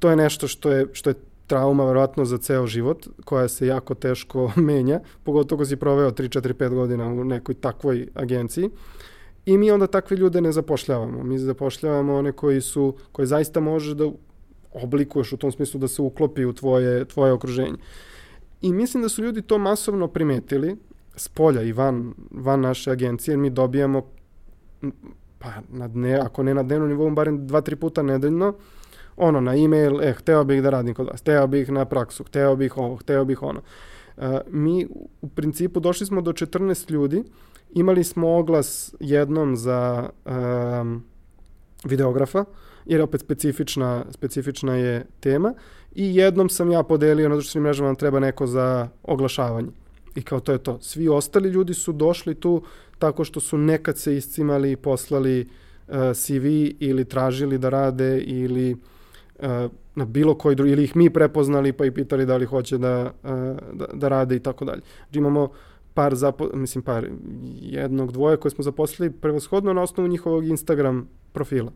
To 0.00 0.10
je 0.10 0.16
nešto 0.16 0.48
što 0.48 0.70
je, 0.72 0.86
što 0.92 1.10
je 1.10 1.14
trauma 1.46 1.84
verovatno 1.84 2.24
za 2.24 2.38
ceo 2.38 2.66
život, 2.66 3.06
koja 3.24 3.48
se 3.48 3.66
jako 3.66 3.94
teško 3.94 4.52
menja, 4.70 5.00
pogotovo 5.22 5.58
ko 5.58 5.64
si 5.64 5.76
proveo 5.76 6.10
3, 6.10 6.40
4, 6.40 6.52
5 6.54 6.74
godina 6.74 7.06
u 7.06 7.24
nekoj 7.24 7.54
takvoj 7.54 8.08
agenciji. 8.14 8.70
I 9.46 9.58
mi 9.58 9.70
onda 9.70 9.86
takve 9.86 10.16
ljude 10.16 10.40
ne 10.40 10.52
zapošljavamo. 10.52 11.22
Mi 11.22 11.38
zapošljavamo 11.38 12.16
one 12.16 12.32
koji 12.32 12.60
su, 12.60 12.96
koje 13.12 13.26
zaista 13.26 13.60
možeš 13.60 13.92
da 13.92 14.10
oblikuješ 14.72 15.32
u 15.32 15.36
tom 15.36 15.52
smislu 15.52 15.80
da 15.80 15.88
se 15.88 16.02
uklopi 16.02 16.44
u 16.44 16.52
tvoje, 16.52 17.04
tvoje 17.04 17.32
okruženje. 17.32 17.76
I 18.60 18.72
mislim 18.72 19.02
da 19.02 19.08
su 19.08 19.22
ljudi 19.22 19.42
to 19.42 19.58
masovno 19.58 20.08
primetili, 20.08 20.76
s 21.16 21.28
polja 21.28 21.62
i 21.62 21.72
van, 21.72 22.14
van 22.30 22.60
naše 22.60 22.90
agencije, 22.90 23.36
mi 23.36 23.50
dobijamo 23.50 24.06
pa 25.38 25.52
na 25.68 25.88
dne, 25.88 26.14
ako 26.18 26.42
ne 26.42 26.54
na 26.54 26.62
dnevnom 26.62 26.88
nivou, 26.88 27.10
barem 27.10 27.46
dva, 27.46 27.60
tri 27.60 27.76
puta 27.76 28.02
nedeljno, 28.02 28.54
ono, 29.20 29.40
na 29.40 29.56
e-mail, 29.56 30.00
eh, 30.02 30.12
hteo 30.12 30.44
bih 30.44 30.62
da 30.62 30.70
radim 30.70 30.94
kod 30.94 31.06
vas, 31.06 31.20
hteo 31.20 31.46
bih 31.46 31.70
na 31.70 31.84
praksu, 31.84 32.24
hteo 32.24 32.56
bih 32.56 32.78
ovo, 32.78 32.96
hteo 32.96 33.24
bih 33.24 33.42
ono. 33.42 33.60
Uh, 34.16 34.24
mi 34.50 34.86
u 35.20 35.28
principu 35.28 35.80
došli 35.80 36.06
smo 36.06 36.20
do 36.20 36.32
14 36.32 36.90
ljudi, 36.90 37.22
imali 37.74 38.04
smo 38.04 38.36
oglas 38.36 38.94
jednom 39.00 39.56
za 39.56 40.10
um, 40.24 41.04
videografa, 41.84 42.44
jer 42.86 43.02
opet 43.02 43.20
specifična, 43.20 44.04
specifična 44.10 44.76
je 44.76 45.06
tema, 45.20 45.54
i 45.94 46.14
jednom 46.16 46.48
sam 46.48 46.70
ja 46.70 46.82
podelio 46.82 47.28
na 47.28 47.34
društvenim 47.34 47.64
mrežama 47.64 47.88
nam 47.88 47.96
treba 47.96 48.20
neko 48.20 48.46
za 48.46 48.88
oglašavanje. 49.02 49.68
I 50.14 50.22
kao 50.22 50.40
to 50.40 50.52
je 50.52 50.58
to. 50.58 50.78
Svi 50.80 51.08
ostali 51.08 51.48
ljudi 51.48 51.74
su 51.74 51.92
došli 51.92 52.34
tu 52.34 52.62
tako 52.98 53.24
što 53.24 53.40
su 53.40 53.58
nekad 53.58 53.98
se 53.98 54.16
iscimali 54.16 54.72
i 54.72 54.76
poslali 54.76 55.40
uh, 55.40 55.94
CV 56.14 56.46
ili 56.80 57.04
tražili 57.04 57.58
da 57.58 57.68
rade 57.68 58.20
ili 58.20 58.76
na 59.94 60.04
bilo 60.04 60.34
koji 60.34 60.56
drugi, 60.56 60.72
ili 60.72 60.84
ih 60.84 60.96
mi 60.96 61.10
prepoznali 61.10 61.72
pa 61.72 61.84
i 61.84 61.90
pitali 61.90 62.26
da 62.26 62.36
li 62.36 62.46
hoće 62.46 62.78
da, 62.78 63.12
uh, 63.22 63.30
da, 63.72 63.86
da 63.92 64.08
rade 64.08 64.36
i 64.36 64.40
tako 64.40 64.64
dalje. 64.64 64.80
Znači 65.04 65.18
imamo 65.18 65.50
par, 65.94 66.14
zapo, 66.14 66.48
mislim 66.54 66.82
par, 66.82 67.08
jednog, 67.60 68.12
dvoje 68.12 68.36
koje 68.36 68.50
smo 68.50 68.64
zaposlili 68.64 69.12
prevashodno 69.12 69.72
na 69.72 69.82
osnovu 69.82 70.08
njihovog 70.08 70.44
Instagram 70.44 71.08
profila. 71.32 71.72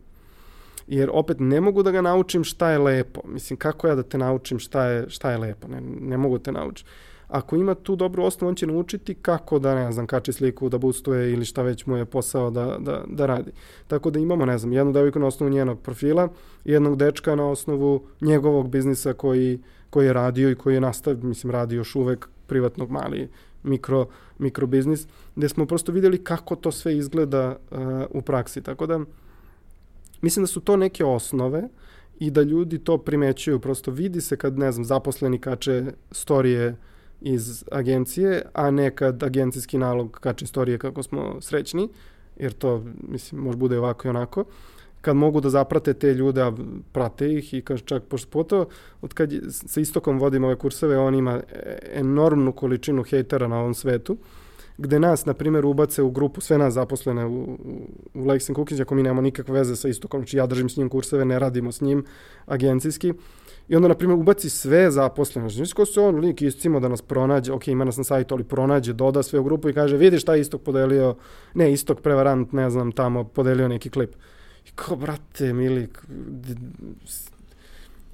Jer 0.87 1.09
opet 1.13 1.37
ne 1.39 1.61
mogu 1.61 1.83
da 1.83 1.91
ga 1.91 2.01
naučim 2.01 2.43
šta 2.43 2.71
je 2.71 2.77
lepo. 2.77 3.21
Mislim, 3.25 3.57
kako 3.57 3.87
ja 3.87 3.95
da 3.95 4.03
te 4.03 4.17
naučim 4.17 4.59
šta 4.59 4.85
je, 4.85 5.09
šta 5.09 5.31
je 5.31 5.37
lepo? 5.37 5.67
Ne, 5.67 5.81
ne 5.81 6.17
mogu 6.17 6.37
da 6.37 6.43
te 6.43 6.51
naučiti 6.51 6.89
ako 7.27 7.55
ima 7.55 7.75
tu 7.75 7.95
dobru 7.95 8.23
osnovu, 8.23 8.49
on 8.49 8.55
će 8.55 8.67
naučiti 8.67 9.13
kako 9.13 9.59
da, 9.59 9.75
ne 9.75 9.91
znam, 9.91 10.07
kači 10.07 10.33
sliku, 10.33 10.69
da 10.69 10.77
boostuje 10.77 11.33
ili 11.33 11.45
šta 11.45 11.61
već 11.61 11.85
mu 11.85 11.97
je 11.97 12.05
posao 12.05 12.49
da, 12.49 12.77
da, 12.79 13.03
da 13.07 13.25
radi. 13.25 13.51
Tako 13.87 14.09
da 14.09 14.19
imamo, 14.19 14.45
ne 14.45 14.57
znam, 14.57 14.73
jednu 14.73 14.93
devojku 14.93 15.19
na 15.19 15.27
osnovu 15.27 15.49
njenog 15.49 15.81
profila, 15.81 16.29
jednog 16.65 16.97
dečka 16.97 17.35
na 17.35 17.49
osnovu 17.49 18.03
njegovog 18.21 18.69
biznisa 18.69 19.13
koji, 19.13 19.59
koji 19.89 20.05
je 20.05 20.13
radio 20.13 20.49
i 20.49 20.55
koji 20.55 20.73
je 20.73 20.81
nastav, 20.81 21.23
mislim, 21.23 21.51
radi 21.51 21.75
još 21.75 21.95
uvek 21.95 22.29
privatnog 22.47 22.91
mali 22.91 23.29
mikro, 23.65 24.07
mikro 24.39 24.67
biznis, 24.67 25.07
gde 25.35 25.49
smo 25.49 25.65
prosto 25.65 25.91
videli 25.91 26.23
kako 26.23 26.55
to 26.55 26.71
sve 26.71 26.97
izgleda 26.97 27.57
uh, 27.71 27.77
u 28.09 28.21
praksi. 28.21 28.61
Tako 28.61 28.85
da, 28.85 28.99
mislim 30.21 30.43
da 30.43 30.47
su 30.47 30.59
to 30.59 30.77
neke 30.77 31.05
osnove 31.05 31.63
i 32.19 32.31
da 32.31 32.41
ljudi 32.41 32.79
to 32.79 32.97
primećuju. 32.97 33.59
Prosto 33.59 33.91
vidi 33.91 34.21
se 34.21 34.37
kad, 34.37 34.57
ne 34.57 34.71
znam, 34.71 34.85
zaposleni 34.85 35.39
kače 35.39 35.85
storije 36.11 36.75
iz 37.21 37.63
agencije, 37.71 38.41
a 38.53 38.71
ne 38.71 38.95
kad 38.95 39.23
agencijski 39.23 39.77
nalog 39.77 40.11
kače 40.21 40.47
storije 40.47 40.77
kako 40.77 41.03
smo 41.03 41.41
srećni, 41.41 41.89
jer 42.37 42.53
to, 42.53 42.83
mislim, 43.07 43.41
može 43.41 43.57
bude 43.57 43.79
ovako 43.79 44.07
i 44.07 44.09
onako. 44.09 44.45
Kad 45.01 45.15
mogu 45.15 45.41
da 45.41 45.49
zaprate 45.49 45.93
te 45.93 46.13
ljude, 46.13 46.41
a 46.41 46.51
prate 46.91 47.33
ih 47.33 47.53
i 47.53 47.61
kaže 47.61 47.83
čak 47.83 48.03
pošto 48.03 48.29
poto, 48.29 48.65
od 49.01 49.13
kad 49.13 49.33
sa 49.49 49.79
istokom 49.79 50.19
vodim 50.19 50.43
ove 50.43 50.55
kurseve, 50.55 50.97
on 50.97 51.15
ima 51.15 51.41
enormnu 51.93 52.51
količinu 52.51 53.03
hejtera 53.03 53.47
na 53.47 53.59
ovom 53.59 53.73
svetu, 53.73 54.17
gde 54.77 54.99
nas, 54.99 55.25
na 55.25 55.33
primjer, 55.33 55.65
ubace 55.65 56.01
u 56.01 56.11
grupu, 56.11 56.41
sve 56.41 56.57
nas 56.57 56.73
zaposlene 56.73 57.25
u, 57.25 57.41
u, 57.41 57.57
u 58.13 58.25
Lex 58.25 58.55
Cookies, 58.55 58.79
ako 58.79 58.95
mi 58.95 59.03
nemamo 59.03 59.21
nikakve 59.21 59.53
veze 59.53 59.75
sa 59.75 59.87
istokom, 59.87 60.21
znači 60.21 60.37
ja 60.37 60.45
držim 60.45 60.69
s 60.69 60.77
njim 60.77 60.89
kurseve, 60.89 61.25
ne 61.25 61.39
radimo 61.39 61.71
s 61.71 61.81
njim 61.81 62.05
agencijski, 62.45 63.13
I 63.67 63.75
onda, 63.75 63.87
na 63.87 63.93
primjer, 63.93 64.19
ubaci 64.19 64.49
sve 64.49 64.91
zaposlene. 64.91 65.49
Znači, 65.49 65.73
ko 65.73 65.85
se 65.85 66.01
on 66.01 66.19
lik 66.19 66.41
iscimo 66.41 66.79
da 66.79 66.87
nas 66.87 67.01
pronađe, 67.01 67.53
ok, 67.53 67.67
ima 67.67 67.85
nas 67.85 67.97
na 67.97 68.03
sajtu, 68.03 68.35
ali 68.35 68.43
pronađe, 68.43 68.93
doda 68.93 69.23
sve 69.23 69.39
u 69.39 69.43
grupu 69.43 69.69
i 69.69 69.73
kaže, 69.73 69.97
vidiš 69.97 70.21
šta 70.21 70.35
je 70.35 70.41
Istok 70.41 70.61
podelio, 70.61 71.15
ne, 71.53 71.73
Istok 71.73 72.01
prevarant, 72.01 72.51
ne 72.53 72.69
znam, 72.69 72.91
tamo 72.91 73.23
podelio 73.23 73.67
neki 73.67 73.89
klip. 73.89 74.15
I 74.65 74.69
kao, 74.75 74.95
brate, 74.97 75.53
mili, 75.53 75.87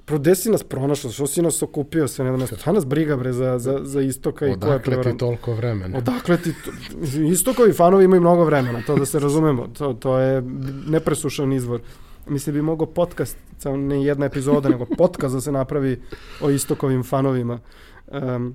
gde 0.08 0.34
si 0.34 0.50
nas 0.50 0.62
pronašao? 0.62 1.10
Što 1.10 1.26
si 1.26 1.42
nas 1.42 1.62
okupio 1.62 2.08
sve 2.08 2.24
jedno 2.24 2.38
mesto? 2.38 2.56
Šta 2.56 2.72
nas 2.72 2.86
briga, 2.86 3.16
bre, 3.16 3.32
za, 3.32 3.58
za, 3.58 3.80
za 3.82 4.00
istoka 4.00 4.46
i 4.46 4.60
koja 4.60 4.72
je 4.72 4.76
Odakle 4.76 5.02
ti 5.02 5.18
toliko 5.18 5.54
vremena? 5.54 5.98
Odakle 5.98 6.36
ti... 6.36 6.52
To... 6.64 6.70
Istokovi 7.20 7.72
fanovi 7.72 8.04
imaju 8.04 8.20
mnogo 8.20 8.44
vremena, 8.44 8.82
to 8.86 8.96
da 8.96 9.06
se 9.06 9.18
razumemo. 9.18 9.66
To, 9.66 9.92
to 9.94 10.18
je 10.18 10.42
nepresušan 10.86 11.52
izvor. 11.52 11.80
Mislim 12.26 12.54
bi 12.54 12.62
mogao 12.62 12.86
podcast, 12.86 13.38
samo 13.58 13.76
ne 13.76 14.04
jedna 14.04 14.26
epizoda, 14.26 14.68
nego 14.68 14.86
podcast 14.98 15.34
da 15.34 15.40
se 15.40 15.52
napravi 15.52 16.00
o 16.42 16.50
istokovim 16.50 17.02
fanovima. 17.02 17.58
Um, 18.12 18.54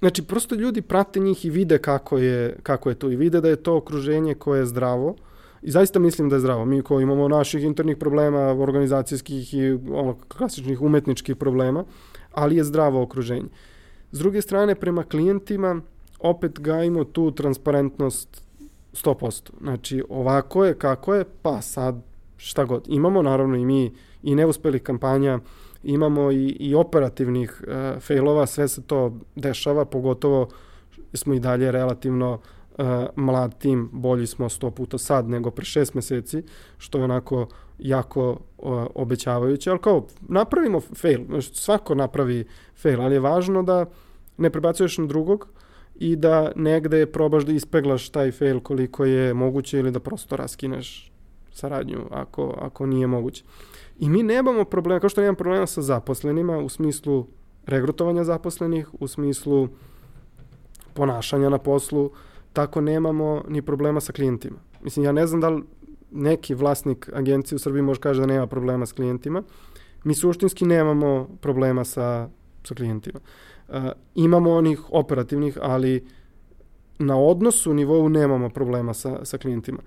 znači, 0.00 0.22
prosto 0.22 0.54
ljudi 0.54 0.82
prate 0.82 1.20
njih 1.20 1.44
i 1.44 1.50
vide 1.50 1.78
kako 1.78 2.18
je, 2.18 2.56
kako 2.62 2.88
je 2.88 2.94
to 2.94 3.10
i 3.10 3.16
vide 3.16 3.40
da 3.40 3.48
je 3.48 3.56
to 3.56 3.76
okruženje 3.76 4.34
koje 4.34 4.58
je 4.58 4.66
zdravo. 4.66 5.16
I 5.62 5.70
zaista 5.70 5.98
mislim 5.98 6.28
da 6.28 6.36
je 6.36 6.40
zdravo. 6.40 6.64
Mi 6.64 6.82
koji 6.82 7.02
imamo 7.02 7.28
naših 7.28 7.64
internih 7.64 7.96
problema, 7.96 8.38
organizacijskih 8.38 9.54
i 9.54 9.72
ono, 9.72 10.16
klasičnih 10.28 10.82
umetničkih 10.82 11.36
problema, 11.36 11.84
ali 12.32 12.56
je 12.56 12.64
zdravo 12.64 13.02
okruženje. 13.02 13.48
S 14.12 14.18
druge 14.18 14.42
strane, 14.42 14.74
prema 14.74 15.02
klijentima, 15.02 15.80
opet 16.20 16.60
gajimo 16.60 17.04
tu 17.04 17.30
transparentnost 17.30 18.43
100%. 18.94 19.50
Znači, 19.60 20.02
ovako 20.08 20.64
je, 20.64 20.78
kako 20.78 21.14
je, 21.14 21.24
pa 21.42 21.62
sad 21.62 22.02
šta 22.36 22.64
god. 22.64 22.84
Imamo 22.88 23.22
naravno 23.22 23.56
i 23.56 23.64
mi 23.64 23.92
i 24.22 24.34
neuspelih 24.34 24.82
kampanja, 24.82 25.38
imamo 25.82 26.32
i, 26.32 26.46
i 26.46 26.74
operativnih 26.74 27.62
uh, 27.66 28.02
failova, 28.02 28.46
sve 28.46 28.68
se 28.68 28.82
to 28.82 29.18
dešava, 29.36 29.84
pogotovo 29.84 30.48
smo 31.14 31.34
i 31.34 31.40
dalje 31.40 31.72
relativno 31.72 32.32
uh, 32.78 32.84
mlad 33.16 33.58
tim, 33.58 33.88
bolji 33.92 34.26
smo 34.26 34.48
100 34.48 34.70
puta 34.70 34.98
sad 34.98 35.28
nego 35.28 35.50
pre 35.50 35.64
6 35.64 35.94
meseci, 35.94 36.42
što 36.78 36.98
je 36.98 37.04
onako 37.04 37.46
jako 37.78 38.30
uh, 38.58 38.86
obećavajuće, 38.94 39.70
ali 39.70 39.78
kao 39.78 40.06
napravimo 40.28 40.80
fail, 40.80 41.20
svako 41.40 41.94
napravi 41.94 42.44
fail, 42.76 43.02
ali 43.02 43.14
je 43.14 43.20
važno 43.20 43.62
da 43.62 43.86
ne 44.36 44.50
prebacuješ 44.50 44.98
na 44.98 45.06
drugog 45.06 45.48
i 45.94 46.16
da 46.16 46.52
negde 46.56 47.06
probaš 47.06 47.44
da 47.44 47.52
ispeglaš 47.52 48.08
taj 48.08 48.32
fail 48.32 48.60
koliko 48.60 49.04
je 49.04 49.34
moguće 49.34 49.78
ili 49.78 49.90
da 49.90 50.00
prosto 50.00 50.36
raskineš 50.36 51.12
saradnju 51.52 51.98
ako, 52.10 52.54
ako 52.60 52.86
nije 52.86 53.06
moguće. 53.06 53.44
I 53.98 54.08
mi 54.08 54.22
nemamo 54.22 54.64
problema, 54.64 55.00
kao 55.00 55.08
što 55.08 55.20
nemamo 55.20 55.36
problema 55.36 55.66
sa 55.66 55.82
zaposlenima 55.82 56.58
u 56.58 56.68
smislu 56.68 57.26
regrutovanja 57.66 58.24
zaposlenih, 58.24 58.88
u 58.92 59.08
smislu 59.08 59.68
ponašanja 60.94 61.48
na 61.48 61.58
poslu, 61.58 62.10
tako 62.52 62.80
nemamo 62.80 63.44
ni 63.48 63.62
problema 63.62 64.00
sa 64.00 64.12
klijentima. 64.12 64.56
Mislim, 64.82 65.04
ja 65.04 65.12
ne 65.12 65.26
znam 65.26 65.40
da 65.40 65.48
li 65.48 65.62
neki 66.10 66.54
vlasnik 66.54 67.10
agencije 67.12 67.56
u 67.56 67.58
Srbiji 67.58 67.82
može 67.82 68.00
kaže 68.00 68.20
da 68.20 68.26
nema 68.26 68.46
problema 68.46 68.86
s 68.86 68.92
klijentima. 68.92 69.42
Mi 70.04 70.14
suštinski 70.14 70.64
nemamo 70.64 71.28
problema 71.40 71.84
sa, 71.84 72.28
sa 72.64 72.74
klijentima. 72.74 73.20
Uh, 73.22 73.53
imamo 74.14 74.50
onih 74.50 74.80
operativnih, 74.90 75.58
ali 75.62 76.04
na 76.98 77.18
odnosu 77.18 77.74
nivou 77.74 78.08
nemamo 78.08 78.48
problema 78.48 78.94
sa, 78.94 79.24
sa 79.24 79.38
klijentima. 79.38 79.78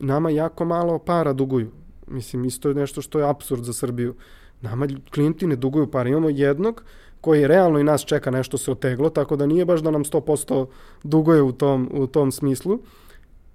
Nama 0.00 0.30
jako 0.30 0.64
malo 0.64 0.98
para 0.98 1.32
duguju. 1.32 1.70
Mislim, 2.06 2.44
isto 2.44 2.68
je 2.68 2.74
nešto 2.74 3.02
što 3.02 3.18
je 3.18 3.28
absurd 3.28 3.64
za 3.64 3.72
Srbiju. 3.72 4.14
Nama 4.60 4.86
klijenti 5.14 5.46
ne 5.46 5.56
duguju 5.56 5.90
para. 5.90 6.08
Imamo 6.08 6.28
jednog 6.28 6.84
koji 7.20 7.46
realno 7.46 7.78
i 7.78 7.84
nas 7.84 8.04
čeka 8.04 8.30
nešto 8.30 8.58
se 8.58 8.70
oteglo, 8.70 9.10
tako 9.10 9.36
da 9.36 9.46
nije 9.46 9.64
baš 9.64 9.80
da 9.80 9.90
nam 9.90 10.04
100% 10.04 10.66
duguje 11.02 11.42
u 11.42 11.52
tom, 11.52 11.90
u 11.92 12.06
tom 12.06 12.32
smislu. 12.32 12.78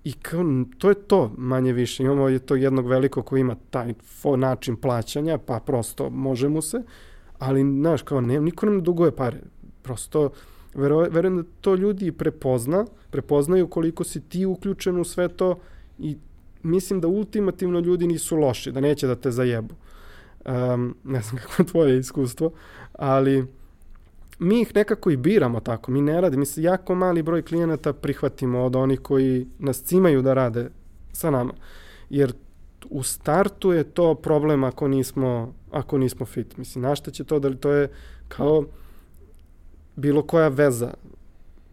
I 0.03 0.13
kao, 0.13 0.43
to 0.77 0.89
je 0.89 0.95
to, 0.95 1.31
manje 1.37 1.73
više. 1.73 2.03
Imamo 2.03 2.29
je 2.29 2.39
to 2.39 2.55
jednog 2.55 2.87
velikog 2.87 3.25
koji 3.25 3.41
ima 3.41 3.55
taj 3.69 3.93
način 4.37 4.75
plaćanja, 4.75 5.37
pa 5.37 5.59
prosto 5.59 6.09
može 6.09 6.49
mu 6.49 6.61
se, 6.61 6.83
ali, 7.39 7.61
znaš, 7.61 8.01
kao, 8.01 8.21
ne, 8.21 8.41
niko 8.41 8.65
nam 8.65 8.75
ne 8.75 8.81
duguje 8.81 9.15
pare. 9.15 9.41
Prosto, 9.81 10.29
vero, 10.73 10.99
verujem 10.99 11.37
da 11.37 11.43
to 11.61 11.75
ljudi 11.75 12.11
prepozna, 12.11 12.85
prepoznaju 13.09 13.67
koliko 13.67 14.03
si 14.03 14.21
ti 14.21 14.45
uključen 14.45 14.99
u 14.99 15.03
sve 15.03 15.27
to 15.27 15.59
i 15.99 16.17
mislim 16.63 17.01
da 17.01 17.07
ultimativno 17.07 17.79
ljudi 17.79 18.07
nisu 18.07 18.35
loši, 18.35 18.71
da 18.71 18.79
neće 18.79 19.07
da 19.07 19.15
te 19.15 19.31
zajebu. 19.31 19.75
Um, 20.45 20.95
ne 21.03 21.21
znam 21.21 21.37
kako 21.41 21.61
je 21.61 21.67
tvoje 21.67 21.99
iskustvo, 21.99 22.51
ali 22.93 23.47
mi 24.39 24.61
ih 24.61 24.75
nekako 24.75 25.11
i 25.11 25.17
biramo 25.17 25.59
tako, 25.59 25.91
mi 25.91 26.01
ne 26.01 26.21
radimo, 26.21 26.39
mi 26.39 26.45
se 26.45 26.63
jako 26.63 26.95
mali 26.95 27.23
broj 27.23 27.41
klijenata 27.41 27.93
prihvatimo 27.93 28.63
od 28.63 28.75
onih 28.75 28.99
koji 28.99 29.47
nas 29.59 29.81
cimaju 29.83 30.21
da 30.21 30.33
rade 30.33 30.69
sa 31.13 31.29
nama. 31.29 31.53
Jer 32.09 32.33
u 32.89 33.03
startu 33.03 33.71
je 33.71 33.83
to 33.83 34.15
problem 34.15 34.63
ako 34.63 34.87
nismo, 34.87 35.53
ako 35.71 35.97
nismo 35.97 36.25
fit. 36.25 36.57
Mislim, 36.57 36.81
na 36.81 36.95
šta 36.95 37.11
će 37.11 37.23
to, 37.23 37.39
da 37.39 37.47
li 37.47 37.57
to 37.57 37.71
je 37.71 37.89
kao 38.27 38.65
bilo 40.01 40.21
koja 40.21 40.47
veza, 40.47 40.93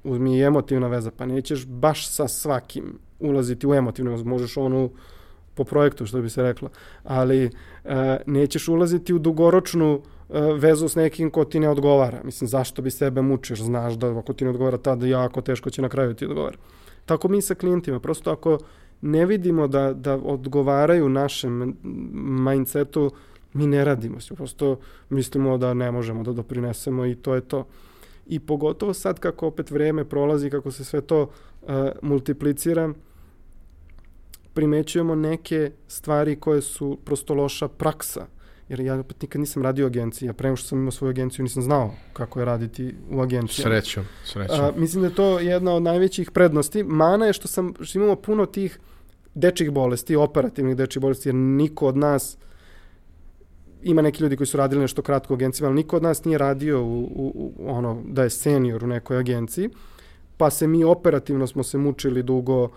uzmi 0.05 0.39
i 0.39 0.43
emotivna 0.43 0.89
veza, 0.89 1.11
pa 1.11 1.27
nećeš 1.27 1.67
baš 1.67 2.09
sa 2.09 2.29
svakim 2.29 2.99
ulaziti 3.21 3.67
u 3.67 3.75
emotivnu 3.75 4.25
možeš 4.25 4.57
onu 4.57 4.91
po 5.55 5.65
projektu, 5.65 6.07
što 6.07 6.21
bi 6.23 6.31
se 6.31 6.43
reklo, 6.43 6.69
ali 7.05 7.47
uh, 7.47 7.91
nećeš 8.27 8.69
ulaziti 8.69 9.15
u 9.15 9.19
dugoročnu 9.19 9.95
uh, 9.95 10.37
vezu 10.59 10.89
s 10.89 10.95
nekim 10.95 11.31
ko 11.31 11.45
ti 11.45 11.61
ne 11.61 11.69
odgovara. 11.69 12.21
Mislim, 12.25 12.49
zašto 12.49 12.83
bi 12.83 12.91
sebe 12.91 13.23
mučiš? 13.23 13.63
Znaš 13.63 13.95
da 13.95 14.19
ako 14.19 14.33
ti 14.33 14.45
ne 14.45 14.51
odgovara 14.51 14.79
tada, 14.79 15.07
jako 15.07 15.41
teško 15.41 15.71
će 15.71 15.83
na 15.83 15.89
kraju 15.89 16.15
ti 16.15 16.27
odgovara. 16.27 16.57
Tako 17.07 17.29
mi 17.29 17.43
sa 17.43 17.55
klijentima, 17.55 18.01
prosto 18.01 18.31
ako 18.31 18.59
ne 19.01 19.27
vidimo 19.27 19.67
da, 19.69 19.93
da 19.93 20.15
odgovaraju 20.15 21.09
našem 21.09 21.77
mindsetu, 22.45 23.11
mi 23.53 23.67
ne 23.67 23.85
radimo 23.85 24.21
se, 24.21 24.35
prosto 24.35 24.79
mislimo 25.11 25.59
da 25.59 25.75
ne 25.75 25.91
možemo 25.91 26.23
da 26.23 26.33
doprinesemo 26.33 27.07
i 27.07 27.15
to 27.15 27.35
je 27.35 27.41
to. 27.41 27.67
I 28.29 28.39
pogotovo 28.41 28.95
sad 28.95 29.19
kako 29.19 29.47
opet 29.47 29.71
vreme 29.71 30.05
prolazi, 30.05 30.51
kako 30.51 30.71
se 30.71 30.85
sve 30.85 31.01
to 31.01 31.23
uh, 31.23 31.69
multiplicira, 32.03 32.93
primećujemo 34.55 35.15
neke 35.15 35.71
stvari 35.89 36.37
koje 36.37 36.63
su 36.63 36.99
prosto 37.05 37.35
loša 37.35 37.69
praksa. 37.69 38.27
Jer 38.69 38.81
ja 38.81 39.01
opet 39.01 39.23
nikad 39.23 39.41
nisam 39.41 39.63
radio 39.63 39.87
u 39.87 39.87
agenciji, 39.87 40.27
ja 40.27 40.33
prema 40.33 40.57
što 40.57 40.69
sam 40.69 40.79
imao 40.79 40.91
svoju 40.91 41.11
agenciju 41.11 41.43
nisam 41.43 41.63
znao 41.63 41.95
kako 42.13 42.39
je 42.39 42.45
raditi 42.45 42.95
u 43.11 43.21
agenciji. 43.21 43.63
Srećom, 43.63 44.05
srećom. 44.25 44.61
A, 44.61 44.73
mislim 44.77 45.03
da 45.03 45.09
je 45.09 45.15
to 45.15 45.39
jedna 45.39 45.75
od 45.75 45.83
najvećih 45.83 46.31
prednosti. 46.31 46.83
Mana 46.83 47.27
je 47.27 47.33
što, 47.33 47.49
sam, 47.49 47.75
što 47.81 47.99
imamo 47.99 48.17
puno 48.17 48.47
tih 48.47 48.79
dečih 49.35 49.71
bolesti, 49.71 50.17
operativnih 50.17 50.77
dečih 50.77 51.03
bolesti, 51.03 51.29
jer 51.29 51.35
niko 51.35 51.87
od 51.87 51.97
nas 51.97 52.39
ima 53.83 54.03
neki 54.03 54.23
ljudi 54.23 54.37
koji 54.37 54.47
su 54.47 54.57
radili 54.57 54.81
nešto 54.81 55.03
kratko 55.03 55.35
u 55.35 55.37
agenciji, 55.37 55.67
ali 55.67 55.75
niko 55.75 55.97
od 55.97 56.03
nas 56.03 56.25
nije 56.25 56.39
radio 56.39 56.83
u, 56.83 57.01
u, 57.01 57.53
u 57.59 57.71
ono 57.71 58.03
da 58.07 58.23
je 58.23 58.31
senior 58.31 58.85
u 58.85 58.87
nekoj 58.87 59.19
agenciji, 59.19 59.71
pa 60.37 60.51
se 60.51 60.67
mi 60.67 60.85
operativno 60.85 61.47
smo 61.47 61.63
se 61.63 61.79
mučili 61.79 62.23
dugo, 62.23 62.65
uh, 62.65 62.71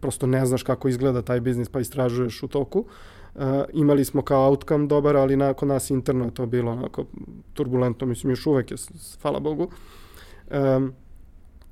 prosto 0.00 0.26
ne 0.26 0.46
znaš 0.46 0.62
kako 0.62 0.88
izgleda 0.88 1.22
taj 1.22 1.40
biznis, 1.40 1.68
pa 1.68 1.80
istražuješ 1.80 2.42
u 2.42 2.48
toku. 2.48 2.84
Uh, 3.34 3.42
imali 3.72 4.04
smo 4.04 4.22
kao 4.22 4.48
outcome 4.48 4.86
dobar, 4.86 5.16
ali 5.16 5.36
nakon 5.36 5.68
nas 5.68 5.90
interno 5.90 6.24
je 6.24 6.34
to 6.34 6.46
bilo 6.46 6.72
onako 6.72 7.04
turbulentno, 7.54 8.06
mislim 8.06 8.30
još 8.30 8.46
uvek 8.46 8.70
je, 8.70 8.76
hvala 9.22 9.40
Bogu. 9.40 9.68
Um, 10.50 10.92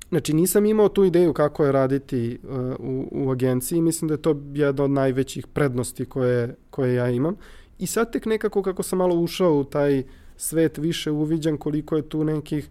Znači, 0.09 0.33
nisam 0.33 0.65
imao 0.65 0.89
tu 0.89 1.03
ideju 1.03 1.33
kako 1.33 1.65
je 1.65 1.71
raditi 1.71 2.39
uh, 2.43 2.57
u, 2.79 3.07
u 3.11 3.31
agenciji. 3.31 3.81
Mislim 3.81 4.07
da 4.07 4.13
je 4.13 4.21
to 4.21 4.41
jedna 4.53 4.83
od 4.83 4.91
najvećih 4.91 5.47
prednosti 5.47 6.05
koje, 6.05 6.55
koje 6.69 6.93
ja 6.93 7.09
imam. 7.09 7.35
I 7.79 7.87
sad 7.87 8.11
tek 8.11 8.25
nekako 8.25 8.63
kako 8.63 8.83
sam 8.83 8.97
malo 8.97 9.15
ušao 9.15 9.53
u 9.53 9.63
taj 9.63 10.03
svet 10.37 10.77
više 10.77 11.11
uviđam 11.11 11.57
koliko 11.57 11.95
je 11.95 12.09
tu 12.09 12.23
nekih 12.23 12.69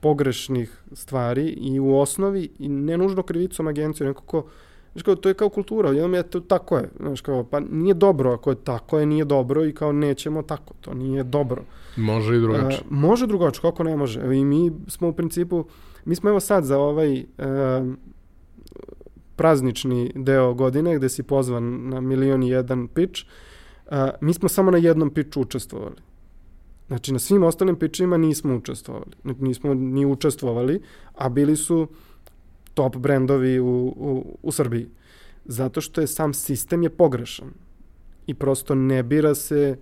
pogrešnih 0.00 0.82
stvari 0.92 1.48
i 1.48 1.80
u 1.80 1.98
osnovi 1.98 2.48
i 2.58 2.68
ne 2.68 2.98
nužno 2.98 3.22
krivicom 3.22 3.66
agencije, 3.66 4.06
nekako 4.06 4.44
Znaš 4.92 5.02
kao, 5.02 5.14
to 5.14 5.28
je 5.28 5.34
kao 5.34 5.48
kultura, 5.48 5.88
jednom 5.88 6.14
je 6.14 6.22
to 6.22 6.40
tako 6.40 6.78
je, 6.78 6.88
znaš 7.00 7.20
kao, 7.20 7.44
pa 7.44 7.60
nije 7.60 7.94
dobro, 7.94 8.32
ako 8.32 8.50
je 8.50 8.56
tako 8.56 8.98
je, 8.98 9.06
nije 9.06 9.24
dobro 9.24 9.64
i 9.64 9.72
kao 9.72 9.92
nećemo 9.92 10.42
tako, 10.42 10.74
to 10.80 10.94
nije 10.94 11.22
dobro. 11.22 11.62
Može 11.96 12.36
i 12.36 12.40
drugačije. 12.40 12.80
Uh, 12.80 12.92
može 12.92 13.26
drugačije, 13.26 13.62
kako 13.62 13.84
ne 13.84 13.96
može. 13.96 14.36
I 14.36 14.44
mi 14.44 14.72
smo 14.86 15.08
u 15.08 15.12
principu, 15.12 15.64
mi 16.04 16.14
smo 16.14 16.30
evo 16.30 16.40
sad 16.40 16.64
za 16.64 16.78
ovaj 16.78 17.18
uh, 17.20 17.24
praznični 19.36 20.12
deo 20.14 20.54
godine 20.54 20.96
gde 20.96 21.08
si 21.08 21.22
pozvan 21.22 21.88
na 21.88 22.00
milion 22.00 22.42
i 22.42 22.48
jedan 22.48 22.88
pitch, 22.88 23.22
uh, 23.22 23.30
mi 24.20 24.34
smo 24.34 24.48
samo 24.48 24.70
na 24.70 24.78
jednom 24.78 25.10
pitchu 25.10 25.40
učestvovali. 25.40 25.96
Znači, 26.88 27.12
na 27.12 27.18
svim 27.18 27.42
ostalim 27.42 27.76
pitchima 27.76 28.16
nismo 28.16 28.56
učestvovali. 28.56 29.12
Nismo 29.24 29.74
ni 29.74 30.06
učestvovali, 30.06 30.80
a 31.14 31.28
bili 31.28 31.56
su 31.56 31.88
top 32.74 32.96
brendovi 32.96 33.60
u, 33.60 33.94
u, 33.96 34.38
u 34.42 34.52
Srbiji. 34.52 34.86
Zato 35.44 35.80
što 35.80 36.00
je 36.00 36.06
sam 36.06 36.34
sistem 36.34 36.82
je 36.82 36.90
pogrešan. 36.90 37.50
I 38.26 38.34
prosto 38.34 38.74
ne 38.74 39.02
bira 39.02 39.34
se 39.34 39.78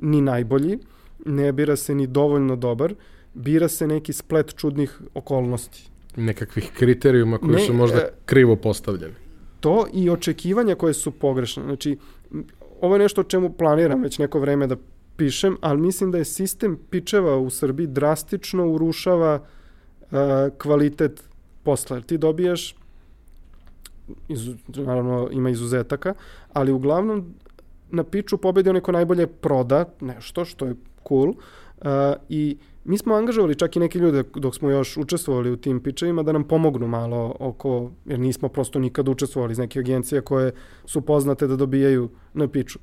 ni 0.00 0.20
najbolji, 0.20 0.78
ne 1.26 1.52
bira 1.52 1.76
se 1.76 1.94
ni 1.94 2.06
dovoljno 2.06 2.56
dobar, 2.56 2.94
bira 3.34 3.68
se 3.68 3.86
neki 3.86 4.12
splet 4.12 4.54
čudnih 4.56 5.00
okolnosti. 5.14 5.90
Nekakvih 6.16 6.70
kriterijuma 6.74 7.38
koji 7.38 7.52
ne, 7.52 7.60
su 7.60 7.74
možda 7.74 7.98
e, 7.98 8.10
krivo 8.24 8.56
postavljeni. 8.56 9.14
To 9.60 9.86
i 9.92 10.10
očekivanja 10.10 10.74
koje 10.74 10.94
su 10.94 11.10
pogrešne. 11.10 11.62
Znači, 11.62 11.98
ovo 12.80 12.94
je 12.94 12.98
nešto 12.98 13.20
o 13.20 13.24
čemu 13.24 13.52
planiram 13.52 14.02
već 14.02 14.18
neko 14.18 14.40
vreme 14.40 14.66
da 14.66 14.76
pišem, 15.16 15.56
ali 15.60 15.80
mislim 15.80 16.10
da 16.10 16.18
je 16.18 16.24
sistem 16.24 16.78
pičeva 16.90 17.36
u 17.36 17.50
Srbiji 17.50 17.86
drastično 17.86 18.68
urušava 18.68 19.40
uh, 19.40 20.18
kvalitet 20.58 21.22
posla. 21.62 22.00
Ti 22.00 22.18
dobijaš, 22.18 22.74
iz, 24.28 24.48
naravno 24.68 25.28
ima 25.32 25.50
izuzetaka, 25.50 26.14
ali 26.52 26.72
uglavnom 26.72 27.34
na 27.90 28.04
piču 28.04 28.38
pobedi 28.38 28.70
onaj 28.70 28.82
ko 28.82 28.92
najbolje 28.92 29.26
proda 29.26 29.84
nešto, 30.00 30.44
što 30.44 30.66
je 30.66 30.74
cool, 31.08 31.28
uh, 31.28 31.36
i 32.28 32.56
mi 32.84 32.98
smo 32.98 33.14
angažovali 33.14 33.54
čak 33.54 33.76
i 33.76 33.80
neke 33.80 33.98
ljude 33.98 34.24
dok 34.34 34.54
smo 34.54 34.70
još 34.70 34.96
učestvovali 34.96 35.50
u 35.50 35.56
tim 35.56 35.80
pičevima 35.80 36.22
da 36.22 36.32
nam 36.32 36.44
pomognu 36.44 36.88
malo 36.88 37.36
oko, 37.38 37.90
jer 38.04 38.18
nismo 38.18 38.48
prosto 38.48 38.78
nikad 38.78 39.08
učestvovali 39.08 39.52
iz 39.52 39.58
neke 39.58 39.78
agencije 39.78 40.20
koje 40.20 40.52
su 40.84 41.00
poznate 41.00 41.46
da 41.46 41.56
dobijaju 41.56 42.08
na 42.34 42.48
piču. 42.48 42.78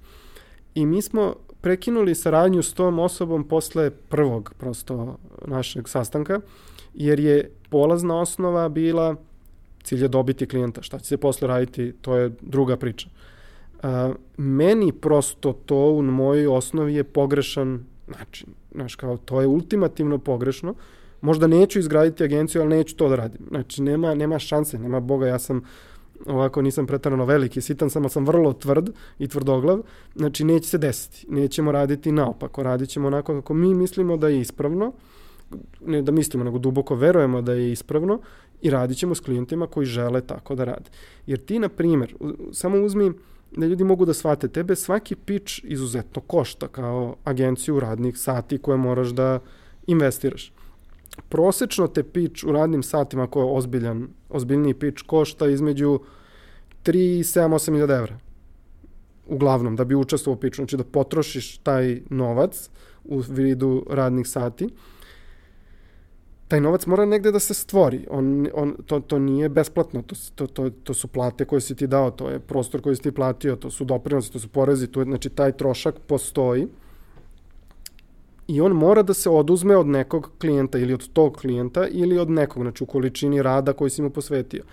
I 0.76 0.86
mi 0.86 1.02
smo 1.02 1.36
prekinuli 1.62 2.16
saradnju 2.16 2.64
s 2.64 2.74
tom 2.74 3.00
osobom 3.00 3.48
posle 3.48 3.90
prvog 3.90 4.54
prosto 4.58 5.18
našeg 5.46 5.90
sastanka, 5.90 6.40
jer 6.94 7.20
je 7.20 7.52
polazna 7.70 8.22
osnova 8.22 8.70
bila 8.70 9.16
cilj 9.84 10.02
je 10.02 10.08
dobiti 10.08 10.48
klijenta. 10.48 10.82
Šta 10.82 11.00
će 11.00 11.06
se 11.06 11.18
posle 11.18 11.48
raditi, 11.48 11.94
to 12.02 12.16
je 12.16 12.32
druga 12.42 12.78
priča. 12.78 13.10
A, 13.84 14.14
meni 14.38 14.92
prosto 14.92 15.54
to 15.54 15.92
u 15.92 16.02
mojoj 16.02 16.48
osnovi 16.48 16.96
je 16.96 17.04
pogrešan 17.04 17.86
način. 18.08 18.48
Znaš, 18.72 18.96
kao, 18.96 19.18
to 19.18 19.42
je 19.42 19.48
ultimativno 19.48 20.18
pogrešno. 20.18 20.76
Možda 21.22 21.48
neću 21.48 21.80
izgraditi 21.80 22.24
agenciju, 22.24 22.62
ali 22.62 22.78
neću 22.78 22.96
to 22.96 23.10
da 23.10 23.16
radim. 23.16 23.42
Znači, 23.50 23.82
nema, 23.82 24.16
nema 24.16 24.40
šanse, 24.40 24.80
nema 24.80 25.00
Boga, 25.00 25.28
ja 25.28 25.40
sam 25.40 25.62
ovako 26.26 26.62
nisam 26.62 26.88
pretarano 26.88 27.26
veliki, 27.26 27.62
sitan 27.62 27.90
sam, 27.90 28.04
ali 28.04 28.10
sam 28.10 28.26
vrlo 28.26 28.54
tvrd 28.54 28.90
i 29.20 29.28
tvrdoglav, 29.28 29.82
znači 30.16 30.44
neće 30.44 30.70
se 30.70 30.78
desiti, 30.78 31.26
nećemo 31.30 31.72
raditi 31.72 32.12
naopako, 32.12 32.64
radit 32.64 32.90
ćemo 32.90 33.08
onako 33.08 33.36
kako 33.36 33.54
mi 33.54 33.74
mislimo 33.74 34.18
da 34.18 34.28
je 34.28 34.40
ispravno, 34.40 34.94
ne 35.86 36.02
da 36.02 36.12
mislimo, 36.12 36.44
nego 36.44 36.58
duboko 36.58 36.96
verujemo 36.96 37.42
da 37.42 37.54
je 37.54 37.72
ispravno 37.72 38.20
i 38.62 38.70
radit 38.70 38.98
ćemo 38.98 39.16
s 39.16 39.20
klijentima 39.20 39.68
koji 39.68 39.86
žele 39.86 40.22
tako 40.22 40.56
da 40.56 40.64
rade. 40.64 40.90
Jer 41.28 41.40
ti, 41.40 41.60
na 41.60 41.70
primjer, 41.70 42.16
samo 42.52 42.78
uzmi 42.78 43.12
da 43.52 43.66
ljudi 43.66 43.84
mogu 43.84 44.06
da 44.06 44.14
shvate, 44.14 44.48
tebe 44.48 44.76
svaki 44.76 45.16
pitch 45.16 45.54
izuzetno 45.64 46.22
košta 46.22 46.68
kao 46.68 47.16
agenciju 47.24 47.80
radnih 47.80 48.18
sati 48.18 48.58
koje 48.58 48.78
moraš 48.78 49.08
da 49.08 49.40
investiraš. 49.88 50.54
Prosečno 51.30 51.88
te 51.88 52.04
pitch 52.04 52.46
u 52.46 52.52
radnim 52.52 52.84
satima, 52.84 53.24
ako 53.24 53.40
je 53.40 53.46
ozbiljan, 53.46 54.08
ozbiljniji 54.30 54.74
pitch, 54.74 55.04
košta 55.06 55.48
između 55.48 56.00
3 56.84 57.20
i 57.20 57.24
7, 57.24 57.54
8 57.54 57.72
milijada 57.72 57.96
evra. 57.96 58.20
Uglavnom, 59.28 59.76
da 59.76 59.86
bi 59.86 59.96
učestvovao 59.96 60.38
u 60.38 60.40
pitchu. 60.40 60.56
Znači 60.56 60.78
da 60.78 60.84
potrošiš 60.84 61.58
taj 61.58 62.02
novac 62.10 62.70
u 63.04 63.20
vidu 63.20 63.86
radnih 63.90 64.28
sati 64.28 64.70
taj 66.48 66.62
novac 66.62 66.86
mora 66.86 67.06
negde 67.06 67.32
da 67.32 67.40
se 67.40 67.54
stvori. 67.54 68.06
On, 68.10 68.48
on, 68.54 68.76
to, 68.86 69.00
to 69.00 69.20
nije 69.20 69.50
besplatno, 69.50 70.02
to, 70.02 70.16
to, 70.36 70.48
to, 70.48 70.70
to 70.70 70.94
su 70.94 71.08
plate 71.08 71.46
koje 71.46 71.62
si 71.62 71.76
ti 71.76 71.88
dao, 71.88 72.12
to 72.12 72.30
je 72.30 72.40
prostor 72.40 72.82
koji 72.82 72.96
si 72.96 73.02
ti 73.02 73.12
platio, 73.12 73.56
to 73.56 73.70
su 73.70 73.86
doprinosi, 73.86 74.32
to 74.34 74.40
su 74.40 74.48
porezi, 74.48 74.88
to 74.88 75.02
je, 75.02 75.06
znači 75.06 75.30
taj 75.30 75.52
trošak 75.52 75.96
postoji 76.08 76.68
i 78.48 78.62
on 78.62 78.72
mora 78.72 79.04
da 79.04 79.14
se 79.14 79.30
oduzme 79.30 79.78
od 79.78 79.88
nekog 79.88 80.32
klijenta 80.40 80.78
ili 80.78 80.94
od 80.94 81.10
tog 81.14 81.38
klijenta 81.38 81.88
ili 81.88 82.20
od 82.20 82.30
nekog, 82.30 82.64
znači 82.64 82.84
u 82.84 82.88
količini 82.88 83.42
rada 83.42 83.74
koji 83.74 83.90
si 83.90 84.02
mu 84.02 84.10
posvetio. 84.10 84.64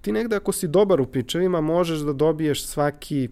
Ti 0.00 0.12
negde 0.12 0.36
ako 0.36 0.52
si 0.52 0.68
dobar 0.68 1.00
u 1.00 1.06
pičevima 1.06 1.60
možeš 1.60 1.98
da 1.98 2.12
dobiješ 2.12 2.66
svaki 2.66 3.28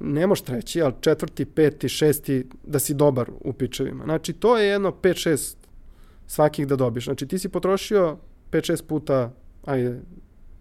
ne 0.00 0.26
možeš 0.26 0.42
treći, 0.44 0.82
ali 0.82 0.94
četvrti, 1.00 1.44
peti, 1.44 1.88
šesti 1.88 2.46
da 2.64 2.78
si 2.78 2.94
dobar 2.94 3.30
u 3.40 3.52
pičevima. 3.52 4.04
Znači 4.04 4.32
to 4.32 4.58
je 4.58 4.68
jedno 4.68 4.92
5-6 5.02 5.61
svakih 6.26 6.66
da 6.66 6.76
dobiješ. 6.76 7.04
Znači 7.04 7.28
ti 7.28 7.38
si 7.38 7.48
potrošio 7.48 8.16
5-6 8.50 8.84
puta, 8.86 9.32
ajde, 9.64 10.00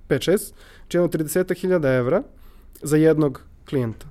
5-6, 0.10 0.54
znači 0.82 0.98
jedno 0.98 1.08
30.000 1.08 1.98
evra 1.98 2.24
za 2.82 2.98
jednog 2.98 3.42
klijenta. 3.70 4.08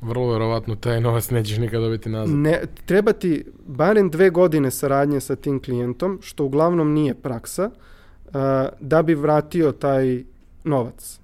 Vrlo 0.00 0.32
verovatno 0.32 0.76
taj 0.76 1.00
novac 1.00 1.30
nećeš 1.30 1.58
nikad 1.58 1.80
dobiti 1.80 2.08
nazad. 2.08 2.36
Ne, 2.36 2.62
treba 2.86 3.12
ti 3.12 3.44
barem 3.66 4.10
dve 4.10 4.30
godine 4.30 4.70
saradnje 4.70 5.20
sa 5.20 5.36
tim 5.36 5.62
klijentom, 5.62 6.18
što 6.22 6.44
uglavnom 6.44 6.92
nije 6.92 7.14
praksa, 7.14 7.70
uh, 7.70 8.32
da 8.80 9.02
bi 9.02 9.14
vratio 9.14 9.72
taj 9.72 10.24
novac. 10.64 11.20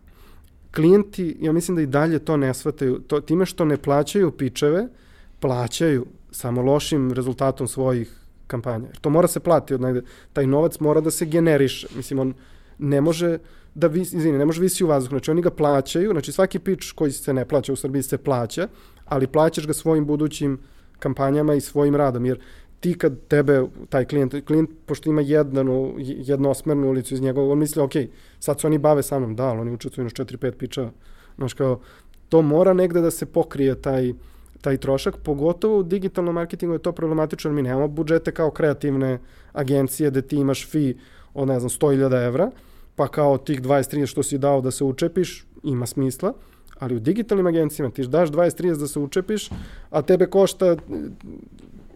Klijenti, 0.74 1.36
ja 1.40 1.52
mislim 1.52 1.76
da 1.76 1.82
i 1.82 1.86
dalje 1.86 2.18
to 2.18 2.36
ne 2.36 2.54
shvataju, 2.54 2.98
to, 2.98 3.20
time 3.20 3.46
što 3.46 3.64
ne 3.64 3.76
plaćaju 3.76 4.30
pičeve, 4.30 4.88
plaćaju 5.40 6.06
samo 6.32 6.62
lošim 6.62 7.12
rezultatom 7.12 7.68
svojih 7.68 8.18
kampanja. 8.46 8.86
Jer 8.86 8.98
to 9.00 9.10
mora 9.10 9.28
se 9.28 9.40
plati 9.40 9.74
od 9.74 9.80
negde. 9.80 10.02
Taj 10.32 10.46
novac 10.46 10.80
mora 10.80 11.00
da 11.00 11.10
se 11.10 11.26
generiše. 11.26 11.88
Mislim, 11.96 12.18
on 12.18 12.34
ne 12.78 13.00
može 13.00 13.38
da 13.74 13.86
visi, 13.86 14.16
izvini, 14.16 14.38
ne 14.38 14.44
može 14.44 14.60
visi 14.60 14.84
u 14.84 14.86
vazduhu. 14.86 15.12
Znači, 15.12 15.30
oni 15.30 15.42
ga 15.42 15.50
plaćaju, 15.50 16.10
znači 16.10 16.32
svaki 16.32 16.58
pitch 16.58 16.92
koji 16.94 17.12
se 17.12 17.34
ne 17.34 17.44
plaća 17.44 17.72
u 17.72 17.76
Srbiji 17.76 18.02
se 18.02 18.18
plaća, 18.18 18.68
ali 19.04 19.26
plaćaš 19.26 19.66
ga 19.66 19.72
svojim 19.72 20.06
budućim 20.06 20.58
kampanjama 20.98 21.54
i 21.54 21.60
svojim 21.60 21.96
radom, 21.96 22.26
jer 22.26 22.40
ti 22.80 22.98
kad 22.98 23.26
tebe, 23.28 23.62
taj 23.88 24.04
klijent, 24.04 24.34
klijent 24.46 24.70
pošto 24.86 25.10
ima 25.10 25.20
jednu, 25.20 25.94
jednosmernu 25.98 26.88
ulicu 26.88 27.14
iz 27.14 27.20
njegova, 27.20 27.52
on 27.52 27.58
misli, 27.58 27.82
ok, 27.82 27.92
sad 28.40 28.60
se 28.60 28.66
oni 28.66 28.78
bave 28.78 29.02
sa 29.02 29.18
mnom, 29.18 29.36
da, 29.36 29.44
ali 29.44 29.60
oni 29.60 29.72
učestvuju 29.72 30.04
na 30.04 30.10
4-5 30.10 30.50
piča, 30.50 30.90
znaš 31.36 31.54
kao, 31.54 31.80
to 32.28 32.42
mora 32.42 32.72
negde 32.72 33.00
da 33.00 33.10
se 33.10 33.26
pokrije 33.26 33.74
taj, 33.82 34.14
taj 34.62 34.76
trošak, 34.76 35.16
pogotovo 35.16 35.78
u 35.78 35.82
digitalnom 35.82 36.34
marketingu 36.34 36.74
je 36.74 36.82
to 36.82 36.92
problematično, 36.92 37.48
jer 37.50 37.54
mi 37.54 37.62
nemamo 37.62 37.88
budžete 37.88 38.32
kao 38.32 38.50
kreativne 38.50 39.18
agencije 39.52 40.10
gde 40.10 40.22
ti 40.22 40.36
imaš 40.36 40.66
fi 40.70 40.96
od, 41.34 41.48
ne 41.48 41.60
znam, 41.60 41.70
100.000 41.70 42.26
evra, 42.26 42.50
pa 42.96 43.08
kao 43.08 43.38
tih 43.38 43.62
20-30 43.62 44.06
što 44.06 44.22
si 44.22 44.38
dao 44.38 44.60
da 44.60 44.70
se 44.70 44.84
učepiš, 44.84 45.44
ima 45.62 45.86
smisla, 45.86 46.32
ali 46.78 46.96
u 46.96 47.00
digitalnim 47.00 47.46
agencijama 47.46 47.90
ti 47.90 48.06
daš 48.06 48.30
20-30 48.30 48.78
da 48.78 48.86
se 48.86 48.98
učepiš, 48.98 49.50
a 49.90 50.02
tebe 50.02 50.26
košta 50.26 50.76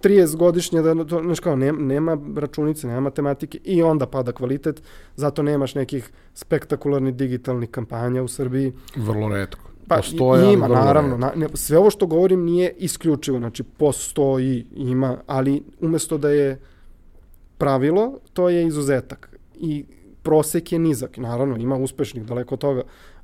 30 0.02 0.36
godišnje, 0.36 0.82
da, 0.82 1.04
to, 1.04 1.22
znaš 1.22 1.40
kao, 1.40 1.56
nema, 1.56 1.80
nema 1.80 2.18
računice, 2.36 2.86
nema 2.86 3.00
matematike 3.00 3.58
i 3.64 3.82
onda 3.82 4.06
pada 4.06 4.32
kvalitet, 4.32 4.82
zato 5.16 5.42
nemaš 5.42 5.74
nekih 5.74 6.10
spektakularnih 6.34 7.14
digitalnih 7.14 7.70
kampanja 7.70 8.22
u 8.22 8.28
Srbiji. 8.28 8.72
Vrlo 8.96 9.28
redko. 9.28 9.75
Pa 9.88 9.96
postoje, 9.96 10.54
ima, 10.54 10.68
naravno. 10.68 11.16
Na, 11.16 11.32
ne, 11.36 11.48
sve 11.54 11.78
ovo 11.78 11.90
što 11.90 12.06
govorim 12.06 12.44
nije 12.44 12.74
isključivo, 12.78 13.38
znači 13.38 13.62
postoji, 13.62 14.66
ima, 14.76 15.18
ali 15.26 15.62
umesto 15.80 16.18
da 16.18 16.30
je 16.30 16.60
pravilo, 17.58 18.18
to 18.32 18.48
je 18.48 18.66
izuzetak. 18.66 19.36
I 19.54 19.84
prosek 20.22 20.72
je 20.72 20.78
nizak, 20.78 21.16
naravno, 21.16 21.56
ima 21.56 21.76
uspešnih 21.76 22.24
daleko 22.24 22.54
od 22.54 22.60
toga, 22.60 22.82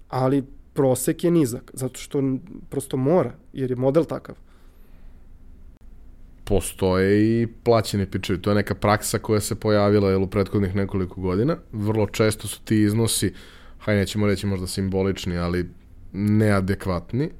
ali 0.08 0.44
prosek 0.72 1.24
je 1.24 1.30
nizak, 1.30 1.70
zato 1.74 1.98
što 1.98 2.22
prosto 2.70 2.96
mora, 2.96 3.34
jer 3.52 3.70
je 3.70 3.76
model 3.76 4.04
takav. 4.04 4.34
Postoje 6.44 7.42
i 7.42 7.46
plaćene 7.46 8.10
pičevi, 8.10 8.42
to 8.42 8.50
je 8.50 8.54
neka 8.54 8.74
praksa 8.74 9.18
koja 9.18 9.40
se 9.40 9.54
pojavila 9.54 10.10
jel, 10.10 10.22
u 10.22 10.26
prethodnih 10.26 10.74
nekoliko 10.74 11.20
godina. 11.20 11.56
Vrlo 11.72 12.06
često 12.06 12.48
su 12.48 12.60
ti 12.64 12.82
iznosi, 12.82 13.32
haj 13.78 13.96
nećemo 13.96 14.26
reći 14.26 14.46
možda 14.46 14.66
simbolični, 14.66 15.38
ali 15.38 15.68
neadekvatni, 16.12 17.30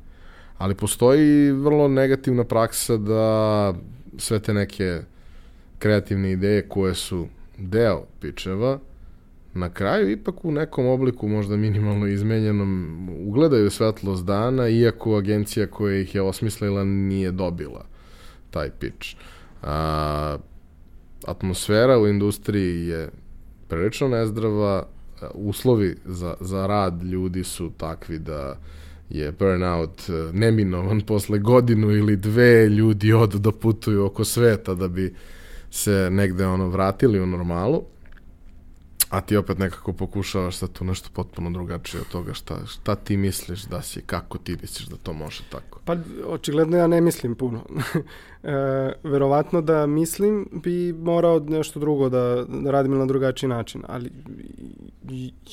ali 0.58 0.74
postoji 0.74 1.52
vrlo 1.52 1.88
negativna 1.88 2.44
praksa 2.44 2.96
da 2.96 3.74
sve 4.18 4.40
te 4.40 4.54
neke 4.54 5.00
kreativne 5.78 6.32
ideje 6.32 6.68
koje 6.68 6.94
su 6.94 7.26
deo 7.58 8.04
pičeva, 8.20 8.78
na 9.54 9.70
kraju 9.70 10.10
ipak 10.10 10.44
u 10.44 10.52
nekom 10.52 10.86
obliku 10.86 11.28
možda 11.28 11.56
minimalno 11.56 12.06
izmenjenom 12.06 13.08
ugledaju 13.26 13.70
svetlost 13.70 14.24
dana, 14.24 14.68
iako 14.68 15.16
agencija 15.16 15.66
koja 15.66 16.00
ih 16.00 16.14
je 16.14 16.22
osmislila 16.22 16.84
nije 16.84 17.30
dobila 17.30 17.86
taj 18.50 18.70
pitch. 18.70 19.16
A, 19.62 20.38
atmosfera 21.26 21.98
u 21.98 22.08
industriji 22.08 22.86
je 22.86 23.08
prilično 23.68 24.08
nezdrava, 24.08 24.86
uslovi 25.34 25.96
za, 26.04 26.34
za 26.40 26.66
rad 26.66 27.02
ljudi 27.02 27.44
su 27.44 27.70
takvi 27.76 28.18
da 28.18 28.58
je 29.10 29.32
burnout 29.32 30.02
e, 30.08 30.12
neminovan 30.32 31.00
posle 31.08 31.38
godinu 31.38 31.90
ili 31.90 32.16
dve 32.16 32.68
ljudi 32.68 33.12
od 33.12 33.34
da 33.34 33.52
putuju 33.52 34.04
oko 34.04 34.24
sveta 34.24 34.74
da 34.74 34.88
bi 34.88 35.14
se 35.70 36.08
negde 36.10 36.46
ono 36.46 36.68
vratili 36.68 37.20
u 37.20 37.26
normalu 37.26 37.82
a 39.12 39.20
ti 39.20 39.36
opet 39.36 39.58
nekako 39.58 39.92
pokušavaš 39.92 40.56
sad 40.56 40.72
tu 40.72 40.84
nešto 40.84 41.08
potpuno 41.12 41.50
drugačije 41.50 42.00
od 42.00 42.08
toga 42.08 42.34
šta, 42.34 42.66
šta 42.66 42.94
ti 42.94 43.16
misliš 43.16 43.62
da 43.62 43.82
si, 43.82 44.02
kako 44.06 44.38
ti 44.38 44.56
misliš 44.60 44.88
da 44.88 44.96
to 44.96 45.12
može 45.12 45.42
tako? 45.50 45.80
Pa 45.84 45.96
očigledno 46.26 46.76
ja 46.76 46.86
ne 46.86 47.00
mislim 47.00 47.34
puno. 47.34 47.60
e, 48.42 48.52
verovatno 49.02 49.60
da 49.60 49.86
mislim 49.86 50.48
bi 50.52 50.92
morao 50.92 51.40
nešto 51.40 51.80
drugo 51.80 52.08
da, 52.08 52.44
da 52.48 52.70
radim 52.70 52.98
na 52.98 53.06
drugačiji 53.06 53.48
način, 53.48 53.82
ali 53.88 54.10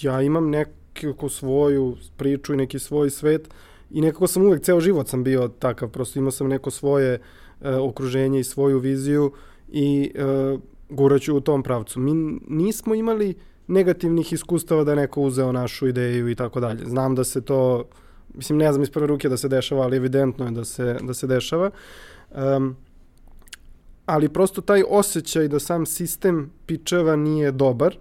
ja 0.02 0.22
imam 0.22 0.50
neku 0.50 1.30
svoju 1.30 1.98
priču 2.18 2.54
i 2.54 2.58
neki 2.58 2.80
svoj 2.80 3.10
svet 3.10 3.50
i 3.92 4.02
nekako 4.02 4.28
sam 4.28 4.44
uvek, 4.44 4.62
ceo 4.62 4.80
život 4.80 5.08
sam 5.08 5.24
bio 5.24 5.48
takav, 5.48 5.90
prosto 5.90 6.20
imao 6.20 6.32
sam 6.32 6.48
neko 6.48 6.72
svoje 6.72 7.20
e, 7.62 7.76
okruženje 7.76 8.40
i 8.40 8.44
svoju 8.44 8.80
viziju 8.80 9.32
i 9.72 10.12
e, 10.16 10.58
guraću 10.90 11.38
u 11.38 11.42
tom 11.42 11.64
pravcu. 11.64 12.00
Mi 12.00 12.40
nismo 12.48 12.96
imali 12.96 13.36
negativnih 13.70 14.34
iskustava 14.34 14.84
da 14.84 14.92
je 14.92 14.96
neko 14.96 15.22
uzeo 15.22 15.52
našu 15.52 15.88
ideju 15.88 16.30
i 16.30 16.36
tako 16.36 16.60
dalje. 16.60 16.86
Znam 16.86 17.16
da 17.16 17.24
se 17.24 17.42
to, 17.42 17.86
mislim 18.34 18.58
ne 18.58 18.72
znam 18.72 18.84
iz 18.84 18.90
prve 18.90 19.08
ruke 19.08 19.30
da 19.30 19.38
se 19.38 19.48
dešava, 19.48 19.84
ali 19.84 19.98
evidentno 19.98 20.46
je 20.46 20.52
da 20.52 20.66
se, 20.66 20.98
da 21.02 21.14
se 21.14 21.28
dešava. 21.28 21.72
Um, 22.32 22.76
ali 24.06 24.30
prosto 24.30 24.62
taj 24.62 24.84
osjećaj 24.90 25.48
da 25.48 25.60
sam 25.60 25.86
sistem 25.86 26.52
pičeva 26.66 27.16
nije 27.16 27.52
dobar 27.52 27.98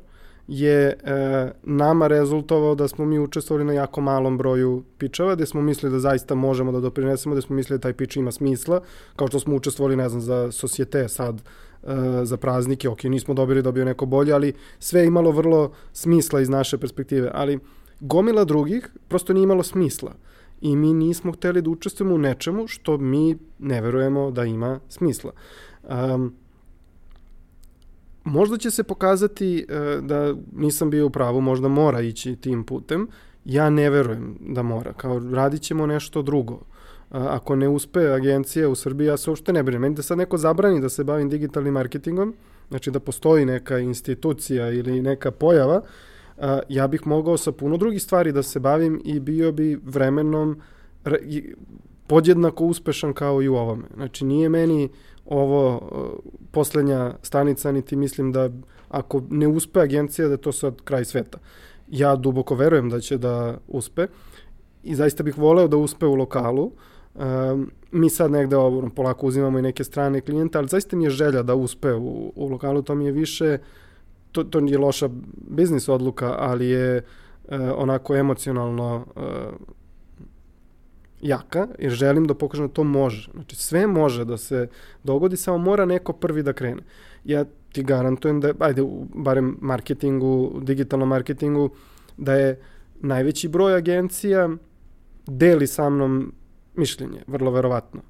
je 0.49 0.89
e, 0.89 1.53
nama 1.63 2.07
rezultovao 2.07 2.75
da 2.75 2.89
smo 2.89 3.05
mi 3.05 3.19
učestvovali 3.19 3.65
na 3.65 3.73
jako 3.73 4.01
malom 4.01 4.39
broju 4.39 4.85
pičeva, 4.99 5.35
gde 5.35 5.47
smo 5.47 5.63
mislili 5.63 5.93
da 5.93 5.99
zaista 6.01 6.35
možemo 6.35 6.73
da 6.73 6.81
doprinesemo, 6.81 7.35
da 7.35 7.41
smo 7.41 7.57
mislili 7.57 7.79
da 7.79 7.83
taj 7.83 7.93
pič 7.93 8.17
ima 8.17 8.33
smisla, 8.33 8.81
kao 9.17 9.29
što 9.29 9.41
smo 9.41 9.57
učestvovali, 9.57 9.97
ne 9.97 10.09
znam, 10.09 10.21
za 10.21 10.53
Societe 10.53 11.09
sad, 11.09 11.43
za 12.23 12.37
praznike, 12.37 12.89
ok, 12.89 13.05
nismo 13.05 13.35
dobili, 13.35 13.63
dobio 13.63 13.85
neko 13.85 14.07
bolje, 14.07 14.33
ali 14.33 14.53
sve 14.79 15.01
je 15.01 15.07
imalo 15.07 15.31
vrlo 15.31 15.73
smisla 15.93 16.41
iz 16.41 16.49
naše 16.49 16.79
perspektive, 16.79 17.31
ali 17.35 17.59
gomila 18.01 18.45
drugih 18.45 18.91
prosto 19.09 19.33
nije 19.33 19.45
imalo 19.45 19.63
smisla 19.63 20.15
i 20.61 20.77
mi 20.77 20.93
nismo 20.93 21.33
hteli 21.33 21.63
da 21.63 21.71
učestvujemo 21.71 22.15
u 22.15 22.19
nečemu 22.19 22.67
što 22.67 22.99
mi 22.99 23.39
ne 23.59 23.81
verujemo 23.81 24.31
da 24.31 24.45
ima 24.45 24.81
smisla. 24.89 25.33
Um, 26.15 26.35
možda 28.25 28.59
će 28.59 28.71
se 28.71 28.83
pokazati 28.85 29.67
uh, 29.69 30.05
da 30.05 30.35
nisam 30.57 30.91
bio 30.91 31.07
u 31.07 31.11
pravu, 31.11 31.41
možda 31.41 31.69
mora 31.69 32.01
ići 32.01 32.37
tim 32.37 32.65
putem. 32.65 33.09
Ja 33.45 33.71
ne 33.71 33.91
verujem 33.91 34.39
da 34.41 34.63
mora. 34.63 34.93
Kao 34.93 35.19
radit 35.19 35.63
ćemo 35.63 35.87
nešto 35.87 36.23
drugo. 36.23 36.55
Uh, 36.55 36.78
ako 37.11 37.57
ne 37.57 37.69
uspe 37.69 38.01
agencija 38.01 38.69
u 38.69 38.75
Srbiji, 38.75 39.07
ja 39.07 39.17
se 39.17 39.31
uopšte 39.31 39.53
ne 39.53 39.63
brinem. 39.63 39.81
Meni 39.81 39.95
da 39.95 40.03
sad 40.03 40.19
neko 40.19 40.37
zabrani 40.37 40.81
da 40.81 40.89
se 40.89 41.05
bavim 41.05 41.29
digitalnim 41.29 41.75
marketingom, 41.75 42.35
znači 42.69 42.91
da 42.91 43.01
postoji 43.01 43.45
neka 43.45 43.79
institucija 43.79 44.71
ili 44.71 45.03
neka 45.03 45.31
pojava, 45.31 45.83
uh, 46.37 46.45
ja 46.69 46.87
bih 46.87 47.07
mogao 47.07 47.37
sa 47.37 47.53
puno 47.53 47.77
drugih 47.77 48.03
stvari 48.03 48.33
da 48.33 48.43
se 48.43 48.61
bavim 48.61 49.01
i 49.05 49.21
bio 49.21 49.53
bi 49.53 49.79
vremenom 49.85 50.61
podjednako 52.07 52.65
uspešan 52.65 53.13
kao 53.13 53.43
i 53.43 53.49
u 53.49 53.55
ovome. 53.55 53.85
Znači 53.95 54.25
nije 54.25 54.49
meni 54.49 54.89
ovo 55.27 55.77
uh, 55.77 56.33
poslednja 56.51 57.15
stanica, 57.23 57.73
niti 57.73 57.97
mislim 57.97 58.33
da 58.33 58.51
ako 58.89 59.23
ne 59.31 59.47
uspe 59.47 59.81
agencija 59.81 60.29
da 60.29 60.35
je 60.35 60.41
to 60.41 60.53
sad 60.53 60.81
kraj 60.85 61.05
sveta. 61.05 61.39
Ja 61.89 62.17
duboko 62.17 62.55
verujem 62.55 62.91
da 62.91 63.01
će 63.01 63.19
da 63.19 63.59
uspe 63.69 64.07
i 64.83 64.95
zaista 64.95 65.23
bih 65.23 65.39
voleo 65.39 65.69
da 65.69 65.77
uspe 65.77 66.07
u 66.07 66.15
lokalu. 66.15 66.73
Um, 67.19 67.71
mi 67.93 68.11
sad 68.11 68.31
negde 68.31 68.57
ovo, 68.57 68.89
polako 68.97 69.27
uzimamo 69.27 69.59
i 69.59 69.63
neke 69.63 69.85
strane 69.85 70.21
klijente, 70.21 70.59
ali 70.59 70.69
zaista 70.69 70.97
mi 70.97 71.05
je 71.05 71.11
želja 71.11 71.43
da 71.43 71.55
uspe 71.55 71.95
u, 71.95 72.33
u 72.37 72.49
lokalu, 72.49 72.83
to 72.83 72.95
mi 72.95 73.05
je 73.05 73.13
više, 73.13 73.59
to, 74.33 74.45
to 74.45 74.61
nije 74.61 74.79
loša 74.79 75.09
biznis 75.51 75.89
odluka, 75.89 76.35
ali 76.39 76.69
je 76.69 76.97
uh, 76.97 77.59
onako 77.77 78.17
emocionalno 78.17 79.07
uh, 79.17 79.23
jaka, 81.21 81.69
jer 81.79 81.93
želim 81.93 82.27
da 82.27 82.35
pokažem 82.35 82.67
da 82.67 82.73
to 82.73 82.85
može. 82.85 83.31
Znači, 83.35 83.57
sve 83.57 83.87
može 83.87 84.25
da 84.25 84.37
se 84.37 84.69
dogodi, 85.05 85.37
samo 85.37 85.59
mora 85.59 85.85
neko 85.85 86.13
prvi 86.13 86.43
da 86.43 86.53
krene. 86.53 86.83
Ja 87.25 87.45
ti 87.73 87.83
garantujem 87.83 88.41
da, 88.41 88.53
ajde, 88.59 88.83
barem 89.15 89.57
marketingu, 89.61 90.61
digitalnom 90.63 91.09
marketingu, 91.09 91.71
da 92.17 92.35
je 92.35 92.61
najveći 93.01 93.49
broj 93.49 93.75
agencija 93.75 94.49
deli 95.27 95.67
sa 95.67 95.91
mnom 95.91 96.33
mišljenje, 96.79 97.23
vrlo 97.27 97.51
verovatno. 97.51 98.01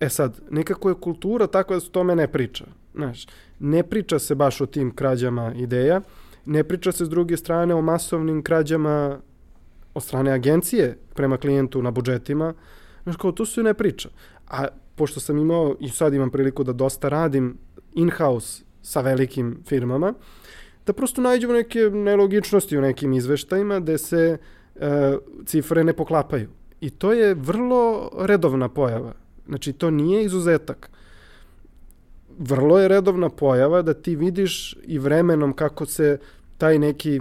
E 0.00 0.08
sad, 0.08 0.40
nekako 0.50 0.88
je 0.88 0.94
kultura 1.00 1.46
tako 1.46 1.74
da 1.74 1.80
se 1.80 1.90
tome 1.90 2.16
ne 2.16 2.28
priča. 2.32 2.64
Znaš, 2.94 3.26
ne 3.58 3.82
priča 3.82 4.18
se 4.18 4.34
baš 4.34 4.60
o 4.60 4.66
tim 4.66 4.94
krađama 4.94 5.52
ideja, 5.54 6.00
ne 6.46 6.64
priča 6.64 6.92
se 6.92 7.04
s 7.04 7.08
druge 7.08 7.36
strane 7.36 7.74
o 7.74 7.82
masovnim 7.82 8.42
krađama 8.42 9.20
od 9.94 10.02
strane 10.02 10.32
agencije 10.32 10.98
prema 11.14 11.36
klijentu 11.36 11.82
na 11.82 11.90
budžetima, 11.90 12.54
znaš, 13.02 13.16
kao, 13.16 13.32
to 13.32 13.46
se 13.46 13.62
ne 13.62 13.74
priča. 13.74 14.08
A 14.48 14.66
pošto 14.94 15.20
sam 15.20 15.38
imao, 15.38 15.76
i 15.80 15.88
sad 15.88 16.14
imam 16.14 16.30
priliku 16.30 16.64
da 16.64 16.72
dosta 16.72 17.08
radim 17.08 17.58
in-house 17.94 18.64
sa 18.82 19.00
velikim 19.00 19.58
firmama, 19.66 20.14
da 20.86 20.92
prosto 20.92 21.20
nađemo 21.20 21.52
neke 21.52 21.78
nelogičnosti 21.78 22.78
u 22.78 22.80
nekim 22.80 23.12
izveštajima 23.12 23.80
gde 23.80 23.98
se 23.98 24.38
e, 24.76 25.16
cifre 25.46 25.84
ne 25.84 25.92
poklapaju. 25.92 26.48
I 26.84 26.90
to 26.90 27.12
je 27.12 27.34
vrlo 27.34 28.10
redovna 28.18 28.68
pojava. 28.68 29.12
Znači, 29.46 29.72
to 29.72 29.90
nije 29.90 30.24
izuzetak. 30.24 30.90
Vrlo 32.38 32.78
je 32.78 32.88
redovna 32.88 33.28
pojava 33.30 33.82
da 33.82 33.94
ti 33.94 34.16
vidiš 34.16 34.76
i 34.84 34.98
vremenom 34.98 35.52
kako 35.52 35.86
se 35.86 36.18
taj 36.58 36.78
neki 36.78 37.20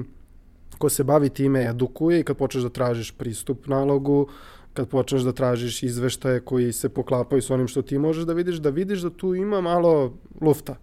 ko 0.77 0.89
se 0.89 1.03
bavi 1.03 1.29
time 1.29 1.61
edukuje 1.69 2.19
i 2.19 2.23
kad 2.23 2.37
počneš 2.37 2.63
da 2.63 2.69
tražiš 2.69 3.11
pristup 3.11 3.67
nalogu, 3.67 4.27
kad 4.73 4.89
počneš 4.89 5.21
da 5.21 5.31
tražiš 5.31 5.83
izveštaje 5.83 6.39
koji 6.39 6.73
se 6.73 6.89
poklapaju 6.89 7.41
s 7.41 7.49
onim 7.49 7.67
što 7.67 7.81
ti 7.81 7.97
možeš 7.97 8.25
da 8.27 8.33
vidiš, 8.33 8.55
da 8.55 8.69
vidiš 8.69 8.99
da 8.99 9.09
tu 9.09 9.35
ima 9.35 9.61
malo 9.61 10.13
lufta, 10.41 10.75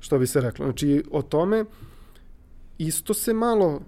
što 0.00 0.18
bi 0.18 0.26
se 0.26 0.40
reklo. 0.40 0.66
Znači, 0.66 1.02
o 1.10 1.22
tome 1.22 1.64
isto 2.78 3.14
se 3.14 3.34
malo, 3.34 3.80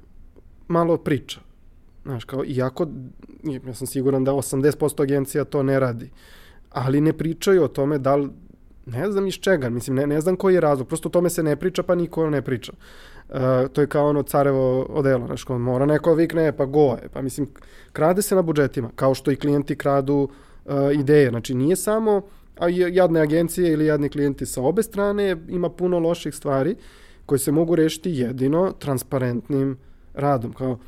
malo 0.68 0.96
priča. 0.96 1.49
Znaš, 2.10 2.24
kao, 2.24 2.44
iako, 2.44 2.86
ja 3.66 3.74
sam 3.74 3.86
siguran 3.86 4.24
da 4.24 4.32
80% 4.32 5.02
agencija 5.02 5.44
to 5.44 5.62
ne 5.62 5.80
radi, 5.80 6.10
ali 6.70 7.00
ne 7.00 7.12
pričaju 7.12 7.64
o 7.64 7.68
tome 7.68 7.98
da 7.98 8.16
li, 8.16 8.28
ne 8.86 9.12
znam 9.12 9.26
iz 9.26 9.34
čega, 9.34 9.68
mislim, 9.70 9.96
ne, 9.96 10.06
ne 10.06 10.20
znam 10.20 10.36
koji 10.36 10.54
je 10.54 10.60
razlog, 10.60 10.88
prosto 10.88 11.08
o 11.08 11.12
tome 11.12 11.30
se 11.30 11.42
ne 11.42 11.56
priča, 11.56 11.82
pa 11.82 11.94
niko 11.94 12.30
ne 12.30 12.42
priča. 12.42 12.72
Uh, 13.28 13.36
to 13.72 13.80
je 13.80 13.86
kao 13.86 14.08
ono 14.08 14.22
carevo 14.22 14.82
odelo, 14.82 15.26
znaš, 15.26 15.44
kao 15.44 15.58
mora 15.58 15.86
neko 15.86 16.14
vikne, 16.14 16.56
pa 16.56 16.64
go 16.64 16.96
je, 17.02 17.08
pa 17.12 17.22
mislim, 17.22 17.48
krade 17.92 18.22
se 18.22 18.34
na 18.34 18.42
budžetima, 18.42 18.90
kao 18.96 19.14
što 19.14 19.30
i 19.30 19.36
klijenti 19.36 19.76
kradu 19.76 20.28
uh, 20.64 20.72
ideje, 20.94 21.30
znači 21.30 21.54
nije 21.54 21.76
samo 21.76 22.22
a 22.60 22.68
jadne 22.68 23.20
agencije 23.20 23.72
ili 23.72 23.86
jadni 23.86 24.08
klijenti 24.08 24.46
sa 24.46 24.62
obe 24.62 24.82
strane, 24.82 25.36
ima 25.48 25.70
puno 25.70 25.98
loših 25.98 26.34
stvari 26.34 26.76
koje 27.26 27.38
se 27.38 27.52
mogu 27.52 27.76
rešiti 27.76 28.10
jedino 28.10 28.72
transparentnim 28.78 29.78
radom, 30.14 30.52
kao 30.52 30.78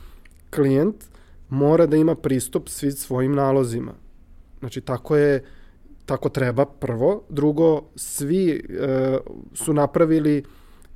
klijent 0.50 1.11
mora 1.52 1.86
da 1.86 1.96
ima 1.96 2.14
pristup 2.14 2.68
svi 2.68 2.90
svojim 2.92 3.34
nalozima. 3.34 3.92
Znači, 4.60 4.80
tako 4.80 5.16
je, 5.16 5.44
tako 6.06 6.28
treba 6.28 6.64
prvo. 6.66 7.22
Drugo, 7.28 7.82
svi 7.96 8.62
uh, 8.68 9.16
su 9.54 9.72
napravili 9.72 10.44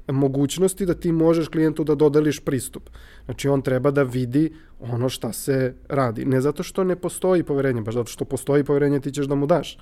mogućnosti 0.09 0.87
da 0.87 0.95
ti 0.95 1.13
možeš 1.13 1.49
klijentu 1.49 1.85
da 1.85 1.95
dodeliš 1.95 2.41
pristup. 2.41 2.91
Znači 3.25 3.49
on 3.49 3.63
treba 3.63 3.91
da 3.91 4.03
vidi 4.03 4.53
ono 4.81 5.09
šta 5.09 5.33
se 5.33 5.75
radi. 5.89 6.25
Ne 6.25 6.41
zato 6.41 6.63
što 6.63 6.85
ne 6.85 6.97
postoji 6.97 7.43
poverenje, 7.43 7.81
baš 7.81 7.95
zato 7.95 8.11
što 8.11 8.25
postoji 8.25 8.65
poverenje 8.65 9.01
ti 9.01 9.13
ćeš 9.13 9.27
da 9.27 9.35
mu 9.35 9.47
daš. 9.47 9.79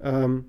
Um, 0.00 0.44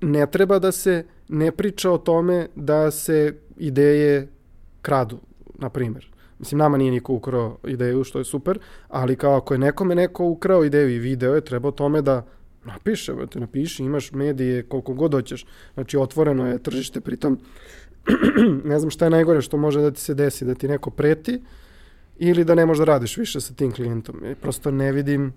ne 0.00 0.26
treba 0.26 0.58
da 0.58 0.72
se 0.72 1.04
ne 1.28 1.52
priča 1.52 1.90
o 1.90 1.98
tome 1.98 2.48
da 2.54 2.90
se 2.90 3.34
ideje 3.56 4.28
kradu, 4.82 5.18
na 5.58 5.70
primjer. 5.70 6.15
Mislim, 6.38 6.58
nama 6.58 6.76
nije 6.76 6.90
niko 6.90 7.12
ukrao 7.12 7.56
ideju, 7.66 8.04
što 8.04 8.18
je 8.18 8.24
super, 8.24 8.58
ali 8.88 9.16
kao 9.16 9.36
ako 9.36 9.54
je 9.54 9.58
nekome 9.58 9.94
neko 9.94 10.24
ukrao 10.24 10.64
ideju 10.64 10.88
i 10.88 10.98
video 10.98 11.34
je, 11.34 11.40
treba 11.40 11.68
o 11.68 11.72
tome 11.72 12.02
da 12.02 12.26
napiše, 12.64 13.12
te 13.30 13.40
napiši, 13.40 13.84
imaš 13.84 14.12
medije 14.12 14.62
koliko 14.62 14.94
god 14.94 15.12
hoćeš. 15.12 15.46
Znači, 15.74 15.96
otvoreno 15.96 16.46
je 16.46 16.62
tržište, 16.62 17.00
pritom 17.00 17.38
ne 18.64 18.78
znam 18.78 18.90
šta 18.90 19.04
je 19.04 19.10
najgore 19.10 19.42
što 19.42 19.56
može 19.56 19.80
da 19.80 19.90
ti 19.90 20.00
se 20.00 20.14
desi, 20.14 20.44
da 20.44 20.54
ti 20.54 20.68
neko 20.68 20.90
preti 20.90 21.42
ili 22.18 22.44
da 22.44 22.54
ne 22.54 22.66
možeš 22.66 22.78
da 22.78 22.92
radiš 22.92 23.16
više 23.16 23.40
sa 23.40 23.54
tim 23.54 23.72
klijentom. 23.72 24.24
I 24.32 24.34
prosto 24.34 24.70
ne 24.70 24.92
vidim 24.92 25.32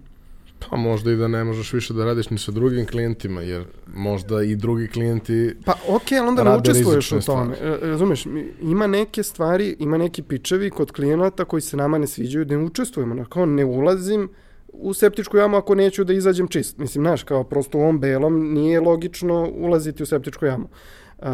Pa 0.69 0.77
možda 0.77 1.11
i 1.11 1.15
da 1.15 1.27
ne 1.27 1.44
možeš 1.44 1.73
više 1.73 1.94
da 1.94 2.06
radiš 2.06 2.30
ni 2.30 2.38
sa 2.38 2.52
drugim 2.52 2.86
klijentima, 2.86 3.41
jer 3.41 3.65
možda 3.94 4.44
i 4.44 4.56
drugi 4.56 4.88
klijenti 4.88 5.56
Pa 5.65 5.73
okej, 5.88 6.18
okay, 6.18 6.22
ali 6.22 6.30
onda 6.30 6.44
ne 6.44 6.57
učestvuješ 6.57 7.11
u 7.11 7.22
tome. 7.22 7.56
E, 7.61 7.77
razumeš, 7.81 8.26
ima 8.61 8.88
neke 8.88 9.23
stvari, 9.23 9.76
ima 9.80 9.98
neki 9.98 10.23
pičevi 10.23 10.69
kod 10.69 10.91
klijenata 10.91 11.45
koji 11.45 11.61
se 11.61 11.77
nama 11.77 11.98
ne 11.98 12.07
sviđaju, 12.07 12.45
da 12.45 12.57
ne 12.57 12.64
učestvujemo. 12.64 13.26
Kao 13.26 13.45
ne 13.45 13.65
ulazim 13.65 14.30
u 14.68 14.94
septičku 14.94 15.38
jamu 15.38 15.57
ako 15.57 15.76
neću 15.76 16.03
da 16.03 16.14
izađem 16.14 16.48
čist. 16.48 16.77
Mislim, 16.77 17.03
znaš, 17.03 17.23
kao 17.23 17.44
prosto 17.44 17.77
u 17.77 17.81
ovom 17.81 17.99
belom 17.99 18.53
nije 18.53 18.80
logično 18.80 19.49
ulaziti 19.53 20.03
u 20.03 20.06
septičku 20.06 20.45
jamu. 20.45 20.68
Uh, 21.18 21.26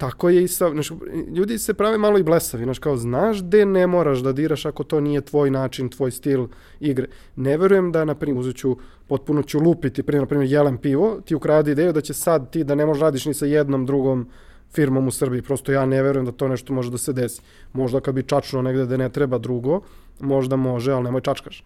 Tako 0.00 0.28
je 0.28 0.44
i 0.44 0.48
sa, 0.48 0.70
znaš, 0.70 0.92
ljudi 1.34 1.58
se 1.58 1.74
prave 1.74 1.98
malo 1.98 2.18
i 2.18 2.22
blesavi, 2.22 2.64
znaš, 2.64 2.78
kao 2.78 2.96
znaš 2.96 3.42
gde 3.42 3.66
ne 3.66 3.86
moraš 3.86 4.18
da 4.18 4.32
diraš 4.32 4.66
ako 4.66 4.84
to 4.84 5.00
nije 5.00 5.20
tvoj 5.20 5.50
način, 5.50 5.88
tvoj 5.88 6.10
stil 6.10 6.46
igre. 6.80 7.06
Ne 7.36 7.56
verujem 7.56 7.92
da, 7.92 8.04
na 8.04 8.14
primjer, 8.14 8.40
uzet 8.40 8.56
ću, 8.56 8.76
potpuno 9.06 9.42
ću 9.42 9.60
lupiti, 9.60 10.02
primjer, 10.02 10.22
na 10.22 10.26
primjer, 10.26 10.52
jelen 10.52 10.78
pivo, 10.78 11.20
ti 11.24 11.34
ukradi 11.34 11.70
ideju 11.70 11.92
da 11.92 12.00
će 12.00 12.14
sad 12.14 12.50
ti 12.50 12.64
da 12.64 12.74
ne 12.74 12.86
možeš 12.86 13.00
radiš 13.00 13.26
ni 13.26 13.34
sa 13.34 13.46
jednom 13.46 13.86
drugom 13.86 14.26
firmom 14.72 15.08
u 15.08 15.10
Srbiji. 15.10 15.42
Prosto 15.42 15.72
ja 15.72 15.86
ne 15.86 16.02
verujem 16.02 16.24
da 16.26 16.32
to 16.32 16.48
nešto 16.48 16.72
može 16.72 16.90
da 16.90 16.98
se 16.98 17.12
desi. 17.12 17.42
Možda 17.72 18.00
kad 18.00 18.14
bi 18.14 18.22
čačno 18.22 18.62
negde 18.62 18.86
da 18.86 18.96
ne 18.96 19.08
treba 19.08 19.38
drugo, 19.38 19.80
možda 20.20 20.56
može, 20.56 20.92
ali 20.92 21.04
nemoj 21.04 21.20
čačkaš. 21.20 21.64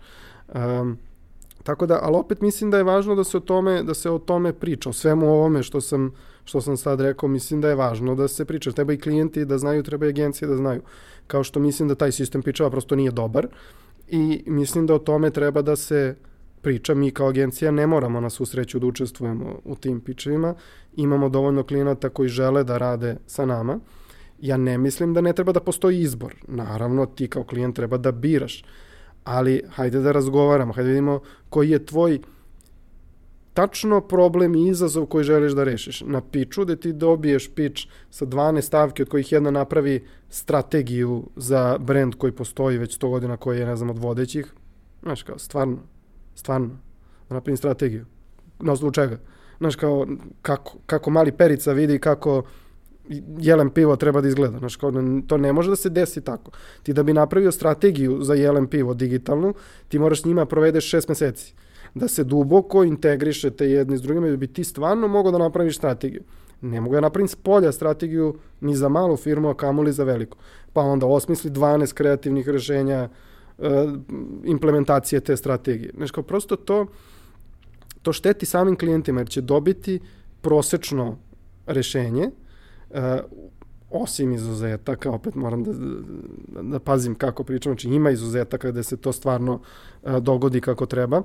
Um, 0.54 0.98
tako 1.62 1.86
da, 1.86 1.98
ali 2.02 2.16
opet 2.16 2.40
mislim 2.40 2.70
da 2.70 2.76
je 2.76 2.84
važno 2.84 3.14
da 3.14 3.24
se 3.24 3.36
o 3.36 3.40
tome, 3.40 3.82
da 3.82 3.94
se 3.94 4.10
o 4.10 4.18
tome 4.18 4.52
priča, 4.52 4.90
o 4.90 4.92
svemu 4.92 5.26
ovome 5.26 5.62
što 5.62 5.80
sam, 5.80 6.12
što 6.44 6.60
sam 6.60 6.76
sad 6.76 7.00
rekao, 7.00 7.28
mislim 7.28 7.60
da 7.60 7.68
je 7.68 7.74
važno 7.74 8.14
da 8.14 8.28
se 8.28 8.44
priča. 8.44 8.72
Treba 8.72 8.92
i 8.92 9.00
klijenti 9.00 9.44
da 9.44 9.58
znaju, 9.58 9.82
treba 9.82 10.06
i 10.06 10.08
agencije 10.08 10.48
da 10.48 10.56
znaju. 10.56 10.82
Kao 11.26 11.44
što 11.44 11.60
mislim 11.60 11.88
da 11.88 11.94
taj 11.94 12.12
sistem 12.12 12.42
pičeva 12.42 12.70
prosto 12.70 12.96
nije 12.96 13.10
dobar 13.10 13.46
i 14.08 14.42
mislim 14.46 14.86
da 14.86 14.94
o 14.94 14.98
tome 14.98 15.30
treba 15.30 15.62
da 15.62 15.76
se 15.76 16.16
priča. 16.62 16.94
Mi 16.94 17.10
kao 17.10 17.28
agencija 17.28 17.70
ne 17.70 17.86
moramo 17.86 18.20
na 18.20 18.30
susreću 18.30 18.78
da 18.78 18.86
učestvujemo 18.86 19.60
u 19.64 19.76
tim 19.76 20.00
pičevima. 20.00 20.54
Imamo 20.96 21.28
dovoljno 21.28 21.62
klijenata 21.62 22.08
koji 22.08 22.28
žele 22.28 22.64
da 22.64 22.78
rade 22.78 23.16
sa 23.26 23.46
nama. 23.46 23.78
Ja 24.40 24.56
ne 24.56 24.78
mislim 24.78 25.14
da 25.14 25.20
ne 25.20 25.32
treba 25.32 25.52
da 25.52 25.60
postoji 25.60 26.00
izbor. 26.00 26.34
Naravno, 26.48 27.06
ti 27.06 27.28
kao 27.28 27.44
klijent 27.44 27.76
treba 27.76 27.96
da 27.96 28.12
biraš. 28.12 28.64
Ali 29.24 29.62
hajde 29.68 30.00
da 30.00 30.12
razgovaramo, 30.12 30.72
hajde 30.72 30.88
da 30.88 30.92
vidimo 30.92 31.20
koji 31.48 31.70
je 31.70 31.86
tvoj 31.86 32.18
tačno 33.54 34.00
problem 34.00 34.54
i 34.54 34.68
izazov 34.68 35.06
koji 35.06 35.24
želiš 35.24 35.52
da 35.52 35.64
rešiš. 35.64 36.00
Na 36.06 36.20
piču 36.20 36.64
da 36.64 36.76
ti 36.76 36.92
dobiješ 36.92 37.50
pič 37.54 37.88
sa 38.10 38.26
12 38.26 38.60
stavke 38.60 39.02
od 39.02 39.08
kojih 39.08 39.32
jedna 39.32 39.50
napravi 39.50 40.04
strategiju 40.28 41.22
za 41.36 41.78
brend 41.78 42.14
koji 42.14 42.32
postoji 42.32 42.78
već 42.78 42.98
100 42.98 43.10
godina 43.10 43.36
koji 43.36 43.58
je, 43.58 43.66
ne 43.66 43.76
znam, 43.76 43.90
od 43.90 43.98
vodećih. 43.98 44.54
Znaš, 45.02 45.22
kao, 45.22 45.38
stvarno, 45.38 45.78
stvarno, 46.34 46.68
da 47.28 47.34
napravim 47.34 47.56
strategiju. 47.56 48.06
Na 48.60 48.72
osnovu 48.72 48.92
čega? 48.92 49.18
Znaš, 49.58 49.76
kao, 49.76 50.06
kako, 50.42 50.78
kako 50.86 51.10
mali 51.10 51.32
perica 51.32 51.72
vidi 51.72 51.98
kako 51.98 52.42
jelen 53.38 53.70
pivo 53.70 53.96
treba 53.96 54.20
da 54.20 54.28
izgleda. 54.28 54.58
Znaš, 54.58 54.76
kao, 54.76 54.92
to 55.26 55.36
ne 55.36 55.52
može 55.52 55.70
da 55.70 55.76
se 55.76 55.90
desi 55.90 56.24
tako. 56.24 56.50
Ti 56.82 56.92
da 56.92 57.02
bi 57.02 57.12
napravio 57.12 57.52
strategiju 57.52 58.22
za 58.22 58.34
jelen 58.34 58.66
pivo 58.66 58.94
digitalnu, 58.94 59.54
ti 59.88 59.98
moraš 59.98 60.24
njima 60.24 60.46
provedeš 60.46 60.90
šest 60.90 61.08
meseci. 61.08 61.54
Da 61.94 62.08
se 62.08 62.24
duboko 62.24 62.84
integrišete 62.84 63.70
jedni 63.70 63.98
s 63.98 64.02
drugima 64.02 64.28
da 64.28 64.36
bi 64.36 64.46
ti 64.46 64.64
stvarno 64.64 65.08
mogao 65.08 65.32
da 65.32 65.38
napraviš 65.38 65.76
strategiju. 65.76 66.22
Ne 66.60 66.80
mogu 66.80 66.94
ja 66.94 67.00
napravim 67.00 67.28
s 67.28 67.36
polja 67.36 67.72
strategiju 67.72 68.34
ni 68.60 68.76
za 68.76 68.88
malu 68.88 69.16
firmu, 69.16 69.48
a 69.48 69.54
kamoli 69.54 69.92
za 69.92 70.04
veliku. 70.04 70.38
Pa 70.72 70.80
onda 70.80 71.06
osmisli 71.06 71.50
12 71.50 71.94
kreativnih 71.94 72.48
rešenja, 72.48 73.08
uh, 73.58 73.66
implementacije 74.44 75.20
te 75.20 75.36
strategije. 75.36 75.90
Znaš, 75.96 76.10
kao 76.10 76.22
prosto 76.22 76.56
to, 76.56 76.86
to 78.02 78.12
šteti 78.12 78.46
samim 78.46 78.76
klijentima, 78.76 79.20
jer 79.20 79.28
će 79.28 79.40
dobiti 79.40 80.00
prosečno 80.40 81.18
rešenje, 81.66 82.30
uh, 82.90 82.98
osim 83.90 84.32
izuzetaka, 84.32 85.10
opet 85.10 85.34
moram 85.34 85.64
da, 85.64 85.72
da, 85.72 86.62
da 86.62 86.78
pazim 86.78 87.14
kako 87.14 87.44
pričam, 87.44 87.70
znači 87.72 87.88
ima 87.88 88.10
izuzetaka 88.10 88.70
gde 88.70 88.82
se 88.82 88.96
to 88.96 89.12
stvarno 89.12 89.60
uh, 90.02 90.16
dogodi 90.16 90.60
kako 90.60 90.86
treba, 90.86 91.22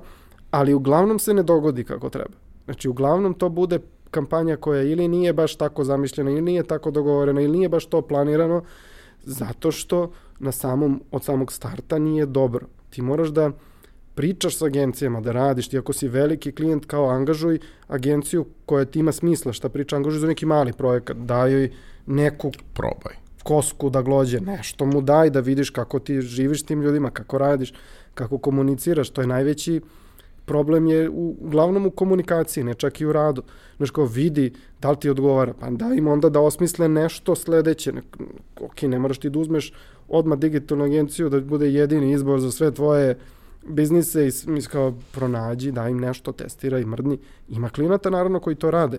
ali 0.50 0.74
uglavnom 0.74 1.18
se 1.18 1.34
ne 1.34 1.42
dogodi 1.42 1.84
kako 1.84 2.10
treba. 2.10 2.34
Znači, 2.64 2.88
uglavnom 2.88 3.34
to 3.34 3.48
bude 3.48 3.78
kampanja 4.10 4.56
koja 4.56 4.82
ili 4.82 5.08
nije 5.08 5.32
baš 5.32 5.56
tako 5.56 5.84
zamišljena, 5.84 6.30
ili 6.30 6.40
nije 6.42 6.62
tako 6.62 6.90
dogovorena, 6.90 7.40
ili 7.40 7.58
nije 7.58 7.68
baš 7.68 7.86
to 7.86 8.02
planirano, 8.02 8.62
zato 9.22 9.72
što 9.72 10.12
na 10.38 10.52
samom, 10.52 11.02
od 11.10 11.24
samog 11.24 11.52
starta 11.52 11.98
nije 11.98 12.26
dobro. 12.26 12.66
Ti 12.90 13.02
moraš 13.02 13.28
da 13.28 13.50
pričaš 14.14 14.56
sa 14.56 14.66
agencijama, 14.66 15.20
da 15.20 15.32
radiš, 15.32 15.68
ti 15.68 15.78
ako 15.78 15.92
si 15.92 16.08
veliki 16.08 16.52
klijent, 16.52 16.84
kao 16.86 17.08
angažuj 17.08 17.58
agenciju 17.88 18.46
koja 18.66 18.84
ti 18.84 18.98
ima 18.98 19.12
smisla, 19.12 19.52
šta 19.52 19.68
priča, 19.68 19.96
angažuj 19.96 20.20
za 20.20 20.26
neki 20.26 20.46
mali 20.46 20.72
projekat, 20.72 21.16
daj 21.16 21.52
joj 21.52 21.70
neku 22.06 22.52
Probaj. 22.74 23.14
kosku 23.42 23.90
da 23.90 24.02
glođe, 24.02 24.40
nešto 24.40 24.86
mu 24.86 25.00
daj 25.00 25.30
da 25.30 25.40
vidiš 25.40 25.70
kako 25.70 25.98
ti 25.98 26.20
živiš 26.20 26.62
s 26.62 26.66
tim 26.66 26.82
ljudima, 26.82 27.10
kako 27.10 27.38
radiš, 27.38 27.72
kako 28.14 28.38
komuniciraš, 28.38 29.10
to 29.10 29.20
je 29.20 29.26
najveći 29.26 29.80
problem 30.50 30.86
je 30.86 31.08
u, 31.10 31.36
uglavnom 31.40 31.86
u 31.86 31.90
komunikaciji, 31.90 32.64
ne 32.64 32.74
čak 32.74 33.00
i 33.00 33.06
u 33.06 33.12
radu. 33.12 33.42
Znaš, 33.76 33.90
kao 33.90 34.04
vidi 34.04 34.52
da 34.82 34.90
li 34.90 34.96
ti 35.00 35.10
odgovara, 35.10 35.54
pa 35.60 35.70
da 35.70 35.92
im 35.94 36.08
onda 36.08 36.28
da 36.28 36.40
osmisle 36.40 36.88
nešto 36.88 37.34
sledeće. 37.34 37.92
Ne, 37.92 38.02
ok, 38.60 38.82
ne 38.82 38.98
moraš 38.98 39.18
ti 39.18 39.30
da 39.30 39.38
uzmeš 39.38 39.72
odmah 40.08 40.38
digitalnu 40.38 40.84
agenciju 40.84 41.28
da 41.28 41.40
bude 41.40 41.70
jedini 41.70 42.12
izbor 42.12 42.40
za 42.40 42.50
sve 42.50 42.72
tvoje 42.74 43.14
biznise 43.62 44.26
i 44.26 44.32
mis 44.50 44.66
kao 44.66 44.94
pronađi, 45.12 45.70
da 45.72 45.88
im 45.88 46.00
nešto 46.00 46.32
testira 46.32 46.78
i 46.78 46.84
mrdni. 46.84 47.18
Ima 47.48 47.68
klinata 47.68 48.10
naravno 48.10 48.40
koji 48.40 48.56
to 48.56 48.70
rade. 48.70 48.98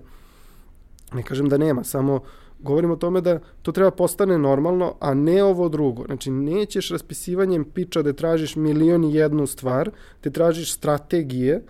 Ne 1.13 1.23
kažem 1.23 1.49
da 1.49 1.57
nema, 1.57 1.83
samo 1.83 2.21
govorim 2.63 2.91
o 2.91 2.95
tome 2.95 3.21
da 3.21 3.39
to 3.61 3.71
treba 3.71 3.91
postane 3.91 4.37
normalno, 4.37 4.95
a 4.99 5.13
ne 5.13 5.43
ovo 5.43 5.69
drugo. 5.69 6.05
Znači, 6.05 6.31
nećeš 6.31 6.89
raspisivanjem 6.89 7.63
piča 7.63 8.01
da 8.01 8.13
tražiš 8.13 8.55
milion 8.55 9.03
i 9.03 9.13
jednu 9.13 9.47
stvar, 9.47 9.91
te 10.21 10.29
tražiš 10.29 10.73
strategije, 10.73 11.63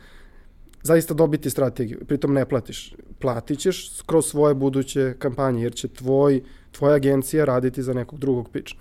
zaista 0.84 1.13
dobiti 1.13 1.49
strategiju, 1.49 1.99
pritom 2.07 2.34
ne 2.34 2.45
platiš. 2.45 2.95
Platit 3.19 3.59
ćeš 3.59 4.01
kroz 4.05 4.26
svoje 4.26 4.55
buduće 4.55 5.13
kampanje, 5.19 5.63
jer 5.63 5.73
će 5.73 5.88
tvoj, 5.88 6.41
tvoja 6.72 6.95
agencija 6.95 7.45
raditi 7.45 7.84
za 7.84 7.93
nekog 7.93 8.19
drugog 8.19 8.49
piča. 8.49 8.76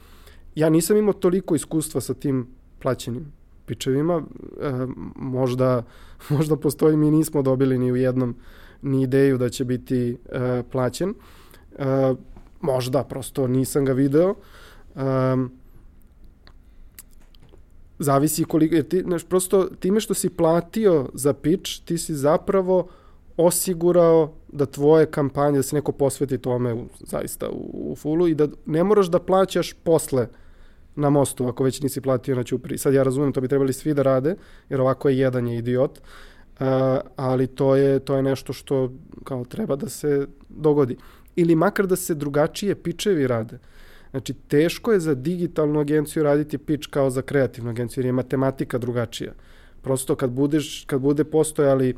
Ja 0.54 0.68
nisam 0.70 0.96
imao 0.96 1.12
toliko 1.12 1.54
iskustva 1.54 2.00
sa 2.00 2.14
tim 2.14 2.46
plaćenim 2.82 3.32
pičevima, 3.66 4.22
e, 4.60 4.86
možda, 5.16 5.84
možda 6.36 6.56
postoji, 6.56 6.96
mi 6.96 7.10
nismo 7.10 7.42
dobili 7.42 7.78
ni 7.78 7.92
u 7.92 7.96
jednom 7.96 8.34
ni 8.82 9.02
ideju 9.02 9.38
da 9.38 9.48
će 9.48 9.64
biti 9.64 10.16
e, 10.28 10.62
plaćen. 10.72 11.14
E, 11.78 12.14
možda, 12.60 13.04
prosto 13.04 13.46
nisam 13.46 13.84
ga 13.84 13.92
video. 13.92 14.34
Um, 14.94 15.60
zavisi 17.98 18.44
koliko, 18.44 18.74
jer 18.74 18.88
ti, 18.88 19.00
znaš, 19.00 19.24
prosto 19.24 19.64
time 19.64 20.00
što 20.00 20.14
si 20.14 20.28
platio 20.28 21.08
za 21.14 21.32
pitch, 21.32 21.84
ti 21.84 21.98
si 21.98 22.14
zapravo 22.14 22.88
osigurao 23.36 24.32
da 24.52 24.66
tvoje 24.66 25.06
kampanje, 25.06 25.56
da 25.56 25.62
se 25.62 25.76
neko 25.76 25.92
posveti 25.92 26.38
tome 26.38 26.74
u, 26.74 26.86
zaista 27.00 27.48
u, 27.48 27.92
u 27.92 27.96
fullu 27.96 28.28
i 28.28 28.34
da 28.34 28.48
ne 28.66 28.84
moraš 28.84 29.06
da 29.06 29.18
plaćaš 29.18 29.72
posle 29.72 30.28
na 30.96 31.10
mostu, 31.10 31.46
ako 31.46 31.64
već 31.64 31.80
nisi 31.80 32.00
platio 32.00 32.36
na 32.36 32.44
Ćupri. 32.44 32.78
Sad 32.78 32.94
ja 32.94 33.02
razumem, 33.02 33.32
to 33.32 33.40
bi 33.40 33.48
trebali 33.48 33.72
svi 33.72 33.94
da 33.94 34.02
rade, 34.02 34.36
jer 34.68 34.80
ovako 34.80 35.08
je 35.08 35.18
jedan 35.18 35.48
je 35.48 35.58
idiot, 35.58 35.98
uh, 35.98 36.66
ali 37.16 37.46
to 37.46 37.76
je, 37.76 37.98
to 37.98 38.16
je 38.16 38.22
nešto 38.22 38.52
što 38.52 38.92
kao 39.24 39.44
treba 39.44 39.76
da 39.76 39.88
se 39.88 40.26
dogodi 40.48 40.96
ili 41.36 41.54
makar 41.54 41.86
da 41.86 41.96
se 41.96 42.14
drugačije 42.14 42.74
pičevi 42.74 43.26
rade. 43.26 43.58
Znači, 44.10 44.34
teško 44.34 44.92
je 44.92 45.00
za 45.00 45.14
digitalnu 45.14 45.80
agenciju 45.80 46.22
raditi 46.22 46.58
pič 46.58 46.86
kao 46.86 47.10
za 47.10 47.22
kreativnu 47.22 47.70
agenciju, 47.70 48.02
jer 48.02 48.06
je 48.06 48.12
matematika 48.12 48.78
drugačija. 48.78 49.32
Prosto 49.82 50.14
kad, 50.14 50.30
budeš, 50.30 50.84
kad 50.86 51.00
bude 51.00 51.24
postojali 51.24 51.94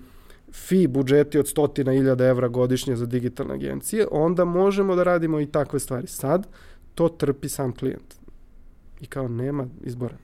fi 0.52 0.86
budžeti 0.86 1.38
od 1.38 1.48
stotina 1.48 1.94
iljada 1.94 2.26
evra 2.26 2.48
godišnje 2.48 2.96
za 2.96 3.06
digitalne 3.06 3.54
agencije, 3.54 4.06
onda 4.10 4.44
možemo 4.44 4.96
da 4.96 5.02
radimo 5.02 5.40
i 5.40 5.46
takve 5.46 5.80
stvari. 5.80 6.06
Sad 6.06 6.46
to 6.94 7.08
trpi 7.08 7.48
sam 7.48 7.72
klijent. 7.72 8.14
I 9.00 9.06
kao 9.06 9.28
nema 9.28 9.66
izbora. 9.84 10.16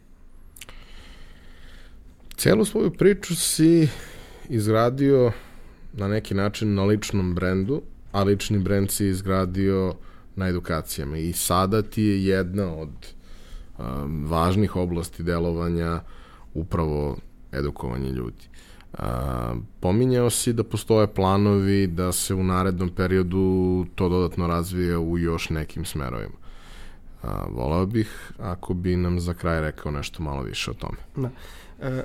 Celu 2.36 2.64
svoju 2.64 2.90
priču 2.90 3.36
si 3.36 3.89
izgradio 4.48 5.32
na 5.93 6.09
neki 6.09 6.35
način 6.35 6.74
na 6.74 6.85
ličnom 6.85 7.35
brendu, 7.35 7.82
a 8.12 8.22
lični 8.22 8.59
brend 8.59 8.90
si 8.90 9.06
izgradio 9.06 9.94
na 10.36 10.48
edukacijama 10.48 11.16
i 11.18 11.32
sada 11.32 11.82
ti 11.82 12.02
je 12.02 12.24
jedna 12.24 12.74
od 12.74 12.89
um, 13.78 14.24
važnih 14.26 14.76
oblasti 14.76 15.22
delovanja 15.22 16.01
upravo 16.55 17.16
edukovanje 17.52 18.10
ljudi. 18.10 18.48
Uh, 18.93 19.05
pominjao 19.80 20.30
si 20.30 20.52
da 20.52 20.64
postoje 20.64 21.14
planovi 21.14 21.86
da 21.86 22.12
se 22.12 22.35
u 22.35 22.44
narednom 22.44 22.89
periodu 22.89 23.86
to 23.94 24.09
dodatno 24.09 24.47
razvije 24.47 24.98
u 24.98 25.18
još 25.18 25.51
nekim 25.51 25.85
smerovima. 25.85 26.36
Uh, 27.22 27.30
voleo 27.51 27.86
bih 27.86 28.32
ako 28.39 28.74
bi 28.74 28.97
nam 28.97 29.20
za 29.20 29.35
kraj 29.35 29.60
rekao 29.60 29.93
nešto 29.93 30.22
malo 30.22 30.43
više 30.43 30.70
o 30.70 30.74
tome. 30.74 30.98
Da. 31.16 31.30
E, 31.80 32.05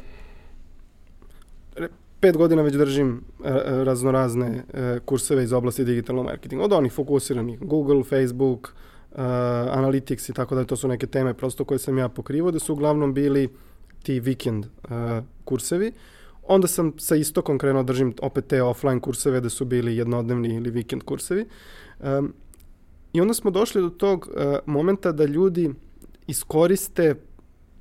pet 2.23 2.37
godina 2.37 2.61
već 2.61 2.73
držim 2.73 3.21
e, 3.43 3.49
e, 3.49 3.83
raznorazne 3.83 4.63
e, 4.73 4.99
kurseve 5.05 5.43
iz 5.43 5.53
oblasti 5.53 5.83
digitalnog 5.83 6.25
marketinga. 6.25 6.63
Od 6.63 6.73
onih 6.73 6.91
fokusiranih 6.91 7.59
Google, 7.59 8.03
Facebook, 8.03 8.73
Analytics 9.15 10.29
i 10.29 10.33
tako 10.33 10.55
da 10.55 10.63
to 10.65 10.75
su 10.75 10.87
neke 10.87 11.07
teme 11.07 11.33
prosto 11.33 11.65
koje 11.65 11.79
sam 11.79 11.97
ja 11.97 12.09
pokrivao, 12.09 12.51
da 12.51 12.59
su 12.59 12.73
uglavnom 12.73 13.13
bili 13.13 13.49
ti 14.03 14.19
vikend 14.19 14.65
kursevi. 15.45 15.91
Onda 16.47 16.67
sam 16.67 16.93
sa 16.97 17.15
istokom 17.15 17.57
krenuo 17.57 17.83
da 17.83 17.93
držim 17.93 18.13
opet 18.21 18.47
te 18.47 18.63
offline 18.63 18.99
kurseve 18.99 19.41
da 19.41 19.49
su 19.49 19.65
bili 19.65 19.97
jednodnevni 19.97 20.55
ili 20.55 20.71
vikend 20.71 21.03
kursevi. 21.03 21.45
I 23.13 23.21
onda 23.21 23.33
smo 23.33 23.51
došli 23.51 23.81
do 23.81 23.89
tog 23.89 24.29
momenta 24.65 25.11
da 25.11 25.25
ljudi 25.25 25.69
iskoriste 26.27 27.15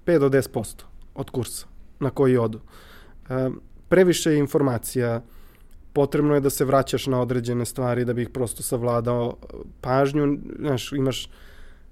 5 0.07 0.19
do 0.19 0.29
10% 0.29 0.83
od 1.15 1.31
kursa 1.31 1.67
na 2.01 2.11
koji 2.11 2.37
odu 2.37 2.61
previše 3.93 4.37
informacija, 4.39 5.21
potrebno 5.93 6.35
je 6.35 6.41
da 6.41 6.51
se 6.51 6.65
vraćaš 6.65 7.07
na 7.07 7.21
određene 7.21 7.65
stvari 7.65 8.05
da 8.05 8.13
bi 8.13 8.23
ih 8.23 8.29
prosto 8.29 8.63
savladao 8.63 9.35
pažnju, 9.81 10.39
znaš, 10.59 10.93
imaš 10.93 11.29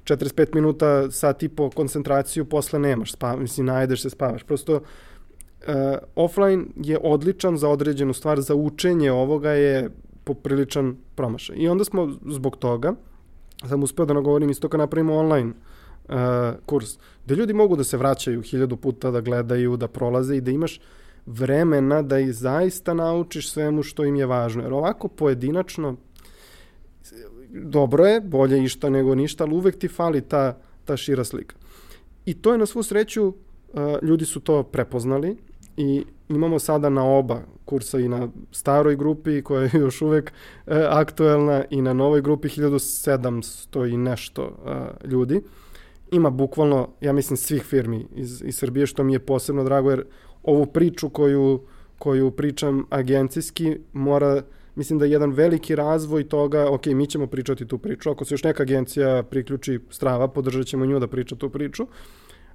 45 0.05 0.55
minuta, 0.55 1.11
sat 1.11 1.43
i 1.43 1.49
po 1.49 1.71
koncentraciju, 1.71 2.45
posle 2.45 2.79
nemaš, 2.79 3.13
spa, 3.13 3.35
mislim, 3.37 3.67
najedeš 3.67 4.03
se, 4.03 4.11
spavaš. 4.11 4.43
Prosto, 4.43 4.75
uh, 4.77 5.75
offline 6.17 6.65
je 6.77 6.99
odličan 7.03 7.59
za 7.59 7.69
određenu 7.69 8.15
stvar, 8.15 8.41
za 8.41 8.55
učenje 8.55 9.13
ovoga 9.13 9.51
je 9.51 9.91
popriličan 10.25 10.97
promašaj. 11.15 11.57
I 11.59 11.69
onda 11.69 11.85
smo 11.85 12.09
zbog 12.27 12.57
toga, 12.57 12.95
sam 13.69 13.83
uspeo 13.83 14.07
da 14.07 14.15
nagovorim 14.15 14.51
isto 14.51 14.69
kad 14.69 14.81
napravimo 14.81 15.17
online 15.17 15.53
uh, 16.09 16.15
kurs, 16.67 16.97
gde 17.27 17.35
ljudi 17.35 17.53
mogu 17.53 17.77
da 17.77 17.85
se 17.85 17.97
vraćaju 17.97 18.43
hiljadu 18.43 18.77
puta, 18.77 19.11
da 19.11 19.21
gledaju, 19.21 19.77
da 19.77 19.89
prolaze 19.89 20.37
i 20.37 20.41
da 20.41 20.51
imaš 20.51 20.81
vremena 21.27 22.03
da 22.03 22.19
ih 22.19 22.33
zaista 22.35 22.95
naučiš 22.95 23.51
svemu 23.51 23.83
što 23.83 24.05
im 24.05 24.17
je 24.17 24.27
važno. 24.27 24.63
Jer 24.63 24.73
ovako 24.73 25.09
pojedinačno, 25.09 25.97
dobro 27.51 28.07
je, 28.07 28.21
bolje 28.21 28.65
išta 28.65 28.91
nego 28.91 29.15
ništa, 29.15 29.45
ali 29.45 29.55
uvek 29.55 29.79
ti 29.79 29.89
fali 29.89 30.21
ta, 30.21 30.59
ta 30.85 30.97
šira 30.97 31.25
slika. 31.25 31.57
I 32.27 32.35
to 32.35 32.53
je 32.53 32.59
na 32.59 32.67
svu 32.67 32.83
sreću, 32.83 33.27
uh, 33.27 33.35
ljudi 34.03 34.25
su 34.25 34.41
to 34.41 34.63
prepoznali 34.63 35.37
i 35.77 36.05
imamo 36.29 36.59
sada 36.59 36.89
na 36.89 37.05
oba 37.05 37.43
kursa 37.65 37.99
i 37.99 38.09
na 38.09 38.29
staroj 38.51 38.97
grupi 38.97 39.43
koja 39.43 39.63
je 39.63 39.71
još 39.85 40.03
uvek 40.03 40.33
uh, 40.67 40.75
aktuelna 40.89 41.65
i 41.71 41.83
na 41.83 41.93
novoj 41.93 42.23
grupi 42.23 42.49
1700 42.49 43.93
i 43.93 43.97
nešto 43.97 44.45
uh, 44.45 45.11
ljudi. 45.11 45.43
Ima 46.13 46.31
bukvalno, 46.31 46.89
ja 47.01 47.13
mislim, 47.13 47.37
svih 47.37 47.63
firmi 47.63 48.07
iz, 48.15 48.43
iz 48.47 48.57
Srbije, 48.57 48.87
što 48.87 49.05
mi 49.05 49.13
je 49.13 49.19
posebno 49.19 49.65
drago, 49.65 49.91
jer 49.91 50.05
ovu 50.43 50.67
priču 50.67 51.09
koju, 51.09 51.61
koju 51.99 52.31
pričam 52.31 52.85
agencijski 52.91 53.79
mora 53.93 54.43
mislim 54.75 54.99
da 54.99 55.05
je 55.05 55.11
jedan 55.11 55.31
veliki 55.31 55.75
razvoj 55.75 56.29
toga, 56.29 56.71
ok, 56.71 56.87
mi 56.87 57.07
ćemo 57.07 57.27
pričati 57.27 57.67
tu 57.67 57.79
priču, 57.79 58.11
ako 58.11 58.25
se 58.25 58.35
još 58.35 58.45
neka 58.45 58.62
agencija 58.62 59.23
priključi 59.23 59.81
strava, 59.91 60.29
podržat 60.29 60.67
ćemo 60.67 60.87
nju 60.87 60.99
da 60.99 61.07
priča 61.07 61.37
tu 61.37 61.51
priču, 61.51 61.87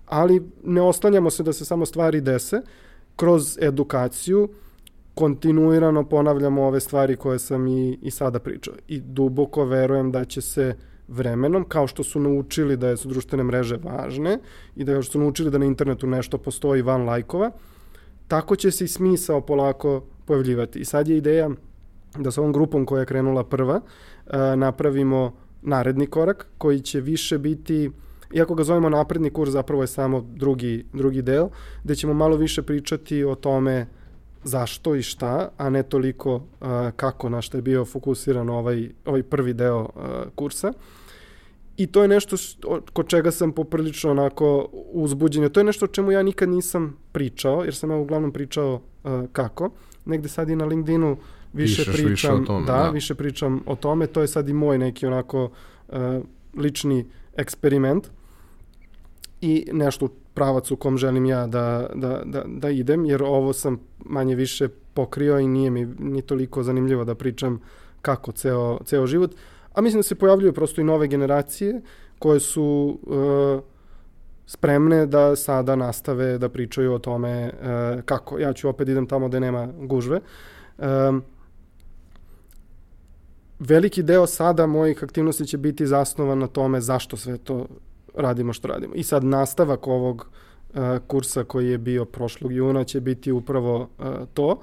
ali 0.05 0.41
ne 0.63 0.81
oslanjamo 0.81 1.29
se 1.29 1.43
da 1.43 1.53
se 1.53 1.65
samo 1.65 1.85
stvari 1.85 2.21
dese, 2.21 2.61
kroz 3.15 3.57
edukaciju 3.61 4.49
kontinuirano 5.15 6.03
ponavljamo 6.03 6.63
ove 6.63 6.79
stvari 6.79 7.15
koje 7.15 7.39
sam 7.39 7.67
i, 7.67 7.99
i 8.01 8.11
sada 8.11 8.39
pričao. 8.39 8.73
I 8.87 8.99
duboko 8.99 9.65
verujem 9.65 10.11
da 10.11 10.25
će 10.25 10.41
se 10.41 10.75
vremenom, 11.07 11.63
kao 11.63 11.87
što 11.87 12.03
su 12.03 12.19
naučili 12.19 12.77
da 12.77 12.97
su 12.97 13.07
društvene 13.07 13.43
mreže 13.43 13.77
važne 13.83 14.39
i 14.75 14.83
da 14.83 15.01
su 15.03 15.19
naučili 15.19 15.51
da 15.51 15.57
na 15.57 15.65
internetu 15.65 16.07
nešto 16.07 16.37
postoji 16.37 16.81
van 16.81 17.05
lajkova, 17.05 17.51
tako 18.27 18.55
će 18.55 18.71
se 18.71 18.85
i 18.85 18.87
smisao 18.87 19.41
polako 19.41 20.03
pojavljivati. 20.25 20.79
I 20.79 20.85
sad 20.85 21.07
je 21.07 21.17
ideja 21.17 21.49
da 22.17 22.31
sa 22.31 22.41
ovom 22.41 22.53
grupom 22.53 22.85
koja 22.85 22.99
je 22.99 23.05
krenula 23.05 23.43
prva 23.43 23.81
e, 23.81 24.37
napravimo 24.55 25.33
naredni 25.61 26.07
korak 26.07 26.47
koji 26.57 26.79
će 26.79 27.01
više 27.01 27.37
biti 27.37 27.91
iako 28.33 28.55
ga 28.55 28.63
zovemo 28.63 28.89
napredni 28.89 29.29
kurs, 29.29 29.51
zapravo 29.51 29.83
je 29.83 29.87
samo 29.87 30.25
drugi, 30.35 30.85
drugi 30.93 31.21
deo, 31.21 31.49
gde 31.83 31.95
ćemo 31.95 32.13
malo 32.13 32.37
više 32.37 32.61
pričati 32.61 33.23
o 33.23 33.35
tome 33.35 33.87
zašto 34.43 34.95
i 34.95 35.01
šta, 35.01 35.49
a 35.57 35.69
ne 35.69 35.83
toliko 35.83 36.35
uh, 36.35 36.41
kako 36.95 37.29
na 37.29 37.41
što 37.41 37.57
je 37.57 37.61
bio 37.61 37.85
fokusiran 37.85 38.49
ovaj, 38.49 38.89
ovaj 39.05 39.23
prvi 39.23 39.53
deo 39.53 39.81
uh, 39.81 39.89
kursa. 40.35 40.73
I 41.77 41.87
to 41.87 42.01
je 42.01 42.07
nešto 42.07 42.37
što, 42.37 42.81
kod 42.93 43.07
čega 43.07 43.31
sam 43.31 43.51
poprilično 43.51 44.11
onako 44.11 44.69
uzbuđen. 44.91 45.49
To 45.49 45.59
je 45.59 45.63
nešto 45.63 45.85
o 45.85 45.87
čemu 45.87 46.11
ja 46.11 46.23
nikad 46.23 46.49
nisam 46.49 46.97
pričao, 47.11 47.63
jer 47.63 47.75
sam 47.75 47.91
ja 47.91 47.97
uglavnom 47.97 48.31
pričao 48.31 48.73
uh, 48.73 49.11
kako. 49.31 49.69
Negde 50.05 50.29
sad 50.29 50.49
i 50.49 50.55
na 50.55 50.65
LinkedInu 50.65 51.17
više 51.53 51.81
Pišeš 51.81 51.95
pričam, 51.95 52.09
više 52.09 52.31
o 52.31 52.39
tome, 52.39 52.65
da, 52.65 52.73
da, 52.73 52.89
više 52.89 53.15
pričam 53.15 53.63
o 53.65 53.75
tome. 53.75 54.07
To 54.07 54.21
je 54.21 54.27
sad 54.27 54.49
i 54.49 54.53
moj 54.53 54.77
neki 54.77 55.05
onako 55.05 55.43
uh, 55.43 55.95
lični 56.57 57.05
eksperiment 57.37 58.09
i 59.41 59.67
nešto 59.71 60.07
pravac 60.33 60.71
u 60.71 60.75
kom 60.75 60.97
želim 60.97 61.25
ja 61.25 61.47
da, 61.47 61.89
da, 61.95 62.21
da, 62.25 62.43
da 62.47 62.69
idem, 62.69 63.05
jer 63.05 63.23
ovo 63.23 63.53
sam 63.53 63.79
manje 64.05 64.35
više 64.35 64.67
pokrio 64.93 65.39
i 65.39 65.47
nije 65.47 65.69
mi 65.69 65.85
ni 65.99 66.21
toliko 66.21 66.63
zanimljivo 66.63 67.03
da 67.03 67.15
pričam 67.15 67.61
kako 68.01 68.31
ceo, 68.31 68.79
ceo 68.85 69.07
život. 69.07 69.31
A 69.75 69.81
mislim 69.81 69.99
da 69.99 70.03
se 70.03 70.15
pojavljuju 70.15 70.53
prosto 70.53 70.81
i 70.81 70.83
nove 70.83 71.07
generacije 71.07 71.81
koje 72.19 72.39
su 72.39 72.99
uh, 73.03 73.63
spremne 74.45 75.05
da 75.05 75.35
sada 75.35 75.75
nastave 75.75 76.37
da 76.37 76.49
pričaju 76.49 76.93
o 76.93 76.99
tome 76.99 77.51
uh, 77.53 78.01
kako. 78.01 78.39
Ja 78.39 78.53
ću 78.53 78.69
opet 78.69 78.89
idem 78.89 79.07
tamo 79.07 79.27
gde 79.27 79.39
nema 79.39 79.67
gužve. 79.79 80.19
Um, 80.77 81.23
veliki 83.59 84.03
deo 84.03 84.27
sada 84.27 84.65
mojih 84.65 85.03
aktivnosti 85.03 85.45
će 85.45 85.57
biti 85.57 85.87
zasnovan 85.87 86.39
na 86.39 86.47
tome 86.47 86.81
zašto 86.81 87.17
sve 87.17 87.37
to 87.37 87.65
radimo 88.13 88.53
što 88.53 88.67
radimo. 88.67 88.93
I 88.95 89.03
sad 89.03 89.23
nastavak 89.23 89.87
ovog 89.87 90.27
kursa 91.07 91.43
koji 91.43 91.69
je 91.69 91.77
bio 91.77 92.05
prošlog 92.05 92.51
juna 92.51 92.83
će 92.83 93.01
biti 93.01 93.31
upravo 93.31 93.89
to. 94.33 94.59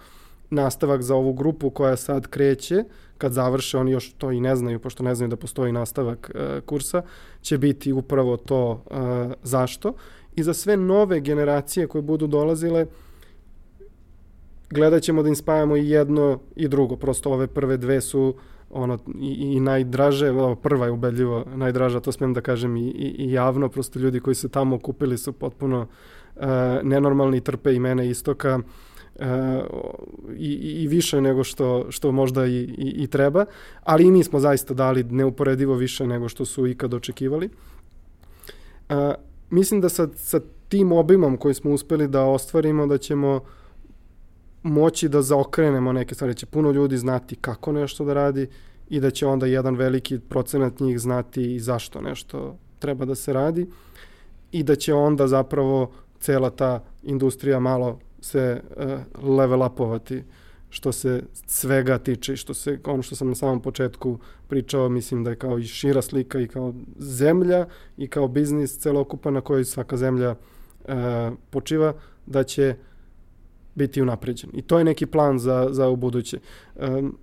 Nastavak 0.50 1.02
za 1.02 1.14
ovu 1.14 1.32
grupu 1.32 1.70
koja 1.70 1.96
sad 1.96 2.26
kreće, 2.26 2.84
kad 3.22 3.32
završe, 3.32 3.78
oni 3.78 3.90
još 3.90 4.12
to 4.18 4.32
i 4.32 4.40
ne 4.40 4.56
znaju, 4.56 4.78
pošto 4.78 5.04
ne 5.06 5.14
znaju 5.14 5.30
da 5.30 5.36
postoji 5.36 5.72
nastavak 5.72 6.30
uh, 6.34 6.64
kursa, 6.66 7.02
će 7.40 7.58
biti 7.58 7.92
upravo 7.92 8.36
to 8.36 8.82
uh, 8.90 9.32
zašto. 9.42 9.94
I 10.34 10.42
za 10.42 10.54
sve 10.54 10.76
nove 10.76 11.20
generacije 11.20 11.86
koje 11.86 12.02
budu 12.02 12.26
dolazile, 12.26 12.86
gledat 14.70 15.02
ćemo 15.02 15.22
da 15.22 15.28
im 15.28 15.36
spajamo 15.36 15.76
i 15.76 15.88
jedno 15.88 16.40
i 16.56 16.68
drugo. 16.68 16.96
Prosto 16.96 17.30
ove 17.30 17.46
prve 17.46 17.76
dve 17.76 18.00
su 18.00 18.34
ono 18.70 18.98
i, 19.20 19.54
i 19.56 19.60
najdraže, 19.60 20.32
prva 20.62 20.86
je 20.86 20.92
ubedljivo 20.92 21.44
najdraža, 21.54 22.00
to 22.00 22.12
smijem 22.12 22.34
da 22.34 22.40
kažem 22.40 22.76
i, 22.76 22.88
i, 22.88 23.14
i 23.18 23.32
javno, 23.32 23.68
prosto 23.68 23.98
ljudi 23.98 24.20
koji 24.20 24.34
se 24.34 24.48
tamo 24.48 24.76
okupili 24.76 25.18
su 25.18 25.32
potpuno 25.32 25.86
uh, 25.86 26.42
nenormalni, 26.82 27.40
trpe 27.40 27.74
i 27.74 27.78
mene 27.80 28.08
istoka 28.08 28.58
i, 30.36 30.52
i 30.82 30.88
više 30.88 31.20
nego 31.20 31.44
što, 31.44 31.86
što 31.90 32.12
možda 32.12 32.46
i, 32.46 32.56
i, 32.58 32.94
i 32.96 33.06
treba, 33.06 33.44
ali 33.82 34.04
i 34.04 34.10
mi 34.10 34.24
smo 34.24 34.40
zaista 34.40 34.74
dali 34.74 35.04
neuporedivo 35.04 35.74
više 35.74 36.06
nego 36.06 36.28
što 36.28 36.44
su 36.44 36.66
ikad 36.66 36.94
očekivali. 36.94 37.48
Uh, 38.90 38.96
mislim 39.50 39.80
da 39.80 39.88
sa, 39.88 40.08
sa 40.16 40.40
tim 40.68 40.92
obimom 40.92 41.36
koji 41.36 41.54
smo 41.54 41.70
uspeli 41.70 42.08
da 42.08 42.24
ostvarimo, 42.24 42.86
da 42.86 42.98
ćemo 42.98 43.40
moći 44.62 45.08
da 45.08 45.22
zaokrenemo 45.22 45.92
neke 45.92 46.14
stvari, 46.14 46.34
će 46.34 46.46
puno 46.46 46.70
ljudi 46.70 46.98
znati 46.98 47.36
kako 47.36 47.72
nešto 47.72 48.04
da 48.04 48.14
radi 48.14 48.48
i 48.88 49.00
da 49.00 49.10
će 49.10 49.26
onda 49.26 49.46
jedan 49.46 49.76
veliki 49.76 50.18
procenat 50.18 50.80
njih 50.80 51.00
znati 51.00 51.54
i 51.54 51.60
zašto 51.60 52.00
nešto 52.00 52.56
treba 52.78 53.04
da 53.04 53.14
se 53.14 53.32
radi 53.32 53.66
i 54.52 54.62
da 54.62 54.76
će 54.76 54.94
onda 54.94 55.28
zapravo 55.28 55.92
cela 56.20 56.50
ta 56.50 56.84
industrija 57.02 57.60
malo 57.60 57.98
se 58.22 58.60
uh, 58.76 59.28
level 59.28 59.62
upovati 59.66 60.22
što 60.70 60.92
se 60.92 61.22
svega 61.46 61.98
tiče 61.98 62.32
i 62.32 62.36
što 62.36 62.54
se, 62.54 62.78
ono 62.84 63.02
što 63.02 63.16
sam 63.16 63.28
na 63.28 63.34
samom 63.34 63.62
početku 63.62 64.18
pričao, 64.48 64.88
mislim 64.88 65.24
da 65.24 65.30
je 65.30 65.36
kao 65.36 65.58
i 65.58 65.64
šira 65.64 66.02
slika 66.02 66.40
i 66.40 66.48
kao 66.48 66.74
zemlja 66.98 67.66
i 67.96 68.08
kao 68.08 68.28
biznis 68.28 68.78
celokupa 68.78 69.30
na 69.30 69.40
kojoj 69.40 69.64
svaka 69.64 69.96
zemlja 69.96 70.30
uh, 70.30 70.94
počiva, 71.50 71.94
da 72.26 72.44
će 72.44 72.74
uh, 72.78 72.92
biti 73.74 74.02
unapređen. 74.02 74.50
I 74.52 74.62
to 74.62 74.78
je 74.78 74.84
neki 74.84 75.06
plan 75.06 75.38
za, 75.38 75.68
za 75.70 75.88
u 75.88 75.96
buduće. 75.96 76.38
Um, 76.76 77.18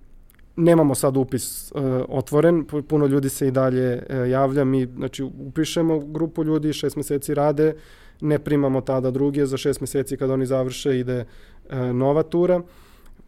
nemamo 0.56 0.94
sad 0.94 1.16
upis 1.16 1.72
uh, 1.72 1.82
otvoren, 2.08 2.64
puno 2.88 3.06
ljudi 3.06 3.28
se 3.28 3.48
i 3.48 3.50
dalje 3.50 3.94
uh, 3.94 4.30
javlja, 4.30 4.64
mi 4.64 4.86
znači, 4.96 5.22
upišemo 5.22 5.98
grupu 5.98 6.44
ljudi, 6.44 6.72
šest 6.72 6.96
meseci 6.96 7.34
rade, 7.34 7.74
ne 8.20 8.38
primamo 8.38 8.80
tada 8.80 9.10
druge, 9.10 9.46
za 9.46 9.56
šest 9.56 9.80
meseci 9.80 10.16
kad 10.16 10.30
oni 10.30 10.46
završe 10.46 10.98
ide 10.98 11.24
uh, 11.24 11.78
nova 11.78 12.22
tura. 12.22 12.62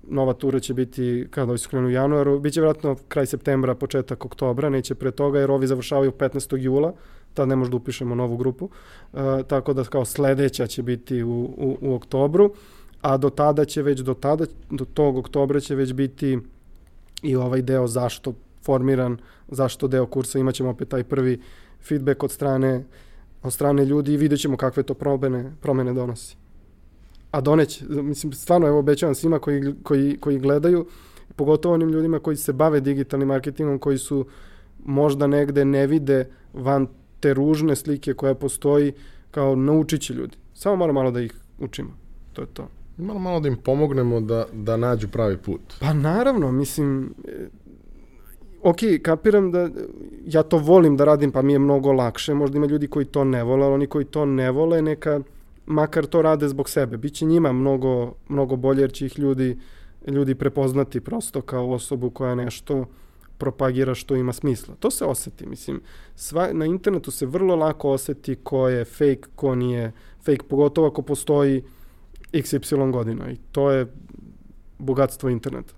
Nova 0.08 0.32
tura 0.32 0.60
će 0.60 0.74
biti 0.74 1.26
kada 1.30 1.58
se 1.58 1.68
krenu 1.68 1.86
u 1.86 1.90
januaru, 1.90 2.38
biće 2.40 2.60
vratno 2.60 2.96
kraj 3.08 3.26
septembra, 3.26 3.74
početak 3.74 4.24
oktobra, 4.24 4.70
neće 4.70 4.94
pre 4.94 5.10
toga 5.10 5.40
jer 5.40 5.50
ovi 5.50 5.66
završavaju 5.66 6.12
15. 6.12 6.56
jula, 6.56 6.92
tad 7.34 7.48
ne 7.48 7.56
da 7.56 7.76
upišemo 7.76 8.14
novu 8.14 8.36
grupu, 8.36 8.64
uh, 8.64 9.20
tako 9.46 9.72
da 9.72 9.84
kao 9.84 10.04
sledeća 10.04 10.66
će 10.66 10.82
biti 10.82 11.22
u, 11.22 11.30
u, 11.30 11.78
u 11.80 11.94
oktobru. 11.94 12.44
Uh, 12.44 12.52
a 13.02 13.16
do 13.16 13.30
tada 13.30 13.64
će 13.64 13.82
već, 13.82 14.00
do 14.00 14.14
tada, 14.14 14.46
do 14.70 14.84
tog 14.84 15.18
oktobra 15.18 15.60
će 15.60 15.74
već 15.74 15.92
biti 15.92 16.38
i 17.22 17.36
ovaj 17.36 17.62
deo 17.62 17.86
zašto 17.86 18.34
formiran, 18.64 19.18
zašto 19.48 19.88
deo 19.88 20.06
kursa, 20.06 20.38
imaćemo 20.38 20.70
opet 20.70 20.88
taj 20.88 21.04
prvi 21.04 21.40
feedback 21.82 22.22
od 22.22 22.30
strane, 22.30 22.84
od 23.42 23.52
strane 23.52 23.84
ljudi 23.84 24.12
i 24.12 24.16
vidjet 24.16 24.40
ćemo 24.40 24.56
kakve 24.56 24.82
to 24.82 24.94
promene, 24.94 25.52
promene 25.60 25.92
donosi. 25.92 26.36
A 27.30 27.40
doneć, 27.40 27.82
mislim, 27.88 28.32
stvarno, 28.32 28.66
evo 28.66 28.78
obećavam 28.78 29.14
svima 29.14 29.38
koji, 29.38 29.74
koji, 29.82 30.16
koji 30.20 30.38
gledaju, 30.38 30.86
pogotovo 31.36 31.74
onim 31.74 31.88
ljudima 31.88 32.18
koji 32.18 32.36
se 32.36 32.52
bave 32.52 32.80
digitalnim 32.80 33.28
marketingom, 33.28 33.78
koji 33.78 33.98
su 33.98 34.26
možda 34.84 35.26
negde 35.26 35.64
ne 35.64 35.86
vide 35.86 36.28
van 36.52 36.86
te 37.20 37.34
ružne 37.34 37.76
slike 37.76 38.14
koja 38.14 38.34
postoji, 38.34 38.92
kao 39.30 39.56
naučit 39.56 40.00
će 40.00 40.14
ljudi. 40.14 40.36
Samo 40.54 40.76
moramo 40.76 41.00
malo 41.00 41.10
da 41.10 41.20
ih 41.20 41.34
učimo. 41.58 41.90
To 42.32 42.40
je 42.42 42.46
to. 42.46 42.68
Malo, 42.96 43.18
malo 43.18 43.40
da 43.40 43.48
im 43.48 43.56
pomognemo 43.56 44.20
da, 44.20 44.46
da 44.52 44.76
nađu 44.76 45.08
pravi 45.08 45.36
put. 45.36 45.60
Pa 45.80 45.92
naravno, 45.92 46.52
mislim, 46.52 47.14
ok, 48.62 48.78
kapiram 49.02 49.50
da 49.52 49.68
ja 50.26 50.42
to 50.42 50.58
volim 50.58 50.96
da 50.96 51.04
radim, 51.04 51.32
pa 51.32 51.42
mi 51.42 51.52
je 51.52 51.58
mnogo 51.58 51.92
lakše. 51.92 52.34
Možda 52.34 52.56
ima 52.56 52.66
ljudi 52.66 52.88
koji 52.88 53.04
to 53.04 53.24
ne 53.24 53.44
vole, 53.44 53.66
ali 53.66 53.74
oni 53.74 53.86
koji 53.86 54.04
to 54.04 54.24
ne 54.24 54.50
vole, 54.50 54.82
neka 54.82 55.20
makar 55.66 56.06
to 56.06 56.22
rade 56.22 56.48
zbog 56.48 56.68
sebe. 56.68 56.96
Biće 56.96 57.24
njima 57.24 57.52
mnogo, 57.52 58.14
mnogo 58.28 58.56
bolje 58.56 58.80
jer 58.80 58.92
će 58.92 59.06
ih 59.06 59.18
ljudi, 59.18 59.58
ljudi 60.06 60.34
prepoznati 60.34 61.00
prosto 61.00 61.40
kao 61.40 61.70
osobu 61.70 62.10
koja 62.10 62.34
nešto 62.34 62.84
propagira 63.38 63.94
što 63.94 64.16
ima 64.16 64.32
smisla. 64.32 64.74
To 64.74 64.90
se 64.90 65.04
oseti, 65.04 65.46
mislim. 65.46 65.80
Sva, 66.14 66.52
na 66.52 66.66
internetu 66.66 67.10
se 67.10 67.26
vrlo 67.26 67.56
lako 67.56 67.90
oseti 67.90 68.34
ko 68.34 68.68
je 68.68 68.84
fake, 68.84 69.22
ko 69.34 69.54
nije 69.54 69.92
fake, 70.24 70.42
pogotovo 70.48 70.86
ako 70.86 71.02
postoji 71.02 71.62
XY 72.32 72.90
godina 72.90 73.30
i 73.30 73.36
to 73.52 73.70
je 73.70 73.86
bogatstvo 74.78 75.28
interneta. 75.28 75.74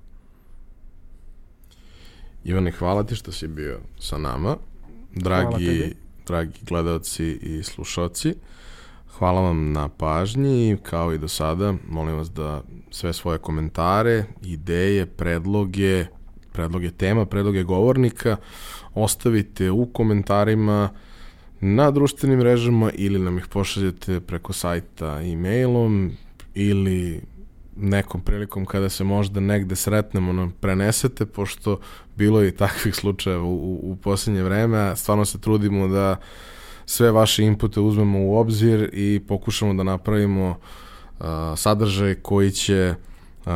Ivane, 2.45 2.71
hvala 2.71 3.05
ti 3.05 3.15
što 3.15 3.33
si 3.33 3.49
bio 3.49 3.81
sa 3.99 4.19
nama. 4.19 4.57
Dragi, 5.15 5.95
dragi 6.27 6.59
gledalci 6.62 7.39
i 7.43 7.62
slušalci, 7.62 8.35
hvala 9.19 9.41
vam 9.41 9.73
na 9.73 9.89
pažnji 9.89 10.77
kao 10.83 11.12
i 11.12 11.19
do 11.19 11.29
sada. 11.29 11.75
Molim 11.89 12.16
vas 12.16 12.31
da 12.31 12.62
sve 12.91 13.12
svoje 13.12 13.39
komentare, 13.39 14.25
ideje, 14.43 15.07
predloge, 15.07 16.07
predloge 16.53 16.91
tema, 16.91 17.27
predloge 17.27 17.62
govornika 17.62 18.37
ostavite 18.95 19.71
u 19.71 19.87
komentarima 19.87 20.91
na 21.61 21.91
društvenim 21.91 22.39
mrežama 22.39 22.91
ili 22.95 23.19
nam 23.19 23.39
ih 23.39 23.47
pošaljete 23.47 24.21
preko 24.21 24.53
sajta 24.53 25.21
e-mailom 25.23 26.12
ili 26.55 27.21
nekom 27.77 28.21
prilikom 28.21 28.66
kada 28.66 28.89
se 28.89 29.05
možda 29.05 29.41
negde 29.41 29.77
sretnemo 29.77 30.33
nam 30.33 30.53
prenesete, 30.61 31.27
pošto 31.27 31.81
bilo 32.16 32.41
je 32.41 32.49
i 32.49 32.57
takvih 32.57 32.95
slučajeva 32.95 33.45
u, 33.45 33.55
u, 33.55 33.93
u 33.93 33.97
posljednje 33.97 34.43
vreme, 34.43 34.97
stvarno 34.97 35.24
se 35.24 35.41
trudimo 35.41 35.89
da 35.89 36.16
sve 36.86 37.11
vaše 37.11 37.45
inpute 37.45 37.81
uzmemo 37.81 38.19
u 38.19 38.36
obzir 38.36 38.91
i 38.93 39.20
pokušamo 39.28 39.74
da 39.74 39.82
napravimo 39.82 40.49
uh, 40.51 41.27
sadržaj 41.57 42.15
koji 42.15 42.51
će 42.51 42.95
uh, 43.47 43.53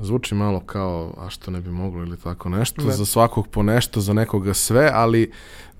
zvuči 0.00 0.34
malo 0.34 0.60
kao 0.60 1.14
a 1.18 1.30
što 1.30 1.50
ne 1.50 1.60
bi 1.60 1.70
moglo 1.70 2.02
ili 2.02 2.16
tako 2.16 2.48
nešto, 2.48 2.82
ne. 2.82 2.92
za 2.92 3.04
svakog 3.04 3.48
po 3.48 3.62
nešto, 3.62 4.00
za 4.00 4.12
nekoga 4.12 4.54
sve, 4.54 4.90
ali 4.94 5.30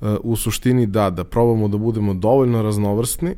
uh, 0.01 0.09
u 0.23 0.37
suštini 0.37 0.87
da, 0.87 1.11
da 1.11 1.25
probamo 1.25 1.69
da 1.69 1.77
budemo 1.77 2.15
dovoljno 2.15 2.63
raznovrsni, 2.63 3.35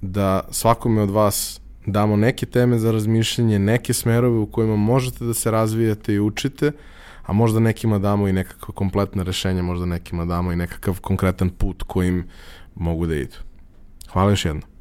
da 0.00 0.40
svakome 0.50 1.02
od 1.02 1.10
vas 1.10 1.60
damo 1.86 2.16
neke 2.16 2.46
teme 2.46 2.78
za 2.78 2.92
razmišljanje, 2.92 3.58
neke 3.58 3.92
smerove 3.92 4.38
u 4.38 4.46
kojima 4.46 4.76
možete 4.76 5.24
da 5.24 5.34
se 5.34 5.50
razvijate 5.50 6.14
i 6.14 6.20
učite, 6.20 6.72
a 7.26 7.32
možda 7.32 7.60
nekima 7.60 7.98
damo 7.98 8.28
i 8.28 8.32
nekakva 8.32 8.74
kompletna 8.74 9.22
rešenja, 9.22 9.62
možda 9.62 9.86
nekima 9.86 10.24
damo 10.24 10.52
i 10.52 10.56
nekakav 10.56 11.00
konkretan 11.00 11.50
put 11.50 11.82
kojim 11.82 12.28
mogu 12.74 13.06
da 13.06 13.14
idu. 13.14 13.36
Hvala 14.12 14.30
još 14.30 14.44
jednom. 14.44 14.73